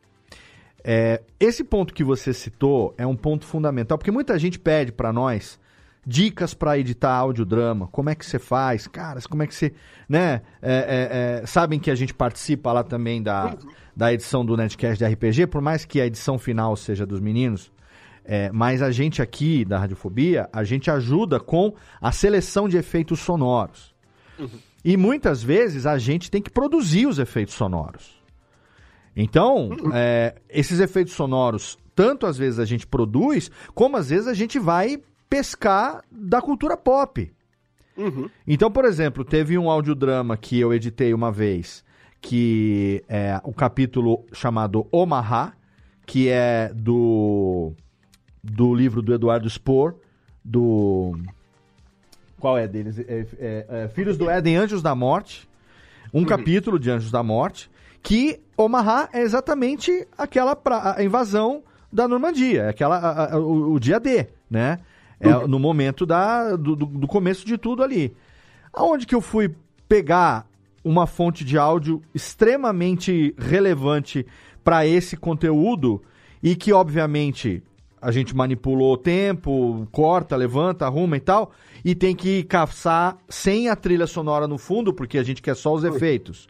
É, 0.82 1.22
esse 1.40 1.64
ponto 1.64 1.94
que 1.94 2.04
você 2.04 2.32
citou 2.32 2.94
é 2.98 3.06
um 3.06 3.16
ponto 3.16 3.46
fundamental, 3.46 3.96
porque 3.96 4.10
muita 4.10 4.38
gente 4.38 4.58
pede 4.58 4.92
para 4.92 5.12
nós 5.12 5.58
dicas 6.06 6.54
para 6.54 6.78
editar 6.78 7.14
audiodrama, 7.14 7.88
como 7.88 8.10
é 8.10 8.14
que 8.14 8.24
você 8.24 8.38
faz, 8.38 8.86
caras, 8.86 9.26
como 9.26 9.42
é 9.42 9.46
que 9.46 9.54
você, 9.54 9.72
né, 10.08 10.42
é, 10.60 10.72
é, 10.72 11.40
é, 11.42 11.46
sabem 11.46 11.78
que 11.78 11.90
a 11.90 11.94
gente 11.94 12.12
participa 12.12 12.72
lá 12.72 12.82
também 12.82 13.22
da, 13.22 13.56
da 13.96 14.12
edição 14.12 14.44
do 14.44 14.56
Netcast 14.56 14.98
de 14.98 15.10
RPG, 15.10 15.46
por 15.46 15.62
mais 15.62 15.84
que 15.84 16.00
a 16.00 16.06
edição 16.06 16.38
final 16.38 16.76
seja 16.76 17.06
dos 17.06 17.20
meninos, 17.20 17.72
é, 18.24 18.50
mas 18.52 18.82
a 18.82 18.90
gente 18.90 19.20
aqui 19.20 19.64
da 19.64 19.78
Radiofobia, 19.78 20.48
a 20.52 20.64
gente 20.64 20.90
ajuda 20.90 21.38
com 21.38 21.74
a 22.00 22.10
seleção 22.10 22.68
de 22.68 22.76
efeitos 22.76 23.20
sonoros. 23.20 23.94
E 24.84 24.96
muitas 24.96 25.42
vezes 25.42 25.86
a 25.86 25.96
gente 25.98 26.30
tem 26.30 26.42
que 26.42 26.50
produzir 26.50 27.06
os 27.06 27.18
efeitos 27.18 27.54
sonoros. 27.54 28.22
Então, 29.16 29.70
é, 29.92 30.34
esses 30.48 30.80
efeitos 30.80 31.14
sonoros, 31.14 31.78
tanto 31.94 32.26
às 32.26 32.36
vezes 32.36 32.58
a 32.58 32.64
gente 32.64 32.86
produz, 32.86 33.50
como 33.74 33.96
às 33.96 34.08
vezes 34.08 34.26
a 34.26 34.34
gente 34.34 34.58
vai 34.58 35.00
pescar 35.34 36.04
da 36.12 36.40
cultura 36.40 36.76
pop. 36.76 37.28
Uhum. 37.96 38.30
Então, 38.46 38.70
por 38.70 38.84
exemplo, 38.84 39.24
teve 39.24 39.58
um 39.58 39.68
audiodrama 39.68 40.36
que 40.36 40.60
eu 40.60 40.72
editei 40.72 41.12
uma 41.12 41.32
vez, 41.32 41.84
que 42.20 43.02
é 43.08 43.40
o 43.42 43.52
capítulo 43.52 44.24
chamado 44.32 44.86
Omaha, 44.92 45.52
que 46.06 46.28
é 46.28 46.70
do, 46.72 47.72
do 48.42 48.72
livro 48.72 49.02
do 49.02 49.12
Eduardo 49.12 49.50
Spohr, 49.50 49.96
do... 50.44 51.18
Qual 52.38 52.56
é 52.56 52.68
deles? 52.68 52.96
É, 53.00 53.26
é, 53.38 53.66
é, 53.68 53.88
Filhos 53.88 54.16
do 54.16 54.30
Éden, 54.30 54.56
Anjos 54.56 54.82
da 54.82 54.94
Morte. 54.94 55.48
Um 56.12 56.24
capítulo 56.24 56.78
de 56.78 56.90
Anjos 56.92 57.10
da 57.10 57.24
Morte, 57.24 57.68
que 58.02 58.40
Omaha 58.56 59.08
é 59.12 59.22
exatamente 59.22 60.06
aquela 60.16 60.54
pra, 60.54 60.96
invasão 61.02 61.64
da 61.92 62.06
Normandia, 62.06 62.64
é 62.64 62.68
aquela, 62.68 62.98
a- 62.98 63.34
a- 63.34 63.38
o, 63.38 63.72
o 63.72 63.80
dia 63.80 63.98
D, 63.98 64.28
né? 64.48 64.78
É 65.20 65.46
no 65.46 65.58
momento 65.58 66.04
da, 66.04 66.56
do, 66.56 66.74
do- 66.76 67.06
começo 67.06 67.46
de 67.46 67.56
tudo 67.56 67.82
ali. 67.82 68.14
Aonde 68.72 69.06
que 69.06 69.14
eu 69.14 69.20
fui 69.20 69.54
pegar 69.88 70.46
uma 70.82 71.06
fonte 71.06 71.44
de 71.44 71.56
áudio 71.56 72.02
extremamente 72.14 73.34
relevante 73.38 74.26
para 74.62 74.86
esse 74.86 75.16
conteúdo 75.16 76.02
e 76.42 76.54
que, 76.56 76.72
obviamente, 76.72 77.62
a 78.02 78.10
gente 78.10 78.36
manipulou 78.36 78.92
o 78.94 78.98
tempo, 78.98 79.88
corta, 79.90 80.36
levanta, 80.36 80.84
arruma 80.84 81.16
e 81.16 81.20
tal, 81.20 81.52
e 81.84 81.94
tem 81.94 82.14
que 82.14 82.42
caçar 82.44 83.16
sem 83.28 83.68
a 83.70 83.76
trilha 83.76 84.06
sonora 84.06 84.46
no 84.46 84.58
fundo, 84.58 84.92
porque 84.92 85.16
a 85.16 85.22
gente 85.22 85.40
quer 85.40 85.56
só 85.56 85.72
os 85.72 85.84
efeitos, 85.84 86.46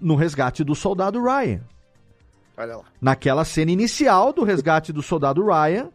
no 0.00 0.14
resgate 0.14 0.64
do 0.64 0.74
soldado 0.74 1.22
Ryan 1.22 1.60
Olha 2.56 2.76
lá. 2.76 2.84
naquela 3.00 3.44
cena 3.44 3.70
inicial 3.70 4.32
do 4.32 4.42
resgate 4.44 4.92
do 4.92 5.02
soldado 5.02 5.44
Ryan, 5.44 5.90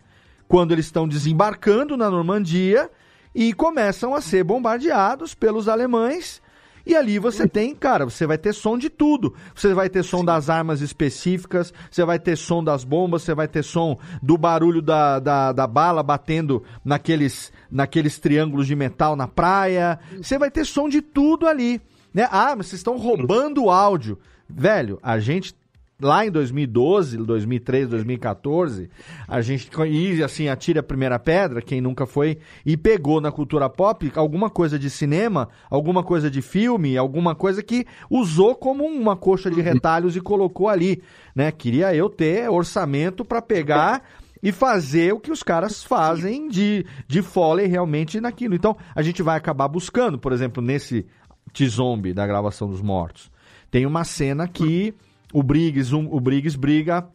quando 0.52 0.74
eles 0.74 0.84
estão 0.84 1.08
desembarcando 1.08 1.96
na 1.96 2.12
Normandia 2.12 2.92
e 3.34 3.54
começam 3.54 4.14
a 4.14 4.20
ser 4.20 4.44
bombardeados 4.44 5.34
pelos 5.34 5.70
alemães. 5.70 6.42
E 6.86 6.94
ali 6.94 7.18
você 7.20 7.48
tem, 7.48 7.74
cara, 7.74 8.04
você 8.04 8.28
vai 8.28 8.38
ter 8.38 8.52
som 8.52 8.78
de 8.78 8.90
tudo. 8.90 9.34
Você 9.56 9.74
vai 9.74 9.90
ter 9.90 10.04
som 10.04 10.26
das 10.26 10.50
armas 10.50 10.82
específicas, 10.82 11.74
você 11.90 12.04
vai 12.04 12.20
ter 12.20 12.36
som 12.36 12.62
das 12.62 12.84
bombas, 12.84 13.22
você 13.22 13.34
vai 13.34 13.48
ter 13.48 13.64
som 13.64 13.98
do 14.22 14.38
barulho 14.38 14.82
da, 14.82 15.20
da, 15.20 15.54
da 15.54 15.66
bala 15.66 16.04
batendo 16.04 16.62
naqueles, 16.84 17.50
naqueles 17.72 18.20
triângulos 18.20 18.68
de 18.68 18.76
metal 18.76 19.16
na 19.16 19.30
praia. 19.30 20.00
Você 20.22 20.38
vai 20.38 20.52
ter 20.52 20.66
som 20.66 20.90
de 20.90 21.02
tudo 21.02 21.48
ali. 21.48 21.80
Né? 22.14 22.28
Ah, 22.30 22.58
mas 22.58 22.68
vocês 22.68 22.82
estão 22.82 22.98
roubando 22.98 23.64
o 23.64 23.72
áudio. 23.72 24.20
Velho, 24.50 25.00
a 25.02 25.18
gente 25.18 25.56
lá 26.02 26.26
em 26.26 26.32
2012, 26.32 27.18
2013, 27.18 27.88
2014, 27.92 28.90
a 29.28 29.42
gente 29.42 29.70
e 29.88 30.24
assim 30.24 30.48
atira 30.48 30.80
a 30.80 30.84
primeira 30.84 31.20
pedra, 31.20 31.62
quem 31.62 31.80
nunca 31.80 32.06
foi 32.06 32.38
e 32.66 32.76
pegou 32.76 33.22
na 33.22 33.32
cultura 33.32 33.70
pop 33.70 34.12
alguma 34.16 34.50
coisa 34.50 34.78
de 34.78 34.90
cinema, 34.90 35.50
alguma 35.70 36.04
coisa 36.04 36.30
de 36.30 36.42
filme, 36.42 36.98
alguma 36.98 37.36
coisa 37.36 37.62
que 37.62 37.86
usou 38.10 38.56
como 38.56 38.86
uma 38.86 39.16
coxa 39.16 39.50
de 39.50 39.62
retalhos 39.62 40.16
e 40.16 40.22
colocou 40.22 40.68
ali, 40.68 41.02
né? 41.36 41.52
Queria 41.52 41.94
eu 41.96 42.10
ter 42.10 42.50
orçamento 42.50 43.24
para 43.24 43.42
pegar 43.42 44.04
e 44.44 44.52
fazer 44.52 45.14
o 45.14 45.20
que 45.20 45.32
os 45.32 45.44
caras 45.44 45.84
fazem 45.84 46.48
de, 46.48 46.86
de 47.08 47.22
Foley 47.22 47.68
realmente 47.68 48.20
naquilo. 48.20 48.56
Então, 48.56 48.76
a 48.96 49.02
gente 49.02 49.22
vai 49.22 49.38
acabar 49.38 49.68
buscando, 49.68 50.18
por 50.18 50.32
exemplo, 50.34 50.64
nesse 50.64 51.06
T-Zombie, 51.54 52.14
da 52.14 52.26
gravação 52.26 52.68
dos 52.68 52.82
mortos. 52.82 53.30
Tem 53.70 53.86
uma 53.86 54.04
cena 54.04 54.48
que 54.48 54.94
o 55.34 55.44
Briggs, 55.44 55.94
um, 55.96 56.08
o 56.12 56.20
Briggs 56.20 56.58
briga 56.58 57.08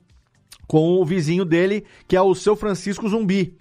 com 0.67 1.01
o 1.01 1.05
vizinho 1.05 1.45
dele, 1.45 1.85
que 2.09 2.17
é 2.17 2.23
o 2.23 2.35
seu 2.35 2.57
Francisco 2.57 3.09
Zumbi. 3.09 3.57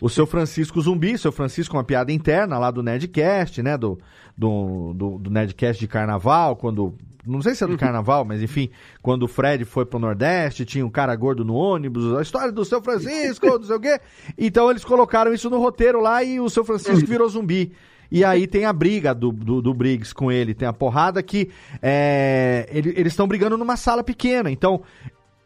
O 0.00 0.10
seu 0.10 0.26
Francisco 0.26 0.80
Zumbi, 0.80 1.16
seu 1.16 1.32
Francisco, 1.32 1.76
uma 1.76 1.84
piada 1.84 2.12
interna 2.12 2.58
lá 2.58 2.70
do 2.70 2.82
Nedcast, 2.82 3.62
né? 3.62 3.78
Do, 3.78 3.98
do, 4.36 4.92
do, 4.94 5.18
do 5.18 5.30
Nedcast 5.30 5.80
de 5.80 5.88
carnaval, 5.88 6.56
quando. 6.56 6.94
Não 7.26 7.42
sei 7.42 7.56
se 7.56 7.64
é 7.64 7.66
do 7.66 7.76
carnaval, 7.76 8.24
mas 8.24 8.40
enfim, 8.40 8.70
quando 9.02 9.24
o 9.24 9.28
Fred 9.28 9.64
foi 9.64 9.84
pro 9.84 9.98
Nordeste, 9.98 10.64
tinha 10.64 10.86
um 10.86 10.90
cara 10.90 11.16
gordo 11.16 11.44
no 11.44 11.54
ônibus, 11.54 12.14
a 12.14 12.22
história 12.22 12.52
do 12.52 12.64
seu 12.64 12.80
Francisco, 12.80 13.46
não 13.46 13.64
sei 13.64 13.74
o 13.74 13.80
quê. 13.80 14.00
Então 14.38 14.70
eles 14.70 14.84
colocaram 14.84 15.34
isso 15.34 15.50
no 15.50 15.58
roteiro 15.58 16.00
lá 16.00 16.22
e 16.22 16.38
o 16.38 16.48
seu 16.48 16.64
Francisco 16.64 17.04
virou 17.04 17.28
zumbi. 17.28 17.72
E 18.10 18.24
aí 18.24 18.46
tem 18.46 18.64
a 18.64 18.72
briga 18.72 19.14
do, 19.14 19.32
do, 19.32 19.60
do 19.60 19.74
Briggs 19.74 20.14
com 20.14 20.30
ele, 20.30 20.54
tem 20.54 20.66
a 20.66 20.72
porrada 20.72 21.22
que 21.22 21.50
é, 21.82 22.68
ele, 22.70 22.90
eles 22.96 23.12
estão 23.12 23.26
brigando 23.26 23.56
numa 23.56 23.76
sala 23.76 24.02
pequena. 24.04 24.50
Então 24.50 24.82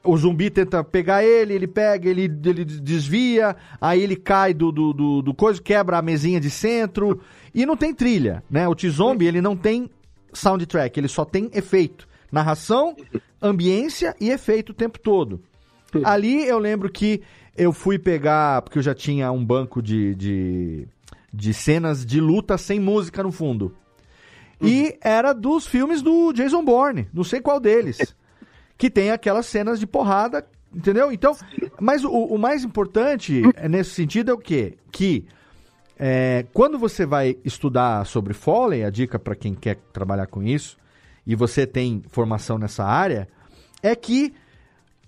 o 0.03 0.17
zumbi 0.17 0.51
tenta 0.51 0.83
pegar 0.83 1.25
ele, 1.25 1.55
ele 1.55 1.67
pega, 1.67 2.09
ele, 2.09 2.23
ele 2.23 2.65
desvia, 2.65 3.57
aí 3.81 4.03
ele 4.03 4.17
cai 4.17 4.55
do, 4.55 4.73
do, 4.73 4.93
do, 4.93 5.23
do 5.23 5.35
coisa, 5.35 5.61
quebra 5.61 5.99
a 5.99 6.03
mesinha 6.03 6.41
de 6.41 6.51
centro 6.51 7.21
e 7.55 7.67
não 7.67 7.77
tem 7.77 7.95
trilha, 7.95 8.43
né? 8.51 8.67
O 8.67 8.75
T-Zombie, 8.75 9.27
ele 9.27 9.41
não 9.41 9.57
tem 9.57 9.91
soundtrack, 10.33 10.99
ele 10.99 11.09
só 11.09 11.25
tem 11.25 11.51
efeito. 11.53 12.09
Narração, 12.33 12.97
ambiência 13.43 14.15
e 14.21 14.31
efeito 14.31 14.71
o 14.71 14.75
tempo 14.75 14.99
todo. 14.99 15.43
Ali 16.05 16.47
eu 16.47 16.59
lembro 16.59 16.89
que 16.89 17.21
eu 17.57 17.73
fui 17.73 17.99
pegar, 17.99 18.63
porque 18.63 18.79
eu 18.79 18.83
já 18.83 18.95
tinha 18.95 19.31
um 19.33 19.45
banco 19.45 19.83
de, 19.83 20.15
de, 20.15 20.89
de 21.33 21.55
cenas 21.55 22.05
de 22.05 22.21
luta 22.21 22.59
sem 22.59 22.81
música 22.81 23.23
no 23.23 23.33
fundo. 23.33 23.75
E 24.61 24.99
era 25.01 25.33
dos 25.33 25.67
filmes 25.67 26.03
do 26.03 26.33
Jason 26.33 26.65
Bourne, 26.65 27.09
não 27.13 27.25
sei 27.25 27.41
qual 27.41 27.59
deles 27.59 28.15
que 28.77 28.91
tem 28.91 29.11
aquelas 29.11 29.47
cenas 29.47 29.79
de 29.79 29.87
porrada, 29.87 30.47
entendeu? 30.75 31.13
Então, 31.13 31.37
mas 31.81 32.05
o, 32.05 32.11
o 32.11 32.39
mais 32.39 32.65
importante 32.65 33.43
é, 33.57 33.69
nesse 33.69 33.91
sentido 33.91 34.31
é 34.31 34.35
o 34.35 34.39
quê? 34.39 34.77
Que 34.91 35.27
é, 35.99 36.47
quando 36.53 36.79
você 36.79 37.05
vai 37.05 37.37
estudar 37.45 38.07
sobre 38.07 38.33
Foley, 38.33 38.85
a 38.85 38.91
dica 38.91 39.19
para 39.19 39.35
quem 39.35 39.55
quer 39.55 39.77
trabalhar 39.93 40.27
com 40.27 40.43
isso, 40.43 40.79
e 41.27 41.35
você 41.35 41.67
tem 41.67 42.03
formação 42.09 42.59
nessa 42.59 42.85
área, 42.85 43.29
é 43.83 43.95
que 43.95 44.33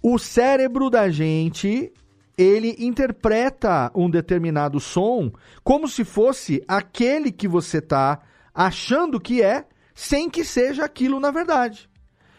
o 0.02 0.18
cérebro 0.18 0.90
da 0.90 1.08
gente 1.08 1.90
ele 2.36 2.76
interpreta 2.78 3.90
um 3.94 4.08
determinado 4.08 4.80
som 4.80 5.30
como 5.62 5.86
se 5.86 6.04
fosse 6.04 6.62
aquele 6.66 7.30
que 7.30 7.46
você 7.46 7.78
está 7.78 8.20
achando 8.54 9.20
que 9.20 9.42
é, 9.42 9.66
sem 9.94 10.28
que 10.30 10.44
seja 10.44 10.84
aquilo 10.84 11.20
na 11.20 11.30
verdade. 11.30 11.90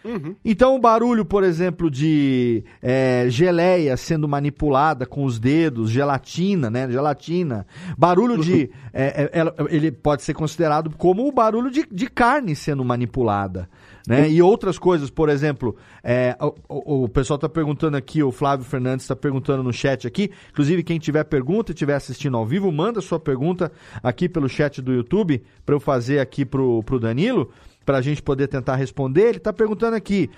Uhum. 0.04 0.36
Então, 0.44 0.76
o 0.76 0.80
barulho, 0.80 1.24
por 1.24 1.44
exemplo, 1.44 1.90
de 1.90 2.64
é, 2.82 3.26
geleia 3.30 3.96
sendo 3.96 4.28
manipulada 4.28 5.06
com 5.06 5.24
os 5.24 5.40
dedos, 5.40 5.90
gelatina, 5.90 6.70
né? 6.70 6.90
Gelatina. 6.92 7.66
Barulho 7.98 8.38
de. 8.38 8.54
Uhum. 8.54 8.70
É, 8.92 9.32
é, 9.32 9.74
ele 9.74 9.92
pode 9.92 10.24
ser 10.24 10.34
considerado 10.34 10.94
como 10.98 11.26
o 11.26 11.32
barulho 11.32 11.72
de, 11.72 11.88
de 11.90 12.10
carne 12.10 12.56
sendo 12.56 12.84
manipulada. 12.84 13.70
Né? 14.06 14.30
E 14.30 14.42
outras 14.42 14.78
coisas, 14.78 15.10
por 15.10 15.30
exemplo, 15.30 15.76
é, 16.04 16.36
o, 16.68 17.04
o, 17.06 17.10
pessoal 17.10 17.36
está 17.36 17.48
perguntando 17.48 17.96
aqui, 17.96 18.22
o 18.22 18.32
Flávio 18.32 18.66
Fernandes 18.66 19.06
está 19.06 19.16
perguntando 19.16 19.64
no 19.64 19.72
chat 19.72 20.06
aqui. 20.06 20.30
Inclusive, 20.52 20.84
quem 20.84 21.00
tiver 21.00 21.24
pergunta 21.24 21.72
e 21.72 21.74
estiver 21.74 21.96
assistindo 21.96 22.36
ao 22.36 22.46
vivo, 22.46 22.72
manda 22.72 23.00
sua 23.00 23.20
pergunta 23.20 23.72
aqui 24.02 24.28
pelo 24.28 24.50
chat 24.50 24.82
do 24.82 24.92
YouTube 24.92 25.42
para 25.66 25.76
eu 25.76 25.80
fazer 25.80 26.20
aqui 26.20 26.44
pro, 26.44 26.84
pro 26.84 27.00
Danilo 27.00 27.50
para 27.86 27.98
a 27.98 28.02
gente 28.02 28.22
poder 28.22 28.48
tentar 28.48 28.76
responder. 28.76 29.30
Ele 29.30 29.38
está 29.38 29.54
perguntando 29.54 29.96
aqui. 29.96 30.30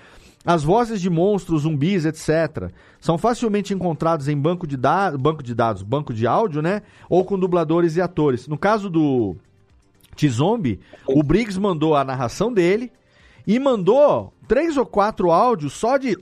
As 0.44 0.62
vozes 0.62 1.00
de 1.00 1.10
monstros, 1.10 1.62
zumbis, 1.62 2.04
etc., 2.04 2.70
são 3.00 3.18
facilmente 3.18 3.74
encontrados 3.74 4.28
em 4.28 4.38
banco 4.38 4.64
de, 4.64 4.76
banco 5.18 5.42
de 5.42 5.52
dados, 5.52 5.82
banco 5.82 6.14
de 6.14 6.24
áudio, 6.24 6.62
né? 6.62 6.82
Ou 7.10 7.24
com 7.24 7.36
dubladores 7.36 7.96
e 7.96 8.00
atores. 8.00 8.46
No 8.46 8.56
caso 8.56 8.88
do 8.88 9.34
T-Zombie, 10.14 10.78
o 11.04 11.20
Briggs 11.24 11.58
mandou 11.58 11.96
a 11.96 12.04
narração 12.04 12.52
dele 12.52 12.92
e 13.46 13.58
mandou 13.58 14.32
três 14.48 14.76
ou 14.76 14.84
quatro 14.84 15.30
áudios 15.30 15.72
só 15.72 15.96
de. 15.96 16.16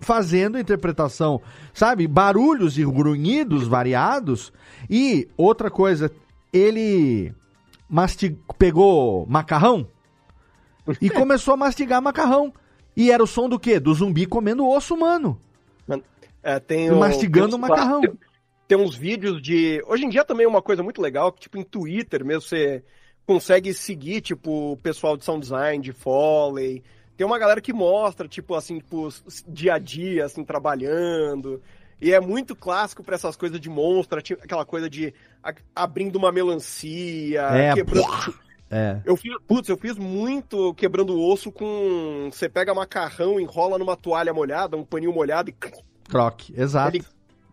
fazendo 0.00 0.58
interpretação, 0.58 1.40
sabe? 1.74 2.06
Barulhos 2.06 2.78
e 2.78 2.84
grunhidos 2.84 3.66
variados. 3.66 4.52
E 4.88 5.28
outra 5.36 5.70
coisa, 5.70 6.10
ele 6.52 7.34
mastig... 7.88 8.38
pegou 8.58 9.26
macarrão 9.26 9.88
e 11.00 11.10
começou 11.10 11.54
a 11.54 11.56
mastigar 11.56 12.00
macarrão. 12.00 12.52
E 12.96 13.10
era 13.10 13.22
o 13.22 13.26
som 13.26 13.48
do 13.48 13.58
quê? 13.58 13.78
Do 13.78 13.92
zumbi 13.92 14.26
comendo 14.26 14.66
osso 14.66 14.94
humano. 14.94 15.38
É, 16.42 16.60
tem 16.60 16.90
o, 16.90 16.96
mastigando 16.96 17.58
macarrão. 17.58 18.00
Tem 18.66 18.76
uns 18.76 18.94
vídeos 18.94 19.40
de. 19.40 19.82
Hoje 19.86 20.04
em 20.04 20.08
dia 20.08 20.24
também 20.24 20.44
é 20.44 20.48
uma 20.48 20.62
coisa 20.62 20.82
muito 20.82 21.00
legal, 21.00 21.32
que 21.32 21.40
tipo 21.40 21.58
em 21.58 21.62
Twitter 21.62 22.24
mesmo 22.24 22.42
você 22.42 22.82
consegue 23.26 23.74
seguir, 23.74 24.20
tipo, 24.20 24.72
o 24.72 24.76
pessoal 24.76 25.16
de 25.16 25.24
sound 25.24 25.40
design, 25.40 25.82
de 25.82 25.92
Foley, 25.92 26.82
tem 27.16 27.26
uma 27.26 27.38
galera 27.38 27.60
que 27.60 27.72
mostra, 27.72 28.28
tipo, 28.28 28.54
assim, 28.54 28.78
tipo, 28.78 29.08
dia 29.48 29.74
a 29.74 29.78
dia, 29.78 30.24
assim, 30.24 30.44
trabalhando. 30.44 31.60
E 32.00 32.12
é 32.12 32.20
muito 32.20 32.54
clássico 32.54 33.02
para 33.02 33.16
essas 33.16 33.34
coisas 33.36 33.58
de 33.58 33.68
monstro, 33.68 34.22
tipo, 34.22 34.44
aquela 34.44 34.64
coisa 34.64 34.88
de 34.88 35.12
abrindo 35.74 36.16
uma 36.16 36.30
melancia, 36.30 37.42
é, 37.42 37.74
quebrando. 37.74 38.34
É. 38.70 39.00
Eu 39.04 39.16
fiz, 39.16 39.32
putz, 39.46 39.68
eu 39.68 39.76
fiz 39.76 39.96
muito 39.96 40.74
quebrando 40.74 41.18
osso 41.20 41.50
com. 41.50 42.28
Você 42.30 42.48
pega 42.48 42.74
macarrão, 42.74 43.40
enrola 43.40 43.78
numa 43.78 43.96
toalha 43.96 44.34
molhada, 44.34 44.76
um 44.76 44.84
paninho 44.84 45.12
molhado 45.12 45.50
e. 45.50 45.54
Croque, 46.08 46.52
exato. 46.56 46.96
Ele 46.96 47.04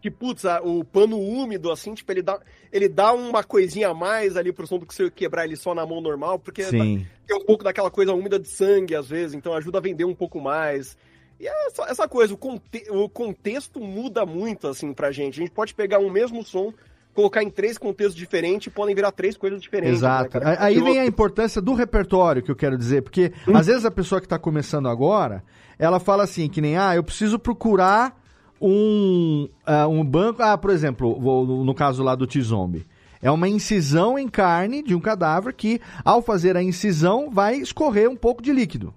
que, 0.03 0.11
putz, 0.11 0.43
o 0.63 0.83
pano 0.83 1.17
úmido, 1.17 1.71
assim, 1.71 1.93
tipo, 1.93 2.11
ele 2.11 2.21
dá, 2.21 2.37
ele 2.73 2.89
dá 2.89 3.13
uma 3.13 3.41
coisinha 3.41 3.87
a 3.87 3.93
mais 3.93 4.35
ali 4.35 4.51
pro 4.51 4.67
som 4.67 4.77
do 4.77 4.85
que 4.85 4.93
você 4.93 5.09
quebrar 5.09 5.45
ele 5.45 5.55
só 5.55 5.73
na 5.73 5.85
mão 5.85 6.01
normal, 6.01 6.37
porque 6.37 6.61
Sim. 6.65 7.07
tem 7.25 7.37
um 7.37 7.45
pouco 7.45 7.63
daquela 7.63 7.89
coisa 7.89 8.11
úmida 8.11 8.37
de 8.37 8.49
sangue, 8.49 8.95
às 8.95 9.07
vezes, 9.07 9.33
então 9.33 9.53
ajuda 9.53 9.77
a 9.77 9.81
vender 9.81 10.03
um 10.03 10.13
pouco 10.13 10.41
mais. 10.41 10.97
E 11.39 11.47
é 11.47 11.67
essa, 11.67 11.83
essa 11.83 12.05
coisa, 12.05 12.33
o, 12.33 12.37
conte, 12.37 12.83
o 12.89 13.07
contexto 13.07 13.79
muda 13.79 14.25
muito, 14.25 14.67
assim, 14.67 14.91
pra 14.91 15.09
gente. 15.09 15.39
A 15.39 15.43
gente 15.45 15.53
pode 15.53 15.73
pegar 15.73 15.99
um 15.99 16.09
mesmo 16.09 16.43
som, 16.43 16.73
colocar 17.13 17.41
em 17.41 17.49
três 17.49 17.77
contextos 17.77 18.17
diferentes 18.17 18.67
e 18.67 18.71
podem 18.71 18.93
virar 18.93 19.13
três 19.13 19.37
coisas 19.37 19.61
diferentes. 19.61 20.01
Né, 20.01 20.09
Exato. 20.09 20.37
Né, 20.37 20.57
Aí 20.59 20.81
vem 20.81 20.99
a 20.99 21.05
importância 21.05 21.61
do 21.61 21.73
repertório 21.73 22.43
que 22.43 22.51
eu 22.51 22.57
quero 22.57 22.77
dizer, 22.77 23.03
porque 23.03 23.31
hum. 23.47 23.55
às 23.55 23.67
vezes 23.67 23.85
a 23.85 23.91
pessoa 23.91 24.19
que 24.19 24.25
está 24.25 24.37
começando 24.37 24.89
agora, 24.89 25.41
ela 25.79 25.97
fala 25.97 26.23
assim, 26.23 26.49
que 26.49 26.59
nem, 26.59 26.75
ah, 26.75 26.93
eu 26.93 27.03
preciso 27.05 27.39
procurar 27.39 28.21
um, 28.61 29.49
uh, 29.67 29.87
um 29.89 30.03
banco. 30.03 30.41
Ah, 30.41 30.57
por 30.57 30.69
exemplo, 30.69 31.19
vou, 31.19 31.63
no 31.63 31.73
caso 31.73 32.03
lá 32.03 32.15
do 32.15 32.27
T-Zombie. 32.27 32.85
É 33.21 33.31
uma 33.31 33.47
incisão 33.47 34.19
em 34.19 34.27
carne 34.27 34.83
de 34.83 34.93
um 34.93 34.99
cadáver 34.99 35.53
que, 35.53 35.79
ao 36.03 36.21
fazer 36.21 36.57
a 36.57 36.63
incisão, 36.63 37.29
vai 37.31 37.55
escorrer 37.55 38.09
um 38.09 38.17
pouco 38.17 38.41
de 38.41 38.51
líquido. 38.51 38.93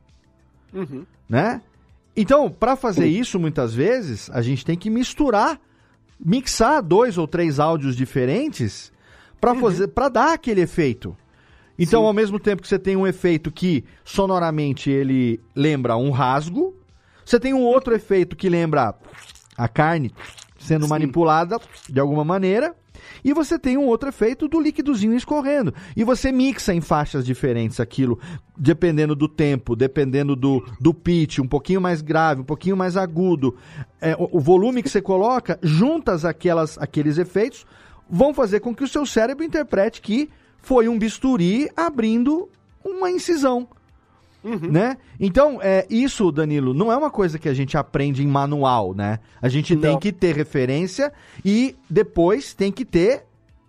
Uhum. 0.75 1.07
Né? 1.29 1.61
Então, 2.17 2.51
para 2.51 2.75
fazer 2.75 3.07
isso, 3.07 3.39
muitas 3.39 3.73
vezes, 3.73 4.29
a 4.31 4.43
gente 4.43 4.65
tem 4.65 4.77
que 4.77 4.91
misturar, 4.91 5.61
mixar 6.19 6.83
dois 6.83 7.17
ou 7.19 7.29
três 7.29 7.61
áudios 7.61 7.95
diferentes 7.95 8.91
para 9.41 9.53
uhum. 9.53 9.61
fazer, 9.61 9.89
para 9.89 10.09
dar 10.09 10.33
aquele 10.33 10.63
efeito. 10.63 11.17
Então, 11.79 12.01
Sim. 12.01 12.07
ao 12.07 12.13
mesmo 12.13 12.41
tempo 12.41 12.63
que 12.63 12.69
você 12.69 12.79
tem 12.79 12.97
um 12.97 13.07
efeito 13.07 13.53
que 13.53 13.85
sonoramente 14.05 14.91
ele 14.91 15.39
lembra 15.55 15.97
um 15.97 16.11
rasgo, 16.11 16.75
você 17.25 17.39
tem 17.39 17.53
um 17.53 17.63
outro 17.63 17.95
efeito 17.95 18.35
que 18.35 18.49
lembra 18.49 18.95
a 19.57 19.69
carne 19.69 20.13
sendo 20.59 20.85
Sim. 20.85 20.91
manipulada 20.91 21.59
de 21.89 22.01
alguma 22.01 22.25
maneira. 22.25 22.75
E 23.25 23.33
você 23.33 23.59
tem 23.59 23.77
um 23.77 23.87
outro 23.87 24.09
efeito 24.09 24.49
do 24.49 24.61
líquidozinho 24.61 25.15
escorrendo. 25.15 25.73
E 25.97 26.03
você 26.03 26.33
mixa 26.33 26.75
em 26.75 26.81
faixas 26.81 27.25
diferentes 27.25 27.79
aquilo, 27.79 28.19
dependendo 28.57 29.15
do 29.15 29.29
tempo, 29.29 29.77
dependendo 29.77 30.35
do, 30.35 30.65
do 30.81 30.95
pitch, 30.95 31.39
um 31.39 31.47
pouquinho 31.47 31.81
mais 31.81 32.03
grave, 32.03 32.41
um 32.41 32.45
pouquinho 32.45 32.77
mais 32.77 32.97
agudo. 32.97 33.57
É, 34.01 34.15
o, 34.17 34.39
o, 34.39 34.41
volume 34.41 34.83
que 34.83 34.89
você 34.89 35.03
coloca, 35.03 35.59
juntas 35.63 36.25
aquelas, 36.25 36.79
aqueles 36.79 37.19
efeitos, 37.19 37.67
vão 38.09 38.33
fazer 38.33 38.61
com 38.61 38.75
que 38.75 38.85
o 38.85 38.89
seu 38.89 39.05
cérebro 39.05 39.45
interprete 39.45 40.01
que 40.01 40.31
foi 40.61 40.89
um 40.89 40.99
bisturi 40.99 41.71
abrindo 41.77 42.49
uma 42.85 43.11
incisão. 43.11 43.69
Uhum. 44.47 44.71
Né? 44.71 44.97
Então, 45.19 45.61
é, 45.61 45.85
isso, 45.91 46.31
Danilo, 46.31 46.73
não 46.73 46.93
é 46.93 46.97
uma 46.97 47.11
coisa 47.11 47.37
que 47.37 47.49
a 47.49 47.55
gente 47.55 47.77
aprende 47.77 48.23
em 48.23 48.29
manual, 48.29 48.95
né? 48.95 49.19
A 49.43 49.49
gente 49.49 49.75
não. 49.75 49.83
tem 49.83 49.99
que 49.99 50.13
ter 50.13 50.37
referência 50.37 51.13
e 51.45 51.75
depois 51.91 52.55
tem 52.55 52.71
que 52.71 52.85
ter 52.85 53.25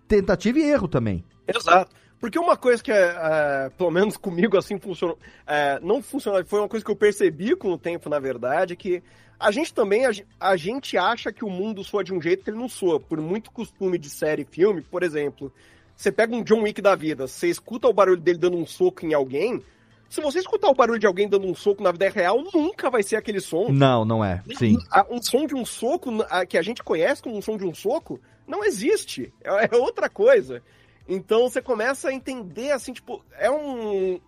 tentativa 0.06 0.56
e 0.56 0.62
erro 0.62 0.86
também. 0.86 1.24
Exato. 1.48 1.90
Porque 2.20 2.38
uma 2.38 2.56
coisa 2.56 2.80
que, 2.80 2.92
é, 2.92 3.70
pelo 3.76 3.90
menos 3.90 4.16
comigo, 4.18 4.56
assim, 4.56 4.78
funcionou. 4.78 5.18
É, 5.44 5.80
não 5.80 6.00
funcionou, 6.00 6.44
foi 6.44 6.60
uma 6.60 6.68
coisa 6.68 6.84
que 6.84 6.90
eu 6.90 6.96
percebi 6.96 7.56
com 7.56 7.72
o 7.72 7.78
tempo, 7.78 8.08
na 8.08 8.20
verdade, 8.20 8.76
que 8.76 9.02
a 9.38 9.50
gente 9.50 9.74
também, 9.74 10.06
a, 10.06 10.10
a, 10.38 10.56
gente 10.56 10.96
acha 10.96 11.32
que 11.32 11.44
o 11.44 11.50
mundo 11.50 11.82
soa 11.82 12.04
de 12.04 12.14
um 12.14 12.22
jeito 12.22 12.44
que 12.44 12.50
ele 12.50 12.58
não 12.58 12.68
soa. 12.68 13.00
Por 13.00 13.20
muito 13.20 13.50
costume 13.50 13.98
de 13.98 14.10
série 14.10 14.42
e 14.42 14.44
filme, 14.44 14.80
por 14.80 15.02
exemplo, 15.02 15.52
você 15.96 16.12
pega 16.12 16.34
um 16.34 16.42
John 16.44 16.62
Wick 16.62 16.80
da 16.80 16.94
vida, 16.94 17.26
você 17.26 17.48
escuta 17.48 17.88
o 17.88 17.92
barulho 17.92 18.20
dele 18.20 18.38
dando 18.38 18.56
um 18.56 18.66
soco 18.66 19.04
em 19.04 19.14
alguém, 19.14 19.60
se 20.08 20.20
você 20.22 20.38
escutar 20.38 20.68
o 20.68 20.74
barulho 20.74 20.98
de 20.98 21.06
alguém 21.06 21.28
dando 21.28 21.46
um 21.46 21.54
soco 21.54 21.82
na 21.82 21.92
vida 21.92 22.08
real, 22.08 22.42
nunca 22.54 22.88
vai 22.88 23.02
ser 23.02 23.16
aquele 23.16 23.40
som. 23.40 23.68
Não, 23.70 24.04
não 24.04 24.24
é. 24.24 24.42
Sim. 24.56 24.78
Um 25.10 25.20
som 25.22 25.46
de 25.46 25.54
um 25.54 25.64
soco 25.64 26.10
que 26.48 26.56
a 26.56 26.62
gente 26.62 26.82
conhece 26.82 27.22
como 27.22 27.36
um 27.36 27.42
som 27.42 27.56
de 27.56 27.64
um 27.64 27.74
soco 27.74 28.18
não 28.46 28.64
existe. 28.64 29.32
É, 29.44 29.66
é 29.66 29.76
outra 29.76 30.08
coisa. 30.08 30.62
Então 31.06 31.48
você 31.48 31.60
começa 31.60 32.08
a 32.08 32.14
entender 32.14 32.70
assim, 32.70 32.92
tipo, 32.92 33.22
é 33.38 33.50
um. 33.50 34.18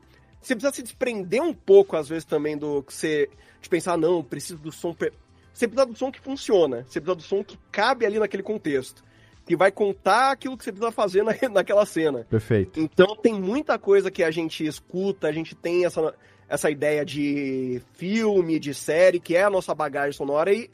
Você 0.41 0.55
precisa 0.55 0.75
se 0.75 0.83
desprender 0.83 1.43
um 1.43 1.53
pouco, 1.53 1.97
às 1.97 2.09
vezes, 2.09 2.25
também 2.25 2.57
do 2.57 2.83
que 2.83 2.93
você. 2.93 3.29
De 3.61 3.69
pensar, 3.69 3.97
não, 3.97 4.23
preciso 4.23 4.59
do 4.59 4.73
som. 4.73 4.95
Você 5.53 5.67
precisa 5.67 5.87
do 5.87 5.97
som 5.97 6.13
que 6.13 6.21
funciona. 6.21 6.85
Você 6.89 7.01
precisa 7.01 7.15
do 7.15 7.23
som 7.23 7.43
que 7.43 7.59
cabe 7.71 8.05
ali 8.05 8.19
naquele 8.19 8.43
contexto 8.43 9.03
que 9.51 9.57
vai 9.57 9.73
contar 9.73 10.31
aquilo 10.31 10.57
que 10.57 10.63
você 10.63 10.71
precisa 10.71 10.93
fazer 10.93 11.25
na, 11.25 11.35
naquela 11.51 11.85
cena. 11.85 12.25
Perfeito. 12.31 12.79
Então 12.79 13.17
tem 13.17 13.35
muita 13.35 13.77
coisa 13.81 14.09
que 14.09 14.23
a 14.23 14.31
gente 14.31 14.65
escuta, 14.65 15.27
a 15.27 15.33
gente 15.33 15.57
tem 15.57 15.85
essa, 15.85 16.15
essa 16.49 16.71
ideia 16.71 17.05
de 17.05 17.83
filme, 17.95 18.61
de 18.61 18.73
série, 18.73 19.19
que 19.19 19.35
é 19.35 19.43
a 19.43 19.51
nossa 19.51 19.75
bagagem 19.75 20.13
sonora, 20.13 20.55
e 20.55 20.71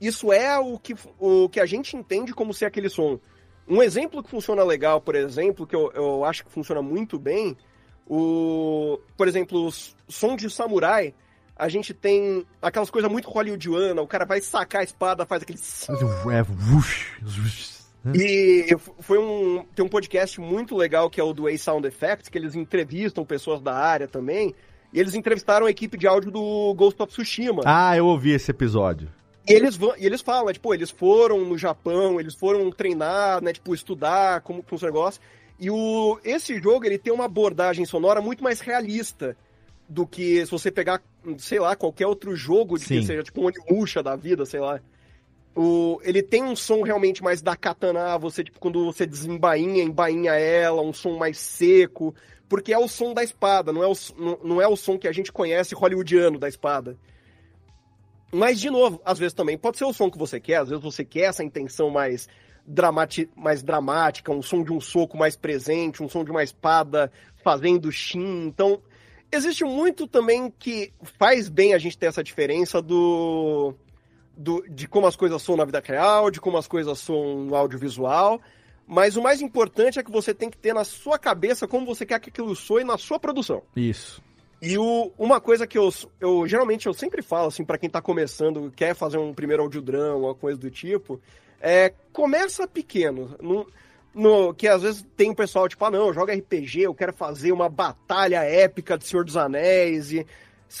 isso 0.00 0.32
é 0.32 0.58
o 0.58 0.76
que, 0.76 0.96
o 1.20 1.48
que 1.48 1.60
a 1.60 1.66
gente 1.66 1.96
entende 1.96 2.34
como 2.34 2.52
ser 2.52 2.64
aquele 2.64 2.88
som. 2.88 3.20
Um 3.68 3.80
exemplo 3.80 4.24
que 4.24 4.30
funciona 4.30 4.64
legal, 4.64 5.00
por 5.00 5.14
exemplo, 5.14 5.64
que 5.64 5.76
eu, 5.76 5.92
eu 5.94 6.24
acho 6.24 6.44
que 6.44 6.50
funciona 6.50 6.82
muito 6.82 7.20
bem, 7.20 7.56
o, 8.08 8.98
por 9.16 9.28
exemplo, 9.28 9.68
o 9.68 9.72
som 10.08 10.34
de 10.34 10.50
samurai, 10.50 11.14
a 11.54 11.68
gente 11.68 11.94
tem 11.94 12.44
aquelas 12.60 12.90
coisas 12.90 13.08
muito 13.08 13.30
hollywoodiana, 13.30 14.02
o 14.02 14.06
cara 14.06 14.24
vai 14.24 14.40
sacar 14.40 14.80
a 14.80 14.84
espada, 14.84 15.24
faz 15.24 15.42
aquele... 15.42 15.60
É, 15.60 16.42
e 18.14 18.76
foi 19.00 19.18
um. 19.18 19.64
Tem 19.74 19.84
um 19.84 19.88
podcast 19.88 20.40
muito 20.40 20.76
legal 20.76 21.08
que 21.10 21.20
é 21.20 21.24
o 21.24 21.32
do 21.32 21.46
A 21.46 21.58
Sound 21.58 21.86
Effects, 21.86 22.28
que 22.28 22.38
eles 22.38 22.54
entrevistam 22.54 23.24
pessoas 23.24 23.60
da 23.60 23.74
área 23.74 24.06
também. 24.06 24.54
E 24.92 25.00
eles 25.00 25.14
entrevistaram 25.14 25.66
a 25.66 25.70
equipe 25.70 25.98
de 25.98 26.06
áudio 26.06 26.30
do 26.30 26.74
Ghost 26.74 27.02
of 27.02 27.12
Tsushima. 27.12 27.62
Ah, 27.64 27.96
eu 27.96 28.06
ouvi 28.06 28.32
esse 28.32 28.50
episódio. 28.50 29.08
E 29.48 29.52
eles, 29.52 29.76
vão, 29.76 29.94
e 29.96 30.04
eles 30.04 30.20
falam, 30.22 30.52
tipo, 30.52 30.74
eles 30.74 30.90
foram 30.90 31.44
no 31.44 31.56
Japão, 31.56 32.18
eles 32.18 32.34
foram 32.34 32.70
treinar, 32.70 33.42
né, 33.42 33.52
tipo, 33.52 33.74
estudar 33.74 34.40
como 34.40 34.62
funciona 34.62 34.92
o 34.92 34.94
negócio. 34.94 35.20
E 35.58 35.70
o, 35.70 36.18
esse 36.24 36.60
jogo, 36.60 36.84
ele 36.84 36.98
tem 36.98 37.12
uma 37.12 37.26
abordagem 37.26 37.84
sonora 37.84 38.20
muito 38.20 38.42
mais 38.42 38.60
realista 38.60 39.36
do 39.88 40.06
que 40.06 40.44
se 40.44 40.50
você 40.50 40.70
pegar, 40.70 41.00
sei 41.38 41.60
lá, 41.60 41.76
qualquer 41.76 42.06
outro 42.06 42.34
jogo 42.34 42.76
de 42.76 42.84
Sim. 42.84 43.00
que 43.00 43.06
seja, 43.06 43.22
tipo, 43.22 43.40
um 43.40 43.46
Onimusha 43.46 44.02
da 44.02 44.16
vida, 44.16 44.44
sei 44.44 44.60
lá. 44.60 44.80
O, 45.58 45.98
ele 46.02 46.22
tem 46.22 46.44
um 46.44 46.54
som 46.54 46.82
realmente 46.82 47.22
mais 47.22 47.40
da 47.40 47.56
katana, 47.56 48.18
você, 48.18 48.44
tipo, 48.44 48.60
quando 48.60 48.84
você 48.84 49.06
desembainha, 49.06 49.82
embainha 49.82 50.32
ela, 50.32 50.82
um 50.82 50.92
som 50.92 51.16
mais 51.16 51.38
seco, 51.38 52.14
porque 52.46 52.74
é 52.74 52.78
o 52.78 52.86
som 52.86 53.14
da 53.14 53.24
espada, 53.24 53.72
não 53.72 53.82
é 53.82 53.86
o, 53.86 53.94
não, 54.18 54.38
não 54.44 54.62
é 54.62 54.68
o 54.68 54.76
som 54.76 54.98
que 54.98 55.08
a 55.08 55.12
gente 55.12 55.32
conhece 55.32 55.74
hollywoodiano 55.74 56.38
da 56.38 56.46
espada. 56.46 56.98
Mas, 58.30 58.60
de 58.60 58.68
novo, 58.68 59.00
às 59.02 59.18
vezes 59.18 59.32
também 59.32 59.56
pode 59.56 59.78
ser 59.78 59.86
o 59.86 59.94
som 59.94 60.10
que 60.10 60.18
você 60.18 60.38
quer, 60.38 60.56
às 60.56 60.68
vezes 60.68 60.84
você 60.84 61.02
quer 61.02 61.30
essa 61.30 61.42
intenção 61.42 61.88
mais, 61.88 62.28
dramati 62.66 63.30
mais 63.34 63.62
dramática, 63.62 64.30
um 64.30 64.42
som 64.42 64.62
de 64.62 64.74
um 64.74 64.80
soco 64.80 65.16
mais 65.16 65.36
presente, 65.36 66.02
um 66.02 66.08
som 66.08 66.22
de 66.22 66.30
uma 66.30 66.42
espada 66.42 67.10
fazendo 67.42 67.90
shin. 67.90 68.46
Então, 68.46 68.82
existe 69.32 69.64
muito 69.64 70.06
também 70.06 70.52
que 70.58 70.92
faz 71.18 71.48
bem 71.48 71.72
a 71.72 71.78
gente 71.78 71.96
ter 71.96 72.06
essa 72.06 72.22
diferença 72.22 72.82
do 72.82 73.74
do, 74.36 74.64
de 74.68 74.86
como 74.86 75.06
as 75.06 75.16
coisas 75.16 75.40
são 75.42 75.56
na 75.56 75.64
vida 75.64 75.82
real, 75.84 76.30
de 76.30 76.40
como 76.40 76.58
as 76.58 76.66
coisas 76.66 76.98
são 76.98 77.44
no 77.44 77.56
audiovisual. 77.56 78.40
Mas 78.86 79.16
o 79.16 79.22
mais 79.22 79.40
importante 79.40 79.98
é 79.98 80.02
que 80.02 80.10
você 80.10 80.32
tem 80.32 80.48
que 80.48 80.58
ter 80.58 80.72
na 80.72 80.84
sua 80.84 81.18
cabeça 81.18 81.66
como 81.66 81.86
você 81.86 82.06
quer 82.06 82.20
que 82.20 82.28
aquilo 82.28 82.54
soe 82.54 82.84
na 82.84 82.96
sua 82.96 83.18
produção. 83.18 83.62
Isso. 83.74 84.22
E 84.62 84.78
o, 84.78 85.12
uma 85.18 85.40
coisa 85.40 85.66
que 85.66 85.76
eu, 85.76 85.92
eu 86.20 86.46
geralmente 86.46 86.86
eu 86.86 86.94
sempre 86.94 87.20
falo 87.20 87.48
assim 87.48 87.64
para 87.64 87.78
quem 87.78 87.90
tá 87.90 88.00
começando, 88.00 88.72
quer 88.74 88.94
fazer 88.94 89.18
um 89.18 89.34
primeiro 89.34 89.62
audiodrama, 89.62 90.14
uma 90.16 90.34
coisa 90.34 90.58
do 90.58 90.70
tipo, 90.70 91.20
é 91.60 91.92
começa 92.12 92.66
pequeno. 92.66 93.36
No, 93.40 93.66
no, 94.14 94.54
que 94.54 94.66
às 94.66 94.82
vezes 94.82 95.04
tem 95.16 95.30
um 95.30 95.34
pessoal 95.34 95.68
tipo, 95.68 95.84
ah 95.84 95.90
não, 95.90 96.12
joga 96.12 96.32
RPG, 96.32 96.82
eu 96.82 96.94
quero 96.94 97.12
fazer 97.12 97.52
uma 97.52 97.68
batalha 97.68 98.42
épica 98.44 98.96
de 98.96 99.04
Senhor 99.04 99.24
dos 99.24 99.36
Anéis 99.36 100.12
e 100.12 100.26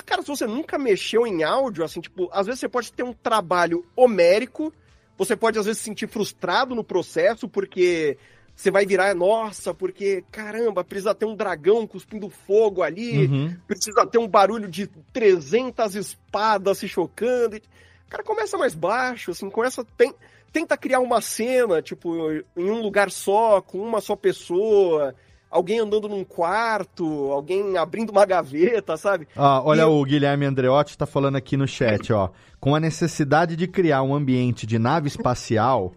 Cara, 0.04 0.22
se 0.22 0.28
você 0.28 0.46
nunca 0.46 0.78
mexeu 0.78 1.26
em 1.26 1.42
áudio, 1.42 1.84
assim, 1.84 2.00
tipo, 2.00 2.28
às 2.32 2.46
vezes 2.46 2.60
você 2.60 2.68
pode 2.68 2.92
ter 2.92 3.02
um 3.02 3.12
trabalho 3.12 3.84
homérico, 3.94 4.72
você 5.16 5.36
pode 5.36 5.58
às 5.58 5.66
vezes 5.66 5.78
se 5.78 5.84
sentir 5.84 6.08
frustrado 6.08 6.74
no 6.74 6.84
processo, 6.84 7.48
porque 7.48 8.18
você 8.54 8.70
vai 8.70 8.86
virar, 8.86 9.14
nossa, 9.14 9.74
porque, 9.74 10.24
caramba, 10.30 10.82
precisa 10.82 11.14
ter 11.14 11.26
um 11.26 11.36
dragão 11.36 11.86
cuspindo 11.86 12.30
fogo 12.30 12.82
ali, 12.82 13.26
uhum. 13.26 13.56
precisa 13.68 14.06
ter 14.06 14.16
um 14.16 14.26
barulho 14.26 14.66
de 14.66 14.86
300 15.12 15.94
espadas 15.94 16.78
se 16.78 16.88
chocando. 16.88 17.60
Cara, 18.08 18.22
começa 18.22 18.56
mais 18.56 18.74
baixo, 18.74 19.30
assim, 19.30 19.50
começa, 19.50 19.84
tem, 19.96 20.14
tenta 20.52 20.74
criar 20.76 21.00
uma 21.00 21.20
cena, 21.20 21.82
tipo, 21.82 22.32
em 22.56 22.70
um 22.70 22.80
lugar 22.80 23.10
só, 23.10 23.60
com 23.60 23.78
uma 23.78 24.00
só 24.00 24.16
pessoa, 24.16 25.14
alguém 25.50 25.78
andando 25.78 26.08
num 26.08 26.24
quarto, 26.24 27.04
alguém 27.32 27.76
abrindo 27.76 28.10
uma 28.10 28.26
gaveta, 28.26 28.96
sabe? 28.96 29.26
Ah, 29.36 29.62
olha, 29.62 29.82
e... 29.82 29.84
o 29.84 30.04
Guilherme 30.04 30.44
Andreotti 30.44 30.90
está 30.90 31.06
falando 31.06 31.36
aqui 31.36 31.56
no 31.56 31.66
chat, 31.66 32.12
ó. 32.12 32.30
Com 32.60 32.74
a 32.74 32.80
necessidade 32.80 33.56
de 33.56 33.66
criar 33.66 34.02
um 34.02 34.14
ambiente 34.14 34.66
de 34.66 34.78
nave 34.78 35.08
espacial, 35.08 35.92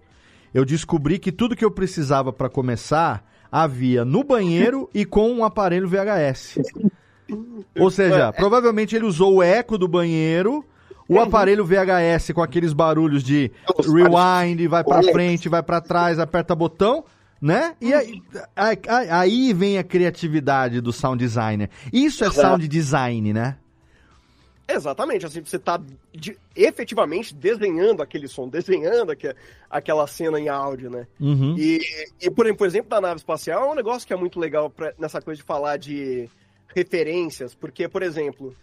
eu 0.54 0.66
descobri 0.66 1.20
que 1.20 1.32
tudo 1.32 1.56
que 1.56 1.66
eu 1.66 1.72
precisava 1.72 2.32
para 2.32 2.50
começar 2.50 3.24
havia 3.52 4.06
no 4.06 4.24
banheiro 4.24 4.90
e 4.94 5.06
com 5.06 5.32
um 5.32 5.44
aparelho 5.44 5.88
VHS. 5.88 6.60
Ou 7.78 7.90
seja, 7.90 8.28
é. 8.28 8.32
provavelmente 8.32 8.96
ele 8.96 9.06
usou 9.06 9.36
o 9.36 9.44
eco 9.44 9.78
do 9.78 9.88
banheiro, 9.88 10.64
o 11.08 11.16
uhum. 11.16 11.22
aparelho 11.22 11.66
VHS 11.66 12.32
com 12.34 12.42
aqueles 12.42 12.74
barulhos 12.74 13.24
de 13.24 13.52
rewind, 13.78 14.68
vai 14.68 14.84
para 14.84 15.04
frente, 15.04 15.50
vai 15.50 15.64
para 15.64 15.82
trás, 15.82 16.20
aperta 16.20 16.56
botão 16.56 17.04
né? 17.42 17.76
E 17.80 17.94
aí, 17.94 18.22
aí, 19.10 19.54
vem 19.54 19.78
a 19.78 19.84
criatividade 19.84 20.82
do 20.82 20.92
sound 20.92 21.24
designer. 21.24 21.70
Isso 21.92 22.24
é 22.24 22.32
sound 22.32 22.68
design, 22.68 23.34
né? 23.34 23.58
Exatamente, 24.72 25.26
assim, 25.26 25.44
você 25.44 25.56
está 25.56 25.82
de, 26.14 26.38
efetivamente 26.56 27.34
desenhando 27.34 28.04
aquele 28.04 28.28
som, 28.28 28.48
desenhando 28.48 29.12
aqu, 29.12 29.34
aquela 29.68 30.06
cena 30.06 30.40
em 30.40 30.48
áudio, 30.48 30.92
né? 30.92 31.08
Uhum. 31.20 31.56
E, 31.58 31.80
e 32.22 32.30
por, 32.30 32.54
por, 32.56 32.68
exemplo, 32.68 32.88
da 32.88 33.02
nave 33.02 33.18
espacial 33.18 33.66
é 33.66 33.72
um 33.72 33.76
negócio 33.76 34.08
que 34.08 34.14
é 34.14 34.16
muito 34.16 34.40
legal 34.40 34.70
pra, 34.70 34.94
nessa 35.00 35.20
coisa 35.22 35.42
de 35.42 35.44
falar 35.44 35.78
de 35.78 36.30
referências, 36.76 37.56
porque, 37.56 37.88
por 37.88 38.04
exemplo, 38.04 38.56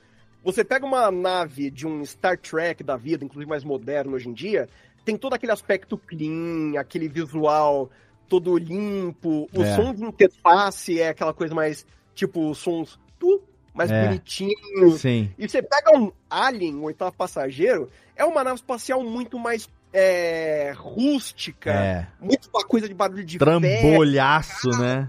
você 0.44 0.62
pega 0.62 0.86
uma 0.86 1.10
nave 1.10 1.72
de 1.72 1.88
um 1.88 2.04
Star 2.04 2.38
Trek 2.38 2.84
da 2.84 2.96
vida, 2.96 3.24
inclusive 3.24 3.50
mais 3.50 3.64
moderno 3.64 4.14
hoje 4.14 4.28
em 4.28 4.32
dia, 4.32 4.68
tem 5.04 5.16
todo 5.16 5.34
aquele 5.34 5.50
aspecto 5.50 5.98
clean, 5.98 6.78
aquele 6.78 7.08
visual 7.08 7.90
todo 8.28 8.56
limpo. 8.56 9.48
O 9.54 9.62
é. 9.62 9.74
som 9.74 9.94
de 9.94 10.04
interface 10.04 11.00
é 11.00 11.08
aquela 11.08 11.32
coisa 11.32 11.54
mais, 11.54 11.86
tipo, 12.14 12.54
sons 12.54 12.98
tu, 13.18 13.42
mais 13.74 13.90
é. 13.90 14.06
bonitinho. 14.06 14.98
Sim. 14.98 15.30
E 15.38 15.48
você 15.48 15.62
pega 15.62 15.96
um 15.96 16.12
Alien, 16.28 16.76
o 16.76 16.82
oitavo 16.82 17.14
passageiro, 17.16 17.90
é 18.14 18.24
uma 18.24 18.42
nave 18.42 18.56
espacial 18.56 19.02
muito 19.02 19.38
mais 19.38 19.68
é, 19.92 20.74
rústica, 20.76 21.72
é. 21.72 22.06
muito 22.20 22.48
uma 22.52 22.64
coisa 22.64 22.88
de 22.88 22.94
barulho 22.94 23.24
de 23.24 23.38
Trambolhaço, 23.38 24.68
né? 24.70 25.08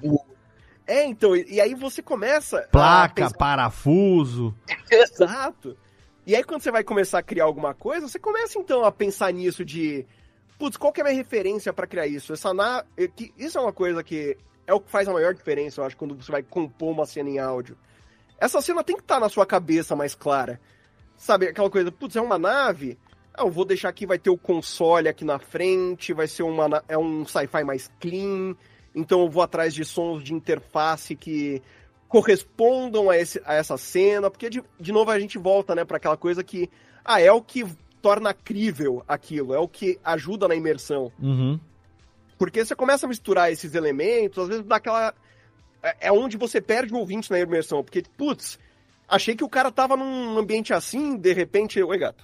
É, 0.85 1.05
então, 1.05 1.35
e 1.35 1.59
aí 1.59 1.75
você 1.75 2.01
começa. 2.01 2.61
Placa, 2.71 3.23
pensar... 3.23 3.37
parafuso. 3.37 4.55
Exato. 4.89 5.77
E 6.25 6.35
aí, 6.35 6.43
quando 6.43 6.61
você 6.61 6.71
vai 6.71 6.83
começar 6.83 7.19
a 7.19 7.23
criar 7.23 7.45
alguma 7.45 7.73
coisa, 7.73 8.07
você 8.07 8.19
começa 8.19 8.57
então 8.59 8.83
a 8.83 8.91
pensar 8.91 9.31
nisso 9.31 9.63
de 9.63 10.05
putz, 10.57 10.77
qual 10.77 10.91
que 10.91 11.01
é 11.01 11.03
a 11.03 11.07
minha 11.07 11.17
referência 11.17 11.71
para 11.71 11.87
criar 11.87 12.07
isso? 12.07 12.33
Essa 12.33 12.53
na... 12.53 12.83
Isso 13.37 13.57
é 13.57 13.61
uma 13.61 13.73
coisa 13.73 14.03
que 14.03 14.37
é 14.65 14.73
o 14.73 14.81
que 14.81 14.91
faz 14.91 15.07
a 15.07 15.13
maior 15.13 15.33
diferença, 15.33 15.79
eu 15.79 15.85
acho, 15.85 15.95
quando 15.95 16.15
você 16.15 16.31
vai 16.31 16.43
compor 16.43 16.91
uma 16.91 17.05
cena 17.05 17.29
em 17.29 17.39
áudio. 17.39 17.77
Essa 18.37 18.61
cena 18.61 18.83
tem 18.83 18.95
que 18.95 19.01
estar 19.01 19.15
tá 19.15 19.21
na 19.21 19.29
sua 19.29 19.45
cabeça 19.45 19.95
mais 19.95 20.13
clara. 20.13 20.59
Sabe, 21.15 21.47
aquela 21.47 21.69
coisa, 21.69 21.91
putz, 21.91 22.15
é 22.15 22.21
uma 22.21 22.37
nave? 22.37 22.97
Ah, 23.33 23.43
eu 23.43 23.49
vou 23.49 23.63
deixar 23.63 23.89
aqui, 23.89 24.05
vai 24.05 24.19
ter 24.19 24.29
o 24.29 24.37
console 24.37 25.07
aqui 25.07 25.23
na 25.23 25.39
frente, 25.39 26.13
vai 26.13 26.27
ser 26.27 26.43
uma, 26.43 26.83
é 26.87 26.97
um 26.97 27.25
sci-fi 27.25 27.63
mais 27.63 27.89
clean, 27.99 28.55
então 28.93 29.21
eu 29.21 29.29
vou 29.29 29.41
atrás 29.41 29.73
de 29.73 29.85
sons 29.85 30.23
de 30.23 30.33
interface 30.33 31.15
que 31.15 31.61
correspondam 32.07 33.09
a, 33.09 33.17
esse, 33.17 33.41
a 33.45 33.53
essa 33.53 33.77
cena, 33.77 34.29
porque 34.29 34.49
de, 34.49 34.63
de 34.79 34.91
novo 34.91 35.11
a 35.11 35.19
gente 35.19 35.37
volta, 35.37 35.73
né, 35.73 35.85
para 35.85 35.97
aquela 35.97 36.17
coisa 36.17 36.43
que, 36.43 36.69
ah, 37.03 37.21
é 37.21 37.31
o 37.31 37.41
que 37.41 37.65
torna 38.07 38.33
crível 38.33 39.03
aquilo, 39.05 39.53
é 39.53 39.59
o 39.59 39.67
que 39.67 39.99
ajuda 40.01 40.47
na 40.47 40.55
imersão. 40.55 41.11
Uhum. 41.21 41.59
Porque 42.37 42.63
você 42.63 42.73
começa 42.73 43.05
a 43.05 43.09
misturar 43.09 43.51
esses 43.51 43.75
elementos, 43.75 44.41
às 44.41 44.47
vezes 44.47 44.63
dá 44.63 44.77
aquela. 44.77 45.13
é, 45.83 46.07
é 46.07 46.11
onde 46.11 46.37
você 46.37 46.61
perde 46.61 46.93
o 46.93 46.97
ouvinte 46.99 47.29
na 47.29 47.37
imersão, 47.37 47.83
porque, 47.83 48.01
putz, 48.15 48.57
achei 49.09 49.35
que 49.35 49.43
o 49.43 49.49
cara 49.49 49.69
tava 49.73 49.97
num 49.97 50.37
ambiente 50.37 50.73
assim, 50.73 51.17
de 51.17 51.33
repente, 51.33 51.83
oi 51.83 51.97
gato. 51.97 52.23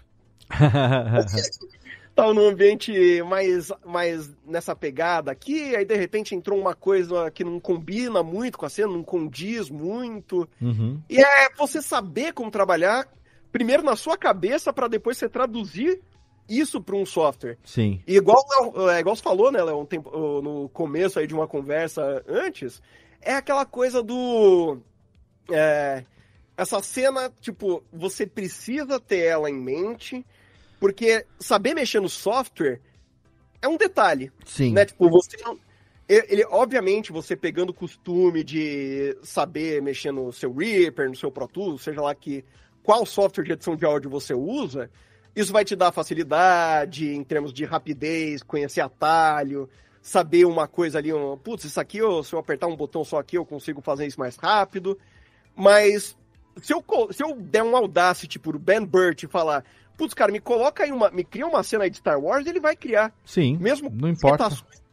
tava 2.15 2.33
num 2.33 2.47
ambiente 2.47 3.21
mais, 3.23 3.69
mais 3.85 4.31
nessa 4.45 4.73
pegada 4.73 5.33
aqui, 5.33 5.75
aí 5.75 5.83
de 5.83 5.97
repente 5.97 6.33
entrou 6.33 6.57
uma 6.57 6.73
coisa 6.73 7.29
que 7.29 7.43
não 7.43 7.59
combina 7.59 8.23
muito 8.23 8.57
com 8.57 8.65
a 8.65 8.69
cena, 8.69 8.93
não 8.93 9.03
condiz 9.03 9.69
muito. 9.69 10.47
Uhum. 10.61 11.01
E 11.09 11.19
é 11.19 11.49
você 11.57 11.81
saber 11.81 12.31
como 12.31 12.49
trabalhar, 12.49 13.05
primeiro 13.53 13.83
na 13.83 13.95
sua 13.95 14.17
cabeça, 14.17 14.73
para 14.73 14.89
depois 14.89 15.15
você 15.15 15.29
traduzir 15.29 16.01
isso 16.49 16.81
para 16.81 16.95
um 16.95 17.05
software. 17.05 17.57
Sim. 17.63 18.01
E 18.05 18.17
igual, 18.17 18.43
é, 18.89 18.99
igual 18.99 19.15
você 19.15 19.21
falou, 19.21 19.51
né, 19.51 19.63
Léo, 19.63 19.79
um 19.79 19.85
tempo, 19.85 20.09
no 20.41 20.67
começo 20.69 21.19
aí 21.19 21.27
de 21.27 21.35
uma 21.35 21.47
conversa 21.47 22.23
antes, 22.27 22.81
é 23.21 23.35
aquela 23.35 23.65
coisa 23.65 24.01
do. 24.01 24.79
É, 25.49 26.03
essa 26.57 26.81
cena, 26.81 27.31
tipo, 27.39 27.83
você 27.93 28.25
precisa 28.25 28.99
ter 28.99 29.19
ela 29.25 29.49
em 29.49 29.55
mente, 29.55 30.25
porque 30.79 31.25
saber 31.39 31.75
mexer 31.75 32.01
no 32.01 32.09
software 32.09 32.81
é 33.61 33.67
um 33.67 33.77
detalhe. 33.77 34.31
Sim. 34.45 34.73
Né? 34.73 34.83
Tipo, 34.83 35.09
você 35.09 35.37
não. 35.43 35.57
Ele, 36.09 36.43
obviamente, 36.49 37.13
você 37.13 37.35
pegando 37.35 37.69
o 37.69 37.73
costume 37.73 38.43
de 38.43 39.17
saber 39.23 39.81
mexer 39.81 40.11
no 40.11 40.33
seu 40.33 40.53
Reaper, 40.53 41.07
no 41.07 41.15
seu 41.15 41.31
Pro 41.31 41.47
Tools, 41.47 41.81
seja 41.81 42.01
lá 42.01 42.13
que 42.13 42.43
qual 42.83 43.05
software 43.05 43.45
de 43.45 43.53
edição 43.53 43.75
de 43.75 43.85
áudio 43.85 44.09
você 44.09 44.33
usa, 44.33 44.89
isso 45.35 45.51
vai 45.51 45.65
te 45.65 45.75
dar 45.75 45.91
facilidade 45.91 47.07
em 47.07 47.23
termos 47.23 47.51
de 47.51 47.65
rapidez, 47.65 48.43
conhecer 48.43 48.81
atalho, 48.81 49.69
saber 50.01 50.45
uma 50.45 50.67
coisa 50.67 50.99
ali, 50.99 51.11
um, 51.11 51.37
putz, 51.37 51.63
isso 51.63 51.79
aqui, 51.79 51.97
eu, 51.97 52.23
se 52.23 52.33
eu 52.33 52.39
apertar 52.39 52.67
um 52.67 52.75
botão 52.75 53.03
só 53.03 53.17
aqui, 53.17 53.37
eu 53.37 53.45
consigo 53.45 53.81
fazer 53.81 54.05
isso 54.05 54.19
mais 54.19 54.35
rápido. 54.35 54.99
Mas 55.55 56.15
se 56.61 56.73
eu, 56.73 56.83
se 57.11 57.23
eu 57.23 57.35
der 57.35 57.63
um 57.63 57.75
Audacity 57.75 58.37
pro 58.37 58.59
Ben 58.59 58.85
Burt 58.85 59.23
e 59.23 59.27
falar, 59.27 59.63
putz, 59.97 60.13
cara, 60.13 60.31
me 60.31 60.39
coloca 60.39 60.83
aí 60.83 60.91
uma. 60.91 61.09
Me 61.09 61.23
cria 61.23 61.47
uma 61.47 61.63
cena 61.63 61.85
aí 61.85 61.89
de 61.89 61.97
Star 61.97 62.19
Wars, 62.19 62.45
ele 62.45 62.59
vai 62.59 62.75
criar. 62.75 63.13
Sim. 63.25 63.57
Mesmo 63.57 63.89
não 63.89 64.09
importa. 64.09 64.49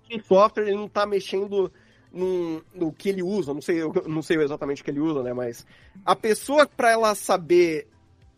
em 0.09 0.20
software, 0.20 0.68
ele 0.68 0.76
não 0.76 0.88
tá 0.88 1.05
mexendo 1.05 1.72
no, 2.12 2.62
no 2.74 2.92
que 2.92 3.08
ele 3.08 3.22
usa. 3.22 3.54
Não 3.54 3.62
sei, 3.62 3.80
eu 3.80 3.92
não 4.06 4.22
sei 4.22 4.36
exatamente 4.38 4.82
o 4.82 4.84
que 4.84 4.90
ele 4.90 5.00
usa, 5.00 5.22
né? 5.22 5.32
Mas 5.32 5.66
a 6.04 6.16
pessoa, 6.16 6.66
para 6.66 6.90
ela 6.90 7.14
saber 7.14 7.88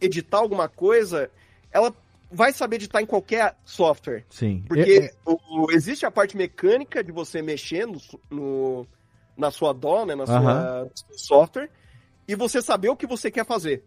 editar 0.00 0.38
alguma 0.38 0.68
coisa, 0.68 1.30
ela 1.70 1.94
vai 2.30 2.52
saber 2.52 2.76
editar 2.76 3.00
em 3.00 3.06
qualquer 3.06 3.56
software. 3.64 4.24
Sim. 4.30 4.64
Porque 4.66 4.80
é, 4.80 5.04
é... 5.06 5.12
O, 5.24 5.70
existe 5.70 6.06
a 6.06 6.10
parte 6.10 6.36
mecânica 6.36 7.04
de 7.04 7.12
você 7.12 7.42
mexer 7.42 7.86
no, 7.86 8.00
no 8.30 8.86
na 9.36 9.50
sua 9.50 9.72
DAW, 9.72 10.06
né? 10.06 10.14
Na 10.14 10.26
sua 10.26 10.90
software. 11.12 11.70
E 12.26 12.34
você 12.34 12.62
saber 12.62 12.88
o 12.88 12.96
que 12.96 13.06
você 13.06 13.30
quer 13.30 13.44
fazer. 13.44 13.84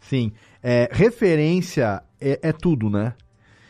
Sim. 0.00 0.32
É, 0.62 0.88
referência 0.92 2.02
é, 2.20 2.38
é, 2.42 2.52
tudo, 2.52 2.90
né? 2.90 3.14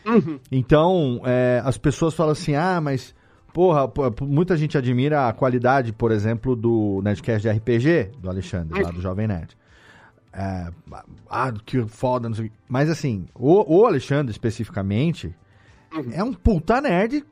Uhum. 0.05 0.39
Então, 0.51 1.21
é, 1.25 1.61
as 1.65 1.79
pessoas 1.79 2.15
falam 2.15 2.33
assim, 2.33 2.55
ah, 2.55 2.81
mas... 2.81 3.15
Porra, 3.57 3.91
muita 4.21 4.55
gente 4.55 4.77
admira 4.77 5.29
a 5.29 5.33
qualidade, 5.33 5.91
por 5.91 6.13
exemplo, 6.13 6.55
do 6.55 7.01
Nerdcast 7.03 7.41
de 7.41 7.49
RPG, 7.49 8.11
do 8.19 8.29
Alexandre, 8.29 8.83
lá 8.83 8.91
do 8.91 9.01
Jovem 9.01 9.27
Nerd. 9.27 9.57
É, 10.31 10.69
ah, 11.31 11.55
que 11.65 11.83
foda, 11.87 12.29
não 12.29 12.37
sei 12.37 12.53
Mas 12.69 12.91
assim, 12.91 13.27
o, 13.35 13.79
o 13.79 13.87
Alexandre 13.87 14.31
especificamente 14.31 15.35
é 16.13 16.23
um 16.23 16.35
puta 16.35 16.83
nerd 16.83 17.25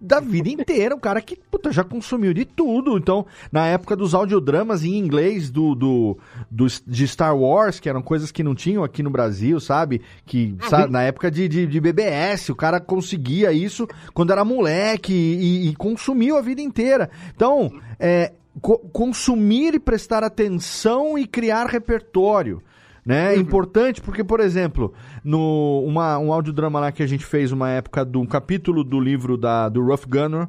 da 0.00 0.20
vida 0.20 0.48
inteira, 0.48 0.94
um 0.94 1.00
cara 1.00 1.20
que 1.20 1.36
puta, 1.36 1.72
já 1.72 1.82
consumiu 1.82 2.32
de 2.32 2.44
tudo. 2.44 2.96
Então, 2.96 3.26
na 3.50 3.66
época 3.66 3.96
dos 3.96 4.14
audiodramas 4.14 4.84
em 4.84 4.96
inglês 4.96 5.50
do, 5.50 5.74
do, 5.74 6.18
do, 6.50 6.66
de 6.86 7.08
Star 7.08 7.36
Wars, 7.36 7.80
que 7.80 7.88
eram 7.88 8.02
coisas 8.02 8.30
que 8.30 8.42
não 8.42 8.54
tinham 8.54 8.84
aqui 8.84 9.02
no 9.02 9.10
Brasil, 9.10 9.58
sabe? 9.60 10.00
Que 10.24 10.56
uhum. 10.60 10.68
sabe, 10.68 10.92
na 10.92 11.02
época 11.02 11.30
de, 11.30 11.48
de, 11.48 11.66
de, 11.66 11.80
BBS, 11.80 12.50
o 12.50 12.56
cara 12.56 12.80
conseguia 12.80 13.52
isso 13.52 13.86
quando 14.14 14.32
era 14.32 14.44
moleque 14.44 15.12
e, 15.12 15.68
e 15.68 15.76
consumiu 15.76 16.36
a 16.36 16.42
vida 16.42 16.60
inteira. 16.60 17.10
Então, 17.34 17.72
é, 17.98 18.32
co 18.60 18.78
consumir 18.92 19.74
e 19.74 19.80
prestar 19.80 20.22
atenção 20.22 21.18
e 21.18 21.26
criar 21.26 21.66
repertório. 21.66 22.62
Né? 23.08 23.32
É 23.32 23.36
uhum. 23.36 23.40
importante 23.40 24.02
porque, 24.02 24.22
por 24.22 24.38
exemplo, 24.38 24.92
no 25.24 25.82
uma, 25.86 26.18
um 26.18 26.30
audiodrama 26.30 26.78
lá 26.78 26.92
que 26.92 27.02
a 27.02 27.06
gente 27.06 27.24
fez 27.24 27.50
uma 27.50 27.70
época 27.70 28.04
de 28.04 28.18
um 28.18 28.26
capítulo 28.26 28.84
do 28.84 29.00
livro 29.00 29.38
da, 29.38 29.70
do 29.70 29.82
Rough 29.82 30.04
Gunner, 30.06 30.46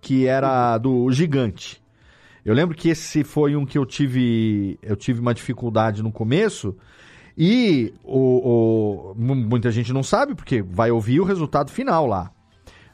que 0.00 0.26
era 0.26 0.76
uhum. 0.76 0.80
do 0.80 1.12
Gigante. 1.12 1.78
Eu 2.42 2.54
lembro 2.54 2.74
que 2.74 2.88
esse 2.88 3.22
foi 3.22 3.54
um 3.54 3.66
que 3.66 3.76
eu 3.76 3.84
tive 3.84 4.78
eu 4.82 4.96
tive 4.96 5.20
uma 5.20 5.34
dificuldade 5.34 6.02
no 6.02 6.10
começo 6.10 6.74
e 7.36 7.92
o, 8.02 9.12
o, 9.12 9.14
muita 9.14 9.70
gente 9.70 9.92
não 9.92 10.02
sabe 10.02 10.34
porque 10.34 10.62
vai 10.62 10.90
ouvir 10.90 11.20
o 11.20 11.24
resultado 11.24 11.70
final 11.70 12.06
lá. 12.06 12.30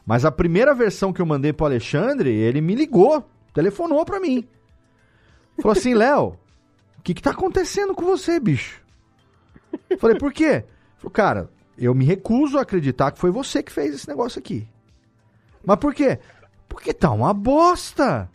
Mas 0.05 0.25
a 0.25 0.31
primeira 0.33 0.75
versão 0.75 1.13
que 1.13 1.21
eu 1.21 1.25
mandei 1.25 1.53
pro 1.53 1.65
Alexandre, 1.65 2.29
ele 2.29 2.59
me 2.59 2.75
ligou 2.75 3.23
telefonou 3.53 4.03
pra 4.03 4.19
mim. 4.19 4.45
Falou 5.61 5.71
assim, 5.71 5.93
Léo, 5.93 6.37
o 6.99 7.01
que 7.01 7.13
que 7.13 7.21
tá 7.21 7.31
acontecendo 7.31 7.95
com 7.95 8.03
você, 8.03 8.37
bicho? 8.37 8.85
Falei, 9.99 10.17
por 10.17 10.33
quê? 10.33 10.63
Falou, 10.97 11.11
cara, 11.11 11.49
eu 11.77 11.93
me 11.93 12.05
recuso 12.05 12.57
a 12.57 12.61
acreditar 12.61 13.11
que 13.11 13.19
foi 13.19 13.31
você 13.31 13.61
que 13.61 13.71
fez 13.71 13.93
esse 13.93 14.07
negócio 14.07 14.39
aqui. 14.39 14.67
Mas 15.63 15.77
por 15.77 15.93
quê? 15.93 16.19
Porque 16.67 16.93
tá 16.93 17.11
uma 17.11 17.33
bosta. 17.33 18.29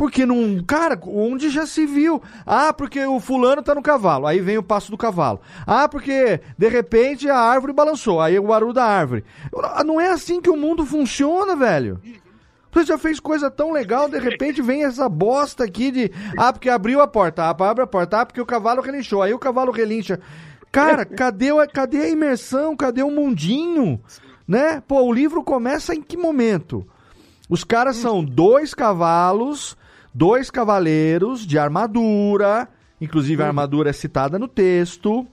Porque 0.00 0.24
não. 0.24 0.64
Cara, 0.64 0.98
onde 1.06 1.50
já 1.50 1.66
se 1.66 1.84
viu? 1.84 2.22
Ah, 2.46 2.72
porque 2.72 3.04
o 3.04 3.20
fulano 3.20 3.62
tá 3.62 3.74
no 3.74 3.82
cavalo. 3.82 4.26
Aí 4.26 4.40
vem 4.40 4.56
o 4.56 4.62
passo 4.62 4.90
do 4.90 4.96
cavalo. 4.96 5.42
Ah, 5.66 5.86
porque 5.86 6.40
de 6.56 6.68
repente 6.68 7.28
a 7.28 7.36
árvore 7.36 7.74
balançou. 7.74 8.18
Aí 8.18 8.38
o 8.38 8.46
barulho 8.46 8.72
da 8.72 8.84
árvore. 8.84 9.24
Não 9.84 10.00
é 10.00 10.08
assim 10.10 10.40
que 10.40 10.48
o 10.48 10.56
mundo 10.56 10.86
funciona, 10.86 11.54
velho. 11.54 12.00
Você 12.72 12.84
já 12.84 12.98
fez 12.98 13.18
coisa 13.18 13.50
tão 13.50 13.72
legal, 13.72 14.08
de 14.08 14.18
repente 14.18 14.62
vem 14.62 14.84
essa 14.84 15.08
bosta 15.08 15.64
aqui 15.64 15.90
de. 15.90 16.12
Ah, 16.36 16.52
porque 16.52 16.68
abriu 16.68 17.00
a 17.00 17.06
porta. 17.06 17.44
Ah, 17.44 17.50
abre 17.50 17.82
a 17.82 17.86
porta. 17.86 18.20
Ah, 18.20 18.26
porque 18.26 18.40
o 18.40 18.46
cavalo 18.46 18.80
relinchou. 18.80 19.22
Aí 19.22 19.34
o 19.34 19.38
cavalo 19.38 19.72
relincha. 19.72 20.20
Cara, 20.70 21.04
cadê, 21.04 21.50
o, 21.50 21.66
cadê 21.68 21.98
a 21.98 22.08
imersão? 22.08 22.76
Cadê 22.76 23.02
o 23.02 23.10
mundinho? 23.10 24.00
Né? 24.46 24.80
Pô, 24.86 25.02
o 25.02 25.12
livro 25.12 25.42
começa 25.42 25.94
em 25.94 26.02
que 26.02 26.16
momento? 26.16 26.86
Os 27.48 27.64
caras 27.64 27.96
são 27.96 28.24
dois 28.24 28.72
cavalos, 28.72 29.76
dois 30.14 30.50
cavaleiros 30.50 31.44
de 31.44 31.58
armadura. 31.58 32.68
Inclusive 33.00 33.42
a 33.42 33.46
armadura 33.46 33.90
é 33.90 33.92
citada 33.92 34.38
no 34.38 34.46
texto 34.46 35.26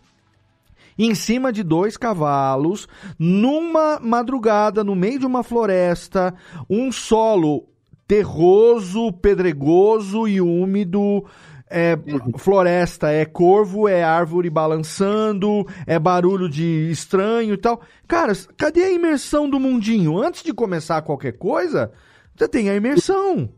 em 0.98 1.14
cima 1.14 1.52
de 1.52 1.64
dois 1.64 1.98
cavalos, 1.98 2.88
numa 3.20 4.00
madrugada, 4.00 4.84
no 4.84 4.96
meio 4.96 5.20
de 5.20 5.26
uma 5.26 5.44
floresta, 5.44 6.34
um 6.70 6.92
solo 6.92 7.66
terroso, 8.08 9.12
pedregoso 9.14 10.28
e 10.28 10.42
úmido. 10.42 11.26
É 11.70 12.00
floresta, 12.38 13.12
é 13.12 13.26
corvo, 13.26 13.90
é 13.90 14.02
árvore 14.02 14.50
balançando, 14.50 15.68
é 15.86 16.00
barulho 16.00 16.48
de 16.48 16.90
estranho 16.90 17.56
e 17.56 17.58
tal. 17.58 17.82
Cara, 18.08 18.32
cadê 18.56 18.86
a 18.86 18.92
imersão 18.94 19.50
do 19.50 19.60
mundinho? 19.60 20.18
Antes 20.18 20.44
de 20.44 20.54
começar 20.54 21.02
qualquer 21.02 21.34
coisa, 21.34 21.92
você 22.34 22.48
tem 22.48 22.70
a 22.70 22.76
imersão. 22.76 23.50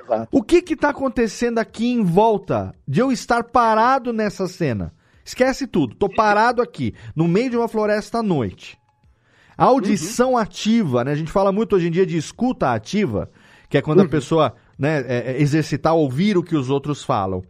Exato. 0.00 0.28
O 0.30 0.42
que 0.42 0.62
que 0.62 0.76
tá 0.76 0.90
acontecendo 0.90 1.58
aqui 1.58 1.90
em 1.90 2.04
volta 2.04 2.72
de 2.86 3.00
eu 3.00 3.10
estar 3.10 3.42
parado 3.42 4.12
nessa 4.12 4.46
cena? 4.46 4.92
Esquece 5.26 5.66
tudo. 5.66 5.96
Tô 5.96 6.08
parado 6.08 6.62
aqui, 6.62 6.94
no 7.14 7.26
meio 7.26 7.50
de 7.50 7.56
uma 7.56 7.66
floresta 7.66 8.18
à 8.18 8.22
noite. 8.22 8.78
Audição 9.58 10.32
uhum. 10.32 10.38
ativa, 10.38 11.02
né? 11.02 11.10
A 11.10 11.16
gente 11.16 11.32
fala 11.32 11.50
muito 11.50 11.74
hoje 11.74 11.88
em 11.88 11.90
dia 11.90 12.06
de 12.06 12.16
escuta 12.16 12.72
ativa, 12.72 13.28
que 13.68 13.76
é 13.76 13.82
quando 13.82 13.98
uhum. 13.98 14.04
a 14.04 14.08
pessoa 14.08 14.54
né, 14.78 15.00
é, 15.00 15.32
é, 15.32 15.42
exercitar 15.42 15.96
ouvir 15.96 16.38
o 16.38 16.44
que 16.44 16.54
os 16.54 16.70
outros 16.70 17.02
falam. 17.02 17.42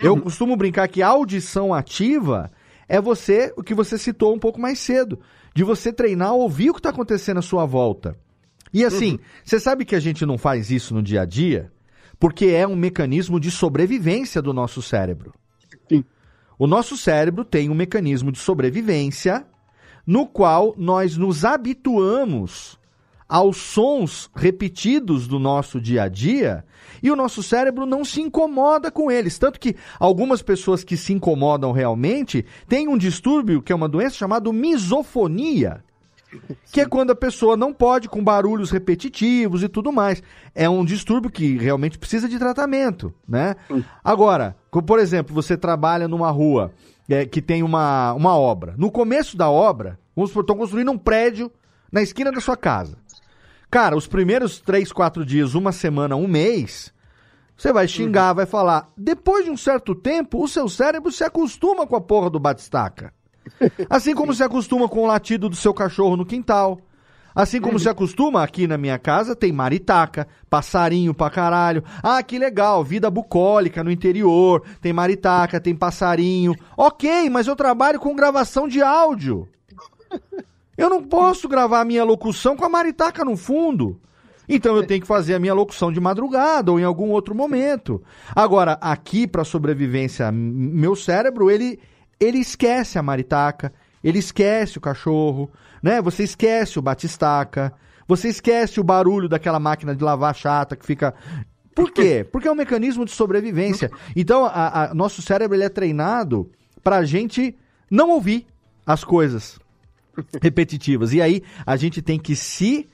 Eu 0.00 0.14
uhum. 0.14 0.20
costumo 0.20 0.56
brincar 0.56 0.86
que 0.86 1.02
audição 1.02 1.74
ativa 1.74 2.48
é 2.88 3.00
você, 3.00 3.52
o 3.56 3.62
que 3.62 3.74
você 3.74 3.98
citou 3.98 4.32
um 4.32 4.38
pouco 4.38 4.60
mais 4.60 4.78
cedo, 4.78 5.18
de 5.52 5.64
você 5.64 5.92
treinar 5.92 6.32
ouvir 6.32 6.70
o 6.70 6.74
que 6.74 6.78
está 6.78 6.90
acontecendo 6.90 7.38
à 7.38 7.42
sua 7.42 7.66
volta. 7.66 8.16
E 8.72 8.84
assim, 8.84 9.12
uhum. 9.12 9.18
você 9.42 9.58
sabe 9.58 9.84
que 9.84 9.96
a 9.96 10.00
gente 10.00 10.24
não 10.24 10.38
faz 10.38 10.70
isso 10.70 10.94
no 10.94 11.02
dia 11.02 11.22
a 11.22 11.24
dia, 11.24 11.72
porque 12.20 12.46
é 12.46 12.68
um 12.68 12.76
mecanismo 12.76 13.40
de 13.40 13.50
sobrevivência 13.50 14.40
do 14.40 14.52
nosso 14.52 14.80
cérebro. 14.80 15.34
Sim. 15.90 16.04
O 16.58 16.66
nosso 16.66 16.96
cérebro 16.96 17.44
tem 17.44 17.68
um 17.68 17.74
mecanismo 17.74 18.32
de 18.32 18.38
sobrevivência 18.38 19.46
no 20.06 20.26
qual 20.26 20.74
nós 20.78 21.16
nos 21.16 21.44
habituamos 21.44 22.78
aos 23.28 23.56
sons 23.56 24.30
repetidos 24.34 25.26
do 25.26 25.38
nosso 25.38 25.80
dia 25.80 26.04
a 26.04 26.08
dia 26.08 26.64
e 27.02 27.10
o 27.10 27.16
nosso 27.16 27.42
cérebro 27.42 27.84
não 27.84 28.04
se 28.04 28.20
incomoda 28.20 28.90
com 28.90 29.10
eles. 29.10 29.38
Tanto 29.38 29.58
que 29.58 29.76
algumas 29.98 30.42
pessoas 30.42 30.84
que 30.84 30.96
se 30.96 31.12
incomodam 31.12 31.72
realmente 31.72 32.46
têm 32.68 32.88
um 32.88 32.96
distúrbio, 32.96 33.60
que 33.60 33.72
é 33.72 33.76
uma 33.76 33.88
doença 33.88 34.16
chamada 34.16 34.52
misofonia. 34.52 35.84
Que 36.72 36.80
é 36.80 36.86
quando 36.86 37.10
a 37.10 37.16
pessoa 37.16 37.56
não 37.56 37.72
pode, 37.72 38.08
com 38.08 38.22
barulhos 38.22 38.70
repetitivos 38.70 39.62
e 39.62 39.68
tudo 39.68 39.92
mais. 39.92 40.22
É 40.54 40.68
um 40.68 40.84
distúrbio 40.84 41.30
que 41.30 41.56
realmente 41.56 41.98
precisa 41.98 42.28
de 42.28 42.38
tratamento, 42.38 43.12
né? 43.28 43.56
Agora, 44.02 44.56
por 44.70 44.98
exemplo, 44.98 45.34
você 45.34 45.56
trabalha 45.56 46.08
numa 46.08 46.30
rua 46.30 46.72
é, 47.08 47.24
que 47.24 47.40
tem 47.40 47.62
uma, 47.62 48.12
uma 48.14 48.36
obra. 48.36 48.74
No 48.76 48.90
começo 48.90 49.36
da 49.36 49.50
obra, 49.50 49.98
vamos 50.14 50.30
supor, 50.30 50.42
estão 50.42 50.56
construindo 50.56 50.90
um 50.90 50.98
prédio 50.98 51.50
na 51.90 52.02
esquina 52.02 52.32
da 52.32 52.40
sua 52.40 52.56
casa. 52.56 52.96
Cara, 53.70 53.96
os 53.96 54.06
primeiros 54.06 54.60
três, 54.60 54.92
quatro 54.92 55.24
dias, 55.24 55.54
uma 55.54 55.72
semana, 55.72 56.16
um 56.16 56.28
mês, 56.28 56.92
você 57.56 57.72
vai 57.72 57.88
xingar, 57.88 58.32
vai 58.32 58.46
falar. 58.46 58.88
Depois 58.96 59.44
de 59.44 59.50
um 59.50 59.56
certo 59.56 59.94
tempo, 59.94 60.42
o 60.42 60.48
seu 60.48 60.68
cérebro 60.68 61.10
se 61.10 61.24
acostuma 61.24 61.86
com 61.86 61.96
a 61.96 62.00
porra 62.00 62.30
do 62.30 62.38
batistaca. 62.38 63.12
Assim 63.88 64.14
como 64.14 64.34
se 64.34 64.42
acostuma 64.42 64.88
com 64.88 65.02
o 65.02 65.06
latido 65.06 65.48
do 65.48 65.56
seu 65.56 65.72
cachorro 65.72 66.16
no 66.16 66.26
quintal. 66.26 66.80
Assim 67.36 67.60
como 67.60 67.78
se 67.78 67.86
acostuma 67.86 68.42
aqui 68.42 68.66
na 68.66 68.78
minha 68.78 68.98
casa, 68.98 69.36
tem 69.36 69.52
maritaca, 69.52 70.26
passarinho 70.48 71.12
pra 71.12 71.28
caralho. 71.28 71.84
Ah, 72.02 72.22
que 72.22 72.38
legal, 72.38 72.82
vida 72.82 73.10
bucólica 73.10 73.84
no 73.84 73.90
interior, 73.90 74.62
tem 74.80 74.90
maritaca, 74.90 75.60
tem 75.60 75.74
passarinho. 75.74 76.54
Ok, 76.74 77.28
mas 77.28 77.46
eu 77.46 77.54
trabalho 77.54 78.00
com 78.00 78.16
gravação 78.16 78.66
de 78.66 78.80
áudio. 78.80 79.46
Eu 80.78 80.88
não 80.88 81.02
posso 81.02 81.46
gravar 81.46 81.80
a 81.80 81.84
minha 81.84 82.04
locução 82.04 82.56
com 82.56 82.64
a 82.64 82.70
maritaca 82.70 83.22
no 83.22 83.36
fundo. 83.36 84.00
Então 84.48 84.74
eu 84.74 84.86
tenho 84.86 85.02
que 85.02 85.06
fazer 85.06 85.34
a 85.34 85.38
minha 85.38 85.52
locução 85.52 85.92
de 85.92 86.00
madrugada 86.00 86.72
ou 86.72 86.80
em 86.80 86.84
algum 86.84 87.10
outro 87.10 87.34
momento. 87.34 88.02
Agora, 88.34 88.78
aqui 88.80 89.26
para 89.26 89.44
sobrevivência, 89.44 90.32
meu 90.32 90.96
cérebro, 90.96 91.50
ele 91.50 91.78
ele 92.18 92.38
esquece 92.38 92.98
a 92.98 93.02
maritaca, 93.02 93.72
ele 94.02 94.18
esquece 94.18 94.78
o 94.78 94.80
cachorro, 94.80 95.50
né? 95.82 96.00
Você 96.00 96.22
esquece 96.22 96.78
o 96.78 96.82
batistaca, 96.82 97.72
você 98.06 98.28
esquece 98.28 98.80
o 98.80 98.84
barulho 98.84 99.28
daquela 99.28 99.58
máquina 99.58 99.94
de 99.94 100.02
lavar 100.02 100.34
chata 100.34 100.76
que 100.76 100.86
fica. 100.86 101.14
Por 101.74 101.90
quê? 101.90 102.26
Porque 102.30 102.48
é 102.48 102.52
um 102.52 102.56
mecanismo 102.56 103.04
de 103.04 103.10
sobrevivência. 103.10 103.90
Então, 104.14 104.44
a, 104.44 104.84
a, 104.84 104.94
nosso 104.94 105.20
cérebro 105.22 105.56
ele 105.56 105.64
é 105.64 105.68
treinado 105.68 106.50
para 106.82 106.98
a 106.98 107.04
gente 107.04 107.56
não 107.90 108.10
ouvir 108.10 108.46
as 108.86 109.02
coisas 109.02 109.58
repetitivas. 110.40 111.12
E 111.12 111.20
aí 111.20 111.42
a 111.66 111.76
gente 111.76 112.00
tem 112.00 112.18
que 112.18 112.36
se 112.36 112.88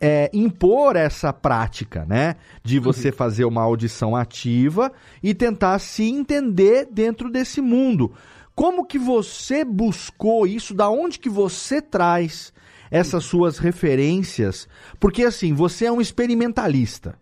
é, 0.00 0.30
impor 0.32 0.96
essa 0.96 1.32
prática, 1.32 2.04
né? 2.04 2.36
De 2.62 2.78
você 2.78 3.10
fazer 3.10 3.44
uma 3.44 3.62
audição 3.62 4.14
ativa 4.14 4.92
e 5.22 5.34
tentar 5.34 5.78
se 5.78 6.04
entender 6.04 6.88
dentro 6.90 7.30
desse 7.30 7.60
mundo. 7.60 8.12
Como 8.58 8.84
que 8.84 8.98
você 8.98 9.64
buscou 9.64 10.44
isso? 10.44 10.74
Da 10.74 10.90
onde 10.90 11.20
que 11.20 11.28
você 11.28 11.80
traz 11.80 12.52
essas 12.90 13.22
suas 13.22 13.56
referências? 13.56 14.68
Porque 14.98 15.22
assim, 15.22 15.54
você 15.54 15.84
é 15.84 15.92
um 15.92 16.00
experimentalista. 16.00 17.16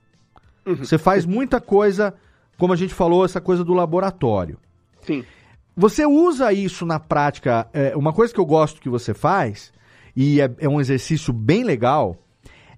Uhum. 0.64 0.76
Você 0.76 0.96
faz 0.96 1.26
muita 1.26 1.60
coisa, 1.60 2.14
como 2.56 2.72
a 2.72 2.76
gente 2.76 2.94
falou, 2.94 3.22
essa 3.22 3.38
coisa 3.38 3.62
do 3.62 3.74
laboratório. 3.74 4.58
Sim. 5.02 5.26
Você 5.76 6.06
usa 6.06 6.54
isso 6.54 6.86
na 6.86 6.98
prática. 6.98 7.68
É, 7.74 7.94
uma 7.94 8.14
coisa 8.14 8.32
que 8.32 8.40
eu 8.40 8.46
gosto 8.46 8.80
que 8.80 8.88
você 8.88 9.12
faz, 9.12 9.74
e 10.16 10.40
é, 10.40 10.50
é 10.58 10.66
um 10.66 10.80
exercício 10.80 11.34
bem 11.34 11.64
legal, 11.64 12.16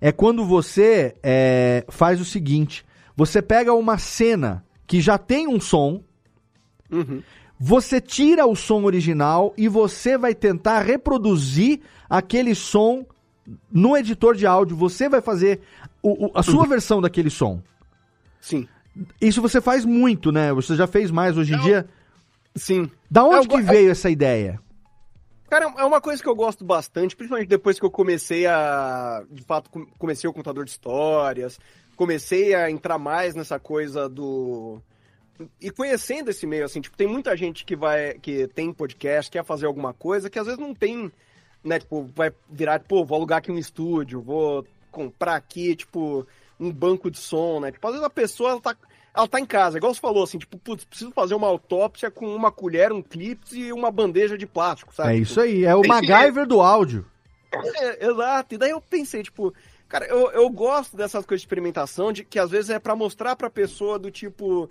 é 0.00 0.10
quando 0.10 0.44
você 0.44 1.14
é, 1.22 1.84
faz 1.88 2.20
o 2.20 2.24
seguinte: 2.24 2.84
você 3.16 3.40
pega 3.40 3.72
uma 3.72 3.98
cena 3.98 4.64
que 4.84 5.00
já 5.00 5.16
tem 5.16 5.46
um 5.46 5.60
som, 5.60 6.02
uhum. 6.90 7.22
Você 7.58 8.00
tira 8.00 8.46
o 8.46 8.54
som 8.54 8.84
original 8.84 9.52
e 9.56 9.68
você 9.68 10.16
vai 10.16 10.34
tentar 10.34 10.80
reproduzir 10.80 11.80
aquele 12.08 12.54
som 12.54 13.04
no 13.70 13.96
editor 13.96 14.36
de 14.36 14.46
áudio. 14.46 14.76
Você 14.76 15.08
vai 15.08 15.20
fazer 15.20 15.60
o, 16.02 16.26
o, 16.26 16.30
a 16.34 16.42
sua 16.42 16.62
uhum. 16.62 16.68
versão 16.68 17.00
daquele 17.00 17.30
som. 17.30 17.60
Sim. 18.40 18.68
Isso 19.20 19.42
você 19.42 19.60
faz 19.60 19.84
muito, 19.84 20.30
né? 20.30 20.52
Você 20.52 20.76
já 20.76 20.86
fez 20.86 21.10
mais 21.10 21.36
hoje 21.36 21.54
em 21.54 21.58
dia? 21.60 21.88
Sim. 22.54 22.90
Da 23.10 23.24
onde 23.24 23.48
eu, 23.48 23.56
que 23.56 23.62
veio 23.62 23.88
eu... 23.88 23.92
essa 23.92 24.08
ideia? 24.08 24.60
Cara, 25.48 25.72
é 25.78 25.84
uma 25.84 26.00
coisa 26.00 26.22
que 26.22 26.28
eu 26.28 26.36
gosto 26.36 26.64
bastante, 26.64 27.16
principalmente 27.16 27.48
depois 27.48 27.78
que 27.78 27.86
eu 27.86 27.90
comecei 27.90 28.46
a. 28.46 29.24
De 29.30 29.42
fato, 29.42 29.70
comecei 29.98 30.28
o 30.28 30.32
contador 30.32 30.64
de 30.64 30.70
histórias, 30.70 31.58
comecei 31.96 32.54
a 32.54 32.70
entrar 32.70 32.98
mais 32.98 33.34
nessa 33.34 33.58
coisa 33.58 34.08
do 34.08 34.80
e 35.60 35.70
conhecendo 35.70 36.30
esse 36.30 36.46
meio, 36.46 36.64
assim, 36.64 36.80
tipo, 36.80 36.96
tem 36.96 37.06
muita 37.06 37.36
gente 37.36 37.64
que 37.64 37.76
vai, 37.76 38.14
que 38.14 38.48
tem 38.48 38.72
podcast, 38.72 39.30
quer 39.30 39.44
fazer 39.44 39.66
alguma 39.66 39.92
coisa, 39.92 40.28
que 40.28 40.38
às 40.38 40.46
vezes 40.46 40.60
não 40.60 40.74
tem, 40.74 41.10
né, 41.62 41.78
tipo, 41.78 42.10
vai 42.14 42.32
virar, 42.50 42.80
pô, 42.80 43.04
vou 43.04 43.16
alugar 43.16 43.38
aqui 43.38 43.50
um 43.50 43.58
estúdio, 43.58 44.20
vou 44.20 44.66
comprar 44.90 45.36
aqui, 45.36 45.76
tipo, 45.76 46.26
um 46.58 46.72
banco 46.72 47.10
de 47.10 47.18
som, 47.18 47.60
né? 47.60 47.70
Tipo, 47.70 47.86
às 47.86 47.92
vezes 47.92 48.06
a 48.06 48.10
pessoa, 48.10 48.50
ela 48.50 48.60
tá, 48.60 48.76
ela 49.14 49.28
tá 49.28 49.38
em 49.38 49.46
casa, 49.46 49.78
igual 49.78 49.94
você 49.94 50.00
falou, 50.00 50.24
assim, 50.24 50.38
tipo, 50.38 50.58
putz, 50.58 50.84
preciso 50.84 51.12
fazer 51.12 51.34
uma 51.34 51.46
autópsia 51.46 52.10
com 52.10 52.34
uma 52.34 52.50
colher, 52.50 52.92
um 52.92 53.02
clips 53.02 53.52
e 53.52 53.72
uma 53.72 53.90
bandeja 53.90 54.36
de 54.36 54.46
plástico, 54.46 54.94
sabe? 54.94 55.10
É 55.10 55.12
tipo, 55.14 55.24
isso 55.24 55.40
aí, 55.40 55.64
é 55.64 55.74
o 55.74 55.86
MacGyver 55.86 56.46
do 56.46 56.60
áudio. 56.60 57.06
É, 57.52 58.06
exato, 58.06 58.54
e 58.54 58.58
daí 58.58 58.70
eu 58.70 58.80
pensei, 58.80 59.22
tipo, 59.22 59.54
cara, 59.88 60.06
eu, 60.06 60.30
eu 60.32 60.50
gosto 60.50 60.96
dessas 60.96 61.24
coisas 61.24 61.42
de 61.42 61.46
experimentação, 61.46 62.12
de 62.12 62.24
que 62.24 62.38
às 62.38 62.50
vezes 62.50 62.70
é 62.70 62.78
para 62.78 62.96
mostrar 62.96 63.36
pra 63.36 63.48
pessoa 63.48 63.98
do 63.98 64.10
tipo, 64.10 64.68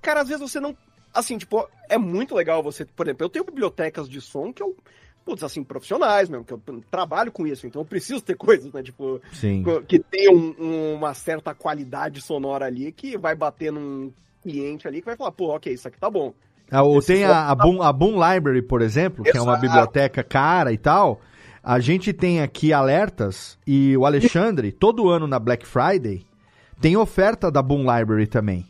cara, 0.00 0.20
às 0.20 0.28
vezes 0.28 0.42
você 0.42 0.60
não. 0.60 0.76
Assim, 1.12 1.38
tipo, 1.38 1.68
é 1.88 1.98
muito 1.98 2.34
legal 2.34 2.62
você. 2.62 2.84
Por 2.84 3.06
exemplo, 3.06 3.24
eu 3.24 3.30
tenho 3.30 3.44
bibliotecas 3.44 4.08
de 4.08 4.20
som 4.20 4.52
que 4.52 4.62
eu. 4.62 4.76
Putz, 5.22 5.42
assim, 5.44 5.62
profissionais 5.62 6.30
mesmo, 6.30 6.44
que 6.44 6.52
eu 6.52 6.62
trabalho 6.90 7.30
com 7.30 7.46
isso, 7.46 7.66
então 7.66 7.82
eu 7.82 7.86
preciso 7.86 8.22
ter 8.22 8.34
coisas, 8.38 8.72
né? 8.72 8.82
Tipo, 8.82 9.20
Sim. 9.32 9.62
que 9.86 9.98
tenham 9.98 10.34
um, 10.34 10.94
uma 10.94 11.12
certa 11.12 11.54
qualidade 11.54 12.22
sonora 12.22 12.64
ali 12.64 12.90
que 12.90 13.18
vai 13.18 13.34
bater 13.34 13.70
num 13.70 14.10
cliente 14.42 14.88
ali 14.88 15.00
que 15.00 15.06
vai 15.06 15.16
falar, 15.16 15.32
pô, 15.32 15.54
ok, 15.54 15.72
isso 15.72 15.86
aqui 15.86 15.98
tá 15.98 16.08
bom. 16.08 16.32
Ah, 16.70 16.82
ou 16.82 17.02
tem 17.02 17.24
a, 17.24 17.48
a, 17.48 17.54
Boom, 17.54 17.82
a 17.82 17.92
Boom 17.92 18.12
Library, 18.12 18.62
por 18.62 18.80
exemplo, 18.80 19.24
que 19.24 19.30
Exato. 19.30 19.44
é 19.44 19.48
uma 19.48 19.58
biblioteca 19.58 20.22
cara 20.22 20.72
e 20.72 20.78
tal. 20.78 21.20
A 21.62 21.80
gente 21.80 22.12
tem 22.12 22.40
aqui 22.40 22.72
alertas 22.72 23.58
e 23.66 23.96
o 23.96 24.06
Alexandre, 24.06 24.72
todo 24.72 25.10
ano 25.10 25.26
na 25.26 25.38
Black 25.38 25.66
Friday, 25.66 26.24
tem 26.80 26.96
oferta 26.96 27.50
da 27.50 27.60
Boom 27.60 27.80
Library 27.80 28.26
também. 28.26 28.66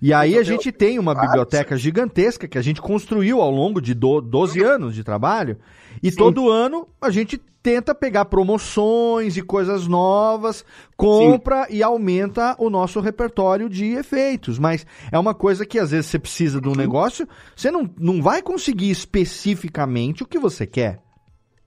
E 0.00 0.12
aí 0.12 0.36
a 0.36 0.42
gente 0.42 0.72
tem 0.72 0.98
uma 0.98 1.14
biblioteca 1.14 1.76
gigantesca 1.76 2.48
que 2.48 2.58
a 2.58 2.62
gente 2.62 2.80
construiu 2.80 3.40
ao 3.40 3.50
longo 3.50 3.80
de 3.80 3.94
12 3.94 4.62
anos 4.62 4.94
de 4.94 5.04
trabalho. 5.04 5.58
E 6.02 6.10
Sim. 6.10 6.16
todo 6.16 6.50
ano 6.50 6.88
a 7.00 7.10
gente 7.10 7.40
tenta 7.62 7.94
pegar 7.94 8.24
promoções 8.24 9.36
e 9.36 9.42
coisas 9.42 9.86
novas, 9.86 10.64
compra 10.96 11.66
Sim. 11.66 11.76
e 11.76 11.82
aumenta 11.82 12.56
o 12.58 12.68
nosso 12.68 12.98
repertório 13.00 13.68
de 13.68 13.92
efeitos. 13.92 14.58
Mas 14.58 14.84
é 15.12 15.18
uma 15.18 15.34
coisa 15.34 15.64
que 15.64 15.78
às 15.78 15.92
vezes 15.92 16.06
você 16.06 16.18
precisa 16.18 16.60
de 16.60 16.68
um 16.68 16.74
negócio, 16.74 17.28
você 17.54 17.70
não, 17.70 17.88
não 17.98 18.20
vai 18.20 18.42
conseguir 18.42 18.90
especificamente 18.90 20.22
o 20.22 20.26
que 20.26 20.38
você 20.38 20.66
quer. 20.66 21.00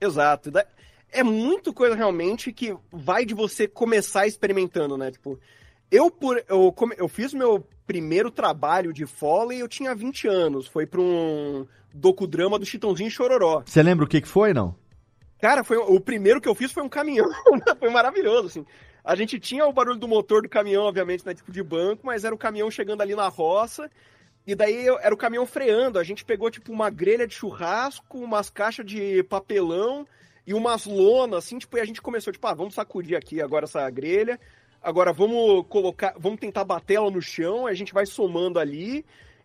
Exato. 0.00 0.52
É 1.10 1.22
muito 1.22 1.72
coisa 1.72 1.94
realmente 1.94 2.52
que 2.52 2.76
vai 2.92 3.24
de 3.24 3.32
você 3.32 3.66
começar 3.66 4.26
experimentando, 4.26 4.98
né? 4.98 5.10
Tipo, 5.10 5.38
eu, 5.90 6.10
por, 6.10 6.42
eu, 6.48 6.74
eu 6.96 7.08
fiz 7.08 7.32
meu 7.32 7.66
primeiro 7.86 8.30
trabalho 8.30 8.92
de 8.92 9.06
Foley, 9.06 9.60
eu 9.60 9.68
tinha 9.68 9.94
20 9.94 10.28
anos. 10.28 10.66
Foi 10.66 10.86
para 10.86 11.00
um 11.00 11.66
docudrama 11.94 12.58
do 12.58 12.66
Chitãozinho 12.66 13.10
Chororó. 13.10 13.62
Você 13.64 13.82
lembra 13.82 14.04
o 14.04 14.08
que, 14.08 14.20
que 14.20 14.28
foi, 14.28 14.52
não? 14.52 14.74
Cara, 15.40 15.62
foi 15.62 15.76
o 15.76 16.00
primeiro 16.00 16.40
que 16.40 16.48
eu 16.48 16.54
fiz 16.54 16.72
foi 16.72 16.82
um 16.82 16.88
caminhão. 16.88 17.28
foi 17.78 17.90
maravilhoso, 17.90 18.48
assim. 18.48 18.66
A 19.04 19.14
gente 19.14 19.38
tinha 19.38 19.66
o 19.66 19.72
barulho 19.72 19.98
do 19.98 20.08
motor 20.08 20.42
do 20.42 20.48
caminhão, 20.48 20.84
obviamente, 20.84 21.24
né, 21.24 21.32
tipo 21.32 21.52
de 21.52 21.62
banco, 21.62 22.04
mas 22.04 22.24
era 22.24 22.34
o 22.34 22.38
caminhão 22.38 22.70
chegando 22.70 23.02
ali 23.02 23.14
na 23.14 23.28
roça. 23.28 23.88
E 24.46 24.54
daí 24.54 24.88
era 24.88 25.14
o 25.14 25.18
caminhão 25.18 25.46
freando. 25.46 25.98
A 25.98 26.04
gente 26.04 26.24
pegou, 26.24 26.50
tipo, 26.50 26.72
uma 26.72 26.90
grelha 26.90 27.26
de 27.26 27.34
churrasco, 27.34 28.18
umas 28.18 28.50
caixas 28.50 28.84
de 28.84 29.22
papelão 29.24 30.06
e 30.46 30.54
umas 30.54 30.86
lonas, 30.86 31.44
assim, 31.44 31.58
tipo, 31.58 31.76
e 31.76 31.80
a 31.80 31.84
gente 31.84 32.00
começou, 32.00 32.32
tipo, 32.32 32.46
ah, 32.46 32.54
vamos 32.54 32.74
sacudir 32.74 33.16
aqui 33.16 33.40
agora 33.40 33.64
essa 33.64 33.88
grelha. 33.90 34.40
Agora 34.82 35.12
vamos 35.12 35.66
colocar, 35.68 36.14
vamos 36.18 36.38
tentar 36.38 36.64
bater 36.64 36.94
ela 36.94 37.10
no 37.10 37.20
chão, 37.20 37.66
a 37.66 37.74
gente 37.74 37.92
vai 37.92 38.06
somando 38.06 38.58
ali. 38.58 39.04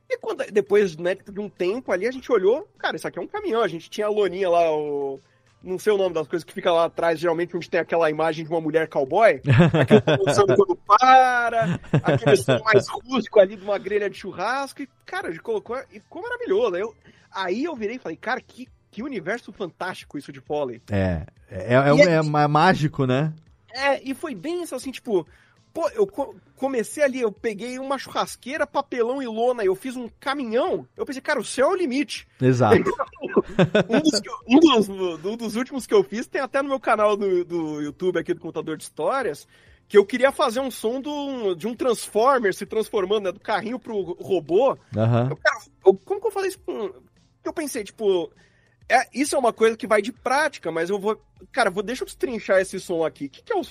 E 0.09 0.17
quando, 0.17 0.45
depois 0.51 0.97
né, 0.97 1.15
de 1.15 1.39
um 1.39 1.49
tempo 1.49 1.91
ali, 1.91 2.05
a 2.05 2.11
gente 2.11 2.31
olhou, 2.31 2.67
cara, 2.77 2.97
isso 2.97 3.07
aqui 3.07 3.17
é 3.17 3.21
um 3.21 3.27
caminhão. 3.27 3.61
A 3.61 3.67
gente 3.67 3.89
tinha 3.89 4.07
a 4.07 4.09
loninha 4.09 4.49
lá, 4.49 4.69
o, 4.71 5.19
não 5.63 5.77
sei 5.77 5.93
o 5.93 5.97
nome 5.97 6.13
das 6.13 6.27
coisas 6.27 6.43
que 6.43 6.53
fica 6.53 6.71
lá 6.71 6.85
atrás, 6.85 7.19
geralmente 7.19 7.55
onde 7.55 7.69
tem 7.69 7.79
aquela 7.79 8.09
imagem 8.09 8.43
de 8.43 8.51
uma 8.51 8.59
mulher 8.59 8.87
cowboy, 8.87 9.41
aquele 9.79 10.01
quando 10.01 10.75
para, 10.75 11.79
aquele 12.03 12.35
som 12.35 12.59
mais 12.63 12.87
rústico 12.89 13.39
ali 13.39 13.55
de 13.55 13.63
uma 13.63 13.77
grelha 13.77 14.09
de 14.09 14.17
churrasco, 14.17 14.81
e, 14.81 14.89
cara, 15.05 15.27
a 15.27 15.31
gente 15.31 15.41
colocou, 15.41 15.77
e 15.91 15.99
ficou 15.99 16.21
maravilhoso. 16.21 16.75
Eu, 16.75 16.95
aí 17.31 17.63
eu 17.63 17.75
virei 17.75 17.97
e 17.97 17.99
falei, 17.99 18.17
cara, 18.17 18.41
que, 18.41 18.67
que 18.89 19.03
universo 19.03 19.51
fantástico 19.51 20.17
isso 20.17 20.31
de 20.31 20.41
Foley. 20.41 20.81
É, 20.91 21.25
é, 21.49 21.75
é, 21.75 21.75
é, 21.75 22.15
é 22.15 22.47
mágico, 22.47 23.05
né? 23.05 23.33
É, 23.73 24.01
e 24.03 24.13
foi 24.13 24.35
bem 24.35 24.63
isso, 24.63 24.75
assim, 24.75 24.91
tipo, 24.91 25.25
pô, 25.73 25.87
eu 25.89 26.07
comecei 26.55 27.03
ali, 27.03 27.21
eu 27.21 27.31
peguei 27.31 27.79
uma 27.79 27.97
churrasqueira, 27.97 28.67
papelão 28.67 29.21
e 29.21 29.27
lona, 29.27 29.63
eu 29.63 29.75
fiz 29.75 29.95
um 29.95 30.09
caminhão, 30.19 30.87
eu 30.95 31.05
pensei, 31.05 31.21
cara, 31.21 31.39
o 31.39 31.45
céu 31.45 31.69
é 31.69 31.71
o 31.71 31.75
limite. 31.75 32.27
Exato. 32.39 32.75
um, 33.89 33.99
dos, 33.99 34.21
um, 34.47 34.59
dos, 34.59 34.89
um, 35.25 35.37
dos, 35.37 35.55
últimos 35.55 35.87
que 35.87 35.93
eu 35.93 36.03
fiz 36.03 36.27
tem 36.27 36.41
até 36.41 36.61
no 36.61 36.69
meu 36.69 36.79
canal 36.79 37.15
do, 37.15 37.43
do 37.45 37.81
YouTube 37.81 38.19
aqui 38.19 38.33
do 38.33 38.41
Contador 38.41 38.77
de 38.77 38.83
Histórias, 38.83 39.47
que 39.87 39.97
eu 39.97 40.05
queria 40.05 40.31
fazer 40.31 40.59
um 40.59 40.71
som 40.71 41.01
do, 41.01 41.53
de 41.55 41.67
um 41.67 41.75
Transformer 41.75 42.53
se 42.53 42.65
transformando, 42.65 43.25
né, 43.25 43.31
do 43.31 43.39
carrinho 43.39 43.79
pro 43.79 44.13
robô. 44.13 44.71
Uhum. 44.95 45.29
Eu, 45.29 45.35
cara, 45.37 45.59
eu, 45.85 45.93
como 45.95 46.21
que 46.21 46.27
eu 46.27 46.31
falei 46.31 46.49
isso? 46.49 46.59
Eu 47.43 47.53
pensei, 47.53 47.83
tipo, 47.83 48.31
é, 48.89 49.07
isso 49.13 49.35
é 49.35 49.39
uma 49.39 49.53
coisa 49.53 49.77
que 49.77 49.87
vai 49.87 50.01
de 50.01 50.11
prática, 50.11 50.71
mas 50.71 50.89
eu 50.89 50.99
vou. 50.99 51.19
Cara, 51.51 51.69
vou, 51.69 51.83
deixa 51.83 52.03
eu 52.03 52.05
destrinchar 52.05 52.59
esse 52.59 52.79
som 52.79 53.05
aqui. 53.05 53.25
O 53.25 53.29
que, 53.29 53.41
que 53.41 53.53
é 53.53 53.55
o. 53.55 53.61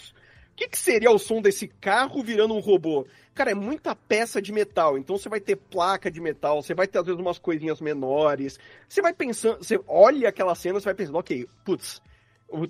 Que, 0.57 0.69
que 0.69 0.79
seria 0.79 1.11
o 1.11 1.19
som 1.19 1.41
desse 1.41 1.69
carro 1.69 2.23
virando 2.23 2.55
um 2.55 2.61
robô? 2.61 3.07
Cara, 3.35 3.53
é 3.53 3.55
muita 3.55 3.97
peça 3.97 4.43
de 4.43 4.53
metal. 4.53 4.99
Então 4.99 5.17
você 5.17 5.29
vai 5.29 5.41
ter 5.41 5.57
placa 5.57 6.11
de 6.11 6.21
metal, 6.21 6.63
você 6.63 6.75
vai 6.75 6.87
ter 6.87 6.99
às 6.99 7.07
vezes 7.07 7.21
umas 7.21 7.39
coisinhas 7.39 7.81
menores. 7.81 8.59
Você 8.89 9.01
vai 9.01 9.15
pensando, 9.15 9.59
você 9.59 9.81
olha 9.87 10.29
aquela 10.29 10.55
cena, 10.55 10.79
você 10.79 10.85
vai 10.85 10.95
pensando, 10.95 11.17
ok, 11.17 11.47
putz, 11.65 12.03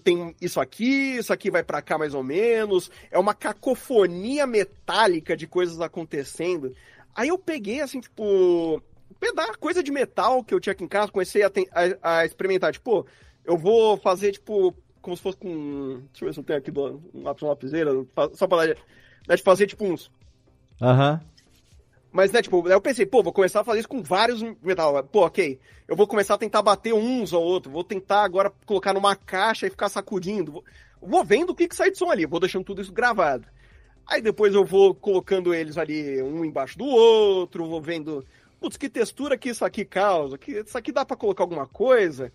tem 0.05 0.35
isso 0.41 0.61
aqui, 0.61 1.17
isso 1.17 1.33
aqui 1.33 1.51
vai 1.51 1.63
para 1.63 1.83
cá 1.83 1.99
mais 1.99 2.15
ou 2.15 2.23
menos. 2.23 2.91
É 3.11 3.19
uma 3.19 3.35
cacofonia 3.35 4.47
metálica 4.47 5.37
de 5.37 5.47
coisas 5.47 5.81
acontecendo. 5.81 6.75
Aí 7.15 7.29
eu 7.29 7.39
peguei 7.39 7.81
assim, 7.81 8.01
tipo, 8.01 8.83
pedaço, 9.21 9.59
coisa 9.59 9.83
de 9.83 9.93
metal 9.93 10.43
que 10.43 10.55
eu 10.55 10.59
tinha 10.59 10.73
aqui 10.73 10.83
em 10.83 10.89
casa, 10.89 11.13
comecei 11.13 11.43
a, 11.43 11.51
a, 12.03 12.19
a 12.19 12.27
experimentar. 12.27 12.73
Tipo, 12.73 13.07
eu 13.45 13.57
vou 13.57 13.97
fazer, 13.99 14.33
tipo, 14.33 14.75
como 15.01 15.17
se 15.17 15.23
fosse 15.23 15.39
com. 15.39 16.03
Deixa 16.11 16.25
eu 16.25 16.29
ver 16.29 16.35
se 16.35 16.41
eu 16.41 16.45
tenho 16.45 16.59
aqui 16.59 16.71
do, 16.71 17.01
um 17.15 17.23
lápis, 17.23 17.43
uma 17.43 17.51
lapiseira, 17.51 17.91
só 18.33 18.47
pra 18.47 18.75
dar 19.27 19.37
de 19.37 19.43
fazer, 19.43 19.67
tipo, 19.67 19.85
uns. 19.85 20.11
Aham. 20.81 21.21
Uhum. 21.23 21.31
Mas, 22.13 22.33
né, 22.33 22.43
tipo, 22.43 22.69
eu 22.69 22.81
pensei, 22.81 23.07
pô, 23.07 23.23
vou 23.23 23.33
começar 23.33 23.61
a 23.61 23.65
fazer 23.65 23.81
isso 23.81 23.89
com 23.89 24.03
vários 24.03 24.43
metal. 24.63 25.05
Pô, 25.05 25.25
ok. 25.27 25.61
Eu 25.87 25.95
vou 25.95 26.09
começar 26.09 26.35
a 26.35 26.39
tentar 26.39 26.61
bater 26.61 26.93
uns 26.93 27.33
ou 27.33 27.43
outro. 27.43 27.71
Vou 27.71 27.85
tentar 27.85 28.25
agora 28.25 28.53
colocar 28.67 28.93
numa 28.93 29.15
caixa 29.15 29.67
e 29.67 29.71
ficar 29.71 29.89
sacudindo. 29.89 30.51
Vou, 30.51 30.65
vou 31.01 31.25
vendo 31.25 31.51
o 31.51 31.55
que, 31.55 31.69
que 31.69 31.77
sai 31.77 31.93
de 31.93 31.99
som 31.99 32.11
ali. 32.11 32.27
Vou 32.27 32.41
deixando 32.41 32.65
tudo 32.65 32.83
isso 32.83 32.93
gravado. 32.93 33.47
Aí 34.11 34.21
depois 34.21 34.53
eu 34.55 34.65
vou 34.65 34.93
colocando 34.93 35.55
eles 35.55 35.79
ali 35.79 36.21
um 36.21 36.45
embaixo 36.45 36.77
do 36.77 36.85
outro, 36.85 37.69
vou 37.69 37.81
vendo 37.81 38.27
putz, 38.61 38.77
que 38.77 38.89
textura 38.89 39.39
que 39.39 39.49
isso 39.49 39.65
aqui 39.65 39.85
causa, 39.85 40.37
que 40.37 40.53
isso 40.53 40.77
aqui 40.77 40.93
dá 40.93 41.05
para 41.05 41.17
colocar 41.17 41.43
alguma 41.43 41.67
coisa. 41.67 42.31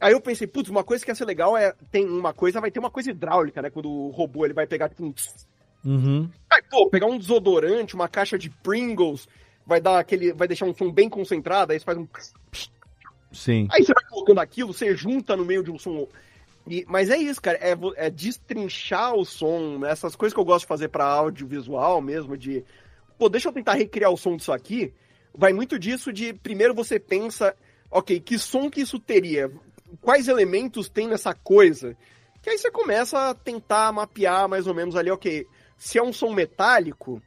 Aí 0.00 0.12
eu 0.12 0.20
pensei, 0.20 0.46
putz, 0.46 0.70
uma 0.70 0.84
coisa 0.84 1.04
que 1.04 1.10
ia 1.10 1.14
ser 1.14 1.24
legal 1.24 1.56
é, 1.56 1.74
tem 1.90 2.06
uma 2.06 2.32
coisa, 2.32 2.60
vai 2.60 2.70
ter 2.70 2.78
uma 2.78 2.90
coisa 2.90 3.10
hidráulica, 3.10 3.60
né, 3.60 3.70
quando 3.70 3.90
o 3.90 4.10
robô 4.10 4.44
ele 4.44 4.54
vai 4.54 4.66
pegar 4.66 4.88
tipo 4.88 5.04
um... 5.04 5.14
Uhum. 5.84 6.30
Aí, 6.48 6.62
pô, 6.70 6.88
pegar 6.88 7.06
um 7.06 7.18
desodorante, 7.18 7.94
uma 7.94 8.08
caixa 8.08 8.38
de 8.38 8.48
Pringles, 8.48 9.28
vai 9.66 9.80
dar 9.80 9.98
aquele, 9.98 10.32
vai 10.32 10.48
deixar 10.48 10.66
um 10.66 10.74
som 10.74 10.90
bem 10.90 11.08
concentrado, 11.08 11.72
aí 11.72 11.78
você 11.78 11.84
faz 11.84 11.98
um... 11.98 12.06
Sim. 13.32 13.68
Aí 13.70 13.84
você 13.84 13.92
vai 13.92 14.04
colocando 14.04 14.38
aquilo, 14.38 14.72
você 14.72 14.94
junta 14.96 15.36
no 15.36 15.44
meio 15.44 15.62
de 15.62 15.70
um 15.70 15.78
som... 15.78 16.06
E, 16.66 16.84
mas 16.88 17.10
é 17.10 17.18
isso, 17.18 17.42
cara, 17.42 17.58
é, 17.58 17.76
é 17.96 18.08
destrinchar 18.08 19.14
o 19.14 19.24
som, 19.24 19.78
né? 19.78 19.90
essas 19.90 20.16
coisas 20.16 20.32
que 20.32 20.40
eu 20.40 20.44
gosto 20.44 20.60
de 20.60 20.68
fazer 20.68 20.88
para 20.88 21.04
audiovisual 21.04 22.00
mesmo, 22.00 22.38
de, 22.38 22.64
pô, 23.18 23.28
deixa 23.28 23.48
eu 23.48 23.52
tentar 23.52 23.74
recriar 23.74 24.10
o 24.10 24.16
som 24.16 24.34
disso 24.34 24.50
aqui, 24.50 24.92
vai 25.36 25.52
muito 25.52 25.78
disso 25.78 26.12
de 26.12 26.32
primeiro 26.32 26.74
você 26.74 26.98
pensa, 26.98 27.54
ok, 27.90 28.20
que 28.20 28.38
som 28.38 28.70
que 28.70 28.80
isso 28.80 28.98
teria? 28.98 29.50
Quais 30.00 30.28
elementos 30.28 30.88
tem 30.88 31.08
nessa 31.08 31.34
coisa? 31.34 31.96
Que 32.42 32.50
aí 32.50 32.58
você 32.58 32.70
começa 32.70 33.30
a 33.30 33.34
tentar 33.34 33.92
mapear 33.92 34.48
mais 34.48 34.66
ou 34.66 34.74
menos 34.74 34.96
ali, 34.96 35.10
ok, 35.10 35.46
se 35.76 35.98
é 35.98 36.02
um 36.02 36.12
som 36.12 36.32
metálico, 36.32 37.20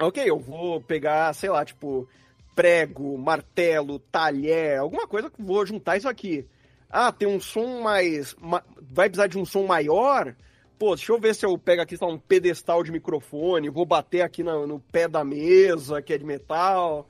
ok, 0.00 0.22
eu 0.28 0.38
vou 0.38 0.80
pegar, 0.80 1.32
sei 1.34 1.50
lá, 1.50 1.64
tipo, 1.64 2.08
prego, 2.54 3.16
martelo, 3.16 3.98
talher, 3.98 4.78
alguma 4.78 5.06
coisa 5.06 5.30
que 5.30 5.40
vou 5.40 5.64
juntar 5.64 5.96
isso 5.96 6.08
aqui. 6.08 6.46
Ah, 6.90 7.12
tem 7.12 7.28
um 7.28 7.38
som 7.38 7.82
mais. 7.82 8.34
Vai 8.80 9.10
precisar 9.10 9.26
de 9.26 9.38
um 9.38 9.44
som 9.44 9.66
maior? 9.66 10.34
Pô, 10.78 10.94
deixa 10.94 11.12
eu 11.12 11.20
ver 11.20 11.34
se 11.34 11.44
eu 11.44 11.58
pego 11.58 11.82
aqui 11.82 11.98
só 11.98 12.08
um 12.08 12.18
pedestal 12.18 12.82
de 12.82 12.90
microfone, 12.90 13.68
vou 13.68 13.84
bater 13.84 14.22
aqui 14.22 14.42
no 14.42 14.80
pé 14.80 15.06
da 15.06 15.22
mesa, 15.22 16.00
que 16.00 16.14
é 16.14 16.18
de 16.18 16.24
metal 16.24 17.06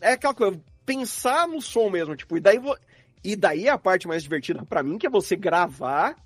é 0.00 0.12
aquela 0.12 0.34
coisa, 0.34 0.60
pensar 0.84 1.48
no 1.48 1.60
som 1.60 1.90
mesmo, 1.90 2.16
tipo, 2.16 2.36
e 2.36 2.40
daí, 2.40 2.60
e 3.24 3.34
daí 3.34 3.66
é 3.66 3.70
a 3.70 3.78
parte 3.78 4.06
mais 4.06 4.22
divertida 4.22 4.64
para 4.64 4.82
mim, 4.82 4.98
que 4.98 5.06
é 5.06 5.10
você 5.10 5.34
gravar, 5.34 6.16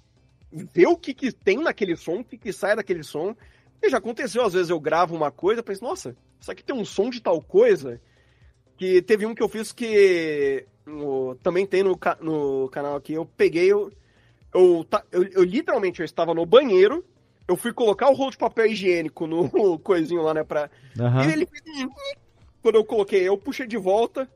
ver 0.53 0.87
o 0.87 0.97
que, 0.97 1.15
que 1.15 1.33
tem 1.33 1.59
naquele 1.59 1.97
som, 1.97 2.21
o 2.21 2.25
que, 2.25 2.37
que 2.37 2.53
sai 2.53 2.77
daquele 2.77 3.03
som. 3.03 3.35
E 3.83 3.89
já 3.89 3.99
aconteceu, 3.99 4.45
às 4.45 4.53
vezes 4.53 4.69
eu 4.69 4.79
gravo 4.79 5.17
uma 5.17 5.31
coisa, 5.31 5.63
penso, 5.63 5.83
nossa, 5.83 6.15
isso 6.39 6.51
aqui 6.51 6.63
tem 6.63 6.77
um 6.77 6.85
som 6.85 7.09
de 7.09 7.21
tal 7.21 7.41
coisa. 7.41 8.01
Que 8.77 9.01
teve 9.03 9.27
um 9.27 9.35
que 9.35 9.43
eu 9.43 9.49
fiz 9.49 9.73
que 9.73 10.67
no, 10.87 11.35
também 11.37 11.67
tem 11.67 11.83
no, 11.83 11.99
no 12.21 12.69
canal 12.69 12.97
aqui, 12.97 13.15
eu 13.15 13.25
peguei, 13.25 13.71
eu, 13.71 13.93
eu, 14.55 14.87
eu, 15.11 15.23
eu 15.25 15.43
literalmente 15.43 16.01
eu 16.01 16.05
estava 16.05 16.35
no 16.35 16.45
banheiro, 16.45 17.05
eu 17.47 17.57
fui 17.57 17.73
colocar 17.73 18.09
o 18.11 18.15
rolo 18.15 18.31
de 18.31 18.39
papel 18.39 18.67
higiênico 18.67 19.27
no 19.27 19.79
coisinho 19.81 20.23
lá, 20.23 20.35
né, 20.35 20.45
pra... 20.45 20.71
Uhum. 20.99 21.23
E 21.23 21.33
ele 21.33 21.47
fez 21.47 21.89
quando 22.63 22.77
eu 22.77 22.85
coloquei, 22.85 23.27
eu 23.27 23.37
puxei 23.39 23.67
de 23.67 23.77
volta. 23.77 24.29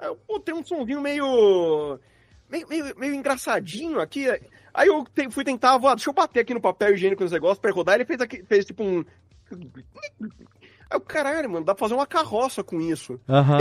Eu, 0.00 0.40
tem 0.40 0.54
um 0.54 0.64
somzinho 0.64 1.00
meio, 1.00 1.98
meio, 2.48 2.68
meio, 2.68 2.98
meio 2.98 3.14
engraçadinho 3.14 4.00
aqui. 4.00 4.26
Aí 4.72 4.88
eu 4.88 5.04
fui 5.30 5.44
tentar, 5.44 5.76
vou, 5.76 5.94
deixa 5.94 6.08
eu 6.08 6.14
bater 6.14 6.40
aqui 6.40 6.54
no 6.54 6.60
papel 6.60 6.94
higiênico 6.94 7.22
os 7.22 7.32
negócios 7.32 7.58
pra 7.58 7.70
rodar. 7.70 7.96
Ele 7.96 8.04
fez, 8.04 8.20
aqui, 8.20 8.42
fez 8.44 8.64
tipo 8.64 8.82
um. 8.82 9.04
Aí 9.52 10.96
eu, 10.96 11.00
caralho, 11.00 11.50
mano, 11.50 11.64
dá 11.64 11.74
pra 11.74 11.80
fazer 11.80 11.94
uma 11.94 12.06
carroça 12.06 12.64
com 12.64 12.80
isso. 12.80 13.20
Uhum. 13.28 13.60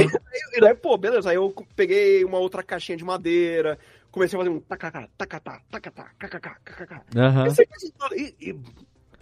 E, 0.55 0.61
daí, 0.61 0.73
pô, 0.73 0.97
beleza. 0.97 1.29
Aí 1.29 1.35
eu 1.35 1.53
peguei 1.75 2.23
uma 2.23 2.37
outra 2.37 2.63
caixinha 2.63 2.97
de 2.97 3.03
madeira, 3.03 3.77
comecei 4.09 4.37
a 4.37 4.41
fazer 4.41 4.49
um 4.49 4.59
tacacá, 4.59 5.07
tacatá, 5.17 5.61
tacatá, 5.69 6.11
cacacá, 6.17 6.57
cacacá. 6.63 7.03
Uhum. 7.15 8.15
E, 8.15 8.35
e, 8.39 8.59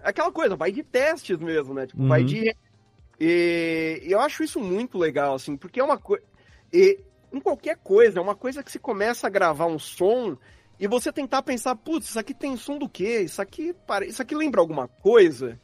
aquela 0.04 0.32
coisa, 0.32 0.56
vai 0.56 0.72
de 0.72 0.84
testes 0.84 1.38
mesmo, 1.38 1.74
né? 1.74 1.88
Tipo, 1.88 2.02
uhum. 2.02 2.08
vai 2.08 2.24
de 2.24 2.56
e 3.20 4.12
eu 4.12 4.20
acho 4.20 4.44
isso 4.44 4.60
muito 4.60 4.98
legal, 4.98 5.36
assim, 5.36 5.56
porque 5.58 5.80
é 5.80 5.84
uma 5.84 5.98
coisa. 5.98 6.24
Em 7.32 7.40
qualquer 7.42 7.78
coisa, 7.78 8.20
é 8.20 8.22
uma 8.22 8.36
coisa 8.36 8.64
que 8.64 8.72
se 8.72 8.80
começa 8.80 9.28
a 9.28 9.30
gravar 9.30 9.66
um 9.66 9.80
som 9.80 10.38
e 10.80 10.88
você 10.88 11.12
tentar 11.12 11.42
pensar, 11.42 11.76
putz, 11.76 12.10
isso 12.10 12.20
aqui 12.20 12.34
tem 12.34 12.56
som 12.56 12.78
do 12.78 12.88
quê? 12.88 13.22
Isso 13.22 13.42
aqui, 13.42 13.76
isso 14.08 14.22
aqui 14.22 14.36
lembra 14.36 14.62
alguma 14.62 14.88
coisa? 14.88 15.60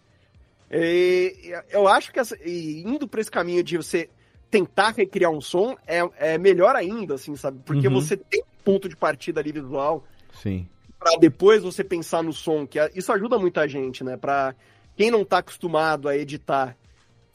E 0.72 1.54
eu 1.70 1.88
acho 1.88 2.12
que 2.12 2.20
essa... 2.20 2.36
indo 2.45 3.08
para 3.08 3.22
esse 3.22 3.30
caminho 3.30 3.64
de 3.64 3.78
você 3.78 4.10
tentar 4.49 4.91
recriar 4.91 5.32
um 5.32 5.41
som 5.41 5.76
é, 5.86 5.99
é 6.18 6.38
melhor 6.38 6.76
ainda, 6.76 7.16
assim, 7.16 7.36
sabe? 7.36 7.60
Porque 7.64 7.88
uhum. 7.88 7.93
você 7.93 8.18
tem 8.18 8.43
ponto 8.64 8.89
de 8.89 8.95
partida 8.95 9.39
ali 9.39 9.51
visual. 9.51 10.04
Sim. 10.41 10.68
Pra 10.99 11.16
depois 11.18 11.64
você 11.64 11.84
pensar 11.84 12.24
no 12.24 12.34
som, 12.34 12.66
que 12.66 12.80
é, 12.80 12.91
isso 12.95 13.12
ajuda 13.12 13.38
muita 13.38 13.68
gente, 13.68 14.04
né? 14.04 14.18
Pra 14.18 14.56
quem 14.95 15.12
não 15.12 15.24
tá 15.24 15.39
acostumado 15.39 16.08
a 16.08 16.18
editar 16.18 16.76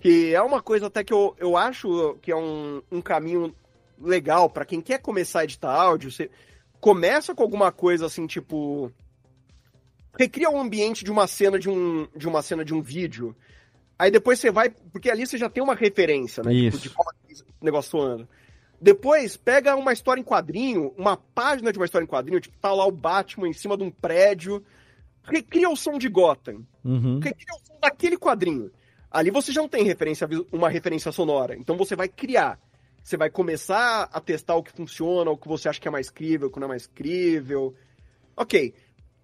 que 0.01 0.34
é 0.34 0.40
uma 0.40 0.62
coisa 0.62 0.86
até 0.86 1.03
que 1.03 1.12
eu, 1.12 1.34
eu 1.38 1.57
acho 1.57 2.16
que 2.22 2.30
é 2.30 2.36
um, 2.36 2.80
um 2.90 3.01
caminho 3.01 3.55
legal 4.01 4.49
para 4.49 4.64
quem 4.64 4.80
quer 4.80 4.99
começar 5.01 5.40
a 5.40 5.44
editar 5.44 5.72
áudio. 5.72 6.11
Você 6.11 6.30
começa 6.80 7.34
com 7.34 7.42
alguma 7.42 7.72
coisa 7.72 8.07
assim, 8.07 8.26
tipo. 8.26 8.92
Recria 10.16 10.51
o 10.51 10.55
um 10.55 10.61
ambiente 10.61 11.05
de 11.05 11.11
uma 11.12 11.26
cena 11.26 11.59
de 11.59 11.68
um, 11.68 12.09
de 12.16 12.26
uma 12.26 12.42
cena 12.42 12.64
de 12.64 12.74
um 12.74 12.82
vídeo. 12.82 13.36
Aí 13.99 14.11
depois 14.11 14.38
você 14.38 14.51
vai. 14.51 14.70
Porque 14.70 15.11
ali 15.11 15.26
você 15.26 15.36
já 15.36 15.49
tem 15.49 15.62
uma 15.62 15.74
referência, 15.74 16.42
né? 16.42 16.53
Isso. 16.53 16.78
Tipo, 16.78 16.88
de 16.88 16.94
como 16.94 17.11
o 17.61 17.64
negócio 17.64 18.01
anda. 18.01 18.28
Depois, 18.80 19.36
pega 19.36 19.74
uma 19.74 19.92
história 19.92 20.20
em 20.20 20.24
quadrinho, 20.24 20.94
uma 20.96 21.16
página 21.16 21.72
de 21.72 21.78
uma 21.78 21.84
história 21.84 22.05
em 22.05 22.09
quadrinho, 22.09 22.40
tipo, 22.40 22.57
tá 22.59 22.72
lá 22.72 22.86
o 22.86 22.92
Batman 22.92 23.49
em 23.49 23.53
cima 23.53 23.76
de 23.76 23.82
um 23.82 23.90
prédio. 23.90 24.64
Recria 25.24 25.68
o 25.68 25.76
som 25.76 25.99
de 25.99 26.09
Gotham. 26.09 26.64
Uhum. 26.84 27.18
Recria 27.18 27.55
o 27.55 27.66
som 27.66 27.78
daquele 27.80 28.16
quadrinho. 28.16 28.70
Ali 29.11 29.30
você 29.30 29.52
já 29.52 29.61
não 29.61 29.68
tem 29.68 29.84
referência, 29.84 30.28
uma 30.52 30.68
referência 30.68 31.11
sonora. 31.12 31.56
Então 31.56 31.76
você 31.76 31.96
vai 31.96 32.09
criar. 32.09 32.59
Você 33.02 33.16
vai 33.16 33.30
começar 33.30 34.09
a 34.12 34.20
testar 34.20 34.54
o 34.56 34.62
que 34.62 34.70
funciona, 34.70 35.30
o 35.30 35.36
que 35.36 35.48
você 35.48 35.68
acha 35.68 35.80
que 35.80 35.88
é 35.88 35.90
mais 35.90 36.11
crível, 36.11 36.48
o 36.48 36.50
que 36.50 36.61
não 36.61 36.66
é 36.66 36.68
mais 36.68 36.86
crível. 36.86 37.74
Ok. 38.36 38.74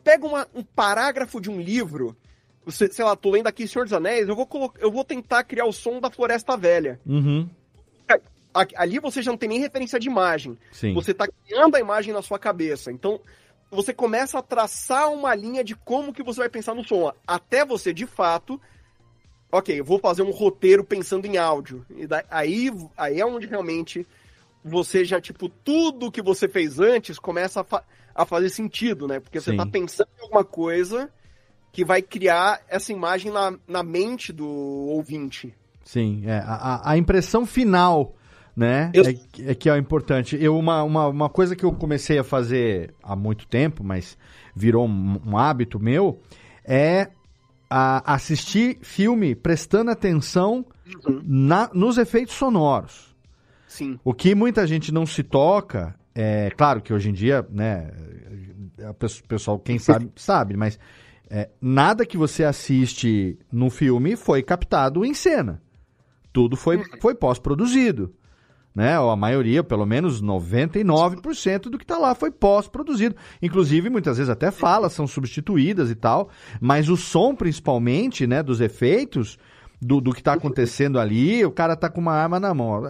Pega 0.02 0.26
uma, 0.26 0.48
um 0.54 0.62
parágrafo 0.62 1.40
de 1.40 1.50
um 1.50 1.60
livro. 1.60 2.16
Você, 2.64 2.90
sei 2.90 3.04
lá, 3.04 3.14
tô 3.14 3.30
lendo 3.30 3.46
aqui 3.46 3.68
Senhor 3.68 3.84
dos 3.84 3.92
Anéis, 3.92 4.26
eu 4.26 4.34
vou, 4.34 4.48
eu 4.78 4.90
vou 4.90 5.04
tentar 5.04 5.44
criar 5.44 5.66
o 5.66 5.72
som 5.72 6.00
da 6.00 6.10
Floresta 6.10 6.56
Velha. 6.56 6.98
Uhum. 7.04 7.48
Ali 8.76 9.00
você 9.00 9.20
já 9.20 9.30
não 9.30 9.36
tem 9.36 9.48
nem 9.48 9.58
referência 9.58 9.98
de 9.98 10.08
imagem. 10.08 10.56
Sim. 10.72 10.94
Você 10.94 11.10
está 11.10 11.26
criando 11.26 11.74
a 11.74 11.80
imagem 11.80 12.14
na 12.14 12.22
sua 12.22 12.38
cabeça. 12.38 12.90
Então, 12.90 13.20
você 13.70 13.92
começa 13.92 14.38
a 14.38 14.42
traçar 14.42 15.12
uma 15.12 15.34
linha 15.34 15.64
de 15.64 15.74
como 15.74 16.12
que 16.12 16.22
você 16.22 16.40
vai 16.40 16.48
pensar 16.48 16.74
no 16.74 16.84
som. 16.84 17.12
Até 17.26 17.64
você, 17.64 17.92
de 17.92 18.06
fato, 18.06 18.60
ok, 19.58 19.78
eu 19.78 19.84
vou 19.84 19.98
fazer 19.98 20.22
um 20.22 20.30
roteiro 20.30 20.84
pensando 20.84 21.26
em 21.26 21.36
áudio. 21.36 21.84
E 21.96 22.06
daí, 22.06 22.24
aí, 22.30 22.72
aí 22.96 23.20
é 23.20 23.26
onde 23.26 23.46
realmente 23.46 24.06
você 24.64 25.04
já, 25.04 25.20
tipo, 25.20 25.48
tudo 25.48 26.10
que 26.10 26.22
você 26.22 26.48
fez 26.48 26.80
antes 26.80 27.18
começa 27.18 27.60
a, 27.60 27.64
fa 27.64 27.84
a 28.14 28.24
fazer 28.24 28.48
sentido, 28.48 29.08
né? 29.08 29.18
Porque 29.18 29.40
você 29.40 29.50
Sim. 29.50 29.56
tá 29.56 29.66
pensando 29.66 30.08
em 30.18 30.22
alguma 30.22 30.44
coisa 30.44 31.10
que 31.72 31.84
vai 31.84 32.00
criar 32.00 32.60
essa 32.68 32.92
imagem 32.92 33.32
na, 33.32 33.56
na 33.66 33.82
mente 33.82 34.32
do 34.32 34.46
ouvinte. 34.46 35.52
Sim, 35.84 36.22
é. 36.24 36.38
A, 36.38 36.92
a 36.92 36.96
impressão 36.96 37.44
final 37.44 38.14
né? 38.56 38.90
Eu... 38.94 39.04
É, 39.04 39.50
é, 39.50 39.54
que 39.54 39.68
é 39.68 39.76
importante. 39.76 40.36
Eu, 40.40 40.56
uma, 40.56 40.82
uma, 40.82 41.08
uma 41.08 41.28
coisa 41.28 41.56
que 41.56 41.64
eu 41.64 41.72
comecei 41.72 42.18
a 42.18 42.24
fazer 42.24 42.94
há 43.02 43.16
muito 43.16 43.46
tempo, 43.48 43.82
mas 43.82 44.16
virou 44.54 44.86
um, 44.86 45.20
um 45.26 45.36
hábito 45.36 45.80
meu, 45.80 46.20
é 46.64 47.08
a 47.68 48.14
assistir 48.14 48.78
filme 48.82 49.34
prestando 49.34 49.90
atenção 49.90 50.64
uhum. 51.06 51.20
na, 51.24 51.70
nos 51.72 51.98
efeitos 51.98 52.34
sonoros. 52.34 53.14
Sim. 53.66 53.98
O 54.04 54.14
que 54.14 54.34
muita 54.34 54.66
gente 54.66 54.92
não 54.92 55.04
se 55.04 55.22
toca, 55.22 55.94
é 56.14 56.50
claro 56.50 56.80
que 56.80 56.92
hoje 56.92 57.10
em 57.10 57.12
dia, 57.12 57.46
né, 57.50 57.90
o 58.78 58.94
pessoal, 59.26 59.58
quem 59.58 59.78
sabe, 59.78 60.10
sabe, 60.14 60.56
mas 60.56 60.78
é, 61.28 61.48
nada 61.60 62.06
que 62.06 62.16
você 62.16 62.44
assiste 62.44 63.38
no 63.50 63.70
filme 63.70 64.16
foi 64.16 64.42
captado 64.42 65.04
em 65.04 65.14
cena. 65.14 65.60
Tudo 66.32 66.56
foi, 66.56 66.76
uhum. 66.76 66.84
foi 67.00 67.14
pós-produzido 67.14 68.14
né? 68.74 68.98
Ou 68.98 69.10
a 69.10 69.16
maioria, 69.16 69.62
pelo 69.62 69.86
menos 69.86 70.22
99% 70.22 71.62
do 71.62 71.78
que 71.78 71.84
está 71.84 71.96
lá 71.96 72.14
foi 72.14 72.30
pós-produzido. 72.30 73.14
Inclusive, 73.40 73.88
muitas 73.88 74.16
vezes 74.16 74.30
até 74.30 74.50
falas 74.50 74.92
são 74.92 75.06
substituídas 75.06 75.90
e 75.90 75.94
tal, 75.94 76.28
mas 76.60 76.88
o 76.88 76.96
som, 76.96 77.34
principalmente, 77.34 78.26
né, 78.26 78.42
dos 78.42 78.60
efeitos, 78.60 79.38
do, 79.80 80.00
do 80.00 80.12
que 80.12 80.20
está 80.20 80.32
acontecendo 80.32 80.98
ali, 80.98 81.44
o 81.44 81.50
cara 81.50 81.76
tá 81.76 81.90
com 81.90 82.00
uma 82.00 82.14
arma 82.14 82.40
na 82.40 82.54
mão. 82.54 82.82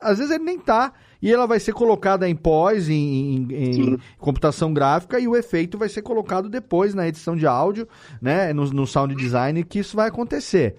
Às 0.00 0.18
vezes 0.18 0.34
ele 0.34 0.44
nem 0.44 0.58
tá, 0.58 0.92
e 1.20 1.32
ela 1.32 1.46
vai 1.46 1.58
ser 1.58 1.72
colocada 1.72 2.28
em 2.28 2.36
pós, 2.36 2.88
em, 2.88 2.94
em, 2.94 3.92
em 3.94 3.98
computação 4.18 4.72
gráfica, 4.72 5.18
e 5.18 5.26
o 5.26 5.34
efeito 5.34 5.78
vai 5.78 5.88
ser 5.88 6.02
colocado 6.02 6.48
depois 6.48 6.94
na 6.94 7.08
edição 7.08 7.34
de 7.34 7.46
áudio, 7.46 7.88
né, 8.20 8.52
no, 8.52 8.66
no 8.66 8.86
sound 8.86 9.14
design, 9.14 9.64
que 9.64 9.78
isso 9.78 9.96
vai 9.96 10.08
acontecer. 10.08 10.76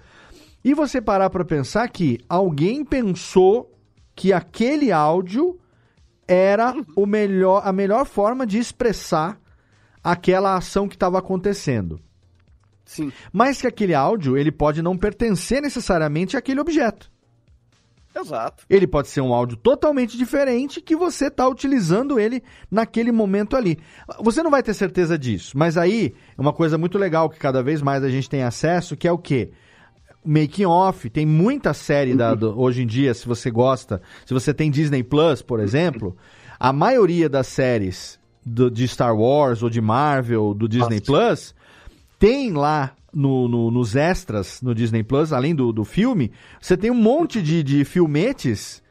E 0.64 0.74
você 0.74 1.02
parar 1.02 1.30
para 1.30 1.46
pensar 1.46 1.88
que 1.90 2.20
alguém 2.30 2.86
pensou 2.86 3.77
que 4.18 4.34
aquele 4.34 4.92
áudio 4.92 5.60
era 6.28 6.74
o 6.96 7.06
melhor, 7.06 7.62
a 7.64 7.72
melhor 7.72 8.04
forma 8.04 8.48
de 8.48 8.58
expressar 8.58 9.40
aquela 10.04 10.56
ação 10.56 10.88
que 10.88 10.96
estava 10.96 11.20
acontecendo. 11.20 12.02
Sim. 12.84 13.12
Mas 13.32 13.62
que 13.62 13.68
aquele 13.68 13.94
áudio 13.94 14.36
ele 14.36 14.52
pode 14.52 14.82
não 14.82 14.98
pertencer 14.98 15.62
necessariamente 15.62 16.36
àquele 16.36 16.60
objeto. 16.60 17.12
Exato. 18.16 18.66
Ele 18.68 18.88
pode 18.88 19.10
ser 19.10 19.22
um 19.22 19.32
áudio 19.32 19.56
totalmente 19.56 20.18
diferente 20.18 20.82
que 20.82 20.96
você 20.96 21.28
está 21.28 21.48
utilizando 21.48 22.20
ele 22.20 22.42
naquele 22.72 23.12
momento 23.12 23.56
ali. 23.56 23.78
Você 24.22 24.42
não 24.42 24.50
vai 24.50 24.64
ter 24.64 24.74
certeza 24.74 25.16
disso, 25.16 25.56
mas 25.56 25.78
aí 25.78 26.16
uma 26.36 26.52
coisa 26.52 26.76
muito 26.76 26.98
legal 26.98 27.30
que 27.30 27.38
cada 27.38 27.62
vez 27.62 27.84
mais 27.84 28.04
a 28.04 28.10
gente 28.10 28.28
tem 28.28 28.42
acesso, 28.42 28.98
que 28.98 29.08
é 29.08 29.12
o 29.12 29.20
quê? 29.20 29.52
Making 30.28 30.66
off, 30.66 31.10
tem 31.10 31.26
muita 31.26 31.74
série 31.74 32.14
da, 32.14 32.36
do, 32.36 32.60
hoje 32.60 32.84
em 32.84 32.88
dia, 32.88 33.14
se 33.14 33.26
você 33.28 33.50
gosta, 33.50 34.02
se 34.26 34.34
você 34.34 34.54
tem 34.54 34.70
Disney 34.70 35.04
Plus, 35.04 35.42
por 35.42 35.60
exemplo, 35.60 36.16
a 36.60 36.74
maioria 36.74 37.30
das 37.30 37.48
séries 37.48 38.20
do, 38.46 38.70
de 38.70 38.88
Star 38.88 39.16
Wars 39.16 39.64
ou 39.64 39.70
de 39.70 39.82
Marvel 39.82 40.54
do 40.54 40.68
Disney. 40.68 41.02
Plus 41.02 41.56
tem 42.20 42.52
lá 42.52 42.94
no, 43.14 43.48
no, 43.48 43.72
nos 43.72 43.96
extras 43.96 44.62
no 44.62 44.76
Disney 44.76 45.04
Plus, 45.04 45.32
além 45.32 45.56
do, 45.56 45.72
do 45.72 45.84
filme, 45.84 46.32
você 46.60 46.76
tem 46.76 46.92
um 46.92 46.96
monte 46.96 47.42
de, 47.42 47.64
de 47.64 47.86
filmetes 47.86 48.82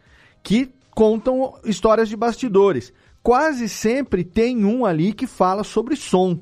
que 0.43 0.71
contam 0.95 1.55
histórias 1.65 2.09
de 2.09 2.17
bastidores. 2.17 2.93
Quase 3.23 3.69
sempre 3.69 4.25
tem 4.25 4.65
um 4.65 4.87
ali 4.87 5.13
que 5.13 5.27
fala 5.27 5.65
sobre 5.65 5.97
som. 5.97 6.39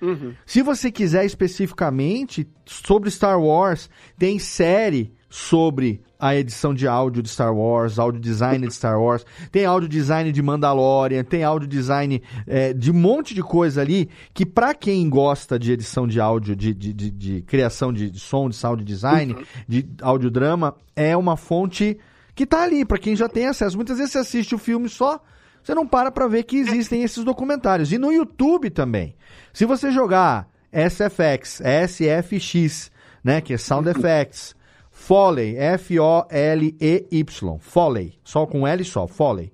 Uhum. 0.00 0.34
Se 0.46 0.62
você 0.62 0.90
quiser 0.90 1.24
especificamente 1.24 2.48
sobre 2.64 3.10
Star 3.10 3.40
Wars, 3.40 3.90
tem 4.18 4.38
série 4.38 5.12
sobre 5.28 6.02
a 6.18 6.34
edição 6.34 6.74
de 6.74 6.86
áudio 6.86 7.22
de 7.22 7.28
Star 7.28 7.54
Wars, 7.54 7.98
áudio 7.98 8.20
design 8.20 8.66
de 8.66 8.74
Star 8.74 9.00
Wars, 9.00 9.24
tem 9.50 9.64
áudio 9.64 9.88
design 9.88 10.30
de 10.32 10.42
Mandalorian, 10.42 11.22
tem 11.22 11.44
áudio 11.44 11.68
design 11.68 12.20
é, 12.46 12.74
de 12.74 12.90
um 12.90 12.94
monte 12.94 13.32
de 13.32 13.42
coisa 13.42 13.80
ali 13.80 14.10
que 14.34 14.44
para 14.44 14.74
quem 14.74 15.08
gosta 15.08 15.58
de 15.58 15.72
edição 15.72 16.06
de 16.06 16.20
áudio, 16.20 16.56
de, 16.56 16.74
de, 16.74 16.92
de, 16.92 17.10
de 17.10 17.42
criação 17.42 17.92
de, 17.92 18.10
de, 18.10 18.18
som, 18.18 18.48
de 18.48 18.56
sound 18.56 18.84
design, 18.84 19.32
uhum. 19.32 19.42
de 19.68 19.88
audiodrama, 20.02 20.74
é 20.96 21.16
uma 21.16 21.36
fonte 21.36 21.96
que 22.34 22.44
tá 22.44 22.64
ali 22.64 22.84
para 22.84 22.98
quem 22.98 23.14
já 23.14 23.28
tem 23.28 23.46
acesso. 23.46 23.76
Muitas 23.76 23.96
vezes 23.98 24.12
você 24.12 24.18
assiste 24.18 24.54
o 24.54 24.58
filme 24.58 24.88
só 24.88 25.22
você 25.62 25.74
não 25.74 25.86
para 25.86 26.10
para 26.10 26.26
ver 26.26 26.44
que 26.44 26.56
existem 26.56 27.02
esses 27.02 27.24
documentários. 27.24 27.92
E 27.92 27.98
no 27.98 28.12
YouTube 28.12 28.70
também. 28.70 29.14
Se 29.52 29.64
você 29.64 29.90
jogar 29.90 30.48
SFX, 30.72 31.60
SFX, 31.88 32.90
né, 33.22 33.40
que 33.40 33.54
é 33.54 33.58
Sound 33.58 33.88
Effects, 33.88 34.54
Foley, 34.90 35.56
F-O-L-E-Y, 35.56 37.58
Foley, 37.58 38.14
só 38.22 38.46
com 38.46 38.66
L 38.66 38.84
só, 38.84 39.06
Foley. 39.06 39.52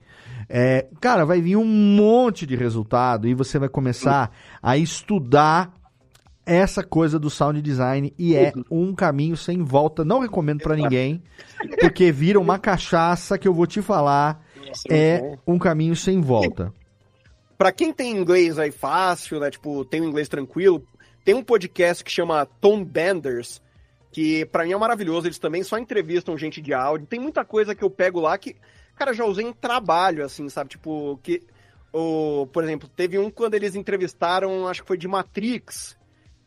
É, 0.49 0.87
cara, 1.01 1.25
vai 1.25 1.41
vir 1.41 1.57
um 1.57 1.65
monte 1.65 2.47
de 2.47 2.55
resultado 2.55 3.27
e 3.27 3.35
você 3.35 3.59
vai 3.59 3.69
começar 3.69 4.31
a 4.63 4.77
estudar 4.77 5.75
essa 6.45 6.85
coisa 6.85 7.19
do 7.19 7.29
sound 7.29 7.61
design 7.61 8.15
e 8.17 8.37
é 8.37 8.53
um 8.71 8.95
caminho 8.95 9.37
sem 9.37 9.65
volta. 9.65 10.05
Não 10.05 10.21
recomendo 10.21 10.63
para 10.63 10.77
ninguém, 10.77 11.21
porque 11.81 12.13
vira 12.13 12.39
uma 12.39 12.59
cachaça 12.59 13.37
que 13.37 13.49
eu 13.49 13.53
vou 13.53 13.67
te 13.67 13.83
falar 13.83 14.46
é 14.91 15.39
um 15.47 15.59
caminho 15.59 15.97
sem 15.97 16.21
volta. 16.21 16.73
Para 17.57 17.73
quem 17.73 17.93
tem 17.93 18.17
inglês 18.17 18.59
aí 18.59 18.71
fácil, 18.71 19.41
né? 19.41 19.51
Tipo, 19.51 19.85
tem 19.85 20.01
um 20.01 20.09
inglês 20.09 20.29
tranquilo, 20.29 20.87
tem 21.25 21.35
um 21.35 21.43
podcast 21.43 22.05
que 22.05 22.11
chama 22.11 22.47
Tom 22.61 22.85
Benders, 22.85 23.63
que 24.13 24.45
para 24.47 24.65
mim 24.65 24.73
é 24.73 24.77
maravilhoso. 24.77 25.27
Eles 25.27 25.39
também 25.39 25.63
só 25.63 25.79
entrevistam 25.79 26.37
gente 26.37 26.61
de 26.61 26.73
áudio. 26.73 27.07
Tem 27.07 27.19
muita 27.19 27.45
coisa 27.45 27.75
que 27.75 27.83
eu 27.83 27.91
pego 27.91 28.21
lá 28.21 28.37
que, 28.39 28.57
cara, 28.95 29.13
já 29.13 29.25
usei 29.25 29.47
em 29.47 29.53
trabalho, 29.53 30.25
assim, 30.25 30.49
sabe? 30.49 30.71
Tipo, 30.71 31.19
que. 31.23 31.43
O, 31.93 32.47
por 32.53 32.63
exemplo, 32.63 32.89
teve 32.95 33.19
um 33.19 33.31
quando 33.31 33.55
eles 33.55 33.75
entrevistaram, 33.75 34.69
acho 34.69 34.83
que 34.83 34.89
foi 34.89 34.99
de 34.99 35.09
Matrix. 35.09 35.97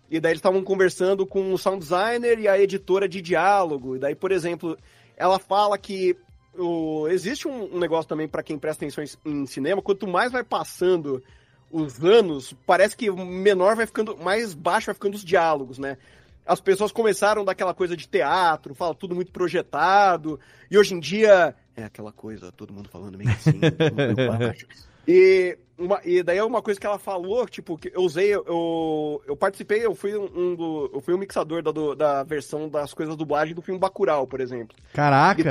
E 0.09 0.19
daí 0.19 0.31
eles 0.31 0.39
estavam 0.39 0.63
conversando 0.63 1.25
com 1.25 1.51
o 1.51 1.57
sound 1.57 1.79
designer 1.79 2.39
e 2.39 2.47
a 2.47 2.59
editora 2.59 3.07
de 3.07 3.21
diálogo. 3.21 3.95
E 3.95 3.99
daí, 3.99 4.15
por 4.15 4.31
exemplo, 4.31 4.77
ela 5.17 5.39
fala 5.39 5.77
que 5.77 6.15
o, 6.59 7.07
existe 7.07 7.47
um, 7.47 7.75
um 7.75 7.79
negócio 7.79 8.07
também 8.07 8.27
para 8.27 8.43
quem 8.43 8.57
presta 8.57 8.85
atenção 8.85 9.03
em, 9.03 9.31
em, 9.31 9.45
cinema, 9.45 9.81
quanto 9.81 10.07
mais 10.07 10.31
vai 10.31 10.43
passando 10.43 11.23
os 11.71 12.03
anos, 12.03 12.53
parece 12.65 12.97
que 12.97 13.09
menor 13.11 13.75
vai 13.75 13.85
ficando, 13.85 14.17
mais 14.17 14.53
baixo 14.53 14.87
vai 14.87 14.95
ficando 14.95 15.15
os 15.15 15.23
diálogos, 15.23 15.77
né? 15.77 15.97
As 16.45 16.59
pessoas 16.59 16.91
começaram 16.91 17.45
daquela 17.45 17.73
coisa 17.73 17.95
de 17.95 18.07
teatro, 18.07 18.73
fala 18.73 18.95
tudo 18.95 19.13
muito 19.13 19.31
projetado, 19.31 20.39
e 20.69 20.77
hoje 20.77 20.95
em 20.95 20.99
dia 20.99 21.55
é 21.75 21.83
aquela 21.83 22.11
coisa, 22.11 22.51
todo 22.51 22.73
mundo 22.73 22.89
falando 22.89 23.17
meio 23.17 23.29
assim. 23.29 23.59
E, 25.11 25.57
uma, 25.75 25.99
e 26.05 26.21
daí 26.21 26.37
é 26.37 26.43
uma 26.43 26.61
coisa 26.61 26.79
que 26.79 26.85
ela 26.85 26.99
falou, 26.99 27.47
tipo, 27.47 27.75
que 27.79 27.91
eu 27.95 28.01
usei, 28.01 28.31
eu, 28.31 29.23
eu 29.25 29.35
participei, 29.35 29.83
eu 29.83 29.95
fui 29.95 30.15
um, 30.15 30.25
um 30.25 30.55
do, 30.55 30.91
eu 30.93 31.01
fui 31.01 31.15
um 31.15 31.17
mixador 31.17 31.63
da, 31.63 31.71
do, 31.71 31.95
da 31.95 32.21
versão 32.21 32.69
das 32.69 32.93
coisas 32.93 33.15
dublagem 33.15 33.55
do 33.55 33.61
filme 33.63 33.79
Bacurau, 33.79 34.27
por 34.27 34.39
exemplo. 34.39 34.77
Caraca! 34.93 35.41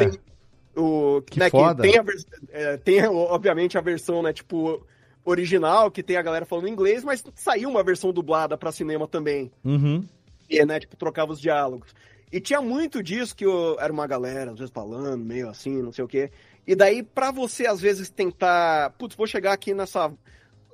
Tem, 0.79 0.85
o, 0.85 1.23
que 1.23 1.39
né, 1.39 1.51
foda. 1.51 1.83
Que 1.83 1.91
tem, 1.91 2.01
a, 2.01 2.05
é, 2.51 2.77
tem, 2.77 3.07
obviamente, 3.07 3.77
a 3.77 3.81
versão, 3.81 4.23
né, 4.23 4.33
tipo, 4.33 4.87
original, 5.25 5.91
que 5.91 6.03
tem 6.03 6.17
a 6.17 6.23
galera 6.23 6.45
falando 6.47 6.69
inglês, 6.69 7.03
mas 7.03 7.25
saiu 7.35 7.69
uma 7.69 7.83
versão 7.83 8.13
dublada 8.13 8.57
para 8.57 8.71
cinema 8.71 9.09
também. 9.09 9.51
Uhum. 9.65 10.07
E, 10.49 10.65
né, 10.65 10.81
tipo, 10.81 10.97
trocava 10.97 11.33
os 11.33 11.41
diálogos. 11.41 11.95
E 12.31 12.41
tinha 12.41 12.61
muito 12.61 13.03
disso 13.03 13.35
que 13.35 13.45
eu, 13.45 13.77
era 13.81 13.93
uma 13.93 14.07
galera, 14.07 14.53
às 14.53 14.59
vezes, 14.59 14.73
falando, 14.73 15.25
meio 15.25 15.49
assim, 15.49 15.83
não 15.83 15.93
sei 15.93 16.05
o 16.05 16.09
quê. 16.09 16.31
E 16.67 16.75
daí, 16.75 17.03
para 17.03 17.31
você, 17.31 17.67
às 17.67 17.81
vezes, 17.81 18.11
tentar. 18.11 18.91
Putz, 18.99 19.17
vou 19.17 19.27
chegar 19.27 19.55
aqui 19.55 19.73
nessa. 19.73 20.13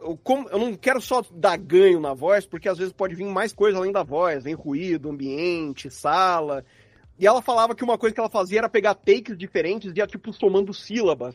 Eu, 0.00 0.18
como, 0.22 0.48
eu 0.48 0.59
não 0.59 0.74
quero 0.74 1.00
só 1.00 1.24
dar 1.32 1.57
ganho 1.57 2.00
na 2.00 2.12
voz, 2.12 2.44
porque 2.44 2.68
às 2.68 2.76
vezes 2.76 2.92
pode 2.92 3.14
vir 3.14 3.24
mais 3.26 3.52
coisa 3.52 3.78
além 3.78 3.92
da 3.92 4.02
voz. 4.02 4.42
Vem 4.42 4.55
ruído, 4.55 5.09
ambiente, 5.09 5.88
sala. 5.88 6.64
E 7.18 7.26
ela 7.26 7.40
falava 7.40 7.74
que 7.74 7.84
uma 7.84 7.96
coisa 7.96 8.14
que 8.14 8.20
ela 8.20 8.28
fazia 8.28 8.58
era 8.58 8.68
pegar 8.68 8.94
takes 8.94 9.36
diferentes 9.36 9.92
e 9.94 9.98
ia, 9.98 10.06
tipo, 10.06 10.32
somando 10.32 10.74
sílabas 10.74 11.34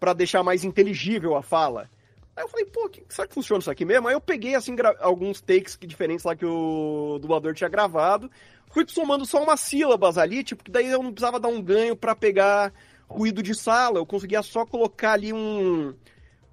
para 0.00 0.12
deixar 0.12 0.42
mais 0.42 0.64
inteligível 0.64 1.36
a 1.36 1.42
fala. 1.42 1.90
Aí 2.34 2.44
eu 2.44 2.48
falei, 2.48 2.66
pô, 2.66 2.88
que, 2.88 3.02
será 3.08 3.26
que 3.26 3.34
funciona 3.34 3.60
isso 3.60 3.70
aqui 3.70 3.84
mesmo? 3.84 4.06
Aí 4.06 4.14
eu 4.14 4.20
peguei, 4.20 4.54
assim, 4.54 4.74
alguns 5.00 5.40
takes 5.40 5.76
diferentes 5.80 6.24
lá 6.24 6.36
que 6.36 6.46
o 6.46 7.18
dublador 7.20 7.52
tinha 7.52 7.68
gravado, 7.68 8.30
fui 8.70 8.84
somando 8.86 9.26
só 9.26 9.42
umas 9.42 9.60
sílabas 9.60 10.16
ali, 10.16 10.44
tipo, 10.44 10.62
que 10.62 10.70
daí 10.70 10.86
eu 10.86 11.02
não 11.02 11.12
precisava 11.12 11.40
dar 11.40 11.48
um 11.48 11.60
ganho 11.60 11.96
para 11.96 12.14
pegar 12.14 12.72
ruído 13.08 13.42
de 13.42 13.54
sala, 13.54 13.98
eu 13.98 14.06
conseguia 14.06 14.42
só 14.42 14.64
colocar 14.64 15.12
ali 15.12 15.32
um... 15.32 15.94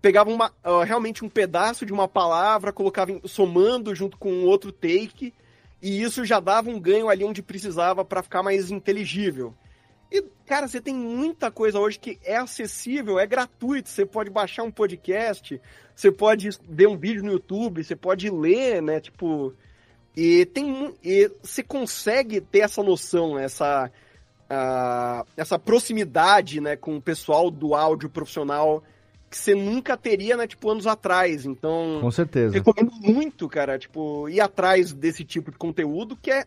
Pegava 0.01 0.29
uma, 0.29 0.51
uh, 0.63 0.83
realmente 0.83 1.25
um 1.25 1.29
pedaço 1.29 1.85
de 1.85 1.91
uma 1.91 2.07
palavra, 2.07 2.71
colocava 2.71 3.11
em, 3.11 3.21
somando 3.27 3.93
junto 3.95 4.17
com 4.17 4.43
outro 4.43 4.71
take 4.71 5.33
e 5.85 6.01
isso 6.01 6.25
já 6.25 6.39
dava 6.39 6.67
um 6.67 6.79
ganho 6.79 7.07
ali 7.07 7.23
onde 7.23 7.43
precisava 7.43 8.03
para 8.03 8.23
ficar 8.23 8.41
mais 8.41 8.71
inteligível. 8.71 9.53
E, 10.11 10.19
cara, 10.43 10.67
você 10.67 10.81
tem 10.81 10.95
muita 10.95 11.51
coisa 11.51 11.79
hoje 11.79 11.99
que 11.99 12.17
é 12.23 12.37
acessível, 12.37 13.19
é 13.19 13.27
gratuito. 13.27 13.87
Você 13.87 14.03
pode 14.03 14.31
baixar 14.31 14.63
um 14.63 14.71
podcast, 14.71 15.61
você 15.95 16.11
pode 16.11 16.49
ver 16.67 16.87
um 16.87 16.97
vídeo 16.97 17.23
no 17.23 17.33
YouTube, 17.33 17.83
você 17.83 17.95
pode 17.95 18.31
ler, 18.31 18.81
né? 18.81 18.99
Tipo. 18.99 19.53
E 20.17 20.47
tem. 20.47 20.91
E 21.03 21.31
você 21.43 21.61
consegue 21.61 22.41
ter 22.41 22.61
essa 22.61 22.81
noção, 22.81 23.37
essa. 23.37 23.91
uh, 24.49 25.27
essa 25.37 25.59
proximidade, 25.59 26.59
né, 26.61 26.75
com 26.75 26.97
o 26.97 27.01
pessoal 27.01 27.51
do 27.51 27.75
áudio 27.75 28.09
profissional 28.09 28.83
que 29.29 29.37
você 29.37 29.55
nunca 29.55 29.97
teria, 29.97 30.37
né, 30.37 30.47
tipo, 30.47 30.69
anos 30.69 30.87
atrás. 30.87 31.45
Então, 31.45 31.99
com 32.01 32.11
certeza. 32.11 32.53
Recomendo 32.53 32.91
muito, 33.01 33.47
cara, 33.47 33.77
tipo, 33.77 34.29
ir 34.29 34.39
atrás 34.39 34.93
desse 34.93 35.23
tipo 35.23 35.51
de 35.51 35.57
conteúdo 35.57 36.15
que 36.15 36.31
é 36.31 36.45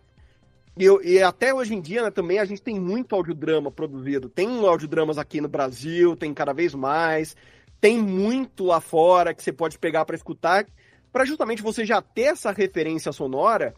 e, 0.79 0.85
eu, 0.85 1.03
e, 1.03 1.21
até 1.21 1.53
hoje 1.53 1.75
em 1.75 1.81
dia, 1.81 2.05
né, 2.05 2.11
também 2.11 2.39
a 2.39 2.45
gente 2.45 2.63
tem 2.63 2.79
muito 2.79 3.13
audiodrama 3.13 3.69
produzido. 3.69 4.29
Tem 4.29 4.47
audiodramas 4.65 5.19
aqui 5.19 5.41
no 5.41 5.49
Brasil, 5.49 6.15
tem 6.15 6.33
cada 6.33 6.53
vez 6.53 6.73
mais. 6.73 7.37
Tem 7.81 7.99
muito 7.99 8.65
lá 8.65 8.81
fora 8.81 9.35
que 9.35 9.43
você 9.43 9.53
pode 9.53 9.77
pegar 9.77 10.05
para 10.05 10.15
escutar, 10.15 10.67
para 11.13 11.25
justamente 11.25 11.63
você 11.63 11.85
já 11.85 12.01
ter 12.01 12.23
essa 12.23 12.53
referência 12.53 13.11
sonora, 13.11 13.75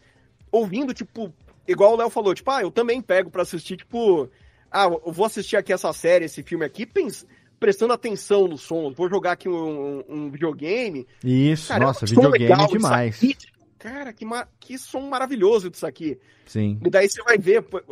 ouvindo, 0.51 0.93
tipo, 0.93 1.33
igual 1.67 1.93
o 1.93 1.95
Léo 1.95 2.09
falou, 2.09 2.35
tipo, 2.35 2.51
ah, 2.51 2.61
eu 2.61 2.69
também 2.69 3.01
pego 3.01 3.31
para 3.31 3.41
assistir, 3.41 3.77
tipo, 3.77 4.29
ah, 4.71 4.85
eu 4.85 5.11
vou 5.11 5.25
assistir 5.25 5.57
aqui 5.57 5.73
essa 5.73 5.91
série, 5.93 6.25
esse 6.25 6.43
filme 6.43 6.65
aqui, 6.65 6.85
pens 6.85 7.25
prestando 7.61 7.93
atenção 7.93 8.47
no 8.47 8.57
som. 8.57 8.91
Vou 8.91 9.07
jogar 9.07 9.33
aqui 9.33 9.47
um, 9.47 10.03
um 10.09 10.31
videogame. 10.31 11.07
Isso, 11.23 11.67
cara, 11.67 11.85
nossa, 11.85 12.07
videogame 12.07 12.67
demais. 12.67 13.17
Aqui, 13.17 13.37
cara, 13.77 14.11
que, 14.11 14.25
que 14.59 14.77
som 14.79 15.01
maravilhoso 15.01 15.69
disso 15.69 15.85
aqui. 15.85 16.17
Sim. 16.47 16.79
E 16.83 16.89
daí 16.89 17.07
você 17.07 17.21
vai 17.21 17.37
ver, 17.37 17.61
por, 17.61 17.83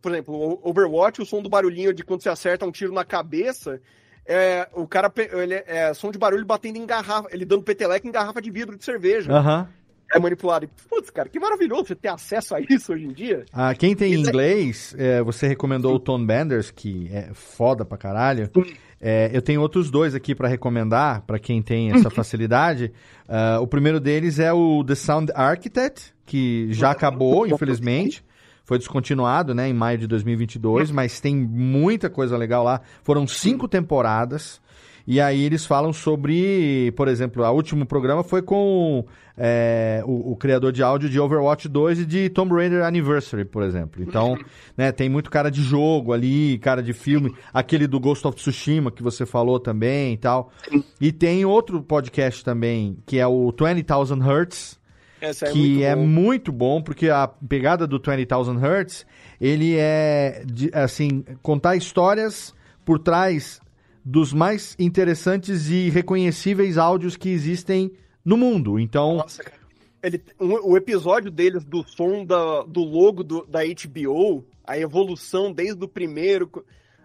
por 0.00 0.12
exemplo, 0.12 0.34
o 0.34 0.70
Overwatch, 0.70 1.20
o 1.20 1.26
som 1.26 1.42
do 1.42 1.48
barulhinho 1.48 1.92
de 1.92 2.04
quando 2.04 2.22
você 2.22 2.28
acerta 2.28 2.64
um 2.64 2.70
tiro 2.70 2.92
na 2.92 3.04
cabeça, 3.04 3.80
é, 4.24 4.68
o 4.72 4.86
cara, 4.86 5.12
ele 5.32 5.54
é, 5.54 5.64
é 5.66 5.94
som 5.94 6.12
de 6.12 6.18
barulho 6.18 6.46
batendo 6.46 6.76
em 6.76 6.86
garrafa, 6.86 7.28
ele 7.32 7.44
dando 7.44 7.64
peteleca 7.64 8.06
em 8.06 8.12
garrafa 8.12 8.40
de 8.40 8.52
vidro 8.52 8.78
de 8.78 8.84
cerveja. 8.84 9.32
Aham. 9.32 9.62
Uhum. 9.62 9.78
É 10.10 10.18
manipulado. 10.18 10.66
Putz, 10.88 11.10
cara, 11.10 11.28
que 11.28 11.38
maravilhoso 11.38 11.88
você 11.88 11.94
ter 11.94 12.08
acesso 12.08 12.54
a 12.54 12.60
isso 12.60 12.94
hoje 12.94 13.04
em 13.04 13.12
dia. 13.12 13.44
Ah, 13.52 13.74
quem 13.74 13.94
tem 13.94 14.14
é 14.14 14.16
inglês, 14.16 14.94
é, 14.96 15.22
você 15.22 15.46
recomendou 15.46 15.94
o 15.94 16.00
Tom 16.00 16.24
Benders, 16.24 16.70
que 16.70 17.10
é 17.12 17.28
foda 17.34 17.84
pra 17.84 17.98
caralho. 17.98 18.50
Sim. 18.54 18.74
É, 19.00 19.30
eu 19.32 19.40
tenho 19.40 19.60
outros 19.60 19.90
dois 19.90 20.14
aqui 20.14 20.34
para 20.34 20.48
recomendar, 20.48 21.22
para 21.22 21.38
quem 21.38 21.62
tem 21.62 21.92
essa 21.92 22.10
facilidade. 22.10 22.92
Uh, 23.28 23.62
o 23.62 23.66
primeiro 23.66 24.00
deles 24.00 24.38
é 24.38 24.52
o 24.52 24.82
The 24.84 24.94
Sound 24.94 25.32
Architect, 25.34 26.14
que 26.26 26.72
já 26.72 26.90
acabou, 26.90 27.46
infelizmente. 27.46 28.24
Foi 28.64 28.76
descontinuado, 28.76 29.54
né, 29.54 29.66
em 29.68 29.72
maio 29.72 29.96
de 29.96 30.06
2022, 30.06 30.90
mas 30.90 31.20
tem 31.20 31.34
muita 31.34 32.10
coisa 32.10 32.36
legal 32.36 32.62
lá. 32.62 32.82
Foram 33.02 33.26
cinco 33.26 33.66
temporadas. 33.66 34.60
E 35.10 35.22
aí 35.22 35.42
eles 35.42 35.64
falam 35.64 35.90
sobre, 35.90 36.92
por 36.94 37.08
exemplo, 37.08 37.42
o 37.42 37.50
último 37.50 37.86
programa 37.86 38.22
foi 38.22 38.42
com 38.42 39.06
é, 39.38 40.02
o, 40.04 40.32
o, 40.32 40.36
criador 40.36 40.70
de 40.70 40.82
áudio 40.82 41.08
de 41.08 41.18
Overwatch 41.18 41.66
2 41.66 42.00
e 42.00 42.04
de 42.04 42.28
Tomb 42.28 42.52
Raider 42.52 42.84
Anniversary, 42.84 43.46
por 43.46 43.62
exemplo. 43.62 44.02
Então, 44.02 44.36
né, 44.76 44.92
tem 44.92 45.08
muito 45.08 45.30
cara 45.30 45.50
de 45.50 45.62
jogo 45.62 46.12
ali, 46.12 46.58
cara 46.58 46.82
de 46.82 46.92
filme, 46.92 47.34
aquele 47.54 47.86
do 47.86 47.98
Ghost 47.98 48.26
of 48.26 48.36
Tsushima 48.36 48.90
que 48.90 49.02
você 49.02 49.24
falou 49.24 49.58
também 49.58 50.12
e 50.12 50.18
tal. 50.18 50.52
E 51.00 51.10
tem 51.10 51.42
outro 51.42 51.82
podcast 51.82 52.44
também, 52.44 52.98
que 53.06 53.18
é 53.18 53.26
o 53.26 53.50
20,000 53.50 54.18
Hertz, 54.18 54.78
é 55.22 55.32
que 55.32 55.82
é 55.84 55.96
muito, 55.96 56.10
é 56.18 56.20
muito 56.20 56.52
bom, 56.52 56.82
porque 56.82 57.08
a 57.08 57.26
pegada 57.26 57.86
do 57.86 57.98
20,000 57.98 58.58
Hertz, 58.58 59.06
ele 59.40 59.74
é, 59.74 60.42
de, 60.44 60.70
assim, 60.74 61.24
contar 61.40 61.76
histórias 61.76 62.54
por 62.84 62.98
trás 62.98 63.58
dos 64.08 64.32
mais 64.32 64.74
interessantes 64.78 65.68
e 65.68 65.90
reconhecíveis 65.90 66.78
áudios 66.78 67.14
que 67.14 67.28
existem 67.28 67.92
no 68.24 68.38
mundo. 68.38 68.78
Então. 68.78 69.16
Nossa, 69.18 69.42
cara. 69.42 69.58
Ele, 70.02 70.22
um, 70.40 70.70
o 70.70 70.76
episódio 70.78 71.30
deles 71.30 71.62
do 71.62 71.86
som 71.86 72.24
da, 72.24 72.62
do 72.62 72.80
logo 72.80 73.22
do, 73.22 73.44
da 73.44 73.60
HBO, 73.64 74.46
a 74.64 74.78
evolução 74.78 75.52
desde 75.52 75.84
o 75.84 75.88
primeiro. 75.88 76.50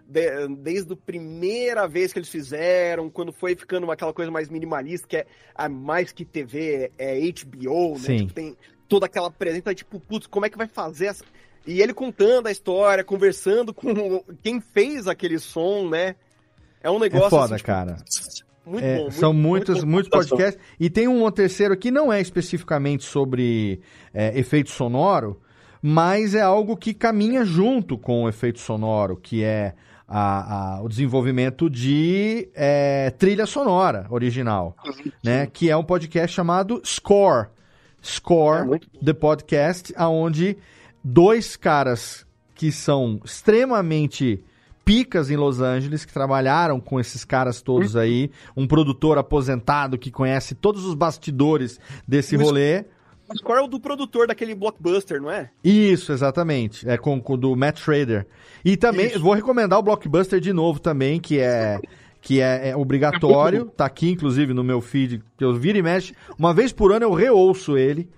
De, 0.06 0.48
desde 0.58 0.92
a 0.92 0.96
primeira 0.96 1.88
vez 1.88 2.12
que 2.12 2.18
eles 2.18 2.28
fizeram, 2.28 3.08
quando 3.08 3.32
foi 3.32 3.54
ficando 3.54 3.90
aquela 3.90 4.12
coisa 4.12 4.30
mais 4.30 4.50
minimalista, 4.50 5.08
que 5.08 5.16
é 5.16 5.26
a 5.54 5.66
mais 5.66 6.12
que 6.12 6.26
TV, 6.26 6.90
é, 6.98 7.20
é 7.20 7.32
HBO, 7.32 7.98
né? 7.98 8.18
Tipo, 8.18 8.32
tem 8.34 8.56
toda 8.86 9.06
aquela 9.06 9.30
presença, 9.30 9.74
tipo, 9.74 9.98
putz, 9.98 10.26
como 10.26 10.44
é 10.44 10.50
que 10.50 10.58
vai 10.58 10.68
fazer 10.68 11.06
essa. 11.06 11.24
E 11.66 11.80
ele 11.80 11.94
contando 11.94 12.46
a 12.46 12.52
história, 12.52 13.02
conversando 13.02 13.72
com 13.72 14.22
quem 14.42 14.60
fez 14.60 15.06
aquele 15.06 15.38
som, 15.38 15.88
né? 15.88 16.16
É 16.84 16.90
um 16.90 16.98
negócio. 16.98 17.26
É 17.26 17.30
foda, 17.30 17.54
assim, 17.54 17.56
tipo, 17.56 17.66
cara. 17.66 17.96
Muito 18.66 18.84
é, 18.84 18.96
bom. 18.96 19.02
Muito, 19.02 19.14
são 19.16 19.32
muitos, 19.32 19.74
muito 19.76 19.90
muitos 19.90 20.10
podcasts. 20.10 20.62
E 20.78 20.90
tem 20.90 21.08
um 21.08 21.28
terceiro 21.30 21.76
que 21.76 21.90
não 21.90 22.12
é 22.12 22.20
especificamente 22.20 23.04
sobre 23.04 23.80
é, 24.12 24.38
efeito 24.38 24.70
sonoro, 24.70 25.40
mas 25.80 26.34
é 26.34 26.42
algo 26.42 26.76
que 26.76 26.92
caminha 26.92 27.44
junto 27.44 27.96
com 27.96 28.24
o 28.24 28.28
efeito 28.28 28.60
sonoro, 28.60 29.16
que 29.16 29.42
é 29.42 29.74
a, 30.06 30.76
a, 30.76 30.82
o 30.82 30.88
desenvolvimento 30.88 31.70
de 31.70 32.48
é, 32.54 33.10
trilha 33.18 33.46
sonora 33.46 34.06
original, 34.10 34.76
uhum. 34.84 35.10
né? 35.22 35.46
Que 35.46 35.70
é 35.70 35.76
um 35.76 35.84
podcast 35.84 36.36
chamado 36.36 36.82
Score. 36.84 37.48
Score, 38.02 38.74
é 38.74 39.04
The 39.04 39.14
Podcast, 39.14 39.94
aonde 39.96 40.58
dois 41.02 41.56
caras 41.56 42.26
que 42.54 42.70
são 42.70 43.18
extremamente 43.24 44.44
picas 44.84 45.30
em 45.30 45.36
Los 45.36 45.60
Angeles 45.60 46.04
que 46.04 46.12
trabalharam 46.12 46.78
com 46.78 47.00
esses 47.00 47.24
caras 47.24 47.62
todos 47.62 47.96
aí, 47.96 48.30
um 48.56 48.66
produtor 48.66 49.18
aposentado 49.18 49.98
que 49.98 50.10
conhece 50.10 50.54
todos 50.54 50.84
os 50.84 50.94
bastidores 50.94 51.80
desse 52.06 52.36
rolê. 52.36 52.84
Mas 53.26 53.40
qual 53.40 53.58
é 53.58 53.62
o 53.62 53.66
do 53.66 53.80
produtor 53.80 54.26
daquele 54.26 54.54
blockbuster, 54.54 55.20
não 55.20 55.30
é? 55.30 55.50
Isso, 55.62 56.12
exatamente. 56.12 56.86
É 56.88 56.98
com, 56.98 57.22
o 57.24 57.36
do 57.36 57.56
Matt 57.56 57.78
Schrader. 57.78 58.26
E 58.62 58.76
também, 58.76 59.06
Isso. 59.06 59.20
vou 59.20 59.32
recomendar 59.32 59.78
o 59.78 59.82
blockbuster 59.82 60.38
de 60.38 60.52
novo 60.52 60.78
também, 60.78 61.18
que 61.18 61.38
é 61.38 61.80
que 62.20 62.40
é, 62.40 62.70
é, 62.70 62.76
obrigatório. 62.76 63.66
Tá 63.66 63.84
aqui, 63.84 64.10
inclusive, 64.10 64.54
no 64.54 64.64
meu 64.64 64.80
feed, 64.80 65.22
que 65.36 65.44
eu 65.44 65.54
viro 65.54 65.78
e 65.78 65.82
mexe. 65.82 66.14
Uma 66.38 66.54
vez 66.54 66.72
por 66.72 66.92
ano 66.92 67.04
eu 67.04 67.12
reouço 67.12 67.76
ele. 67.76 68.08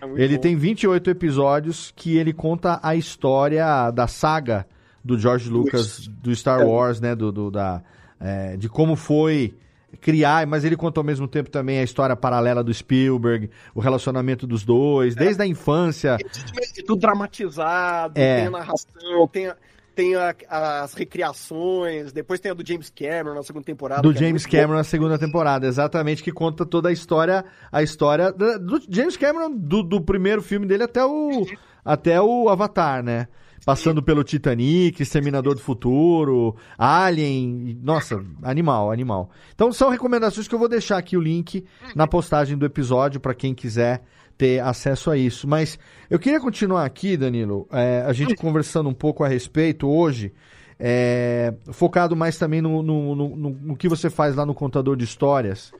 É 0.00 0.22
ele 0.22 0.36
bom. 0.36 0.40
tem 0.40 0.56
28 0.56 1.10
episódios 1.10 1.92
que 1.96 2.16
ele 2.16 2.32
conta 2.32 2.78
a 2.82 2.94
história 2.94 3.90
da 3.90 4.06
saga 4.06 4.66
do 5.04 5.18
George 5.18 5.50
Lucas, 5.50 6.08
do 6.08 6.34
Star 6.34 6.60
é. 6.60 6.64
Wars, 6.64 7.00
né? 7.00 7.14
Do, 7.14 7.30
do 7.30 7.50
da, 7.50 7.82
é, 8.18 8.56
de 8.56 8.68
como 8.68 8.96
foi 8.96 9.54
criar, 10.00 10.46
mas 10.46 10.64
ele 10.64 10.76
conta 10.76 11.00
ao 11.00 11.04
mesmo 11.04 11.28
tempo 11.28 11.50
também 11.50 11.78
a 11.78 11.82
história 11.82 12.16
paralela 12.16 12.64
do 12.64 12.72
Spielberg, 12.72 13.50
o 13.74 13.80
relacionamento 13.80 14.46
dos 14.46 14.64
dois, 14.64 15.14
desde 15.14 15.42
a 15.42 15.46
infância. 15.46 16.16
É 16.20 16.82
tudo 16.82 17.00
dramatizado, 17.00 18.14
é. 18.18 18.38
tem 18.38 18.46
a 18.46 18.50
narração, 18.50 19.28
tem, 19.30 19.46
a, 19.46 19.56
tem 19.94 20.14
a, 20.16 20.34
as 20.82 20.94
recriações, 20.94 22.12
depois 22.12 22.40
tem 22.40 22.50
a 22.50 22.54
do 22.54 22.66
James 22.66 22.90
Cameron 22.90 23.34
na 23.34 23.42
segunda 23.42 23.64
temporada. 23.64 24.02
Do 24.02 24.10
é 24.10 24.16
James 24.16 24.44
é 24.44 24.48
Cameron 24.48 24.72
bom. 24.72 24.78
na 24.78 24.84
segunda 24.84 25.18
temporada, 25.18 25.66
exatamente, 25.66 26.22
que 26.22 26.32
conta 26.32 26.66
toda 26.66 26.88
a 26.88 26.92
história, 26.92 27.44
a 27.70 27.82
história 27.82 28.32
do 28.32 28.80
James 28.88 29.16
Cameron, 29.16 29.50
do, 29.50 29.82
do 29.82 30.00
primeiro 30.00 30.42
filme 30.42 30.66
dele 30.66 30.82
até 30.82 31.04
o, 31.04 31.46
até 31.84 32.20
o 32.20 32.48
Avatar, 32.48 33.02
né? 33.02 33.28
Passando 33.64 34.02
pelo 34.02 34.22
Titanic, 34.22 35.02
Exterminador 35.02 35.54
do 35.54 35.60
Futuro, 35.60 36.54
Alien. 36.76 37.78
Nossa, 37.82 38.22
animal, 38.42 38.92
animal. 38.92 39.30
Então 39.54 39.72
são 39.72 39.88
recomendações 39.88 40.46
que 40.46 40.54
eu 40.54 40.58
vou 40.58 40.68
deixar 40.68 40.98
aqui 40.98 41.16
o 41.16 41.20
link 41.20 41.64
na 41.94 42.06
postagem 42.06 42.58
do 42.58 42.66
episódio 42.66 43.20
para 43.20 43.34
quem 43.34 43.54
quiser 43.54 44.02
ter 44.36 44.60
acesso 44.60 45.10
a 45.10 45.16
isso. 45.16 45.48
Mas 45.48 45.78
eu 46.10 46.18
queria 46.18 46.40
continuar 46.40 46.84
aqui, 46.84 47.16
Danilo, 47.16 47.66
é, 47.72 48.04
a 48.06 48.12
gente 48.12 48.34
conversando 48.34 48.88
um 48.88 48.94
pouco 48.94 49.24
a 49.24 49.28
respeito 49.28 49.88
hoje, 49.88 50.32
é, 50.78 51.54
focado 51.72 52.14
mais 52.14 52.36
também 52.36 52.60
no, 52.60 52.82
no, 52.82 53.14
no, 53.14 53.36
no, 53.36 53.76
que 53.76 53.88
você 53.88 54.10
faz 54.10 54.34
lá 54.34 54.44
no 54.44 54.54
contador 54.54 54.96
de 54.96 55.04
histórias. 55.04 55.72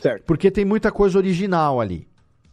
Certo. 0.00 0.24
Porque 0.24 0.50
tem 0.50 0.64
muita 0.64 0.90
coisa 0.90 1.18
original 1.18 1.80
ali, 1.80 2.08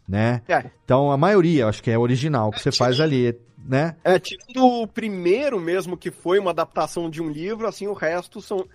né? 0.08 0.42
É. 0.48 0.66
Então 0.84 1.12
a 1.12 1.18
maioria, 1.18 1.68
acho 1.68 1.82
que 1.82 1.92
é 1.92 1.98
original 1.98 2.52
que 2.52 2.60
você 2.60 2.72
faz 2.72 3.00
ali 3.00 3.36
né? 3.68 3.96
É, 4.04 4.20
tirando 4.20 4.64
o 4.66 4.88
primeiro 4.88 5.60
mesmo, 5.60 5.98
que 5.98 6.12
foi 6.12 6.40
uma 6.40 6.52
adaptação 6.52 7.10
de 7.10 7.22
um 7.22 7.30
livro, 7.30 7.68
assim, 7.68 7.88
o 7.88 7.94
resto 7.94 8.42
são. 8.42 8.66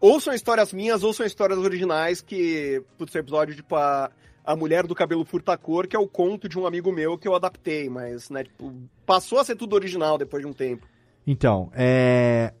Ou 0.00 0.20
são 0.20 0.34
histórias 0.34 0.72
minhas, 0.72 1.02
ou 1.02 1.12
são 1.12 1.24
histórias 1.24 1.58
originais 1.58 2.20
que. 2.20 2.82
Putz, 2.98 3.14
episódio 3.14 3.54
tipo 3.54 3.76
a, 3.76 4.10
a 4.44 4.56
Mulher 4.56 4.86
do 4.86 4.94
Cabelo 4.94 5.24
Furta-Cor, 5.24 5.86
que 5.86 5.96
é 5.96 5.98
o 5.98 6.08
conto 6.08 6.48
de 6.48 6.58
um 6.58 6.66
amigo 6.66 6.92
meu 6.92 7.16
que 7.16 7.28
eu 7.28 7.34
adaptei, 7.34 7.88
mas, 7.88 8.28
né, 8.28 8.44
tipo, 8.44 8.74
passou 9.06 9.38
a 9.38 9.44
ser 9.44 9.56
tudo 9.56 9.74
original 9.74 10.18
depois 10.18 10.42
de 10.42 10.48
um 10.48 10.52
tempo. 10.52 10.86
Então, 11.26 11.70
é. 11.74 12.52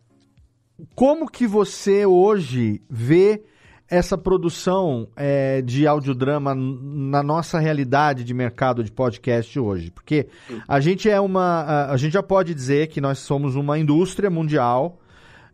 Como 0.94 1.30
que 1.30 1.46
você 1.46 2.04
hoje 2.04 2.82
vê 2.90 3.44
essa 3.88 4.16
produção 4.16 5.08
é, 5.16 5.60
de 5.62 5.86
audiodrama 5.86 6.54
na 6.54 7.22
nossa 7.22 7.58
realidade 7.58 8.24
de 8.24 8.32
mercado 8.32 8.82
de 8.82 8.90
podcast 8.90 9.58
hoje? 9.58 9.90
Porque 9.90 10.28
a 10.66 10.80
gente 10.80 11.08
é 11.08 11.20
uma. 11.20 11.90
A, 11.90 11.96
gente 11.96 12.12
já 12.12 12.22
pode 12.22 12.54
dizer 12.54 12.88
que 12.88 13.00
nós 13.00 13.18
somos 13.18 13.56
uma 13.56 13.78
indústria 13.78 14.30
mundial. 14.30 14.98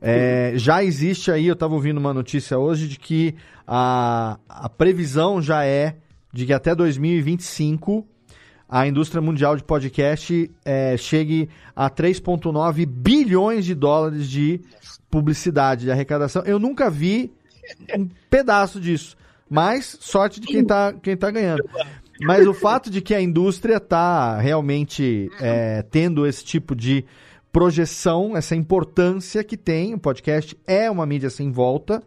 É, 0.00 0.52
já 0.56 0.82
existe 0.82 1.30
aí, 1.30 1.46
eu 1.46 1.52
estava 1.52 1.74
ouvindo 1.74 1.98
uma 1.98 2.14
notícia 2.14 2.58
hoje 2.58 2.88
de 2.88 2.98
que 2.98 3.34
a, 3.66 4.38
a 4.48 4.68
previsão 4.68 5.42
já 5.42 5.64
é 5.64 5.96
de 6.32 6.46
que 6.46 6.52
até 6.52 6.74
2025 6.74 8.06
a 8.68 8.86
indústria 8.86 9.20
mundial 9.20 9.56
de 9.56 9.64
podcast 9.64 10.48
é, 10.64 10.96
chegue 10.96 11.48
a 11.74 11.90
3,9 11.90 12.86
bilhões 12.86 13.64
de 13.64 13.74
dólares 13.74 14.30
de 14.30 14.60
publicidade, 15.10 15.86
de 15.86 15.90
arrecadação. 15.90 16.42
Eu 16.44 16.58
nunca 16.58 16.88
vi 16.88 17.32
um 17.96 18.08
pedaço 18.28 18.80
disso. 18.80 19.16
Mas 19.48 19.96
sorte 20.00 20.40
de 20.40 20.46
quem 20.46 20.60
está 20.60 20.92
quem 20.92 21.16
tá 21.16 21.30
ganhando. 21.30 21.68
Mas 22.22 22.46
o 22.46 22.52
fato 22.52 22.90
de 22.90 23.00
que 23.00 23.14
a 23.14 23.20
indústria 23.20 23.76
está 23.76 24.38
realmente 24.38 25.30
é, 25.40 25.82
tendo 25.90 26.26
esse 26.26 26.44
tipo 26.44 26.76
de 26.76 27.04
projeção, 27.50 28.36
essa 28.36 28.54
importância 28.54 29.42
que 29.42 29.56
tem, 29.56 29.94
o 29.94 29.98
podcast 29.98 30.56
é 30.66 30.90
uma 30.90 31.06
mídia 31.06 31.30
sem 31.30 31.50
volta. 31.50 32.02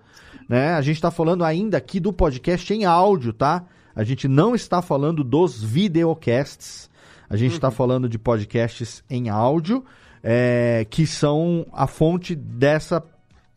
Né? 0.47 0.73
A 0.73 0.81
gente 0.81 0.97
está 0.97 1.11
falando 1.11 1.43
ainda 1.43 1.77
aqui 1.77 1.99
do 1.99 2.13
podcast 2.13 2.73
em 2.73 2.85
áudio, 2.85 3.33
tá? 3.33 3.65
A 3.95 4.03
gente 4.03 4.27
não 4.27 4.55
está 4.55 4.81
falando 4.81 5.23
dos 5.23 5.61
videocasts. 5.63 6.89
A 7.29 7.35
gente 7.35 7.53
está 7.53 7.67
uhum. 7.67 7.73
falando 7.73 8.09
de 8.09 8.17
podcasts 8.17 9.03
em 9.09 9.29
áudio, 9.29 9.83
é, 10.21 10.85
que 10.89 11.05
são 11.07 11.65
a 11.73 11.87
fonte 11.87 12.35
dessa, 12.35 13.03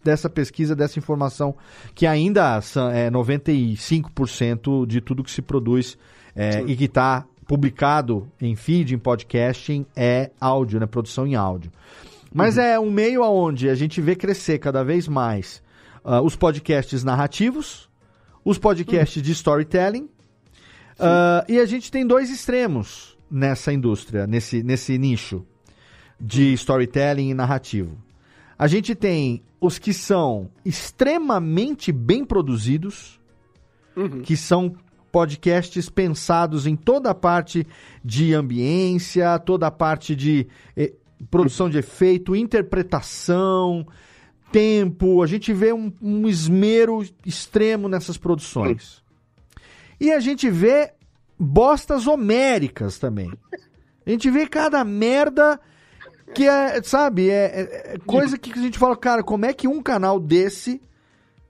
dessa 0.07 0.31
pesquisa, 0.31 0.75
dessa 0.75 0.99
informação, 0.99 1.55
que 1.95 2.07
ainda 2.07 2.61
é 2.95 3.11
95% 3.11 4.87
de 4.87 5.01
tudo 5.01 5.23
que 5.23 5.31
se 5.31 5.43
produz 5.43 5.99
é, 6.35 6.63
e 6.67 6.75
que 6.75 6.85
está 6.85 7.27
publicado 7.47 8.27
em 8.41 8.57
feed, 8.57 8.95
em 8.95 8.99
podcasting, 8.99 9.85
é 9.95 10.31
áudio, 10.41 10.81
né? 10.81 10.87
Produção 10.87 11.27
em 11.27 11.35
áudio. 11.35 11.71
Mas 12.35 12.57
uhum. 12.57 12.63
é 12.63 12.81
um 12.81 12.91
meio 12.91 13.23
aonde 13.23 13.69
a 13.69 13.75
gente 13.75 14.01
vê 14.01 14.17
crescer 14.17 14.59
cada 14.59 14.83
vez 14.83 15.07
mais 15.07 15.63
uh, 16.05 16.21
os 16.23 16.35
podcasts 16.35 17.05
narrativos, 17.05 17.89
os 18.45 18.59
podcasts 18.59 19.17
uhum. 19.17 19.23
de 19.23 19.33
storytelling 19.33 20.09
Uh, 20.97 21.45
e 21.47 21.59
a 21.59 21.67
gente 21.67 21.91
tem 21.91 22.07
dois 22.07 22.31
extremos 22.31 23.17
nessa 23.31 23.73
indústria, 23.73 24.27
nesse, 24.27 24.63
nesse 24.63 24.97
nicho 24.97 25.45
de 26.19 26.55
storytelling 26.55 27.31
e 27.31 27.35
narrativo. 27.35 27.99
A 28.59 28.67
gente 28.67 28.95
tem 28.95 29.43
os 29.61 29.79
que 29.79 29.93
são 29.93 30.51
extremamente 30.65 31.93
bem 31.93 32.25
produzidos, 32.25 33.21
uhum. 33.95 34.23
que 34.23 34.37
são 34.37 34.75
podcasts 35.13 35.89
pensados 35.89 36.67
em 36.67 36.77
toda 36.77 37.11
a 37.11 37.15
parte 37.15 37.67
de 38.05 38.35
ambiência, 38.35 39.39
toda 39.39 39.67
a 39.67 39.71
parte 39.71 40.15
de 40.15 40.47
eh, 40.77 40.93
produção 41.31 41.71
de 41.71 41.79
efeito, 41.79 42.37
interpretação, 42.37 43.87
tempo. 44.53 45.23
A 45.23 45.27
gente 45.27 45.53
vê 45.53 45.73
um, 45.73 45.93
um 46.01 46.29
esmero 46.29 47.03
extremo 47.25 47.89
nessas 47.89 48.17
produções. 48.17 49.03
E 49.99 50.13
a 50.13 50.21
gente 50.21 50.51
vê 50.51 50.93
bostas 51.39 52.07
homéricas 52.07 52.99
também. 52.99 53.33
A 54.07 54.11
gente 54.11 54.31
vê 54.31 54.47
cada 54.47 54.85
merda 54.85 55.61
que 56.35 56.47
é, 56.47 56.83
sabe, 56.83 57.31
é, 57.31 57.45
é, 57.45 57.95
é 57.95 57.99
coisa 58.05 58.37
que 58.37 58.53
a 58.53 58.63
gente 58.63 58.79
fala, 58.79 58.97
cara, 58.97 59.23
como 59.23 59.47
é 59.47 59.53
que 59.53 59.69
um 59.69 59.83
canal 59.83 60.19
desse, 60.19 60.81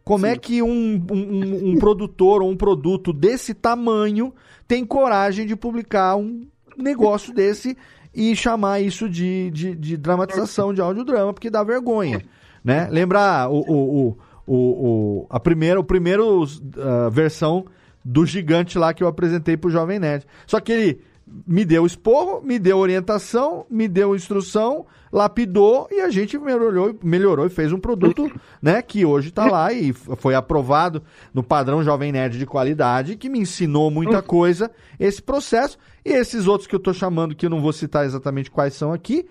como 0.04 0.26
é 0.26 0.30
Sim. 0.30 0.36
é 0.36 0.38
que 0.38 0.62
um, 0.62 1.06
um, 1.10 1.70
um 1.70 1.78
produtor 1.78 2.42
ou 2.42 2.50
um 2.50 2.56
produto 2.56 3.12
desse 3.12 3.54
tamanho 3.54 4.32
tem 4.68 4.84
coragem 4.84 5.46
de 5.46 5.56
publicar 5.56 6.16
um 6.16 6.46
negócio 6.76 7.32
desse 7.34 7.76
e 8.14 8.34
chamar 8.34 8.80
isso 8.80 9.08
de, 9.08 9.50
de, 9.50 9.74
de 9.74 9.96
dramatização, 9.96 10.72
de 10.72 10.80
audiodrama, 10.80 11.32
porque 11.32 11.50
dá 11.50 11.62
vergonha, 11.62 12.22
né? 12.64 12.88
Lembra 12.90 13.48
o, 13.48 13.60
o, 13.60 14.18
o, 14.46 14.56
o, 14.56 15.26
a 15.28 15.38
primeira, 15.38 15.78
o 15.78 15.84
primeiro 15.84 16.44
uh, 16.44 17.10
versão 17.10 17.66
do 18.04 18.24
gigante 18.24 18.78
lá 18.78 18.94
que 18.94 19.02
eu 19.02 19.08
apresentei 19.08 19.56
pro 19.56 19.70
Jovem 19.70 19.98
Nerd. 19.98 20.24
Só 20.46 20.60
que 20.60 20.72
ele 20.72 21.00
me 21.26 21.64
deu 21.64 21.84
esporro, 21.84 22.40
me 22.40 22.58
deu 22.58 22.78
orientação, 22.78 23.66
me 23.68 23.88
deu 23.88 24.14
instrução, 24.14 24.86
lapidou 25.12 25.88
e 25.90 26.00
a 26.00 26.08
gente 26.08 26.38
melhorou, 26.38 26.96
melhorou 27.02 27.46
e 27.46 27.50
fez 27.50 27.72
um 27.72 27.80
produto, 27.80 28.30
né, 28.62 28.80
que 28.80 29.04
hoje 29.04 29.30
está 29.30 29.50
lá 29.50 29.72
e 29.72 29.92
foi 29.92 30.36
aprovado 30.36 31.02
no 31.34 31.42
padrão 31.42 31.82
Jovem 31.82 32.12
Nerd 32.12 32.38
de 32.38 32.46
qualidade, 32.46 33.16
que 33.16 33.28
me 33.28 33.40
ensinou 33.40 33.90
muita 33.90 34.22
coisa 34.22 34.70
esse 35.00 35.20
processo. 35.20 35.76
E 36.04 36.10
esses 36.10 36.46
outros 36.46 36.68
que 36.68 36.74
eu 36.74 36.78
estou 36.78 36.94
chamando, 36.94 37.34
que 37.34 37.46
eu 37.46 37.50
não 37.50 37.60
vou 37.60 37.72
citar 37.72 38.04
exatamente 38.04 38.50
quais 38.50 38.74
são 38.74 38.92
aqui, 38.92 39.26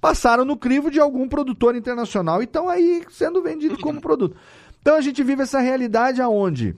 passaram 0.00 0.44
no 0.44 0.56
crivo 0.56 0.90
de 0.90 1.00
algum 1.00 1.26
produtor 1.28 1.74
internacional 1.74 2.42
e 2.42 2.44
estão 2.44 2.68
aí 2.68 3.02
sendo 3.08 3.42
vendidos 3.42 3.80
como 3.80 4.00
produto. 4.00 4.36
Então 4.82 4.96
a 4.96 5.00
gente 5.00 5.22
vive 5.22 5.42
essa 5.42 5.60
realidade 5.60 6.20
aonde 6.20 6.76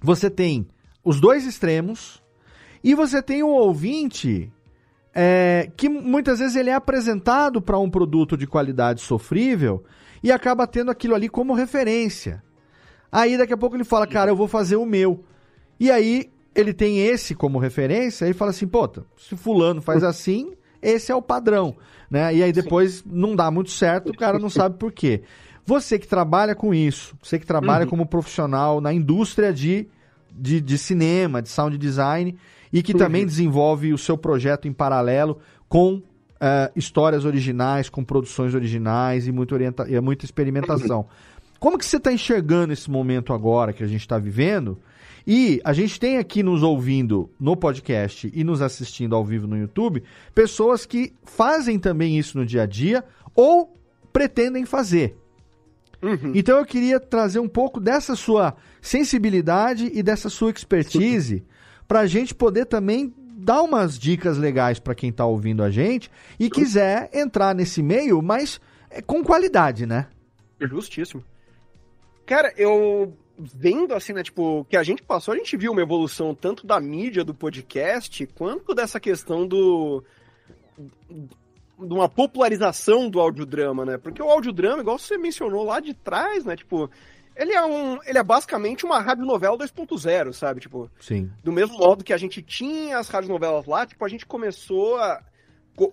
você 0.00 0.30
tem 0.30 0.66
os 1.04 1.20
dois 1.20 1.46
extremos 1.46 2.17
e 2.82 2.94
você 2.94 3.22
tem 3.22 3.42
o 3.42 3.48
ouvinte 3.48 4.52
é, 5.14 5.70
que 5.76 5.88
muitas 5.88 6.38
vezes 6.38 6.56
ele 6.56 6.70
é 6.70 6.74
apresentado 6.74 7.60
para 7.60 7.78
um 7.78 7.90
produto 7.90 8.36
de 8.36 8.46
qualidade 8.46 9.00
sofrível 9.00 9.82
e 10.22 10.30
acaba 10.30 10.66
tendo 10.66 10.90
aquilo 10.90 11.14
ali 11.14 11.28
como 11.28 11.54
referência. 11.54 12.42
Aí 13.10 13.38
daqui 13.38 13.52
a 13.52 13.56
pouco 13.56 13.76
ele 13.76 13.84
fala, 13.84 14.06
cara, 14.06 14.30
eu 14.30 14.36
vou 14.36 14.48
fazer 14.48 14.76
o 14.76 14.86
meu. 14.86 15.24
E 15.80 15.90
aí 15.90 16.30
ele 16.54 16.72
tem 16.72 16.98
esse 16.98 17.34
como 17.34 17.58
referência 17.58 18.28
e 18.28 18.32
fala 18.32 18.50
assim, 18.50 18.66
pô, 18.66 18.88
se 19.16 19.36
fulano 19.36 19.80
faz 19.80 20.02
assim, 20.04 20.52
esse 20.82 21.10
é 21.10 21.14
o 21.14 21.22
padrão, 21.22 21.76
né? 22.10 22.34
E 22.34 22.42
aí 22.42 22.52
depois 22.52 22.96
Sim. 22.96 23.04
não 23.06 23.34
dá 23.34 23.50
muito 23.50 23.70
certo, 23.70 24.10
o 24.10 24.16
cara 24.16 24.38
não 24.38 24.50
sabe 24.50 24.76
por 24.76 24.92
quê. 24.92 25.22
Você 25.64 25.98
que 25.98 26.08
trabalha 26.08 26.54
com 26.54 26.72
isso, 26.72 27.16
você 27.22 27.38
que 27.38 27.46
trabalha 27.46 27.84
uhum. 27.84 27.90
como 27.90 28.06
profissional 28.06 28.80
na 28.80 28.92
indústria 28.92 29.52
de, 29.52 29.86
de, 30.32 30.60
de, 30.60 30.78
cinema, 30.78 31.42
de 31.42 31.48
sound 31.50 31.76
design, 31.76 32.36
e 32.72 32.82
que 32.82 32.92
uhum. 32.92 32.98
também 32.98 33.26
desenvolve 33.26 33.92
o 33.92 33.98
seu 33.98 34.16
projeto 34.16 34.68
em 34.68 34.72
paralelo 34.72 35.38
com 35.68 35.94
uh, 35.94 36.02
histórias 36.74 37.24
originais, 37.24 37.88
com 37.88 38.04
produções 38.04 38.54
originais 38.54 39.26
e, 39.26 39.32
muito 39.32 39.54
orienta 39.54 39.86
e 39.88 40.00
muita 40.00 40.24
experimentação. 40.24 41.00
Uhum. 41.00 41.06
Como 41.58 41.78
que 41.78 41.84
você 41.84 41.96
está 41.96 42.12
enxergando 42.12 42.72
esse 42.72 42.90
momento 42.90 43.32
agora 43.32 43.72
que 43.72 43.82
a 43.82 43.86
gente 43.86 44.00
está 44.00 44.18
vivendo? 44.18 44.78
E 45.26 45.60
a 45.64 45.72
gente 45.72 46.00
tem 46.00 46.16
aqui 46.16 46.42
nos 46.42 46.62
ouvindo 46.62 47.28
no 47.38 47.56
podcast 47.56 48.30
e 48.32 48.44
nos 48.44 48.62
assistindo 48.62 49.14
ao 49.14 49.24
vivo 49.24 49.46
no 49.46 49.58
YouTube 49.58 50.02
pessoas 50.34 50.86
que 50.86 51.12
fazem 51.24 51.78
também 51.78 52.18
isso 52.18 52.38
no 52.38 52.46
dia 52.46 52.62
a 52.62 52.66
dia 52.66 53.04
ou 53.34 53.76
pretendem 54.12 54.64
fazer. 54.64 55.16
Uhum. 56.00 56.32
Então 56.34 56.58
eu 56.58 56.64
queria 56.64 57.00
trazer 57.00 57.40
um 57.40 57.48
pouco 57.48 57.80
dessa 57.80 58.14
sua 58.14 58.54
sensibilidade 58.80 59.90
e 59.92 60.02
dessa 60.02 60.30
sua 60.30 60.50
expertise 60.50 61.44
para 61.88 62.00
a 62.00 62.06
gente 62.06 62.34
poder 62.34 62.66
também 62.66 63.12
dar 63.16 63.62
umas 63.62 63.98
dicas 63.98 64.36
legais 64.36 64.78
para 64.78 64.94
quem 64.94 65.08
está 65.08 65.24
ouvindo 65.24 65.62
a 65.62 65.70
gente 65.70 66.10
e 66.38 66.50
quiser 66.50 67.08
entrar 67.14 67.54
nesse 67.54 67.82
meio, 67.82 68.20
mas 68.20 68.60
é 68.90 69.00
com 69.00 69.24
qualidade, 69.24 69.86
né? 69.86 70.06
Justíssimo. 70.60 71.24
Cara, 72.26 72.52
eu 72.58 73.16
vendo 73.38 73.94
assim, 73.94 74.12
né, 74.12 74.22
tipo, 74.22 74.66
que 74.68 74.76
a 74.76 74.82
gente 74.82 75.02
passou, 75.02 75.32
a 75.32 75.36
gente 75.36 75.56
viu 75.56 75.72
uma 75.72 75.80
evolução 75.80 76.34
tanto 76.34 76.66
da 76.66 76.78
mídia 76.78 77.24
do 77.24 77.32
podcast 77.32 78.26
quanto 78.34 78.74
dessa 78.74 79.00
questão 79.00 79.46
do 79.46 80.04
de 81.78 81.94
uma 81.94 82.08
popularização 82.08 83.08
do 83.08 83.20
audiodrama, 83.20 83.84
né? 83.84 83.96
Porque 83.96 84.20
o 84.20 84.28
audiodrama, 84.28 84.80
igual 84.80 84.98
você 84.98 85.16
mencionou 85.16 85.64
lá 85.64 85.78
de 85.78 85.94
trás, 85.94 86.44
né? 86.44 86.56
Tipo, 86.56 86.90
ele 87.38 87.52
é 87.52 87.64
um. 87.64 88.02
Ele 88.04 88.18
é 88.18 88.22
basicamente 88.22 88.84
uma 88.84 88.98
radionovela 88.98 89.56
2.0, 89.56 90.32
sabe? 90.32 90.60
Tipo. 90.60 90.90
Sim. 91.00 91.30
Do 91.44 91.52
mesmo 91.52 91.78
modo 91.78 92.02
que 92.02 92.12
a 92.12 92.16
gente 92.16 92.42
tinha 92.42 92.98
as 92.98 93.08
radionovelas 93.08 93.64
lá, 93.64 93.86
tipo, 93.86 94.04
a 94.04 94.08
gente 94.08 94.26
começou 94.26 94.96
a. 94.96 95.22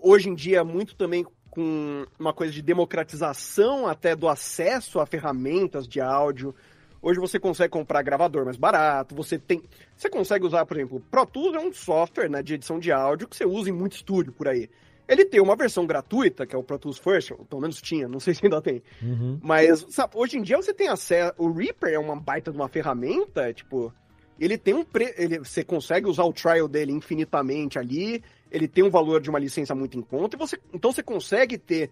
Hoje 0.02 0.28
em 0.28 0.34
dia, 0.34 0.64
muito 0.64 0.96
também 0.96 1.24
com 1.52 2.06
uma 2.20 2.34
coisa 2.34 2.52
de 2.52 2.64
democratização 2.64 3.88
até 3.88 4.16
do 4.16 4.28
acesso 4.28 5.00
a 5.00 5.06
ferramentas 5.06 5.88
de 5.88 6.02
áudio. 6.02 6.56
Hoje 7.00 7.20
você 7.20 7.40
consegue 7.40 7.70
comprar 7.70 8.02
gravador 8.02 8.44
mais 8.44 8.58
barato, 8.58 9.14
você 9.14 9.38
tem. 9.38 9.62
Você 9.96 10.10
consegue 10.10 10.44
usar, 10.48 10.66
por 10.66 10.76
exemplo, 10.76 11.00
Pro 11.12 11.28
Tools 11.28 11.54
é 11.54 11.60
um 11.60 11.72
software 11.72 12.28
né, 12.28 12.42
de 12.42 12.56
edição 12.56 12.80
de 12.80 12.92
áudio 12.92 13.28
que 13.28 13.38
você 13.38 13.46
usa 13.46 13.70
em 13.70 13.74
muito 13.74 13.98
estúdio 13.98 14.34
por 14.34 14.48
aí. 14.48 14.68
Ele 15.07 15.26
tem 15.26 15.40
uma 15.40 15.56
versão 15.56 15.86
gratuita, 15.86 16.45
que 16.45 16.56
é 16.56 16.57
o 16.57 16.64
Pro 16.64 16.80
Tools 16.80 16.98
First, 16.98 17.32
pelo 17.49 17.61
menos 17.61 17.82
tinha, 17.82 18.07
não 18.07 18.19
sei 18.19 18.34
se 18.34 18.45
ainda 18.45 18.61
tem. 18.61 18.82
Uhum. 19.02 19.40
Mas, 19.41 19.86
sabe, 19.90 20.14
hoje 20.15 20.38
em 20.38 20.41
dia 20.41 20.57
você 20.57 20.73
tem 20.73 20.88
acesso. 20.88 21.34
O 21.38 21.52
Reaper 21.52 21.94
é 21.94 21.99
uma 21.99 22.15
baita 22.15 22.52
de 22.52 22.57
uma 22.57 22.68
ferramenta, 22.68 23.53
tipo. 23.53 23.94
Ele 24.40 24.57
tem 24.57 24.73
um. 24.73 24.84
Pre... 24.84 25.14
Ele, 25.18 25.40
você 25.40 25.64
consegue 25.64 26.07
usar 26.07 26.23
o 26.23 26.34
trial 26.34 26.68
dele 26.68 26.91
infinitamente 26.91 27.77
ali. 27.80 28.23
Ele 28.52 28.68
tem 28.68 28.84
um 28.84 28.90
valor 28.90 29.22
de 29.22 29.30
uma 29.30 29.40
licença 29.40 29.76
muito 29.76 29.98
em 29.98 30.02
conta. 30.02 30.36
E 30.36 30.40
você, 30.40 30.60
então 30.73 30.91
você 30.91 31.03
consegue 31.03 31.57
ter 31.57 31.91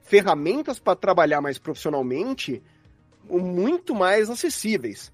ferramentas 0.00 0.78
para 0.78 0.96
trabalhar 0.96 1.40
mais 1.40 1.58
profissionalmente 1.58 2.62
muito 3.28 3.94
mais 3.94 4.28
acessíveis. 4.30 5.12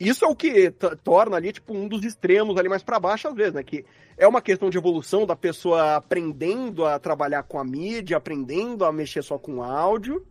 Isso 0.00 0.24
é 0.24 0.28
o 0.28 0.34
que 0.34 0.70
torna 1.04 1.36
ali, 1.36 1.52
tipo, 1.52 1.74
um 1.74 1.86
dos 1.86 2.02
extremos 2.02 2.56
ali 2.56 2.70
mais 2.70 2.82
para 2.82 2.98
baixo, 2.98 3.28
às 3.28 3.34
vezes, 3.34 3.52
né? 3.52 3.62
Que 3.62 3.84
é 4.16 4.26
uma 4.26 4.40
questão 4.40 4.70
de 4.70 4.78
evolução 4.78 5.26
da 5.26 5.36
pessoa 5.36 5.96
aprendendo 5.96 6.86
a 6.86 6.98
trabalhar 6.98 7.42
com 7.42 7.58
a 7.58 7.64
mídia, 7.64 8.16
aprendendo 8.16 8.86
a 8.86 8.90
mexer 8.90 9.22
só 9.22 9.38
com 9.38 9.62
áudio. 9.62 10.26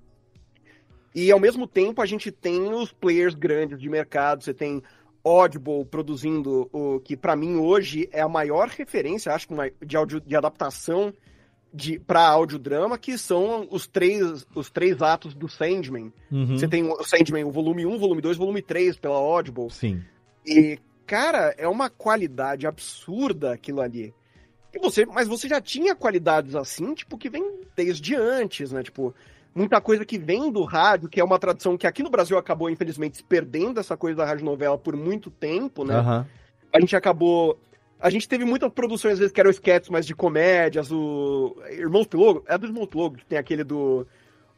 E 1.13 1.31
ao 1.31 1.39
mesmo 1.39 1.67
tempo 1.67 2.01
a 2.01 2.05
gente 2.07 2.31
tem 2.31 2.73
os 2.73 2.91
players 2.91 3.35
grandes 3.35 3.79
de 3.79 3.87
mercado, 3.87 4.43
você 4.43 4.55
tem 4.55 4.81
Audible 5.23 5.85
produzindo 5.85 6.67
o 6.71 6.99
que 6.99 7.15
para 7.15 7.35
mim 7.35 7.57
hoje 7.57 8.09
é 8.11 8.21
a 8.21 8.29
maior 8.29 8.69
referência, 8.69 9.33
acho 9.33 9.47
de 9.85 9.95
audio, 9.95 10.19
de 10.19 10.35
adaptação 10.35 11.13
de 11.73 11.99
para 11.99 12.27
audiodrama, 12.27 12.97
que 12.97 13.17
são 13.17 13.67
os 13.69 13.87
três 13.87 14.45
os 14.55 14.69
três 14.69 15.01
atos 15.01 15.33
do 15.33 15.47
Sandman. 15.47 16.11
Uhum. 16.31 16.57
Você 16.57 16.67
tem 16.67 16.83
o 16.83 17.03
Sandman, 17.03 17.45
o 17.45 17.51
volume 17.51 17.85
1, 17.85 17.97
volume 17.97 18.21
2, 18.21 18.37
volume 18.37 18.61
3 18.61 18.97
pela 18.97 19.15
Audible. 19.15 19.69
Sim. 19.69 20.01
E 20.45 20.79
cara, 21.05 21.53
é 21.57 21.67
uma 21.67 21.89
qualidade 21.89 22.67
absurda 22.67 23.53
aquilo 23.53 23.81
ali. 23.81 24.13
E 24.73 24.79
você, 24.79 25.05
mas 25.05 25.27
você 25.27 25.47
já 25.47 25.59
tinha 25.59 25.95
qualidades 25.95 26.55
assim, 26.55 26.93
tipo 26.93 27.17
que 27.17 27.29
vem 27.29 27.61
desde 27.75 28.15
antes, 28.15 28.71
né? 28.71 28.83
Tipo, 28.83 29.13
muita 29.53 29.81
coisa 29.81 30.05
que 30.05 30.17
vem 30.17 30.51
do 30.51 30.63
rádio, 30.63 31.09
que 31.09 31.19
é 31.19 31.23
uma 31.23 31.39
tradição 31.39 31.77
que 31.77 31.87
aqui 31.87 32.03
no 32.03 32.09
Brasil 32.09 32.37
acabou, 32.37 32.69
infelizmente, 32.69 33.17
se 33.17 33.23
perdendo 33.23 33.79
essa 33.79 33.97
coisa 33.97 34.17
da 34.17 34.25
rádio 34.25 34.45
novela 34.45 34.77
por 34.77 34.95
muito 34.95 35.31
tempo, 35.31 35.83
né? 35.83 35.99
Uhum. 35.99 36.25
A 36.73 36.79
gente 36.79 36.95
acabou. 36.95 37.59
A 37.99 38.09
gente 38.09 38.29
teve 38.29 38.45
muitas 38.45 38.71
produções, 38.71 39.13
às 39.13 39.19
vezes, 39.19 39.33
que 39.33 39.39
eram 39.39 39.49
sketches 39.51 39.89
mais 39.89 40.05
de 40.05 40.15
comédias, 40.15 40.91
o. 40.91 41.57
Irmãos 41.69 42.07
Pilogo? 42.07 42.43
É 42.47 42.57
do 42.57 42.67
Irmãos 42.67 42.87
Pilogo, 42.87 43.17
que 43.17 43.25
tem 43.25 43.37
aquele 43.37 43.63
do. 43.63 44.07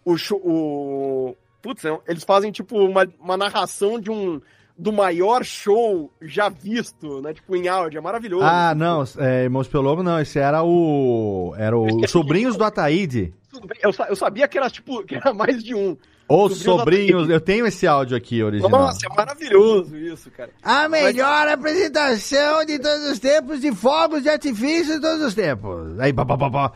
O. 0.06 0.18
Show, 0.18 0.40
o... 0.44 1.36
Putz, 1.62 1.86
é 1.86 1.98
eles 2.08 2.24
fazem, 2.24 2.52
tipo, 2.52 2.78
uma, 2.78 3.08
uma 3.20 3.38
narração 3.38 4.00
de 4.00 4.12
um 4.12 4.42
do 4.78 4.92
maior 4.92 5.44
show 5.46 6.12
já 6.22 6.50
visto, 6.50 7.22
né? 7.22 7.34
Tipo, 7.34 7.56
em 7.56 7.68
áudio, 7.68 8.00
é 8.00 8.02
maravilhoso. 8.02 8.44
Ah, 8.44 8.74
não, 8.74 9.04
é, 9.20 9.44
Irmãos 9.44 9.68
Piologo 9.68 10.02
não, 10.02 10.20
esse 10.20 10.40
era 10.40 10.64
o... 10.64 11.54
Era 11.56 11.78
o 11.78 12.08
Sobrinhos 12.08 12.58
do 12.58 12.64
Ataíde. 12.64 13.34
Eu, 13.84 13.92
eu 14.08 14.16
sabia 14.16 14.48
que 14.48 14.58
era, 14.58 14.70
tipo, 14.70 15.04
que 15.04 15.16
era 15.16 15.34
mais 15.34 15.62
de 15.62 15.76
um. 15.76 15.98
Os 16.32 16.60
sobrinhos, 16.60 17.30
eu 17.30 17.42
tenho 17.42 17.68
esse 17.68 17.86
áudio 17.86 18.16
aqui 18.16 18.42
original. 18.42 18.70
Nossa, 18.70 19.06
é 19.06 19.16
maravilhoso 19.16 19.98
isso, 19.98 20.32
cara. 20.32 20.50
A 20.64 20.88
melhor 20.88 21.46
Mas... 21.46 21.54
apresentação 21.54 22.64
de 22.64 22.80
todos 22.80 23.12
os 23.12 23.20
tempos 23.20 23.60
de 23.60 23.76
fogos 23.76 24.24
de 24.24 24.30
artifício 24.30 24.96
de 24.96 25.02
todos 25.02 25.26
os 25.26 25.34
tempos. 25.34 26.00
Aí, 26.00 26.14
pá, 26.14 26.26
pá, 26.26 26.38
pá, 26.38 26.50
pá. 26.50 26.74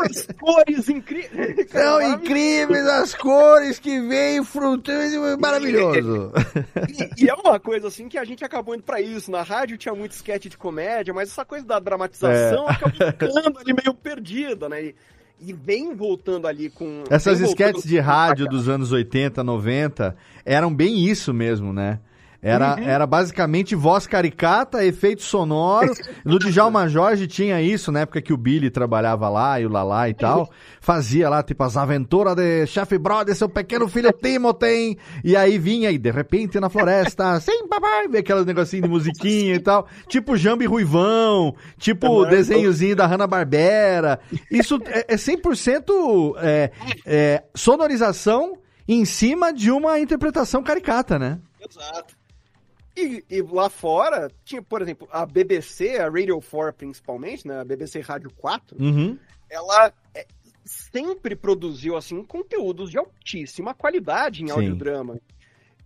As 0.00 0.26
cores 0.38 0.88
incríveis. 0.88 1.66
São 1.70 2.00
incríveis 2.00 2.86
as 2.86 3.14
cores 3.14 3.80
que 3.80 4.00
vêm 4.00 4.44
frutando, 4.44 5.38
maravilhoso. 5.40 6.32
E, 6.88 7.24
e, 7.24 7.28
é 7.28 7.34
uma 7.34 7.58
coisa 7.58 7.88
assim 7.88 8.08
que 8.08 8.16
a 8.16 8.24
gente 8.24 8.44
acabou 8.44 8.74
indo 8.74 8.84
pra 8.84 9.00
isso. 9.00 9.30
Na 9.30 9.42
rádio 9.42 9.76
tinha 9.76 9.94
muito 9.94 10.12
sketch 10.12 10.46
de 10.46 10.56
comédia, 10.56 11.12
mas 11.12 11.30
essa 11.30 11.44
coisa 11.44 11.66
da 11.66 11.80
dramatização 11.80 12.68
é. 12.68 12.72
acabou 12.72 13.10
ficando 13.10 13.58
ali 13.58 13.74
meio 13.74 13.94
perdida, 13.94 14.68
né? 14.68 14.84
E, 14.84 14.94
e 15.44 15.52
vem 15.52 15.94
voltando 15.94 16.46
ali 16.46 16.70
com. 16.70 17.04
Essas 17.10 17.40
esquetes 17.40 17.82
de 17.82 17.98
rádio 17.98 18.46
dos 18.46 18.68
anos 18.68 18.92
80, 18.92 19.42
90 19.42 20.16
eram 20.44 20.72
bem 20.72 21.04
isso 21.04 21.34
mesmo, 21.34 21.72
né? 21.72 21.98
Era, 22.44 22.74
uhum. 22.74 22.82
era 22.82 23.06
basicamente 23.06 23.76
voz 23.76 24.04
caricata, 24.04 24.84
efeito 24.84 25.22
sonoro. 25.22 25.94
No 26.24 26.40
Djalma 26.40 26.88
Jorge 26.88 27.28
tinha 27.28 27.62
isso, 27.62 27.92
na 27.92 28.00
época 28.00 28.20
que 28.20 28.32
o 28.32 28.36
Billy 28.36 28.68
trabalhava 28.68 29.28
lá 29.28 29.60
e 29.60 29.64
o 29.64 29.68
Lalá 29.68 30.08
e 30.08 30.14
tal. 30.14 30.50
Fazia 30.80 31.28
lá, 31.28 31.40
tipo, 31.44 31.62
as 31.62 31.76
aventuras 31.76 32.34
de 32.34 32.66
chefe 32.66 32.98
brother, 32.98 33.32
seu 33.36 33.48
pequeno 33.48 33.86
filho 33.86 34.10
Timothy. 34.20 34.98
E 35.22 35.36
aí 35.36 35.56
vinha 35.56 35.88
aí, 35.88 35.96
de 35.96 36.10
repente, 36.10 36.58
na 36.58 36.68
floresta, 36.68 37.38
sim, 37.38 37.68
papai, 37.68 38.08
vê 38.08 38.18
aqueles 38.18 38.44
negocinho 38.44 38.82
de 38.82 38.88
musiquinha 38.88 39.54
e 39.54 39.60
tal. 39.60 39.86
Tipo 40.08 40.36
Jambi 40.36 40.66
Ruivão, 40.66 41.54
tipo 41.78 42.26
é 42.26 42.30
desenhozinho 42.30 42.96
da 42.96 43.06
Hanna-Barbera. 43.06 44.18
Isso 44.50 44.80
é, 44.86 45.14
é 45.14 45.16
100% 45.16 46.34
é, 46.38 46.72
é, 47.06 47.44
sonorização 47.54 48.58
em 48.88 49.04
cima 49.04 49.52
de 49.52 49.70
uma 49.70 50.00
interpretação 50.00 50.60
caricata, 50.60 51.20
né? 51.20 51.38
Exato. 51.60 52.21
E, 52.96 53.24
e, 53.30 53.42
lá 53.42 53.70
fora, 53.70 54.30
tinha, 54.44 54.62
por 54.62 54.82
exemplo, 54.82 55.08
a 55.10 55.24
BBC, 55.24 55.96
a 55.98 56.10
Radio 56.10 56.40
4 56.40 56.74
principalmente, 56.74 57.48
né, 57.48 57.60
a 57.60 57.64
BBC 57.64 58.00
Rádio 58.00 58.30
4, 58.36 58.76
uhum. 58.78 59.18
ela 59.48 59.92
é, 60.14 60.26
sempre 60.64 61.34
produziu, 61.34 61.96
assim, 61.96 62.22
conteúdos 62.22 62.90
de 62.90 62.98
altíssima 62.98 63.74
qualidade 63.74 64.42
em 64.42 64.48
Sim. 64.48 64.52
audiodrama. 64.52 65.18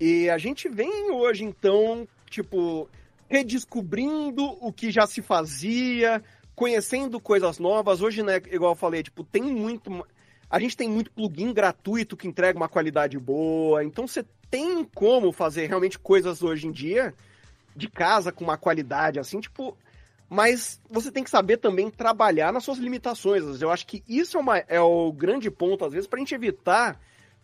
E 0.00 0.28
a 0.28 0.36
gente 0.36 0.68
vem 0.68 1.10
hoje, 1.12 1.44
então, 1.44 2.08
tipo, 2.28 2.88
redescobrindo 3.28 4.44
o 4.60 4.72
que 4.72 4.90
já 4.90 5.06
se 5.06 5.22
fazia, 5.22 6.22
conhecendo 6.54 7.20
coisas 7.20 7.58
novas. 7.58 8.02
Hoje, 8.02 8.22
né, 8.22 8.36
igual 8.50 8.72
eu 8.72 8.76
falei, 8.76 9.02
tipo, 9.02 9.22
tem 9.22 9.42
muito... 9.42 10.04
A 10.48 10.60
gente 10.60 10.76
tem 10.76 10.88
muito 10.88 11.10
plugin 11.10 11.52
gratuito 11.52 12.16
que 12.16 12.28
entrega 12.28 12.56
uma 12.56 12.68
qualidade 12.68 13.18
boa, 13.18 13.82
então 13.82 14.06
você 14.06 14.24
tem 14.51 14.85
como 14.85 15.32
fazer 15.32 15.66
realmente 15.66 15.98
coisas 15.98 16.43
hoje 16.43 16.66
em 16.66 16.73
dia 16.73 17.14
de 17.74 17.89
casa 17.89 18.32
com 18.32 18.44
uma 18.44 18.56
qualidade 18.56 19.18
assim, 19.18 19.40
tipo. 19.40 19.77
Mas 20.28 20.81
você 20.90 21.12
tem 21.12 21.23
que 21.23 21.31
saber 21.31 21.59
também 21.59 21.89
trabalhar 21.89 22.52
nas 22.52 22.64
suas 22.64 22.78
limitações. 22.78 23.62
Eu 23.62 23.70
acho 23.70 23.86
que 23.86 24.02
isso 24.09 24.36
é, 24.36 24.40
uma, 24.40 24.59
é 24.59 24.81
o 24.81 25.12
grande 25.12 25.48
ponto, 25.48 25.85
às 25.85 25.93
vezes, 25.93 26.09
para 26.09 26.16
a 26.16 26.20
gente 26.20 26.35
evitar 26.35 27.01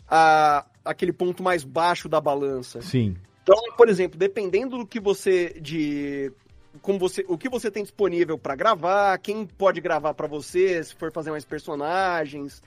a, 0.09 0.67
aquele 0.85 1.13
ponto 1.13 1.45
mais 1.45 1.63
baixo 1.63 2.09
da 2.09 2.21
balança. 2.21 2.83
Sim. 2.83 3.17
Então, 3.43 3.57
por 3.77 3.89
exemplo, 3.89 4.19
dependendo 4.19 4.79
do 4.79 4.87
que 4.87 4.99
você. 4.99 5.61
de 5.61 6.33
como 6.81 6.99
você, 6.99 7.25
o 7.29 7.37
que 7.37 7.49
você 7.49 7.71
tem 7.71 7.83
disponível 7.83 8.39
para 8.39 8.57
gravar, 8.57 9.19
quem 9.19 9.47
pode 9.47 9.81
gravar 9.81 10.15
para 10.15 10.27
você, 10.27 10.83
se 10.83 10.95
for 10.95 11.13
fazer 11.13 11.31
mais 11.31 11.45
personagens, 11.45 12.63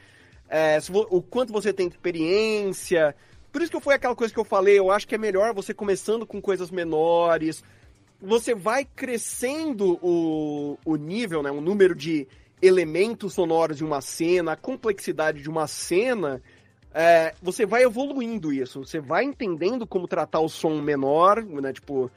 é, 0.47 0.77
o 1.09 1.21
quanto 1.21 1.51
você 1.51 1.73
tem 1.73 1.87
experiência, 1.87 3.15
por 3.55 3.61
isso 3.61 3.71
que 3.71 3.79
foi 3.79 3.95
aquela 3.95 4.13
coisa 4.13 4.33
que 4.33 4.39
eu 4.39 4.43
falei, 4.43 4.77
eu 4.77 4.91
acho 4.91 5.07
que 5.07 5.15
é 5.15 5.17
melhor 5.17 5.53
você 5.53 5.73
começando 5.73 6.27
com 6.27 6.41
coisas 6.41 6.69
menores. 6.69 7.63
Você 8.21 8.53
vai 8.53 8.83
crescendo 8.83 9.97
o, 10.01 10.77
o 10.83 10.97
nível, 10.97 11.41
né? 11.41 11.49
O 11.49 11.61
número 11.61 11.95
de 11.95 12.27
elementos 12.61 13.33
sonoros 13.33 13.77
de 13.77 13.85
uma 13.85 14.01
cena, 14.01 14.51
a 14.51 14.55
complexidade 14.57 15.41
de 15.41 15.49
uma 15.49 15.67
cena. 15.67 16.41
É, 16.93 17.33
você 17.41 17.65
vai 17.65 17.83
evoluindo 17.83 18.51
isso. 18.51 18.83
Você 18.83 18.99
vai 18.99 19.23
entendendo 19.23 19.87
como 19.87 20.05
tratar 20.05 20.41
o 20.41 20.49
som 20.49 20.81
menor, 20.81 21.41
né? 21.41 21.71
Tipo, 21.71 22.11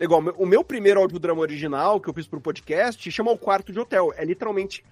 igual 0.00 0.20
o 0.36 0.44
meu 0.44 0.64
primeiro 0.64 0.98
audiodrama 0.98 1.42
original 1.42 2.00
que 2.00 2.10
eu 2.10 2.14
fiz 2.14 2.26
pro 2.26 2.40
podcast 2.40 3.08
chama 3.08 3.30
O 3.30 3.38
Quarto 3.38 3.72
de 3.72 3.78
Hotel. 3.78 4.12
É 4.16 4.24
literalmente 4.24 4.84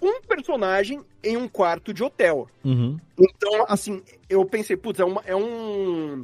um 0.00 0.20
personagem 0.20 1.00
em 1.22 1.36
um 1.36 1.48
quarto 1.48 1.92
de 1.92 2.02
hotel. 2.02 2.48
Uhum. 2.64 2.98
Então, 3.18 3.64
assim, 3.68 4.02
eu 4.28 4.44
pensei, 4.44 4.76
putz, 4.76 5.00
é, 5.00 5.04
uma, 5.04 5.22
é 5.24 5.34
um. 5.34 6.22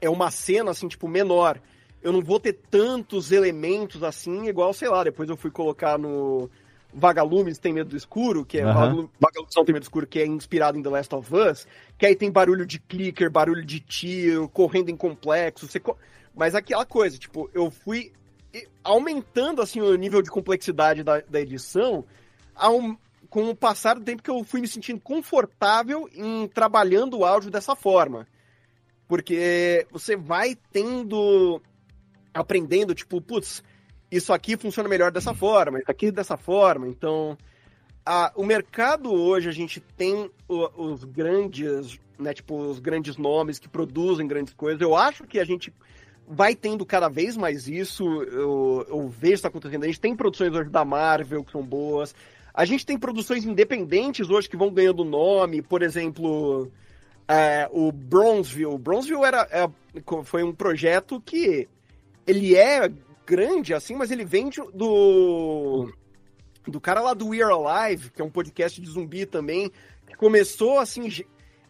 É 0.00 0.10
uma 0.10 0.30
cena, 0.30 0.70
assim, 0.70 0.88
tipo, 0.88 1.06
menor. 1.06 1.60
Eu 2.02 2.12
não 2.12 2.20
vou 2.20 2.40
ter 2.40 2.54
tantos 2.68 3.30
elementos 3.30 4.02
assim, 4.02 4.48
igual, 4.48 4.72
sei 4.72 4.88
lá, 4.88 5.04
depois 5.04 5.28
eu 5.28 5.36
fui 5.36 5.52
colocar 5.52 5.96
no 5.96 6.50
Vagalumes 6.92 7.58
Tem 7.58 7.72
Medo 7.72 7.90
do 7.90 7.96
Escuro, 7.96 8.44
que 8.44 8.58
é 8.58 8.66
uhum. 8.66 9.08
Vagalumes 9.20 9.54
Tem 9.54 9.64
Medo 9.66 9.80
do 9.80 9.84
Escuro, 9.84 10.06
que 10.06 10.18
é 10.18 10.26
inspirado 10.26 10.76
em 10.76 10.82
The 10.82 10.88
Last 10.88 11.14
of 11.14 11.32
Us, 11.32 11.66
que 11.96 12.04
aí 12.04 12.16
tem 12.16 12.30
barulho 12.30 12.66
de 12.66 12.80
clicker, 12.80 13.30
barulho 13.30 13.64
de 13.64 13.78
tiro, 13.78 14.48
correndo 14.48 14.88
em 14.88 14.96
complexo, 14.96 15.68
você... 15.68 15.80
mas 16.34 16.56
aquela 16.56 16.84
coisa, 16.84 17.16
tipo, 17.16 17.48
eu 17.54 17.70
fui 17.70 18.12
aumentando, 18.84 19.62
assim, 19.62 19.80
o 19.80 19.94
nível 19.94 20.20
de 20.22 20.30
complexidade 20.30 21.02
da, 21.02 21.20
da 21.20 21.40
edição, 21.40 22.04
com 23.30 23.48
o 23.48 23.56
passar 23.56 23.94
do 23.94 24.04
tempo 24.04 24.22
que 24.22 24.30
eu 24.30 24.44
fui 24.44 24.60
me 24.60 24.68
sentindo 24.68 25.00
confortável 25.00 26.08
em 26.14 26.46
trabalhando 26.48 27.18
o 27.18 27.24
áudio 27.24 27.50
dessa 27.50 27.74
forma. 27.74 28.26
Porque 29.08 29.86
você 29.90 30.16
vai 30.16 30.56
tendo. 30.70 31.60
aprendendo, 32.32 32.94
tipo, 32.94 33.20
putz, 33.20 33.62
isso 34.10 34.32
aqui 34.32 34.56
funciona 34.56 34.88
melhor 34.88 35.10
dessa 35.10 35.32
forma, 35.32 35.78
isso 35.78 35.90
aqui 35.90 36.10
dessa 36.10 36.36
forma. 36.36 36.86
Então, 36.86 37.36
a, 38.04 38.32
o 38.36 38.44
mercado 38.44 39.10
hoje, 39.12 39.48
a 39.48 39.52
gente 39.52 39.80
tem 39.80 40.30
o, 40.48 40.82
os 40.82 41.04
grandes, 41.04 41.98
né, 42.18 42.34
tipo, 42.34 42.54
os 42.54 42.78
grandes 42.78 43.16
nomes 43.16 43.58
que 43.58 43.68
produzem 43.68 44.26
grandes 44.26 44.52
coisas. 44.52 44.80
Eu 44.80 44.94
acho 44.96 45.24
que 45.24 45.38
a 45.38 45.44
gente 45.44 45.72
vai 46.28 46.54
tendo 46.54 46.84
cada 46.84 47.08
vez 47.08 47.36
mais 47.36 47.68
isso. 47.68 48.04
Eu, 48.24 48.86
eu 48.88 49.08
vejo 49.08 49.34
isso 49.34 49.46
acontecendo. 49.46 49.84
A 49.84 49.86
gente 49.86 50.00
tem 50.00 50.14
produções 50.14 50.52
hoje 50.52 50.68
da 50.68 50.84
Marvel 50.84 51.44
que 51.44 51.52
são 51.52 51.62
boas. 51.62 52.14
A 52.54 52.64
gente 52.64 52.84
tem 52.84 52.98
produções 52.98 53.44
independentes 53.44 54.28
hoje 54.28 54.48
que 54.48 54.56
vão 54.56 54.70
ganhando 54.70 55.04
nome, 55.04 55.62
por 55.62 55.82
exemplo, 55.82 56.70
é, 57.26 57.68
o 57.72 57.90
Bronzeville. 57.90 58.76
Bronzeville 58.76 59.24
era, 59.24 59.48
é, 59.50 59.68
foi 60.24 60.42
um 60.42 60.52
projeto 60.52 61.20
que 61.20 61.68
ele 62.26 62.54
é 62.54 62.92
grande, 63.26 63.72
assim, 63.72 63.94
mas 63.94 64.10
ele 64.10 64.24
vem 64.24 64.50
do, 64.74 65.90
do 66.66 66.80
cara 66.80 67.00
lá 67.00 67.14
do 67.14 67.28
We 67.28 67.42
Are 67.42 67.54
Alive, 67.54 68.10
que 68.10 68.20
é 68.20 68.24
um 68.24 68.30
podcast 68.30 68.80
de 68.80 68.88
zumbi 68.88 69.24
também, 69.24 69.70
que 70.06 70.14
começou 70.14 70.78
assim, 70.78 71.08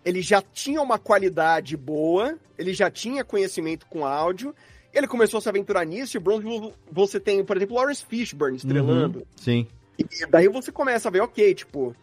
ele 0.05 0.21
já 0.21 0.43
tinha 0.43 0.83
uma 0.83 0.99
qualidade 0.99 1.77
boa, 1.77 2.37
ele 2.59 2.75
já 2.75 2.91
tinha 2.91 3.25
conhecimento 3.25 3.87
com 3.87 4.05
áudio, 4.05 4.55
ele 4.93 5.07
começou 5.07 5.39
a 5.39 5.41
se 5.41 5.49
aventurar 5.49 5.85
nisso, 5.85 6.17
e 6.17 6.21
Bronzeville 6.21 6.73
você 6.91 7.21
tem, 7.21 7.45
por 7.45 7.57
exemplo, 7.57 7.77
Lawrence 7.77 8.05
Fishburne 8.05 8.57
estrelando. 8.57 9.21
Uhum, 9.21 9.25
sim. 9.37 9.67
E 9.99 10.27
daí 10.27 10.49
você 10.49 10.73
começa 10.73 11.09
a 11.09 11.13
ver, 11.13 11.21
ok, 11.21 11.55
tipo, 11.55 11.95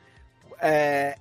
é, 0.62 1.18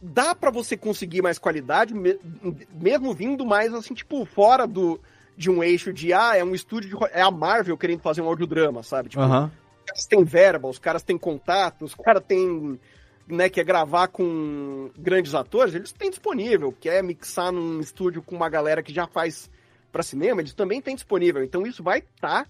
dá 0.00 0.34
para 0.34 0.50
você 0.50 0.76
conseguir 0.76 1.22
mais 1.22 1.38
qualidade, 1.38 1.94
mesmo 1.94 3.14
vindo 3.14 3.44
mais, 3.44 3.72
assim, 3.74 3.94
tipo, 3.94 4.24
fora 4.24 4.66
do 4.66 5.00
de 5.36 5.48
um 5.48 5.62
eixo 5.62 5.92
de, 5.92 6.12
ah, 6.12 6.36
é 6.36 6.42
um 6.42 6.52
estúdio, 6.52 6.90
de, 6.90 7.04
é 7.12 7.22
a 7.22 7.30
Marvel 7.30 7.78
querendo 7.78 8.00
fazer 8.00 8.20
um 8.20 8.26
audiodrama, 8.26 8.82
sabe? 8.82 9.10
Tipo, 9.10 9.22
Aham. 9.22 9.52
os 9.78 9.84
caras 9.86 10.06
têm 10.06 10.24
verba, 10.24 10.68
os 10.68 10.78
caras 10.80 11.02
têm 11.04 11.16
contatos, 11.16 11.92
os 11.92 12.04
caras 12.04 12.24
têm, 12.26 12.78
né, 13.24 13.48
quer 13.48 13.64
gravar 13.64 14.08
com 14.08 14.90
grandes 14.98 15.36
atores, 15.36 15.76
eles 15.76 15.92
têm 15.92 16.10
disponível, 16.10 16.74
quer 16.80 17.04
mixar 17.04 17.52
num 17.52 17.78
estúdio 17.78 18.20
com 18.20 18.34
uma 18.34 18.48
galera 18.48 18.82
que 18.82 18.92
já 18.92 19.06
faz 19.06 19.48
pra 19.92 20.02
cinema, 20.02 20.40
eles 20.40 20.54
também 20.54 20.82
têm 20.82 20.96
disponível. 20.96 21.44
Então 21.44 21.64
isso 21.64 21.84
vai 21.84 22.00
estar, 22.00 22.48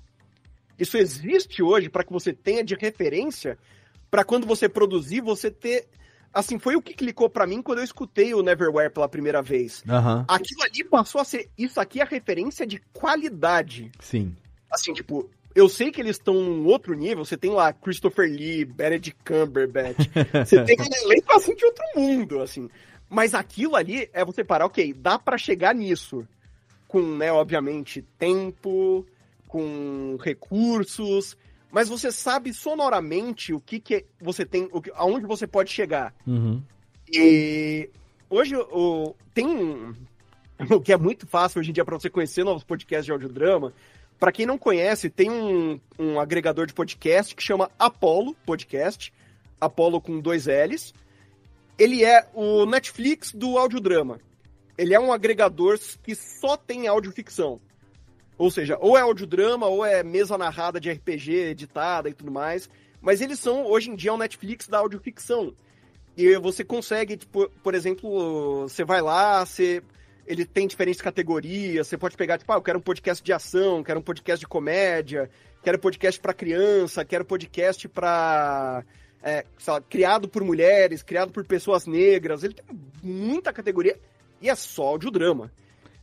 isso 0.79 0.97
existe 0.97 1.63
hoje 1.63 1.89
para 1.89 2.05
que 2.05 2.13
você 2.13 2.33
tenha 2.33 2.63
de 2.63 2.75
referência, 2.75 3.59
para 4.11 4.25
quando 4.25 4.47
você 4.47 4.69
produzir, 4.69 5.21
você 5.21 5.51
ter 5.51 5.89
assim, 6.33 6.59
foi 6.59 6.77
o 6.77 6.83
que 6.83 6.95
clicou 6.95 7.29
pra 7.29 7.47
mim 7.47 7.63
quando 7.63 7.79
eu 7.79 7.85
escutei 7.85 8.35
o 8.35 8.43
Neverwhere 8.43 8.93
pela 8.93 9.09
primeira 9.09 9.43
vez. 9.43 9.83
Aham. 9.89 10.25
Aquilo 10.29 10.63
ali 10.63 10.85
passou 10.85 11.21
a 11.21 11.25
ser, 11.25 11.51
isso 11.57 11.81
aqui 11.81 12.01
é 12.01 12.05
referência 12.05 12.67
de 12.67 12.79
qualidade. 12.93 13.91
Sim. 13.99 14.37
Assim, 14.71 14.93
tipo, 14.93 15.29
eu 15.55 15.69
sei 15.69 15.91
que 15.91 16.01
eles 16.01 16.17
estão 16.17 16.35
num 16.35 16.67
outro 16.67 16.95
nível, 16.95 17.25
você 17.25 17.37
tem 17.37 17.51
lá 17.51 17.73
Christopher 17.73 18.29
Lee, 18.31 18.65
Benedict 18.65 19.19
Cumberbatch, 19.25 19.99
você 20.47 20.63
tem 20.65 20.77
um 20.81 21.05
elenco 21.07 21.33
assim 21.33 21.55
de 21.55 21.65
outro 21.65 21.85
mundo, 21.97 22.41
assim. 22.41 22.69
Mas 23.09 23.35
aquilo 23.35 23.75
ali 23.75 24.09
é 24.13 24.25
você 24.25 24.45
parar, 24.45 24.67
ok, 24.67 24.93
dá 24.93 25.19
pra 25.19 25.39
chegar 25.39 25.75
nisso. 25.75 26.27
Com, 26.87 27.03
né, 27.03 27.33
obviamente, 27.33 28.03
tempo, 28.19 29.05
com 29.49 30.17
recursos, 30.21 31.37
mas 31.71 31.89
você 31.89 32.13
sabe 32.13 32.53
sonoramente 32.53 33.53
o 33.53 33.61
que, 33.61 33.81
que 33.81 34.05
você 34.21 34.45
tem, 34.45 34.69
o 34.73 34.81
que, 34.81 34.93
aonde 34.95 35.27
você 35.27 35.47
pode 35.47 35.71
chegar. 35.71 36.15
Uhum. 36.27 36.63
E 37.11 37.91
hoje 38.31 38.55
o, 38.57 39.15
tem 39.35 39.47
um. 39.47 39.95
O 40.71 40.81
que 40.81 40.93
é 40.93 40.97
muito 40.97 41.25
fácil 41.25 41.61
hoje 41.61 41.71
em 41.71 41.73
dia 41.73 41.85
para 41.85 41.97
você 41.97 42.11
conhecer 42.11 42.43
novos 42.43 42.65
podcasts 42.65 43.05
de 43.05 43.13
audiodrama. 43.13 43.73
Para 44.19 44.33
quem 44.33 44.45
não 44.45 44.59
conhece, 44.59 45.09
tem 45.09 45.31
um, 45.31 45.79
um 45.97 46.19
agregador 46.19 46.67
de 46.67 46.75
podcast 46.75 47.33
que 47.33 47.43
chama 47.45 47.71
Apollo 47.79 48.35
Podcast. 48.45 49.13
Apollo 49.61 50.01
com 50.01 50.19
dois 50.19 50.47
L's. 50.47 50.93
Ele 51.79 52.05
é 52.05 52.29
o 52.35 52.67
Netflix 52.67 53.33
do 53.33 53.57
audiodrama. 53.57 54.19
Ele 54.77 54.95
é 54.95 54.99
um 54.99 55.13
agregador 55.13 55.79
que 56.03 56.17
só 56.17 56.57
tem 56.57 56.89
audioficção. 56.89 57.61
Ou 58.39 58.51
seja, 58.51 58.79
ou 58.81 58.97
é 58.97 59.01
audiodrama, 59.01 59.67
ou 59.67 59.85
é 59.85 60.03
mesa 60.05 60.39
narrada 60.39 60.81
de 60.81 60.91
RPG, 60.91 61.33
editada 61.51 62.09
e 62.09 62.15
tudo 62.15 62.31
mais. 62.31 62.71
Mas 63.01 63.21
eles 63.21 63.41
são, 63.41 63.67
hoje 63.67 63.91
em 63.91 63.97
dia, 63.97 64.15
o 64.15 64.17
Netflix 64.17 64.69
da 64.69 64.79
audioficção. 64.79 65.53
E 66.17 66.37
você 66.39 66.65
consegue, 66.65 67.17
tipo, 67.17 67.49
por 67.63 67.75
exemplo, 67.75 68.63
você 68.63 68.85
vai 68.85 69.01
lá, 69.01 69.45
você. 69.45 69.83
Ele 70.27 70.45
tem 70.45 70.67
diferentes 70.67 71.01
categorias, 71.01 71.87
você 71.87 71.97
pode 71.97 72.17
pegar, 72.17 72.39
tipo, 72.39 72.53
ah, 72.53 72.57
eu 72.57 72.63
quero 72.63 72.79
um 72.79 72.83
podcast 72.83 73.25
de 73.25 73.33
ação, 73.33 73.83
quero 73.83 73.99
um 73.99 74.03
podcast 74.03 74.41
de 74.41 74.47
comédia, 74.47 75.31
quero 75.63 75.79
podcast 75.79 76.21
para 76.21 76.35
criança, 76.35 77.05
quero 77.05 77.25
podcast 77.25 77.89
para 77.89 78.85
é, 79.23 79.45
lá, 79.67 79.81
criado 79.81 80.29
por 80.29 80.45
mulheres, 80.45 81.03
criado 81.03 81.33
por 81.33 81.45
pessoas 81.45 81.87
negras. 81.87 82.45
Ele 82.45 82.55
tem 82.55 82.65
muita 83.03 83.53
categoria 83.53 83.99
e 84.41 84.51
é 84.51 84.55
só 84.55 84.89
audiodrama. 84.89 85.51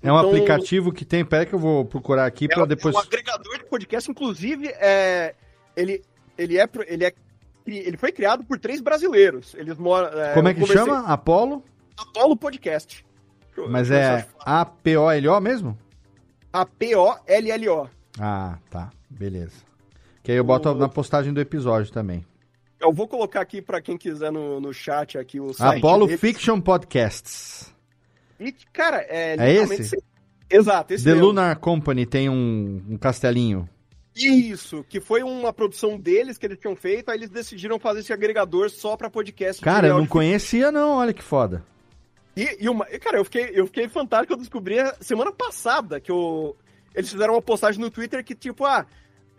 É 0.06 0.12
um 0.12 0.18
Então, 0.18 0.30
aplicativo 0.30 0.92
que 0.92 1.04
tem. 1.06 1.26
Pera 1.26 1.46
que 1.46 1.54
eu 1.54 1.60
vou 1.60 1.84
procurar 1.86 2.26
aqui 2.26 2.46
é, 2.46 2.48
pra 2.48 2.64
um- 2.64 2.68
depois. 2.68 2.94
é 2.94 2.98
um 2.98 3.02
agregador 3.02 3.58
de 3.58 3.64
podcast, 3.66 4.10
inclusive, 4.12 4.68
é, 4.68 5.34
ele, 5.76 6.02
ele, 6.38 6.58
é, 6.60 6.70
ele, 6.88 7.06
é, 7.06 7.14
ele 7.68 7.98
foi 7.98 8.12
criado 8.12 8.44
por 8.44 8.60
três 8.60 8.82
brasileiros. 8.82 9.54
Eles 9.56 9.78
moram. 9.78 10.10
Como 10.34 10.48
é 10.48 10.54
que 10.54 10.60
conversei- 10.62 10.86
chama? 10.86 11.08
Apollo? 11.08 11.64
Apollo 11.98 12.36
Podcast. 12.38 13.06
Mas 13.70 13.90
eu 13.90 13.98
é. 13.98 14.28
A-P-O-L-O 14.40 15.40
mesmo? 15.40 15.78
A-P-O-L-L-O. 16.52 17.90
Ah, 18.20 18.58
tá. 18.70 18.90
Beleza. 19.10 19.56
Que 20.24 20.32
aí 20.32 20.38
eu 20.38 20.44
boto 20.44 20.70
O- 20.70 20.76
na 20.76 20.90
postagem 20.90 21.34
do 21.34 21.40
episódio 21.42 21.92
também. 21.92 22.26
Eu 22.80 22.92
vou 22.94 23.08
colocar 23.08 23.42
aqui 23.42 23.62
pra 23.62 23.82
quem 23.82 23.98
quiser 23.98 24.32
no, 24.32 24.60
no 24.60 24.74
chat 24.74 25.18
aqui 25.18 25.40
o 25.40 25.54
site. 25.54 25.78
Apollo 25.78 26.06
deles. 26.08 26.20
Fiction 26.22 26.60
Podcasts. 26.60 27.74
E, 28.40 28.52
cara, 28.74 29.06
é. 29.10 29.36
É 29.38 29.54
esse? 29.54 29.98
Exato, 30.50 30.94
esse 30.94 31.04
The 31.04 31.12
mesmo. 31.12 31.28
Lunar 31.28 31.56
Company 31.58 32.06
tem 32.06 32.30
um, 32.30 32.82
um 32.90 32.98
castelinho. 32.98 33.68
Isso, 34.16 34.86
que 34.88 35.02
foi 35.02 35.24
uma 35.24 35.52
produção 35.52 36.00
deles 36.00 36.38
que 36.38 36.46
eles 36.46 36.58
tinham 36.58 36.76
feito, 36.76 37.10
aí 37.10 37.18
eles 37.18 37.30
decidiram 37.30 37.78
fazer 37.78 38.00
esse 38.00 38.14
agregador 38.14 38.70
só 38.70 38.96
pra 38.96 39.10
podcast. 39.10 39.62
Cara, 39.62 39.88
eu 39.88 39.98
não 39.98 40.08
conhecia 40.08 40.72
não, 40.72 40.92
olha 40.92 41.12
que 41.12 41.24
foda. 41.24 41.66
E, 42.36 42.64
e 42.64 42.70
uma, 42.70 42.86
cara, 42.86 43.18
eu 43.18 43.26
fiquei, 43.26 43.52
eu 43.54 43.66
fiquei 43.66 43.90
fantástico, 43.90 44.34
eu 44.34 44.38
descobri 44.38 44.76
semana 45.02 45.34
passada 45.34 46.00
que 46.00 46.12
eu, 46.12 46.56
eles 46.94 47.12
fizeram 47.12 47.34
uma 47.34 47.42
postagem 47.42 47.82
no 47.82 47.92
Twitter 47.92 48.24
que, 48.24 48.36
tipo, 48.36 48.64
ah, 48.66 48.86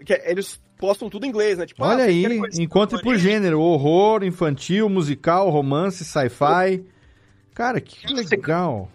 que 0.04 0.12
eles 0.24 0.60
postam 0.78 1.08
tudo 1.08 1.24
em 1.24 1.30
inglês, 1.30 1.56
né? 1.56 1.64
Tipo, 1.64 1.82
ah, 1.84 1.88
Olha 1.88 2.04
vocês 2.04 2.26
aí, 2.26 2.62
encontre 2.62 3.00
por 3.00 3.16
gênero, 3.16 3.60
horror, 3.60 4.22
infantil, 4.24 4.90
musical, 4.90 5.48
romance, 5.48 6.04
sci-fi. 6.04 6.84
Cara, 7.56 7.80
que 7.80 8.06
legal. 8.12 8.86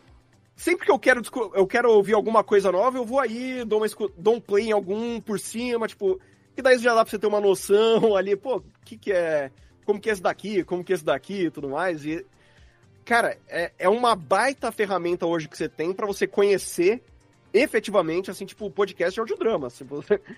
Sempre 0.55 0.85
que 0.85 0.91
eu 0.91 0.99
quero, 0.99 1.23
eu 1.55 1.65
quero 1.65 1.91
ouvir 1.91 2.13
alguma 2.13 2.43
coisa 2.43 2.71
nova, 2.71 2.95
eu 2.95 3.03
vou 3.03 3.19
aí, 3.19 3.65
dou, 3.65 3.79
uma, 3.79 3.87
dou 4.15 4.35
um 4.35 4.39
play 4.39 4.67
em 4.67 4.71
algum 4.71 5.19
por 5.19 5.39
cima, 5.39 5.87
tipo, 5.87 6.21
e 6.55 6.61
daí 6.61 6.77
já 6.77 6.93
dá 6.93 7.03
pra 7.03 7.09
você 7.09 7.17
ter 7.17 7.25
uma 7.25 7.41
noção 7.41 8.13
ali, 8.15 8.35
pô, 8.35 8.57
o 8.57 8.63
que 8.85 8.97
que 8.97 9.11
é, 9.11 9.49
como 9.83 9.99
que 9.99 10.11
é 10.11 10.13
esse 10.13 10.21
daqui, 10.21 10.63
como 10.63 10.83
que 10.83 10.93
é 10.93 10.95
esse 10.95 11.03
daqui 11.03 11.45
e 11.45 11.49
tudo 11.49 11.69
mais, 11.69 12.05
e, 12.05 12.23
cara, 13.03 13.35
é, 13.49 13.71
é 13.79 13.89
uma 13.89 14.15
baita 14.15 14.71
ferramenta 14.71 15.25
hoje 15.25 15.49
que 15.49 15.57
você 15.57 15.67
tem 15.67 15.91
pra 15.91 16.05
você 16.05 16.27
conhecer 16.27 17.01
efetivamente, 17.51 18.29
assim, 18.29 18.45
tipo, 18.45 18.67
o 18.67 18.71
podcast 18.71 19.15
de 19.15 19.19
audiodrama, 19.21 19.71
você... 19.71 20.21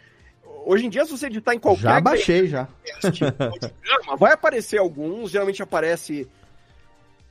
Hoje 0.66 0.86
em 0.86 0.90
dia, 0.90 1.04
se 1.04 1.12
você 1.12 1.26
editar 1.26 1.54
em 1.54 1.60
qualquer 1.60 1.82
Já 1.82 2.00
baixei, 2.00 2.48
já. 2.48 2.70
podcast, 3.02 3.44
audiodrama, 3.44 4.16
vai 4.16 4.32
aparecer 4.32 4.80
alguns, 4.80 5.30
geralmente 5.30 5.62
aparece 5.62 6.26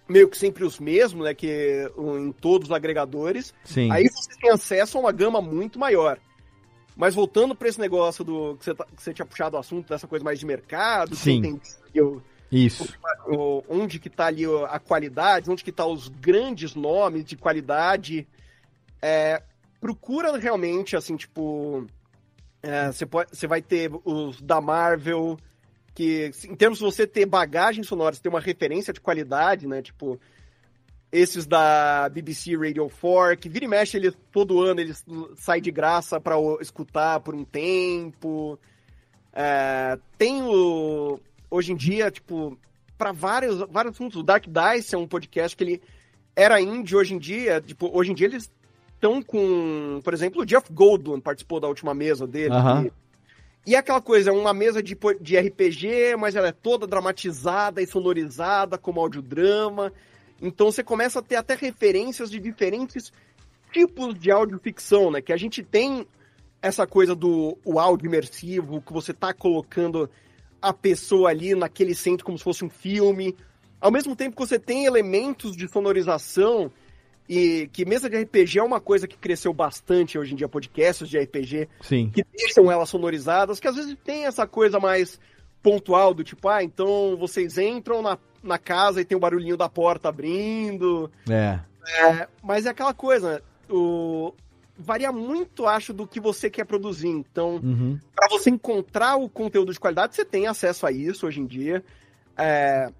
meio 0.08 0.28
que 0.28 0.36
sempre 0.36 0.64
os 0.64 0.78
mesmos, 0.78 1.24
né, 1.24 1.34
que 1.34 1.88
em 1.96 2.32
todos 2.32 2.68
os 2.68 2.74
agregadores, 2.74 3.54
Sim. 3.64 3.90
Aí 3.90 4.08
você 4.08 4.36
tem 4.40 4.50
acesso 4.50 4.98
a 4.98 5.00
uma 5.00 5.12
gama 5.12 5.40
muito 5.40 5.78
maior. 5.78 6.18
Mas 6.94 7.14
voltando 7.14 7.54
para 7.54 7.68
esse 7.68 7.80
negócio 7.80 8.22
do 8.22 8.56
que 8.58 8.64
você, 8.64 8.74
tá- 8.74 8.86
que 8.94 9.02
você 9.02 9.14
tinha 9.14 9.24
puxado 9.24 9.56
o 9.56 9.60
assunto 9.60 9.88
dessa 9.88 10.06
coisa 10.06 10.22
mais 10.24 10.38
de 10.38 10.44
mercado, 10.44 11.16
Sim. 11.16 11.40
tem 11.92 12.02
o- 12.02 12.20
Isso. 12.50 12.86
o- 13.26 13.64
onde 13.68 13.98
que 13.98 14.10
tá 14.10 14.26
ali 14.26 14.44
a 14.68 14.78
qualidade, 14.78 15.50
onde 15.50 15.64
que 15.64 15.72
tá 15.72 15.86
os 15.86 16.08
grandes 16.08 16.74
nomes 16.74 17.24
de 17.24 17.34
qualidade, 17.36 18.28
é, 19.00 19.42
procura 19.80 20.36
realmente, 20.36 20.94
assim, 20.94 21.16
tipo, 21.16 21.86
é, 22.62 22.92
você, 22.92 23.06
você 23.06 23.46
vai 23.46 23.62
ter 23.62 23.90
os 24.04 24.40
da 24.42 24.60
Marvel, 24.60 25.38
que 25.94 26.30
em 26.48 26.54
termos 26.54 26.78
de 26.78 26.84
você 26.84 27.06
ter 27.06 27.26
bagagem 27.26 27.82
sonora, 27.84 28.14
você 28.14 28.22
ter 28.22 28.28
uma 28.28 28.40
referência 28.40 28.92
de 28.92 29.00
qualidade, 29.00 29.66
né, 29.66 29.82
tipo, 29.82 30.18
esses 31.10 31.46
da 31.46 32.08
BBC 32.08 32.56
Radio 32.56 32.88
4, 33.00 33.36
que 33.38 33.48
vira 33.48 33.64
e 33.66 33.68
mexe, 33.68 33.96
ele, 33.98 34.10
todo 34.32 34.62
ano 34.62 34.80
eles 34.80 35.04
saem 35.36 35.60
de 35.60 35.70
graça 35.70 36.18
para 36.18 36.36
escutar 36.60 37.20
por 37.20 37.34
um 37.34 37.44
tempo. 37.44 38.58
É, 39.32 39.98
tem 40.16 40.42
o. 40.42 41.20
Hoje 41.50 41.72
em 41.72 41.76
dia, 41.76 42.10
tipo, 42.10 42.58
para 42.96 43.12
vários, 43.12 43.58
vários 43.70 43.94
assuntos. 43.94 44.18
O 44.18 44.22
Dark 44.22 44.44
Dice 44.46 44.94
é 44.94 44.98
um 44.98 45.06
podcast 45.06 45.54
que 45.54 45.64
ele 45.64 45.82
era 46.34 46.58
indie 46.60 46.96
hoje 46.96 47.14
em 47.14 47.18
dia. 47.18 47.60
Tipo, 47.60 47.90
hoje 47.94 48.10
em 48.12 48.14
dia 48.14 48.26
eles 48.26 48.50
estão 48.94 49.22
com. 49.22 50.00
Por 50.02 50.14
exemplo, 50.14 50.40
o 50.42 50.46
Jeff 50.46 50.72
Goldblum 50.72 51.20
participou 51.20 51.60
da 51.60 51.68
última 51.68 51.92
mesa 51.92 52.26
dele. 52.26 52.54
Aham. 52.54 52.84
que- 52.84 53.01
e 53.64 53.74
é 53.74 53.78
aquela 53.78 54.02
coisa, 54.02 54.30
é 54.30 54.32
uma 54.32 54.52
mesa 54.52 54.82
de, 54.82 54.96
de 55.20 55.38
RPG, 55.38 56.16
mas 56.18 56.34
ela 56.34 56.48
é 56.48 56.52
toda 56.52 56.86
dramatizada 56.86 57.80
e 57.80 57.86
sonorizada 57.86 58.76
como 58.76 59.00
audiodrama. 59.00 59.92
Então 60.40 60.72
você 60.72 60.82
começa 60.82 61.20
a 61.20 61.22
ter 61.22 61.36
até 61.36 61.54
referências 61.54 62.28
de 62.28 62.40
diferentes 62.40 63.12
tipos 63.72 64.18
de 64.18 64.32
audioficção, 64.32 65.12
né? 65.12 65.22
Que 65.22 65.32
a 65.32 65.36
gente 65.36 65.62
tem 65.62 66.04
essa 66.60 66.86
coisa 66.86 67.14
do 67.14 67.56
o 67.64 67.78
áudio 67.78 68.06
imersivo, 68.06 68.82
que 68.82 68.92
você 68.92 69.12
tá 69.12 69.32
colocando 69.32 70.10
a 70.60 70.72
pessoa 70.72 71.30
ali 71.30 71.54
naquele 71.54 71.94
centro 71.94 72.24
como 72.26 72.38
se 72.38 72.44
fosse 72.44 72.64
um 72.64 72.70
filme. 72.70 73.36
Ao 73.80 73.92
mesmo 73.92 74.16
tempo 74.16 74.36
que 74.36 74.46
você 74.46 74.58
tem 74.58 74.86
elementos 74.86 75.56
de 75.56 75.68
sonorização 75.68 76.70
e 77.32 77.68
que 77.68 77.84
mesa 77.84 78.10
de 78.10 78.16
RPG 78.22 78.58
é 78.58 78.62
uma 78.62 78.80
coisa 78.80 79.08
que 79.08 79.16
cresceu 79.16 79.52
bastante 79.54 80.18
hoje 80.18 80.32
em 80.34 80.36
dia, 80.36 80.48
podcasts 80.48 81.08
de 81.08 81.18
RPG 81.18 81.68
Sim. 81.80 82.10
que 82.10 82.22
deixam 82.36 82.70
elas 82.70 82.88
sonorizadas, 82.90 83.58
que 83.58 83.66
às 83.68 83.76
vezes 83.76 83.96
tem 84.04 84.26
essa 84.26 84.46
coisa 84.46 84.78
mais 84.78 85.18
pontual 85.62 86.12
do 86.12 86.22
tipo, 86.24 86.48
ah, 86.48 86.62
então 86.62 87.16
vocês 87.16 87.56
entram 87.56 88.02
na, 88.02 88.18
na 88.42 88.58
casa 88.58 89.00
e 89.00 89.04
tem 89.04 89.16
o 89.16 89.20
barulhinho 89.20 89.56
da 89.56 89.68
porta 89.68 90.08
abrindo. 90.08 91.10
É. 91.30 91.60
É, 92.04 92.28
mas 92.42 92.66
é 92.66 92.70
aquela 92.70 92.92
coisa, 92.92 93.42
o... 93.70 94.34
varia 94.76 95.10
muito, 95.10 95.66
acho, 95.66 95.92
do 95.92 96.06
que 96.06 96.20
você 96.20 96.50
quer 96.50 96.64
produzir. 96.64 97.08
Então, 97.08 97.56
Uhum. 97.62 97.98
para 98.14 98.28
você 98.28 98.50
encontrar 98.50 99.16
o 99.16 99.28
conteúdo 99.28 99.72
de 99.72 99.80
qualidade, 99.80 100.14
você 100.14 100.24
tem 100.24 100.46
acesso 100.46 100.86
a 100.86 100.92
isso 100.92 101.26
hoje 101.26 101.40
em 101.40 101.46
dia. 101.46 101.82
É, 102.36 102.90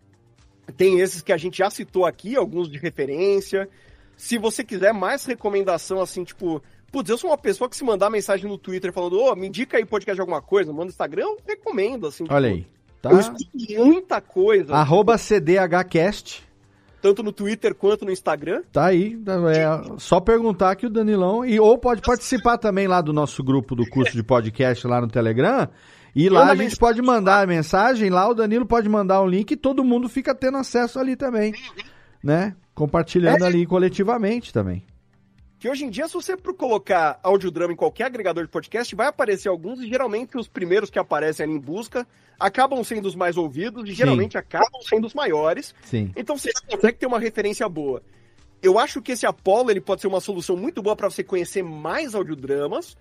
Tem 0.76 1.00
esses 1.00 1.20
que 1.22 1.32
a 1.32 1.36
gente 1.36 1.58
já 1.58 1.68
citou 1.68 2.06
aqui, 2.06 2.36
alguns 2.36 2.70
de 2.70 2.78
referência. 2.78 3.68
Se 4.16 4.38
você 4.38 4.62
quiser 4.62 4.92
mais 4.92 5.24
recomendação, 5.24 6.00
assim, 6.00 6.24
tipo, 6.24 6.62
Putz, 6.92 7.08
eu 7.08 7.16
sou 7.16 7.30
uma 7.30 7.38
pessoa 7.38 7.70
que 7.70 7.76
se 7.76 7.82
mandar 7.82 8.10
mensagem 8.10 8.46
no 8.46 8.58
Twitter 8.58 8.92
falando, 8.92 9.18
ô, 9.18 9.34
me 9.34 9.48
indica 9.48 9.78
aí 9.78 9.84
podcast 9.84 10.14
de 10.14 10.20
alguma 10.20 10.42
coisa, 10.42 10.70
manda 10.72 10.84
no 10.84 10.90
Instagram, 10.90 11.22
eu 11.22 11.38
recomendo, 11.48 12.06
assim. 12.06 12.24
Olha 12.28 12.52
tipo, 12.52 12.66
aí. 12.66 12.82
Tá? 13.00 13.10
Eu 13.10 13.18
escuto 13.18 13.48
muita 13.78 14.20
coisa. 14.20 14.74
Arroba 14.74 15.16
CDHcast. 15.16 16.46
Tanto 17.00 17.22
no 17.22 17.32
Twitter 17.32 17.74
quanto 17.74 18.04
no 18.04 18.12
Instagram. 18.12 18.62
Tá 18.70 18.86
aí. 18.86 19.18
É 19.56 19.98
só 19.98 20.20
perguntar 20.20 20.76
que 20.76 20.86
o 20.86 20.90
Danilão. 20.90 21.44
E, 21.44 21.58
ou 21.58 21.76
pode 21.76 22.02
participar 22.02 22.58
também 22.58 22.86
lá 22.86 23.00
do 23.00 23.12
nosso 23.12 23.42
grupo 23.42 23.74
do 23.74 23.88
curso 23.88 24.12
de 24.12 24.22
podcast 24.22 24.86
lá 24.86 25.00
no 25.00 25.08
Telegram. 25.08 25.68
E 26.14 26.28
lá 26.28 26.50
a 26.50 26.54
gente 26.54 26.76
pode 26.76 27.00
mandar 27.00 27.42
a 27.42 27.46
mensagem, 27.46 28.10
lá 28.10 28.28
o 28.28 28.34
Danilo 28.34 28.66
pode 28.66 28.88
mandar 28.88 29.22
um 29.22 29.26
link 29.26 29.50
e 29.50 29.56
todo 29.56 29.82
mundo 29.82 30.10
fica 30.10 30.34
tendo 30.34 30.58
acesso 30.58 30.98
ali 30.98 31.16
também. 31.16 31.54
Né? 32.22 32.54
Compartilhando 32.74 33.44
é. 33.44 33.46
ali 33.46 33.66
coletivamente 33.66 34.52
também 34.52 34.84
que 35.62 35.68
hoje 35.68 35.84
em 35.84 35.90
dia, 35.90 36.08
se 36.08 36.14
você 36.14 36.36
colocar 36.36 37.20
audiodrama 37.22 37.72
em 37.72 37.76
qualquer 37.76 38.06
agregador 38.06 38.42
de 38.42 38.50
podcast, 38.50 38.92
vai 38.96 39.06
aparecer 39.06 39.48
alguns, 39.48 39.78
e 39.78 39.88
geralmente 39.88 40.36
os 40.36 40.48
primeiros 40.48 40.90
que 40.90 40.98
aparecem 40.98 41.44
ali 41.44 41.52
em 41.52 41.58
busca 41.60 42.04
acabam 42.36 42.82
sendo 42.82 43.06
os 43.06 43.14
mais 43.14 43.36
ouvidos, 43.36 43.88
e 43.88 43.92
geralmente 43.92 44.32
Sim. 44.32 44.38
acabam 44.38 44.82
sendo 44.82 45.06
os 45.06 45.14
maiores. 45.14 45.72
Sim. 45.84 46.10
Então 46.16 46.36
você 46.36 46.50
consegue 46.68 46.98
ter 46.98 47.06
uma 47.06 47.20
referência 47.20 47.68
boa. 47.68 48.02
Eu 48.60 48.76
acho 48.76 49.00
que 49.00 49.12
esse 49.12 49.24
Apollo 49.24 49.70
ele 49.70 49.80
pode 49.80 50.00
ser 50.00 50.08
uma 50.08 50.20
solução 50.20 50.56
muito 50.56 50.82
boa 50.82 50.96
para 50.96 51.08
você 51.08 51.22
conhecer 51.22 51.62
mais 51.62 52.12
audiodramas. 52.12 52.96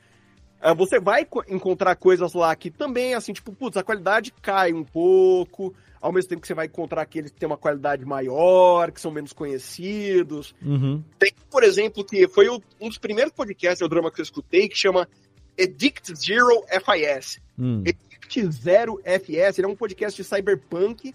Uh, 0.64 0.76
você 0.76 1.00
vai 1.00 1.26
encontrar 1.50 1.96
coisas 1.96 2.32
lá 2.36 2.56
que 2.56 2.70
também, 2.70 3.16
assim, 3.16 3.34
tipo, 3.34 3.52
putz, 3.54 3.76
a 3.76 3.84
qualidade 3.84 4.32
cai 4.40 4.72
um 4.72 4.84
pouco, 4.84 5.74
ao 6.02 6.12
mesmo 6.12 6.30
tempo 6.30 6.42
que 6.42 6.48
você 6.48 6.56
vai 6.56 6.66
encontrar 6.66 7.04
aqueles 7.04 7.32
que 7.32 7.40
têm 7.40 7.48
uma 7.48 7.58
qualidade 7.58 8.04
maior, 8.04 8.92
que 8.92 9.00
são 9.00 9.12
menos 9.12 9.32
conhecidos. 9.32 10.56
Uhum. 10.62 11.04
Tem, 11.20 11.32
por 11.50 11.64
exemplo, 11.64 12.04
que 12.04 12.28
foi 12.28 12.50
um 12.50 12.90
dos 12.90 12.98
primeiros 12.98 13.32
podcasts 13.32 13.80
do 13.80 13.88
drama 13.88 14.12
que 14.12 14.20
eu 14.20 14.24
escutei, 14.24 14.68
que 14.68 14.76
chama 14.76 15.08
Edict 15.56 16.16
Zero 16.16 16.64
FIS. 16.68 17.40
Hum. 17.58 17.84
Edict 17.86 18.52
Zero 18.52 19.00
FS, 19.04 19.60
ele 19.60 19.68
é 19.68 19.70
um 19.70 19.76
podcast 19.76 20.20
de 20.22 20.28
cyberpunk. 20.28 21.14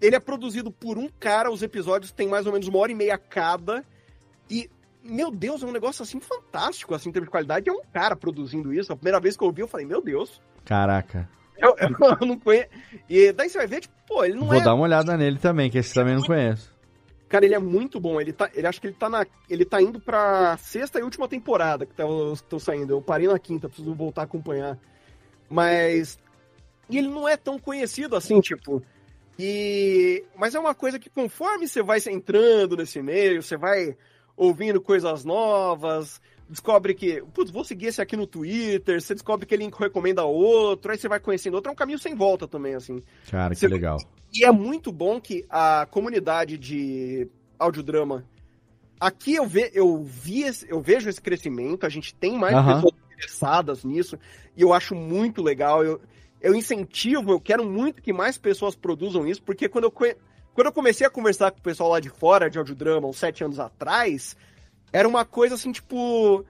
Ele 0.00 0.16
é 0.16 0.20
produzido 0.20 0.70
por 0.70 0.98
um 0.98 1.08
cara, 1.08 1.50
os 1.50 1.62
episódios 1.62 2.12
têm 2.12 2.28
mais 2.28 2.46
ou 2.46 2.52
menos 2.52 2.68
uma 2.68 2.78
hora 2.78 2.92
e 2.92 2.94
meia 2.94 3.18
cada. 3.18 3.84
E, 4.48 4.70
meu 5.02 5.30
Deus, 5.30 5.62
é 5.62 5.66
um 5.66 5.72
negócio 5.72 6.02
assim 6.02 6.20
fantástico, 6.20 6.94
assim, 6.94 7.08
em 7.08 7.12
termos 7.12 7.26
de 7.26 7.32
qualidade. 7.32 7.68
É 7.68 7.72
um 7.72 7.82
cara 7.92 8.14
produzindo 8.14 8.72
isso. 8.72 8.92
A 8.92 8.96
primeira 8.96 9.18
vez 9.18 9.36
que 9.36 9.42
eu 9.42 9.48
ouvi, 9.48 9.62
eu 9.62 9.68
falei, 9.68 9.86
meu 9.86 10.00
Deus. 10.00 10.40
Caraca. 10.64 11.28
Eu, 11.62 11.76
eu, 12.20 12.26
não 12.26 12.38
conheço. 12.38 12.68
E 13.08 13.32
daí 13.32 13.48
você 13.48 13.58
vai 13.58 13.66
ver, 13.66 13.80
tipo, 13.80 13.94
pô, 14.06 14.24
ele 14.24 14.34
não 14.34 14.46
Vou 14.46 14.54
é. 14.54 14.56
Vou 14.56 14.64
dar 14.64 14.74
uma 14.74 14.82
olhada 14.82 15.16
nele 15.16 15.38
também, 15.38 15.70
que 15.70 15.78
esse 15.78 15.94
também 15.94 16.16
não 16.16 16.22
conheço. 16.22 16.72
Cara, 17.28 17.46
ele 17.46 17.54
é 17.54 17.58
muito 17.58 17.98
bom. 17.98 18.20
Ele 18.20 18.32
tá, 18.32 18.50
ele 18.52 18.66
acho 18.66 18.80
que 18.80 18.88
ele 18.88 18.96
tá 18.98 19.08
na, 19.08 19.24
ele 19.48 19.64
tá 19.64 19.80
indo 19.80 19.98
pra 19.98 20.58
sexta 20.58 20.98
e 20.98 21.02
última 21.02 21.26
temporada 21.26 21.86
que 21.86 21.92
estão 21.92 22.58
saindo. 22.58 22.92
Eu 22.92 23.00
parei 23.00 23.26
na 23.26 23.38
quinta, 23.38 23.68
preciso 23.68 23.94
voltar 23.94 24.22
a 24.22 24.24
acompanhar. 24.24 24.76
Mas 25.48 26.18
e 26.90 26.98
ele 26.98 27.08
não 27.08 27.26
é 27.26 27.36
tão 27.36 27.58
conhecido 27.58 28.16
assim, 28.16 28.38
tipo. 28.40 28.82
E 29.38 30.22
mas 30.36 30.54
é 30.54 30.58
uma 30.58 30.74
coisa 30.74 30.98
que 30.98 31.08
conforme 31.08 31.66
você 31.66 31.82
vai 31.82 31.98
entrando 32.10 32.76
nesse 32.76 33.00
meio, 33.00 33.42
você 33.42 33.56
vai 33.56 33.96
ouvindo 34.36 34.78
coisas 34.78 35.24
novas, 35.24 36.20
descobre 36.48 36.94
que, 36.94 37.22
putz, 37.32 37.50
vou 37.50 37.64
seguir 37.64 37.86
esse 37.86 38.00
aqui 38.00 38.16
no 38.16 38.26
Twitter, 38.26 39.00
você 39.00 39.14
descobre 39.14 39.46
que 39.46 39.54
ele 39.54 39.70
recomenda 39.78 40.24
outro, 40.24 40.92
aí 40.92 40.98
você 40.98 41.08
vai 41.08 41.20
conhecendo 41.20 41.54
outro, 41.54 41.70
é 41.70 41.72
um 41.72 41.76
caminho 41.76 41.98
sem 41.98 42.14
volta 42.14 42.46
também, 42.46 42.74
assim. 42.74 43.02
Cara, 43.30 43.54
você... 43.54 43.66
que 43.66 43.72
legal. 43.72 43.98
E 44.32 44.44
é 44.44 44.50
muito 44.50 44.90
bom 44.92 45.20
que 45.20 45.44
a 45.48 45.86
comunidade 45.90 46.58
de 46.58 47.28
audiodrama, 47.58 48.24
aqui 49.00 49.34
eu, 49.34 49.46
ve... 49.46 49.70
eu, 49.74 50.02
vi 50.02 50.42
esse... 50.42 50.68
eu 50.68 50.80
vejo 50.80 51.08
esse 51.08 51.20
crescimento, 51.20 51.86
a 51.86 51.88
gente 51.88 52.14
tem 52.14 52.38
mais 52.38 52.54
uhum. 52.54 52.74
pessoas 52.74 52.94
interessadas 53.14 53.84
nisso, 53.84 54.18
e 54.56 54.62
eu 54.62 54.72
acho 54.72 54.94
muito 54.94 55.42
legal, 55.42 55.84
eu, 55.84 56.00
eu 56.40 56.54
incentivo, 56.54 57.32
eu 57.32 57.40
quero 57.40 57.64
muito 57.64 58.02
que 58.02 58.12
mais 58.12 58.36
pessoas 58.36 58.74
produzam 58.74 59.26
isso, 59.26 59.42
porque 59.42 59.68
quando 59.68 59.84
eu, 59.84 59.90
quando 59.90 60.66
eu 60.66 60.72
comecei 60.72 61.06
a 61.06 61.10
conversar 61.10 61.50
com 61.50 61.58
o 61.58 61.62
pessoal 61.62 61.90
lá 61.90 62.00
de 62.00 62.10
fora 62.10 62.50
de 62.50 62.58
audiodrama, 62.58 63.08
uns 63.08 63.16
sete 63.16 63.44
anos 63.44 63.58
atrás, 63.58 64.36
era 64.92 65.08
uma 65.08 65.24
coisa 65.24 65.54
assim, 65.54 65.72
tipo. 65.72 66.44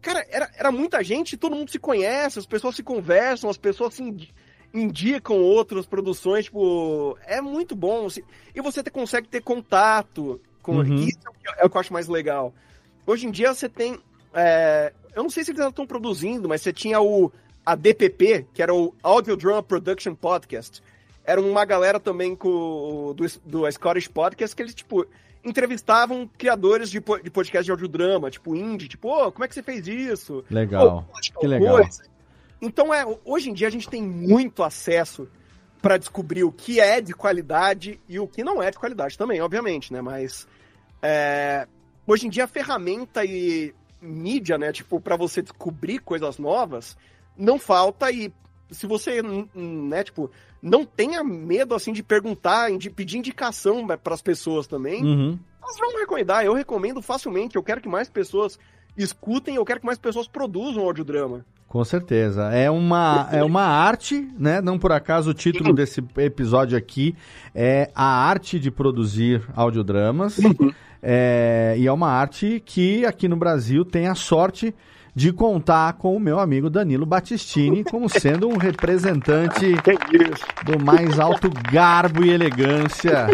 Cara, 0.00 0.24
era, 0.30 0.50
era 0.56 0.72
muita 0.72 1.02
gente, 1.02 1.36
todo 1.36 1.56
mundo 1.56 1.70
se 1.70 1.78
conhece, 1.78 2.38
as 2.38 2.46
pessoas 2.46 2.76
se 2.76 2.82
conversam, 2.82 3.48
as 3.48 3.56
pessoas 3.56 3.94
se 3.94 4.32
indicam 4.72 5.36
outras 5.36 5.86
produções, 5.86 6.46
tipo. 6.46 7.18
É 7.26 7.40
muito 7.40 7.76
bom. 7.76 8.06
Assim, 8.06 8.22
e 8.54 8.60
você 8.60 8.82
te, 8.82 8.90
consegue 8.90 9.28
ter 9.28 9.42
contato 9.42 10.40
com. 10.62 10.76
Uhum. 10.76 10.94
Isso 10.94 11.18
é 11.58 11.64
o 11.64 11.70
que 11.70 11.76
eu 11.76 11.80
acho 11.80 11.92
mais 11.92 12.08
legal. 12.08 12.54
Hoje 13.06 13.26
em 13.26 13.30
dia 13.30 13.52
você 13.52 13.68
tem. 13.68 13.98
É, 14.32 14.92
eu 15.14 15.22
não 15.22 15.30
sei 15.30 15.44
se 15.44 15.50
eles 15.50 15.60
ainda 15.60 15.70
estão 15.70 15.86
produzindo, 15.86 16.48
mas 16.48 16.62
você 16.62 16.72
tinha 16.72 17.00
o 17.00 17.30
a 17.64 17.74
DPP, 17.74 18.46
que 18.52 18.62
era 18.62 18.74
o 18.74 18.94
Audio 19.02 19.36
Drama 19.36 19.62
Production 19.62 20.14
Podcast. 20.14 20.82
Era 21.24 21.40
uma 21.40 21.64
galera 21.64 21.98
também 21.98 22.36
com, 22.36 23.14
do, 23.16 23.24
do 23.44 23.72
Scottish 23.72 24.08
Podcast, 24.08 24.54
que 24.54 24.62
eles, 24.62 24.74
tipo, 24.74 25.06
entrevistavam 25.44 26.28
criadores 26.38 26.90
de, 26.90 27.00
de 27.22 27.30
podcast 27.30 27.64
de 27.64 27.70
audiodrama, 27.70 28.30
tipo 28.30 28.56
indie, 28.56 28.88
tipo, 28.88 29.08
oh, 29.08 29.30
como 29.30 29.44
é 29.44 29.48
que 29.48 29.54
você 29.54 29.62
fez 29.62 29.86
isso? 29.86 30.44
Legal. 30.50 31.08
Oh, 31.12 31.40
que 31.40 31.46
legal. 31.46 31.76
Coisa. 31.76 32.02
Então, 32.60 32.94
é, 32.94 33.04
hoje 33.24 33.50
em 33.50 33.52
dia 33.52 33.68
a 33.68 33.70
gente 33.70 33.88
tem 33.88 34.02
muito 34.02 34.62
acesso 34.62 35.28
para 35.82 35.98
descobrir 35.98 36.44
o 36.44 36.50
que 36.50 36.80
é 36.80 37.00
de 37.00 37.12
qualidade 37.12 38.00
e 38.08 38.18
o 38.18 38.26
que 38.26 38.42
não 38.42 38.62
é 38.62 38.70
de 38.70 38.78
qualidade 38.78 39.18
também, 39.18 39.42
obviamente, 39.42 39.92
né? 39.92 40.00
Mas 40.00 40.48
é, 41.02 41.68
hoje 42.06 42.26
em 42.26 42.30
dia 42.30 42.44
a 42.44 42.48
ferramenta 42.48 43.22
e 43.22 43.74
mídia, 44.00 44.56
né, 44.56 44.72
tipo, 44.72 44.98
para 44.98 45.16
você 45.16 45.42
descobrir 45.42 45.98
coisas 45.98 46.38
novas, 46.38 46.96
não 47.36 47.58
falta 47.58 48.10
e 48.10 48.32
se 48.70 48.86
você, 48.86 49.22
né, 49.22 50.02
tipo, 50.04 50.30
não 50.64 50.86
tenha 50.86 51.22
medo, 51.22 51.74
assim, 51.74 51.92
de 51.92 52.02
perguntar, 52.02 52.74
de 52.78 52.88
pedir 52.88 53.18
indicação 53.18 53.86
para 53.86 54.14
as 54.14 54.22
pessoas 54.22 54.66
também, 54.66 55.04
uhum. 55.04 55.38
elas 55.62 55.78
vão 55.78 56.00
recomendar. 56.00 56.42
Eu 56.42 56.54
recomendo 56.54 57.02
facilmente. 57.02 57.54
Eu 57.54 57.62
quero 57.62 57.82
que 57.82 57.88
mais 57.88 58.08
pessoas 58.08 58.58
escutem, 58.96 59.56
eu 59.56 59.64
quero 59.64 59.80
que 59.80 59.86
mais 59.86 59.98
pessoas 59.98 60.26
produzam 60.26 60.82
audiodrama. 60.82 61.44
Com 61.68 61.84
certeza. 61.84 62.50
É 62.54 62.70
uma, 62.70 63.28
é 63.30 63.44
uma 63.44 63.64
arte, 63.64 64.26
né? 64.38 64.62
Não 64.62 64.78
por 64.78 64.90
acaso 64.90 65.30
o 65.30 65.34
título 65.34 65.74
desse 65.74 66.02
episódio 66.16 66.78
aqui 66.78 67.14
é 67.54 67.90
A 67.94 68.26
Arte 68.26 68.58
de 68.58 68.70
Produzir 68.70 69.42
Audiodramas. 69.54 70.38
Uhum. 70.38 70.72
É, 71.06 71.74
e 71.76 71.86
é 71.86 71.92
uma 71.92 72.08
arte 72.08 72.62
que 72.64 73.04
aqui 73.04 73.28
no 73.28 73.36
Brasil 73.36 73.84
tem 73.84 74.06
a 74.06 74.14
sorte 74.14 74.74
de 75.14 75.32
contar 75.32 75.92
com 75.94 76.16
o 76.16 76.20
meu 76.20 76.40
amigo 76.40 76.68
Danilo 76.68 77.06
Battistini 77.06 77.84
como 77.84 78.08
sendo 78.08 78.48
um 78.48 78.56
representante 78.56 79.74
do 80.66 80.84
mais 80.84 81.20
alto 81.20 81.48
garbo 81.70 82.24
e 82.24 82.30
elegância 82.30 83.28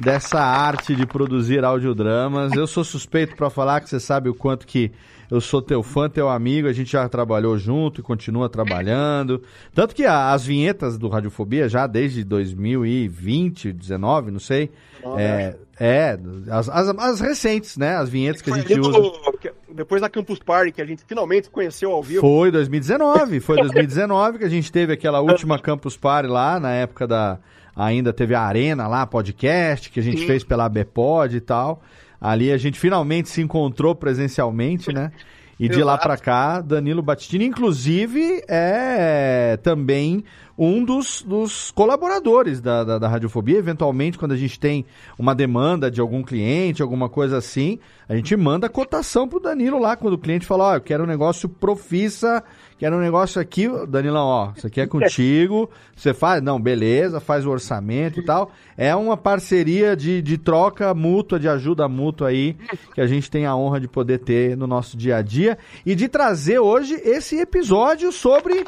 dessa 0.00 0.40
arte 0.40 0.94
de 0.94 1.04
produzir 1.04 1.64
audiodramas. 1.64 2.52
Eu 2.52 2.66
sou 2.66 2.84
suspeito 2.84 3.34
para 3.34 3.50
falar 3.50 3.80
que 3.80 3.88
você 3.88 3.98
sabe 3.98 4.28
o 4.28 4.34
quanto 4.34 4.66
que 4.66 4.92
eu 5.30 5.40
sou 5.42 5.60
teu 5.60 5.82
fã, 5.82 6.08
teu 6.08 6.28
amigo, 6.28 6.68
a 6.68 6.72
gente 6.72 6.92
já 6.92 7.06
trabalhou 7.08 7.58
junto 7.58 8.00
e 8.00 8.02
continua 8.02 8.48
trabalhando. 8.48 9.42
Tanto 9.74 9.94
que 9.94 10.04
as 10.04 10.46
vinhetas 10.46 10.96
do 10.96 11.08
Radiofobia, 11.08 11.68
já 11.68 11.86
desde 11.86 12.24
2020, 12.24 13.72
19, 13.72 14.30
não 14.30 14.40
sei. 14.40 14.70
é, 15.18 15.54
é 15.78 16.18
as, 16.50 16.68
as, 16.68 16.88
as, 16.88 17.20
recentes, 17.20 17.76
né? 17.76 17.96
As 17.96 18.08
vinhetas 18.08 18.40
que 18.40 18.50
a 18.50 18.56
gente 18.56 18.80
usa. 18.80 18.98
Depois 19.78 20.02
da 20.02 20.08
Campus 20.08 20.40
Party, 20.40 20.72
que 20.72 20.82
a 20.82 20.84
gente 20.84 21.04
finalmente 21.06 21.48
conheceu 21.48 21.92
ao 21.92 22.02
vivo. 22.02 22.20
Foi 22.20 22.50
2019, 22.50 23.38
foi 23.38 23.58
2019 23.58 24.38
que 24.38 24.44
a 24.44 24.48
gente 24.48 24.72
teve 24.72 24.92
aquela 24.92 25.20
última 25.20 25.56
Campus 25.56 25.96
Party 25.96 26.28
lá, 26.28 26.58
na 26.58 26.72
época 26.72 27.06
da. 27.06 27.38
Ainda 27.76 28.12
teve 28.12 28.34
a 28.34 28.40
Arena 28.40 28.88
lá, 28.88 29.06
podcast, 29.06 29.88
que 29.88 30.00
a 30.00 30.02
gente 30.02 30.22
Sim. 30.22 30.26
fez 30.26 30.42
pela 30.42 30.68
Bpod 30.68 31.36
e 31.36 31.40
tal. 31.40 31.80
Ali 32.20 32.50
a 32.50 32.56
gente 32.56 32.76
finalmente 32.76 33.28
se 33.28 33.40
encontrou 33.40 33.94
presencialmente, 33.94 34.92
né? 34.92 35.12
E 35.58 35.68
de 35.68 35.82
lá 35.82 35.98
para 35.98 36.16
cá, 36.16 36.60
Danilo 36.60 37.02
Battistini, 37.02 37.44
inclusive, 37.44 38.44
é 38.46 39.58
também 39.60 40.22
um 40.56 40.84
dos, 40.84 41.22
dos 41.22 41.72
colaboradores 41.72 42.60
da, 42.60 42.84
da, 42.84 42.98
da, 42.98 43.08
Radiofobia. 43.08 43.58
Eventualmente, 43.58 44.18
quando 44.18 44.32
a 44.32 44.36
gente 44.36 44.58
tem 44.58 44.84
uma 45.18 45.34
demanda 45.34 45.90
de 45.90 46.00
algum 46.00 46.22
cliente, 46.22 46.80
alguma 46.80 47.08
coisa 47.08 47.38
assim, 47.38 47.80
a 48.08 48.14
gente 48.14 48.36
manda 48.36 48.68
cotação 48.68 49.28
pro 49.28 49.40
Danilo 49.40 49.80
lá, 49.80 49.96
quando 49.96 50.14
o 50.14 50.18
cliente 50.18 50.46
fala, 50.46 50.64
ó, 50.64 50.70
oh, 50.70 50.74
eu 50.76 50.80
quero 50.80 51.02
um 51.02 51.06
negócio 51.06 51.48
profissa, 51.48 52.42
quero 52.78 52.96
um 52.96 53.00
negócio 53.00 53.40
aqui, 53.40 53.68
Danilão, 53.88 54.26
ó, 54.26 54.52
isso 54.56 54.66
aqui 54.66 54.80
é 54.80 54.86
contigo, 54.86 55.68
você 55.96 56.14
faz? 56.14 56.42
Não, 56.42 56.60
beleza, 56.60 57.20
faz 57.20 57.44
o 57.44 57.50
orçamento 57.50 58.20
e 58.20 58.24
tal. 58.24 58.52
É 58.76 58.94
uma 58.94 59.16
parceria 59.16 59.96
de, 59.96 60.22
de 60.22 60.38
troca 60.38 60.94
mútua, 60.94 61.40
de 61.40 61.48
ajuda 61.48 61.88
mútua 61.88 62.28
aí, 62.28 62.56
que 62.94 63.00
a 63.00 63.06
gente 63.06 63.30
tem 63.30 63.46
a 63.46 63.56
honra 63.56 63.80
de 63.80 63.88
poder 63.88 64.18
ter 64.18 64.56
no 64.56 64.66
nosso 64.66 64.96
dia 64.96 65.16
a 65.16 65.22
dia 65.22 65.58
e 65.84 65.94
de 65.94 66.08
trazer 66.08 66.60
hoje 66.60 66.94
esse 67.04 67.36
episódio 67.36 68.12
sobre 68.12 68.64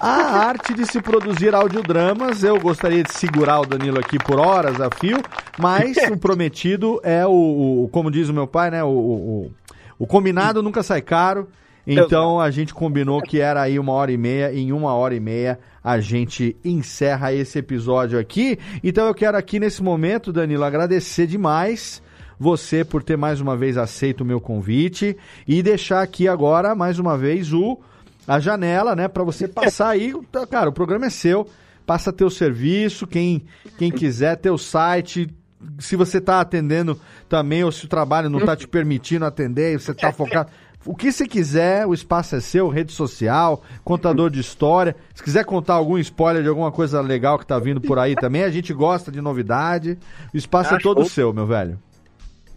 a 0.00 0.46
arte 0.46 0.72
de 0.72 0.86
se 0.86 1.02
produzir 1.02 1.54
audiodramas. 1.54 2.44
Eu 2.44 2.60
gostaria 2.60 3.02
de 3.02 3.12
segurar 3.12 3.60
o 3.60 3.66
Danilo 3.66 3.98
aqui 3.98 4.16
por 4.18 4.38
horas 4.38 4.80
a 4.80 4.88
fio, 4.90 5.20
mas 5.58 5.96
o 6.10 6.16
prometido 6.18 7.00
é 7.02 7.26
o, 7.26 7.84
o 7.84 7.88
como 7.90 8.10
diz 8.10 8.28
o 8.28 8.34
meu 8.34 8.46
pai, 8.46 8.70
né? 8.70 8.84
O, 8.84 8.88
o, 8.88 9.52
O 9.98 10.06
combinado 10.06 10.62
nunca 10.62 10.82
sai 10.82 11.02
caro. 11.02 11.48
Então 11.88 12.38
a 12.38 12.50
gente 12.50 12.74
combinou 12.74 13.22
que 13.22 13.40
era 13.40 13.62
aí 13.62 13.78
uma 13.78 13.92
hora 13.92 14.12
e 14.12 14.18
meia. 14.18 14.52
Em 14.52 14.72
uma 14.72 14.92
hora 14.92 15.14
e 15.14 15.20
meia 15.20 15.58
a 15.82 15.98
gente 16.00 16.54
encerra 16.62 17.32
esse 17.32 17.58
episódio 17.58 18.18
aqui. 18.18 18.58
Então 18.84 19.06
eu 19.06 19.14
quero 19.14 19.38
aqui 19.38 19.58
nesse 19.58 19.82
momento, 19.82 20.32
Danilo, 20.32 20.64
agradecer 20.64 21.26
demais 21.26 22.02
você 22.38 22.84
por 22.84 23.02
ter 23.02 23.16
mais 23.16 23.40
uma 23.40 23.56
vez 23.56 23.76
aceito 23.76 24.20
o 24.20 24.24
meu 24.24 24.40
convite 24.40 25.16
e 25.46 25.62
deixar 25.62 26.02
aqui 26.02 26.28
agora 26.28 26.74
mais 26.74 26.98
uma 26.98 27.16
vez 27.16 27.52
o 27.52 27.80
a 28.26 28.38
janela, 28.38 28.94
né, 28.94 29.08
para 29.08 29.24
você 29.24 29.48
passar 29.48 29.88
aí, 29.88 30.12
cara, 30.50 30.68
o 30.68 30.72
programa 30.72 31.06
é 31.06 31.10
seu, 31.10 31.48
passa 31.86 32.12
teu 32.12 32.28
serviço, 32.28 33.06
quem 33.06 33.46
quem 33.78 33.90
quiser, 33.90 34.36
teu 34.36 34.58
site, 34.58 35.34
se 35.78 35.96
você 35.96 36.18
está 36.18 36.40
atendendo 36.40 37.00
também 37.28 37.64
ou 37.64 37.72
se 37.72 37.86
o 37.86 37.88
trabalho 37.88 38.28
não 38.28 38.38
está 38.38 38.54
te 38.54 38.68
permitindo 38.68 39.24
atender, 39.24 39.80
você 39.80 39.92
está 39.92 40.12
focado 40.12 40.50
o 40.88 40.96
que 40.96 41.12
você 41.12 41.28
quiser, 41.28 41.86
o 41.86 41.92
espaço 41.92 42.34
é 42.34 42.40
seu, 42.40 42.66
rede 42.66 42.92
social, 42.92 43.62
contador 43.84 44.30
de 44.30 44.40
história. 44.40 44.96
Se 45.14 45.22
quiser 45.22 45.44
contar 45.44 45.74
algum 45.74 45.98
spoiler 45.98 46.42
de 46.42 46.48
alguma 46.48 46.72
coisa 46.72 47.02
legal 47.02 47.38
que 47.38 47.44
tá 47.44 47.58
vindo 47.58 47.78
por 47.78 47.98
aí 47.98 48.14
também, 48.14 48.42
a 48.42 48.50
gente 48.50 48.72
gosta 48.72 49.12
de 49.12 49.20
novidade. 49.20 49.98
O 50.32 50.36
espaço 50.38 50.74
é 50.74 50.78
todo 50.78 51.06
seu, 51.06 51.30
meu 51.30 51.46
velho. 51.46 51.78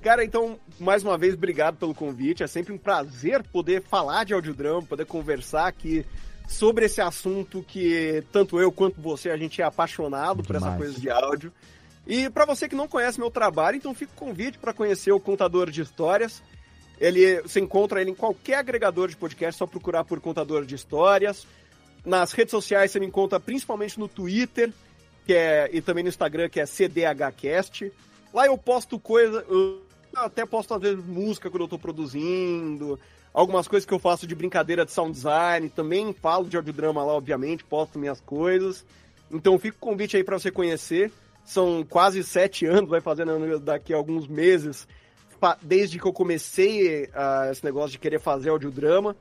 Cara, 0.01 0.23
então, 0.23 0.57
mais 0.79 1.03
uma 1.03 1.17
vez, 1.17 1.33
obrigado 1.33 1.75
pelo 1.75 1.93
convite. 1.93 2.41
É 2.41 2.47
sempre 2.47 2.71
um 2.71 2.77
prazer 2.77 3.43
poder 3.51 3.81
falar 3.81 4.23
de 4.23 4.33
audiodrama, 4.33 4.81
poder 4.81 5.05
conversar 5.05 5.67
aqui 5.67 6.05
sobre 6.47 6.85
esse 6.85 7.01
assunto 7.01 7.61
que 7.67 8.23
tanto 8.31 8.61
eu 8.61 8.71
quanto 8.71 9.01
você, 9.01 9.29
a 9.29 9.35
gente 9.35 9.61
é 9.61 9.65
apaixonado 9.65 10.41
por 10.41 10.55
essa 10.55 10.71
coisa 10.77 10.97
de 10.97 11.09
áudio. 11.09 11.51
E 12.07 12.29
para 12.29 12.45
você 12.45 12.69
que 12.69 12.75
não 12.75 12.87
conhece 12.87 13.19
meu 13.19 13.29
trabalho, 13.29 13.75
então 13.75 13.93
fica 13.93 14.13
o 14.15 14.19
convite 14.25 14.57
para 14.57 14.73
conhecer 14.73 15.11
o 15.11 15.19
Contador 15.19 15.69
de 15.69 15.81
Histórias. 15.81 16.41
Ele, 17.01 17.41
você 17.41 17.59
encontra 17.59 17.99
ele 17.99 18.11
em 18.11 18.15
qualquer 18.15 18.59
agregador 18.59 19.09
de 19.09 19.17
podcast, 19.17 19.57
só 19.57 19.65
procurar 19.65 20.03
por 20.03 20.21
contador 20.21 20.63
de 20.63 20.75
histórias. 20.75 21.47
Nas 22.05 22.31
redes 22.31 22.51
sociais 22.51 22.91
você 22.91 22.99
me 22.99 23.07
encontra 23.07 23.39
principalmente 23.39 23.99
no 23.99 24.07
Twitter, 24.07 24.71
que 25.25 25.33
é, 25.33 25.67
e 25.73 25.81
também 25.81 26.03
no 26.03 26.09
Instagram, 26.09 26.47
que 26.47 26.59
é 26.59 26.65
CDHcast. 26.67 27.91
Lá 28.31 28.45
eu 28.45 28.55
posto 28.55 28.99
coisa, 28.99 29.43
eu 29.49 29.81
até 30.15 30.45
posto 30.45 30.75
às 30.75 30.81
vezes 30.81 31.03
música 31.03 31.49
quando 31.49 31.63
eu 31.63 31.67
tô 31.67 31.79
produzindo, 31.79 32.99
algumas 33.33 33.67
coisas 33.67 33.85
que 33.85 33.93
eu 33.93 33.99
faço 33.99 34.27
de 34.27 34.35
brincadeira 34.35 34.85
de 34.85 34.91
sound 34.91 35.11
design, 35.11 35.69
também 35.69 36.13
falo 36.13 36.45
de 36.45 36.55
audiodrama 36.55 37.03
lá, 37.03 37.13
obviamente, 37.13 37.63
posto 37.63 37.97
minhas 37.97 38.21
coisas. 38.21 38.85
Então 39.31 39.57
fica 39.57 39.75
o 39.75 39.79
convite 39.79 40.17
aí 40.17 40.23
para 40.23 40.37
você 40.37 40.51
conhecer. 40.51 41.11
São 41.43 41.83
quase 41.83 42.23
sete 42.23 42.67
anos, 42.67 42.91
vai 42.91 43.01
fazendo 43.01 43.59
daqui 43.59 43.91
a 43.91 43.97
alguns 43.97 44.27
meses 44.27 44.87
desde 45.61 45.99
que 45.99 46.05
eu 46.05 46.13
comecei 46.13 47.05
uh, 47.05 47.51
esse 47.51 47.63
negócio 47.63 47.91
de 47.91 47.99
querer 47.99 48.19
fazer 48.19 48.49
audiodrama. 48.49 49.15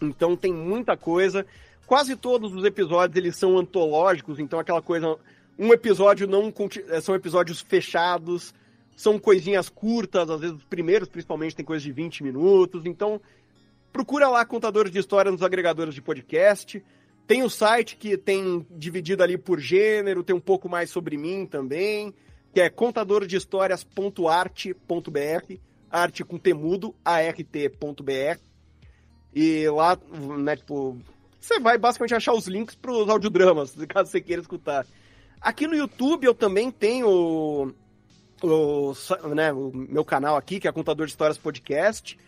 Então 0.00 0.36
tem 0.36 0.52
muita 0.52 0.96
coisa. 0.96 1.46
Quase 1.86 2.16
todos 2.16 2.54
os 2.54 2.64
episódios 2.64 3.16
eles 3.16 3.36
são 3.36 3.58
antológicos, 3.58 4.38
então 4.38 4.58
aquela 4.58 4.82
coisa. 4.82 5.16
Um 5.58 5.72
episódio 5.72 6.26
não 6.26 6.52
eh, 6.88 7.00
são 7.02 7.14
episódios 7.14 7.60
fechados, 7.60 8.54
são 8.96 9.18
coisinhas 9.18 9.68
curtas, 9.68 10.30
às 10.30 10.40
vezes 10.40 10.56
os 10.56 10.64
primeiros 10.64 11.08
principalmente 11.08 11.54
tem 11.54 11.64
coisa 11.64 11.84
de 11.84 11.92
20 11.92 12.24
minutos. 12.24 12.86
Então 12.86 13.20
procura 13.92 14.28
lá 14.28 14.44
contadores 14.46 14.90
de 14.90 14.98
história 14.98 15.30
nos 15.30 15.42
agregadores 15.42 15.94
de 15.94 16.00
podcast. 16.00 16.82
Tem 17.26 17.42
o 17.42 17.50
site 17.50 17.96
que 17.96 18.16
tem 18.16 18.66
dividido 18.70 19.22
ali 19.22 19.36
por 19.36 19.60
gênero, 19.60 20.24
tem 20.24 20.34
um 20.34 20.40
pouco 20.40 20.68
mais 20.68 20.90
sobre 20.90 21.16
mim 21.18 21.46
também 21.46 22.14
que 22.52 22.60
é 22.60 22.68
contadordehistórias.arte.br, 22.68 25.54
arte 25.90 26.24
com 26.24 26.38
temudo, 26.38 26.94
art.br. 27.04 28.38
E 29.34 29.66
lá, 29.68 29.98
né, 30.38 30.56
tipo, 30.56 30.98
você 31.40 31.58
vai 31.58 31.78
basicamente 31.78 32.14
achar 32.14 32.34
os 32.34 32.46
links 32.46 32.74
para 32.74 32.92
os 32.92 33.08
audiodramas, 33.08 33.74
caso 33.88 34.10
você 34.10 34.20
queira 34.20 34.42
escutar. 34.42 34.86
Aqui 35.40 35.66
no 35.66 35.74
YouTube 35.74 36.24
eu 36.24 36.34
também 36.34 36.70
tenho 36.70 37.74
o, 38.42 38.92
né, 39.34 39.52
o 39.52 39.72
meu 39.74 40.04
canal 40.04 40.36
aqui, 40.36 40.60
que 40.60 40.68
é 40.68 40.72
Contador 40.72 41.06
de 41.06 41.12
Histórias 41.12 41.38
Podcast. 41.38 42.18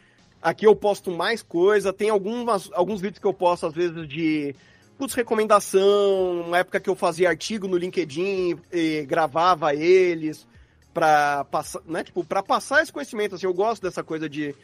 Aqui 0.40 0.66
eu 0.66 0.74
posto 0.74 1.10
mais 1.10 1.42
coisa, 1.42 1.92
tem 1.92 2.08
algumas, 2.10 2.70
alguns 2.72 3.00
vídeos 3.00 3.20
que 3.20 3.26
eu 3.26 3.34
posto, 3.34 3.66
às 3.66 3.74
vezes, 3.74 4.08
de 4.08 4.54
putz, 4.98 5.14
recomendação, 5.14 6.42
uma 6.46 6.58
época 6.58 6.80
que 6.80 6.88
eu 6.88 6.94
fazia 6.94 7.28
artigo 7.28 7.66
no 7.66 7.76
LinkedIn 7.76 8.58
e 8.72 9.04
gravava 9.06 9.74
eles 9.74 10.46
para 10.92 11.44
passar, 11.44 11.80
né, 11.86 12.04
tipo, 12.04 12.24
para 12.24 12.42
passar 12.42 12.82
esse 12.82 12.92
conhecimento, 12.92 13.34
assim, 13.34 13.46
eu 13.46 13.54
gosto 13.54 13.82
dessa 13.82 14.02
coisa 14.02 14.28
de 14.28 14.54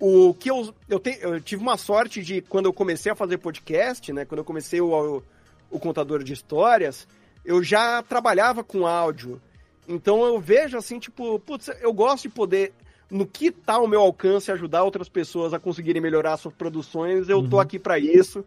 o 0.00 0.34
que 0.34 0.50
eu 0.50 0.74
eu, 0.88 0.98
te, 0.98 1.18
eu 1.20 1.40
tive 1.40 1.62
uma 1.62 1.76
sorte 1.76 2.22
de 2.22 2.40
quando 2.40 2.66
eu 2.66 2.72
comecei 2.72 3.12
a 3.12 3.14
fazer 3.14 3.38
podcast, 3.38 4.12
né, 4.12 4.24
quando 4.24 4.38
eu 4.38 4.44
comecei 4.44 4.80
o, 4.80 4.88
o, 4.88 5.22
o 5.70 5.78
contador 5.78 6.22
de 6.22 6.32
histórias, 6.32 7.06
eu 7.44 7.62
já 7.62 8.02
trabalhava 8.02 8.64
com 8.64 8.86
áudio. 8.86 9.40
Então 9.86 10.24
eu 10.24 10.40
vejo 10.40 10.76
assim, 10.76 10.98
tipo, 10.98 11.38
putz, 11.40 11.68
eu 11.80 11.92
gosto 11.92 12.22
de 12.22 12.28
poder 12.30 12.72
no 13.10 13.26
que 13.26 13.52
tá 13.52 13.74
ao 13.74 13.86
meu 13.86 14.00
alcance 14.00 14.50
ajudar 14.50 14.82
outras 14.82 15.08
pessoas 15.08 15.54
a 15.54 15.60
conseguirem 15.60 16.02
melhorar 16.02 16.36
suas 16.38 16.54
produções, 16.54 17.28
eu 17.28 17.38
uhum. 17.38 17.48
tô 17.48 17.60
aqui 17.60 17.78
para 17.78 17.98
isso. 17.98 18.44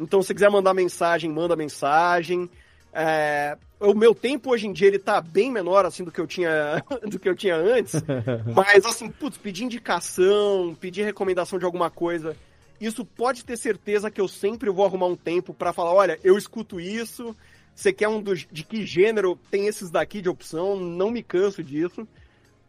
Então, 0.00 0.22
se 0.22 0.34
quiser 0.34 0.50
mandar 0.50 0.74
mensagem, 0.74 1.30
manda 1.30 1.54
mensagem. 1.54 2.50
É, 2.92 3.56
o 3.80 3.94
meu 3.94 4.14
tempo 4.14 4.50
hoje 4.50 4.66
em 4.66 4.72
dia 4.72 4.86
ele 4.86 5.00
tá 5.00 5.20
bem 5.20 5.50
menor 5.50 5.84
assim 5.84 6.04
do 6.04 6.12
que 6.12 6.20
eu 6.20 6.28
tinha 6.28 6.80
do 7.02 7.18
que 7.18 7.28
eu 7.28 7.34
tinha 7.34 7.56
antes, 7.56 7.94
mas 8.54 8.86
assim, 8.86 9.10
putz, 9.10 9.36
pedir 9.36 9.64
indicação, 9.64 10.76
pedir 10.80 11.02
recomendação 11.02 11.58
de 11.58 11.64
alguma 11.64 11.90
coisa, 11.90 12.36
isso 12.80 13.04
pode 13.04 13.44
ter 13.44 13.56
certeza 13.56 14.12
que 14.12 14.20
eu 14.20 14.28
sempre 14.28 14.70
vou 14.70 14.84
arrumar 14.84 15.06
um 15.06 15.16
tempo 15.16 15.52
para 15.52 15.72
falar, 15.72 15.92
olha, 15.92 16.20
eu 16.22 16.38
escuto 16.38 16.80
isso, 16.80 17.36
você 17.74 17.92
quer 17.92 18.08
um 18.08 18.22
dos, 18.22 18.46
de 18.50 18.62
que 18.62 18.86
gênero 18.86 19.38
tem 19.50 19.66
esses 19.66 19.90
daqui 19.90 20.22
de 20.22 20.28
opção, 20.28 20.76
não 20.76 21.10
me 21.10 21.22
canso 21.22 21.62
disso. 21.62 22.06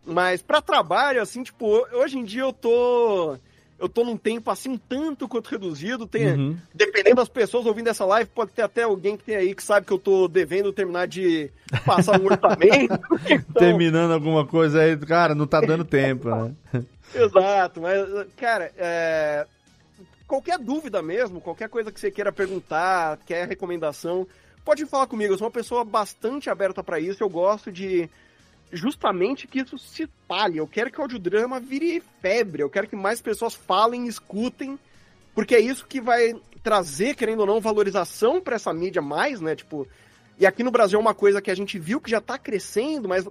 Mas 0.03 0.41
para 0.41 0.61
trabalho 0.61 1.21
assim, 1.21 1.43
tipo, 1.43 1.65
hoje 1.91 2.17
em 2.17 2.23
dia 2.23 2.41
eu 2.41 2.53
tô 2.53 3.37
eu 3.79 3.89
tô 3.89 4.03
num 4.03 4.17
tempo 4.17 4.49
assim 4.49 4.69
um 4.69 4.77
tanto 4.77 5.27
quanto 5.27 5.49
reduzido. 5.49 6.07
Tem, 6.07 6.27
uhum. 6.27 6.57
Dependendo 6.73 7.17
das 7.17 7.29
pessoas 7.29 7.65
ouvindo 7.65 7.89
essa 7.89 8.05
live, 8.05 8.29
pode 8.33 8.51
ter 8.51 8.61
até 8.61 8.83
alguém 8.83 9.17
que 9.17 9.23
tem 9.23 9.35
aí 9.35 9.53
que 9.53 9.63
sabe 9.63 9.85
que 9.85 9.93
eu 9.93 9.99
tô 9.99 10.27
devendo 10.27 10.71
terminar 10.71 11.07
de 11.07 11.51
passar 11.85 12.19
um 12.19 12.25
orçamento. 12.31 12.99
então... 13.29 13.53
Terminando 13.53 14.13
alguma 14.13 14.45
coisa 14.45 14.81
aí, 14.81 14.97
cara, 14.97 15.35
não 15.35 15.45
tá 15.45 15.59
dando 15.61 15.83
tempo, 15.83 16.29
né? 16.29 16.53
Exato, 17.13 17.81
mas, 17.81 18.27
cara, 18.35 18.71
é... 18.77 19.45
qualquer 20.27 20.57
dúvida 20.57 21.01
mesmo, 21.01 21.39
qualquer 21.39 21.69
coisa 21.69 21.91
que 21.91 21.99
você 21.99 22.09
queira 22.09 22.31
perguntar, 22.31 23.19
quer 23.25 23.47
recomendação, 23.47 24.27
pode 24.63 24.85
falar 24.85 25.07
comigo. 25.07 25.33
Eu 25.33 25.37
sou 25.37 25.45
uma 25.45 25.51
pessoa 25.51 25.85
bastante 25.85 26.49
aberta 26.49 26.83
para 26.83 26.99
isso. 26.99 27.23
Eu 27.23 27.29
gosto 27.29 27.71
de 27.71 28.09
justamente 28.71 29.47
que 29.47 29.59
isso 29.59 29.77
se 29.77 30.03
espalhe. 30.03 30.57
Eu 30.57 30.67
quero 30.67 30.91
que 30.91 30.99
o 30.99 31.01
audiodrama 31.01 31.59
vire 31.59 32.01
febre. 32.21 32.63
Eu 32.63 32.69
quero 32.69 32.87
que 32.87 32.95
mais 32.95 33.21
pessoas 33.21 33.55
falem, 33.55 34.07
escutem, 34.07 34.77
porque 35.33 35.55
é 35.55 35.59
isso 35.59 35.85
que 35.87 36.01
vai 36.01 36.33
trazer, 36.63 37.15
querendo 37.15 37.41
ou 37.41 37.45
não, 37.45 37.61
valorização 37.61 38.41
para 38.41 38.55
essa 38.55 38.73
mídia 38.73 39.01
mais, 39.01 39.39
né? 39.39 39.55
Tipo, 39.55 39.87
e 40.39 40.45
aqui 40.45 40.63
no 40.63 40.71
Brasil 40.71 40.97
é 40.97 41.01
uma 41.01 41.13
coisa 41.13 41.41
que 41.41 41.51
a 41.51 41.55
gente 41.55 41.77
viu 41.77 42.01
que 42.01 42.09
já 42.09 42.19
tá 42.19 42.37
crescendo, 42.37 43.07
mas 43.07 43.27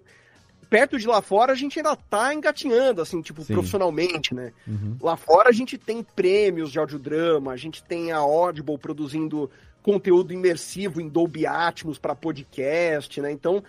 perto 0.71 0.99
de 0.99 1.07
lá 1.07 1.21
fora 1.21 1.53
a 1.53 1.57
gente 1.57 1.79
ainda 1.79 1.95
tá 1.97 2.33
engatinhando, 2.33 3.03
assim, 3.03 3.21
tipo, 3.21 3.43
Sim. 3.43 3.55
profissionalmente, 3.55 4.35
né? 4.35 4.53
Uhum. 4.67 4.97
Lá 5.01 5.17
fora 5.17 5.49
a 5.49 5.53
gente 5.53 5.77
tem 5.77 6.03
prêmios 6.03 6.71
de 6.73 6.79
audiodrama, 6.79 7.53
a 7.53 7.57
gente 7.57 7.83
tem 7.83 8.13
a 8.13 8.19
Audible 8.19 8.79
produzindo 8.79 9.51
conteúdo 9.83 10.33
imersivo 10.33 11.01
em 11.01 11.09
Dolby 11.09 11.47
Atmos 11.47 11.99
para 11.99 12.15
podcast, 12.15 13.21
né? 13.21 13.31
Então, 13.31 13.63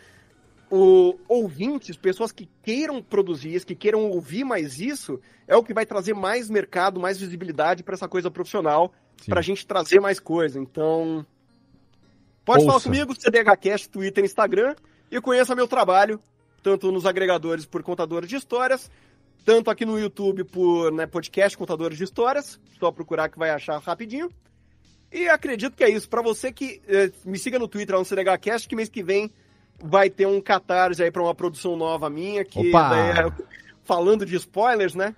o, 0.75 1.17
ouvintes, 1.29 1.95
pessoas 1.95 2.33
que 2.33 2.49
queiram 2.61 3.01
produzir 3.01 3.55
isso, 3.55 3.65
que 3.65 3.75
queiram 3.75 4.09
ouvir 4.11 4.43
mais 4.43 4.77
isso, 4.77 5.21
é 5.47 5.55
o 5.55 5.63
que 5.63 5.73
vai 5.73 5.85
trazer 5.85 6.13
mais 6.13 6.49
mercado, 6.49 6.99
mais 6.99 7.17
visibilidade 7.17 7.81
para 7.81 7.93
essa 7.93 8.09
coisa 8.09 8.29
profissional, 8.29 8.91
para 9.25 9.39
a 9.39 9.43
gente 9.43 9.65
trazer 9.65 10.01
mais 10.01 10.19
coisa. 10.19 10.59
Então, 10.59 11.25
pode 12.43 12.65
Ouça. 12.65 12.71
falar 12.71 12.83
comigo, 12.83 13.15
CDHcast, 13.17 13.87
Twitter, 13.87 14.25
Instagram, 14.25 14.75
e 15.09 15.21
conheça 15.21 15.55
meu 15.55 15.65
trabalho, 15.65 16.19
tanto 16.61 16.91
nos 16.91 17.05
agregadores 17.05 17.65
por 17.65 17.81
contadores 17.81 18.27
de 18.27 18.35
histórias, 18.35 18.91
tanto 19.45 19.69
aqui 19.69 19.85
no 19.85 19.97
YouTube 19.97 20.43
por 20.43 20.91
né, 20.91 21.05
podcast 21.05 21.57
Contadores 21.57 21.97
de 21.97 22.03
Histórias, 22.03 22.59
só 22.77 22.91
procurar 22.91 23.29
que 23.29 23.39
vai 23.39 23.51
achar 23.51 23.79
rapidinho. 23.79 24.29
E 25.09 25.29
acredito 25.29 25.77
que 25.77 25.83
é 25.85 25.89
isso. 25.89 26.09
Para 26.09 26.21
você 26.21 26.51
que 26.51 26.81
eh, 26.85 27.11
me 27.23 27.39
siga 27.39 27.57
no 27.57 27.67
Twitter, 27.67 27.95
no 27.95 28.03
CDHcast, 28.03 28.67
que 28.67 28.75
mês 28.75 28.89
que 28.89 29.01
vem 29.01 29.31
vai 29.83 30.09
ter 30.09 30.25
um 30.25 30.41
catarse 30.41 31.03
aí 31.03 31.11
para 31.11 31.21
uma 31.21 31.35
produção 31.35 31.75
nova 31.75 32.09
minha, 32.09 32.43
que 32.43 32.75
é, 32.75 33.31
falando 33.83 34.25
de 34.25 34.35
spoilers, 34.35 34.95
né? 34.95 35.15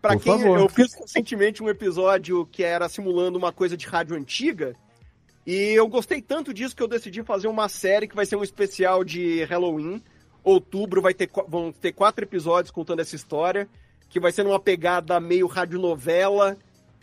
Para 0.00 0.16
quem 0.16 0.38
favor. 0.38 0.58
eu 0.58 0.68
fiz 0.68 0.94
recentemente 0.94 1.62
um 1.62 1.68
episódio 1.68 2.46
que 2.46 2.62
era 2.62 2.88
simulando 2.88 3.38
uma 3.38 3.52
coisa 3.52 3.76
de 3.76 3.86
rádio 3.86 4.16
antiga, 4.16 4.74
e 5.46 5.72
eu 5.72 5.88
gostei 5.88 6.20
tanto 6.20 6.52
disso 6.52 6.76
que 6.76 6.82
eu 6.82 6.88
decidi 6.88 7.22
fazer 7.22 7.48
uma 7.48 7.68
série 7.68 8.06
que 8.06 8.14
vai 8.14 8.26
ser 8.26 8.36
um 8.36 8.42
especial 8.42 9.02
de 9.02 9.44
Halloween. 9.44 10.02
Outubro 10.44 11.02
vai 11.02 11.14
ter, 11.14 11.28
vão 11.48 11.72
ter 11.72 11.92
quatro 11.92 12.24
episódios 12.24 12.70
contando 12.70 13.00
essa 13.00 13.16
história. 13.16 13.68
que 14.08 14.20
vai 14.20 14.32
ser 14.32 14.42
numa 14.42 14.58
pegada 14.58 15.20
meio 15.20 15.46
radionovela, 15.46 16.56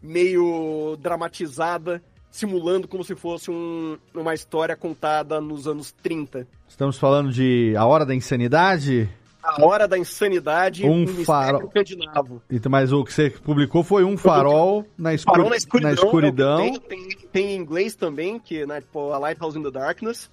meio 0.04 0.98
dramatizada, 1.00 2.04
simulando 2.38 2.88
como 2.88 3.04
se 3.04 3.16
fosse 3.16 3.50
um, 3.50 3.98
uma 4.14 4.34
história 4.34 4.76
contada 4.76 5.42
nos 5.42 5.68
anos 5.68 5.92
30. 6.04 6.48
Estamos 6.68 6.98
falando 6.98 7.32
de 7.32 7.74
A 7.76 7.86
Hora 7.86 8.06
da 8.06 8.14
Insanidade? 8.14 9.10
A 9.42 9.66
Hora 9.66 9.88
da 9.88 9.98
Insanidade, 9.98 10.86
um, 10.86 11.04
um 11.04 11.26
farol 11.26 11.64
escandinavo. 11.64 12.42
Mas 12.70 12.92
o 12.92 13.04
que 13.04 13.14
você 13.14 13.30
publicou 13.30 13.82
foi 13.82 14.04
um 14.04 14.18
farol 14.18 14.86
na, 14.98 15.14
escur... 15.14 15.34
farol 15.34 15.50
na 15.50 15.56
escuridão. 15.56 15.90
Na 15.90 15.96
escuridão. 15.96 16.58
Tem, 16.58 16.80
tem, 16.80 17.08
tem, 17.32 17.52
em 17.52 17.56
inglês 17.56 17.96
também, 17.96 18.40
que 18.40 18.66
né, 18.66 18.82
tipo, 18.82 19.12
A 19.12 19.18
Lighthouse 19.18 19.58
in 19.58 19.64
the 19.64 19.72
Darkness. 19.72 20.30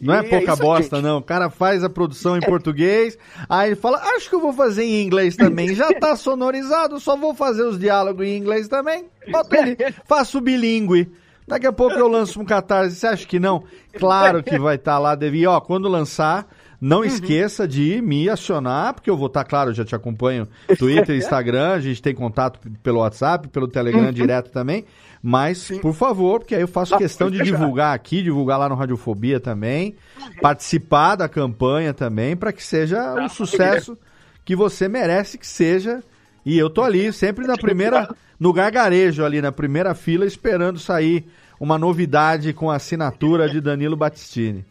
Não 0.00 0.14
é 0.14 0.22
pouca 0.22 0.52
é 0.52 0.56
bosta, 0.56 0.96
gente. 0.96 1.04
não. 1.04 1.18
O 1.18 1.22
cara 1.22 1.50
faz 1.50 1.82
a 1.82 1.90
produção 1.90 2.36
em 2.36 2.40
português, 2.40 3.18
aí 3.48 3.70
ele 3.70 3.76
fala, 3.76 3.98
acho 4.16 4.28
que 4.28 4.34
eu 4.34 4.40
vou 4.40 4.52
fazer 4.52 4.84
em 4.84 5.02
inglês 5.02 5.36
também. 5.36 5.74
Já 5.74 5.92
tá 5.92 6.14
sonorizado, 6.16 7.00
só 7.00 7.16
vou 7.16 7.34
fazer 7.34 7.62
os 7.62 7.78
diálogos 7.78 8.26
em 8.26 8.36
inglês 8.36 8.68
também. 8.68 9.06
Bota 9.30 9.56
ele, 9.58 9.76
faço 10.06 10.40
bilíngue. 10.40 11.10
Daqui 11.46 11.66
a 11.66 11.72
pouco 11.72 11.94
eu 11.94 12.08
lanço 12.08 12.40
um 12.40 12.44
catarse. 12.44 12.96
Você 12.96 13.06
acha 13.06 13.26
que 13.26 13.40
não? 13.40 13.64
Claro 13.98 14.42
que 14.42 14.58
vai 14.58 14.76
estar 14.76 14.92
tá 14.92 14.98
lá, 14.98 15.14
Devi. 15.14 15.46
Ó, 15.46 15.58
quando 15.60 15.88
lançar, 15.88 16.46
não 16.80 16.98
uhum. 16.98 17.04
esqueça 17.04 17.66
de 17.66 18.00
me 18.00 18.28
acionar, 18.28 18.94
porque 18.94 19.10
eu 19.10 19.16
vou 19.16 19.26
estar, 19.26 19.44
tá, 19.44 19.48
claro, 19.48 19.70
eu 19.70 19.74
já 19.74 19.84
te 19.84 19.94
acompanho 19.94 20.46
Twitter, 20.78 21.16
Instagram, 21.18 21.72
a 21.72 21.80
gente 21.80 22.00
tem 22.00 22.14
contato 22.14 22.60
pelo 22.82 23.00
WhatsApp, 23.00 23.48
pelo 23.48 23.66
Telegram 23.66 24.04
uhum. 24.04 24.12
direto 24.12 24.50
também. 24.50 24.84
Mas, 25.28 25.58
Sim. 25.58 25.78
por 25.78 25.92
favor, 25.92 26.40
porque 26.40 26.54
aí 26.54 26.62
eu 26.62 26.66
faço 26.66 26.94
ah, 26.94 26.98
questão 26.98 27.30
de 27.30 27.42
divulgar 27.42 27.94
aqui, 27.94 28.22
divulgar 28.22 28.58
lá 28.58 28.66
no 28.66 28.74
Radiofobia 28.74 29.38
também, 29.38 29.94
participar 30.40 31.16
da 31.16 31.28
campanha 31.28 31.92
também, 31.92 32.34
para 32.34 32.50
que 32.50 32.64
seja 32.64 33.12
um 33.12 33.28
sucesso 33.28 33.98
que 34.42 34.56
você 34.56 34.88
merece 34.88 35.36
que 35.36 35.46
seja. 35.46 36.02
E 36.46 36.56
eu 36.56 36.70
tô 36.70 36.80
ali, 36.80 37.12
sempre 37.12 37.46
na 37.46 37.58
primeira, 37.58 38.08
no 38.40 38.54
gargarejo 38.54 39.22
ali, 39.22 39.42
na 39.42 39.52
primeira 39.52 39.94
fila, 39.94 40.24
esperando 40.24 40.78
sair 40.78 41.26
uma 41.60 41.76
novidade 41.76 42.54
com 42.54 42.70
a 42.70 42.76
assinatura 42.76 43.50
de 43.50 43.60
Danilo 43.60 43.96
Battistini. 43.96 44.64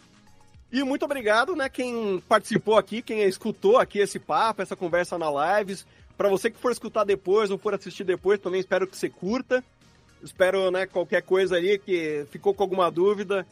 E 0.71 0.83
muito 0.83 1.05
obrigado, 1.05 1.55
né, 1.55 1.69
quem 1.69 2.19
participou 2.27 2.79
aqui, 2.79 3.03
quem 3.03 3.21
escutou 3.21 3.77
aqui 3.77 3.99
esse 3.99 4.17
papo, 4.17 4.63
essa 4.63 4.75
conversa 4.75 5.19
na 5.19 5.59
lives. 5.59 5.85
Para 6.17 6.29
você 6.29 6.49
que 6.49 6.57
for 6.57 6.71
escutar 6.71 7.03
depois 7.03 7.51
ou 7.51 7.59
for 7.59 7.75
assistir 7.75 8.03
depois, 8.03 8.39
também 8.39 8.59
espero 8.59 8.87
que 8.87 8.97
você 8.97 9.07
curta. 9.07 9.63
Espero, 10.23 10.71
né, 10.71 10.85
qualquer 10.85 11.21
coisa 11.21 11.55
ali 11.55 11.77
que 11.77 12.25
ficou 12.31 12.53
com 12.53 12.63
alguma 12.63 12.89
dúvida, 12.89 13.45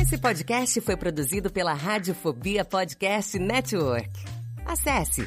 Esse 0.00 0.16
podcast 0.16 0.80
foi 0.80 0.96
produzido 0.96 1.50
pela 1.50 1.74
Radiofobia 1.74 2.64
Podcast 2.64 3.36
Network. 3.36 4.10
Acesse 4.64 5.26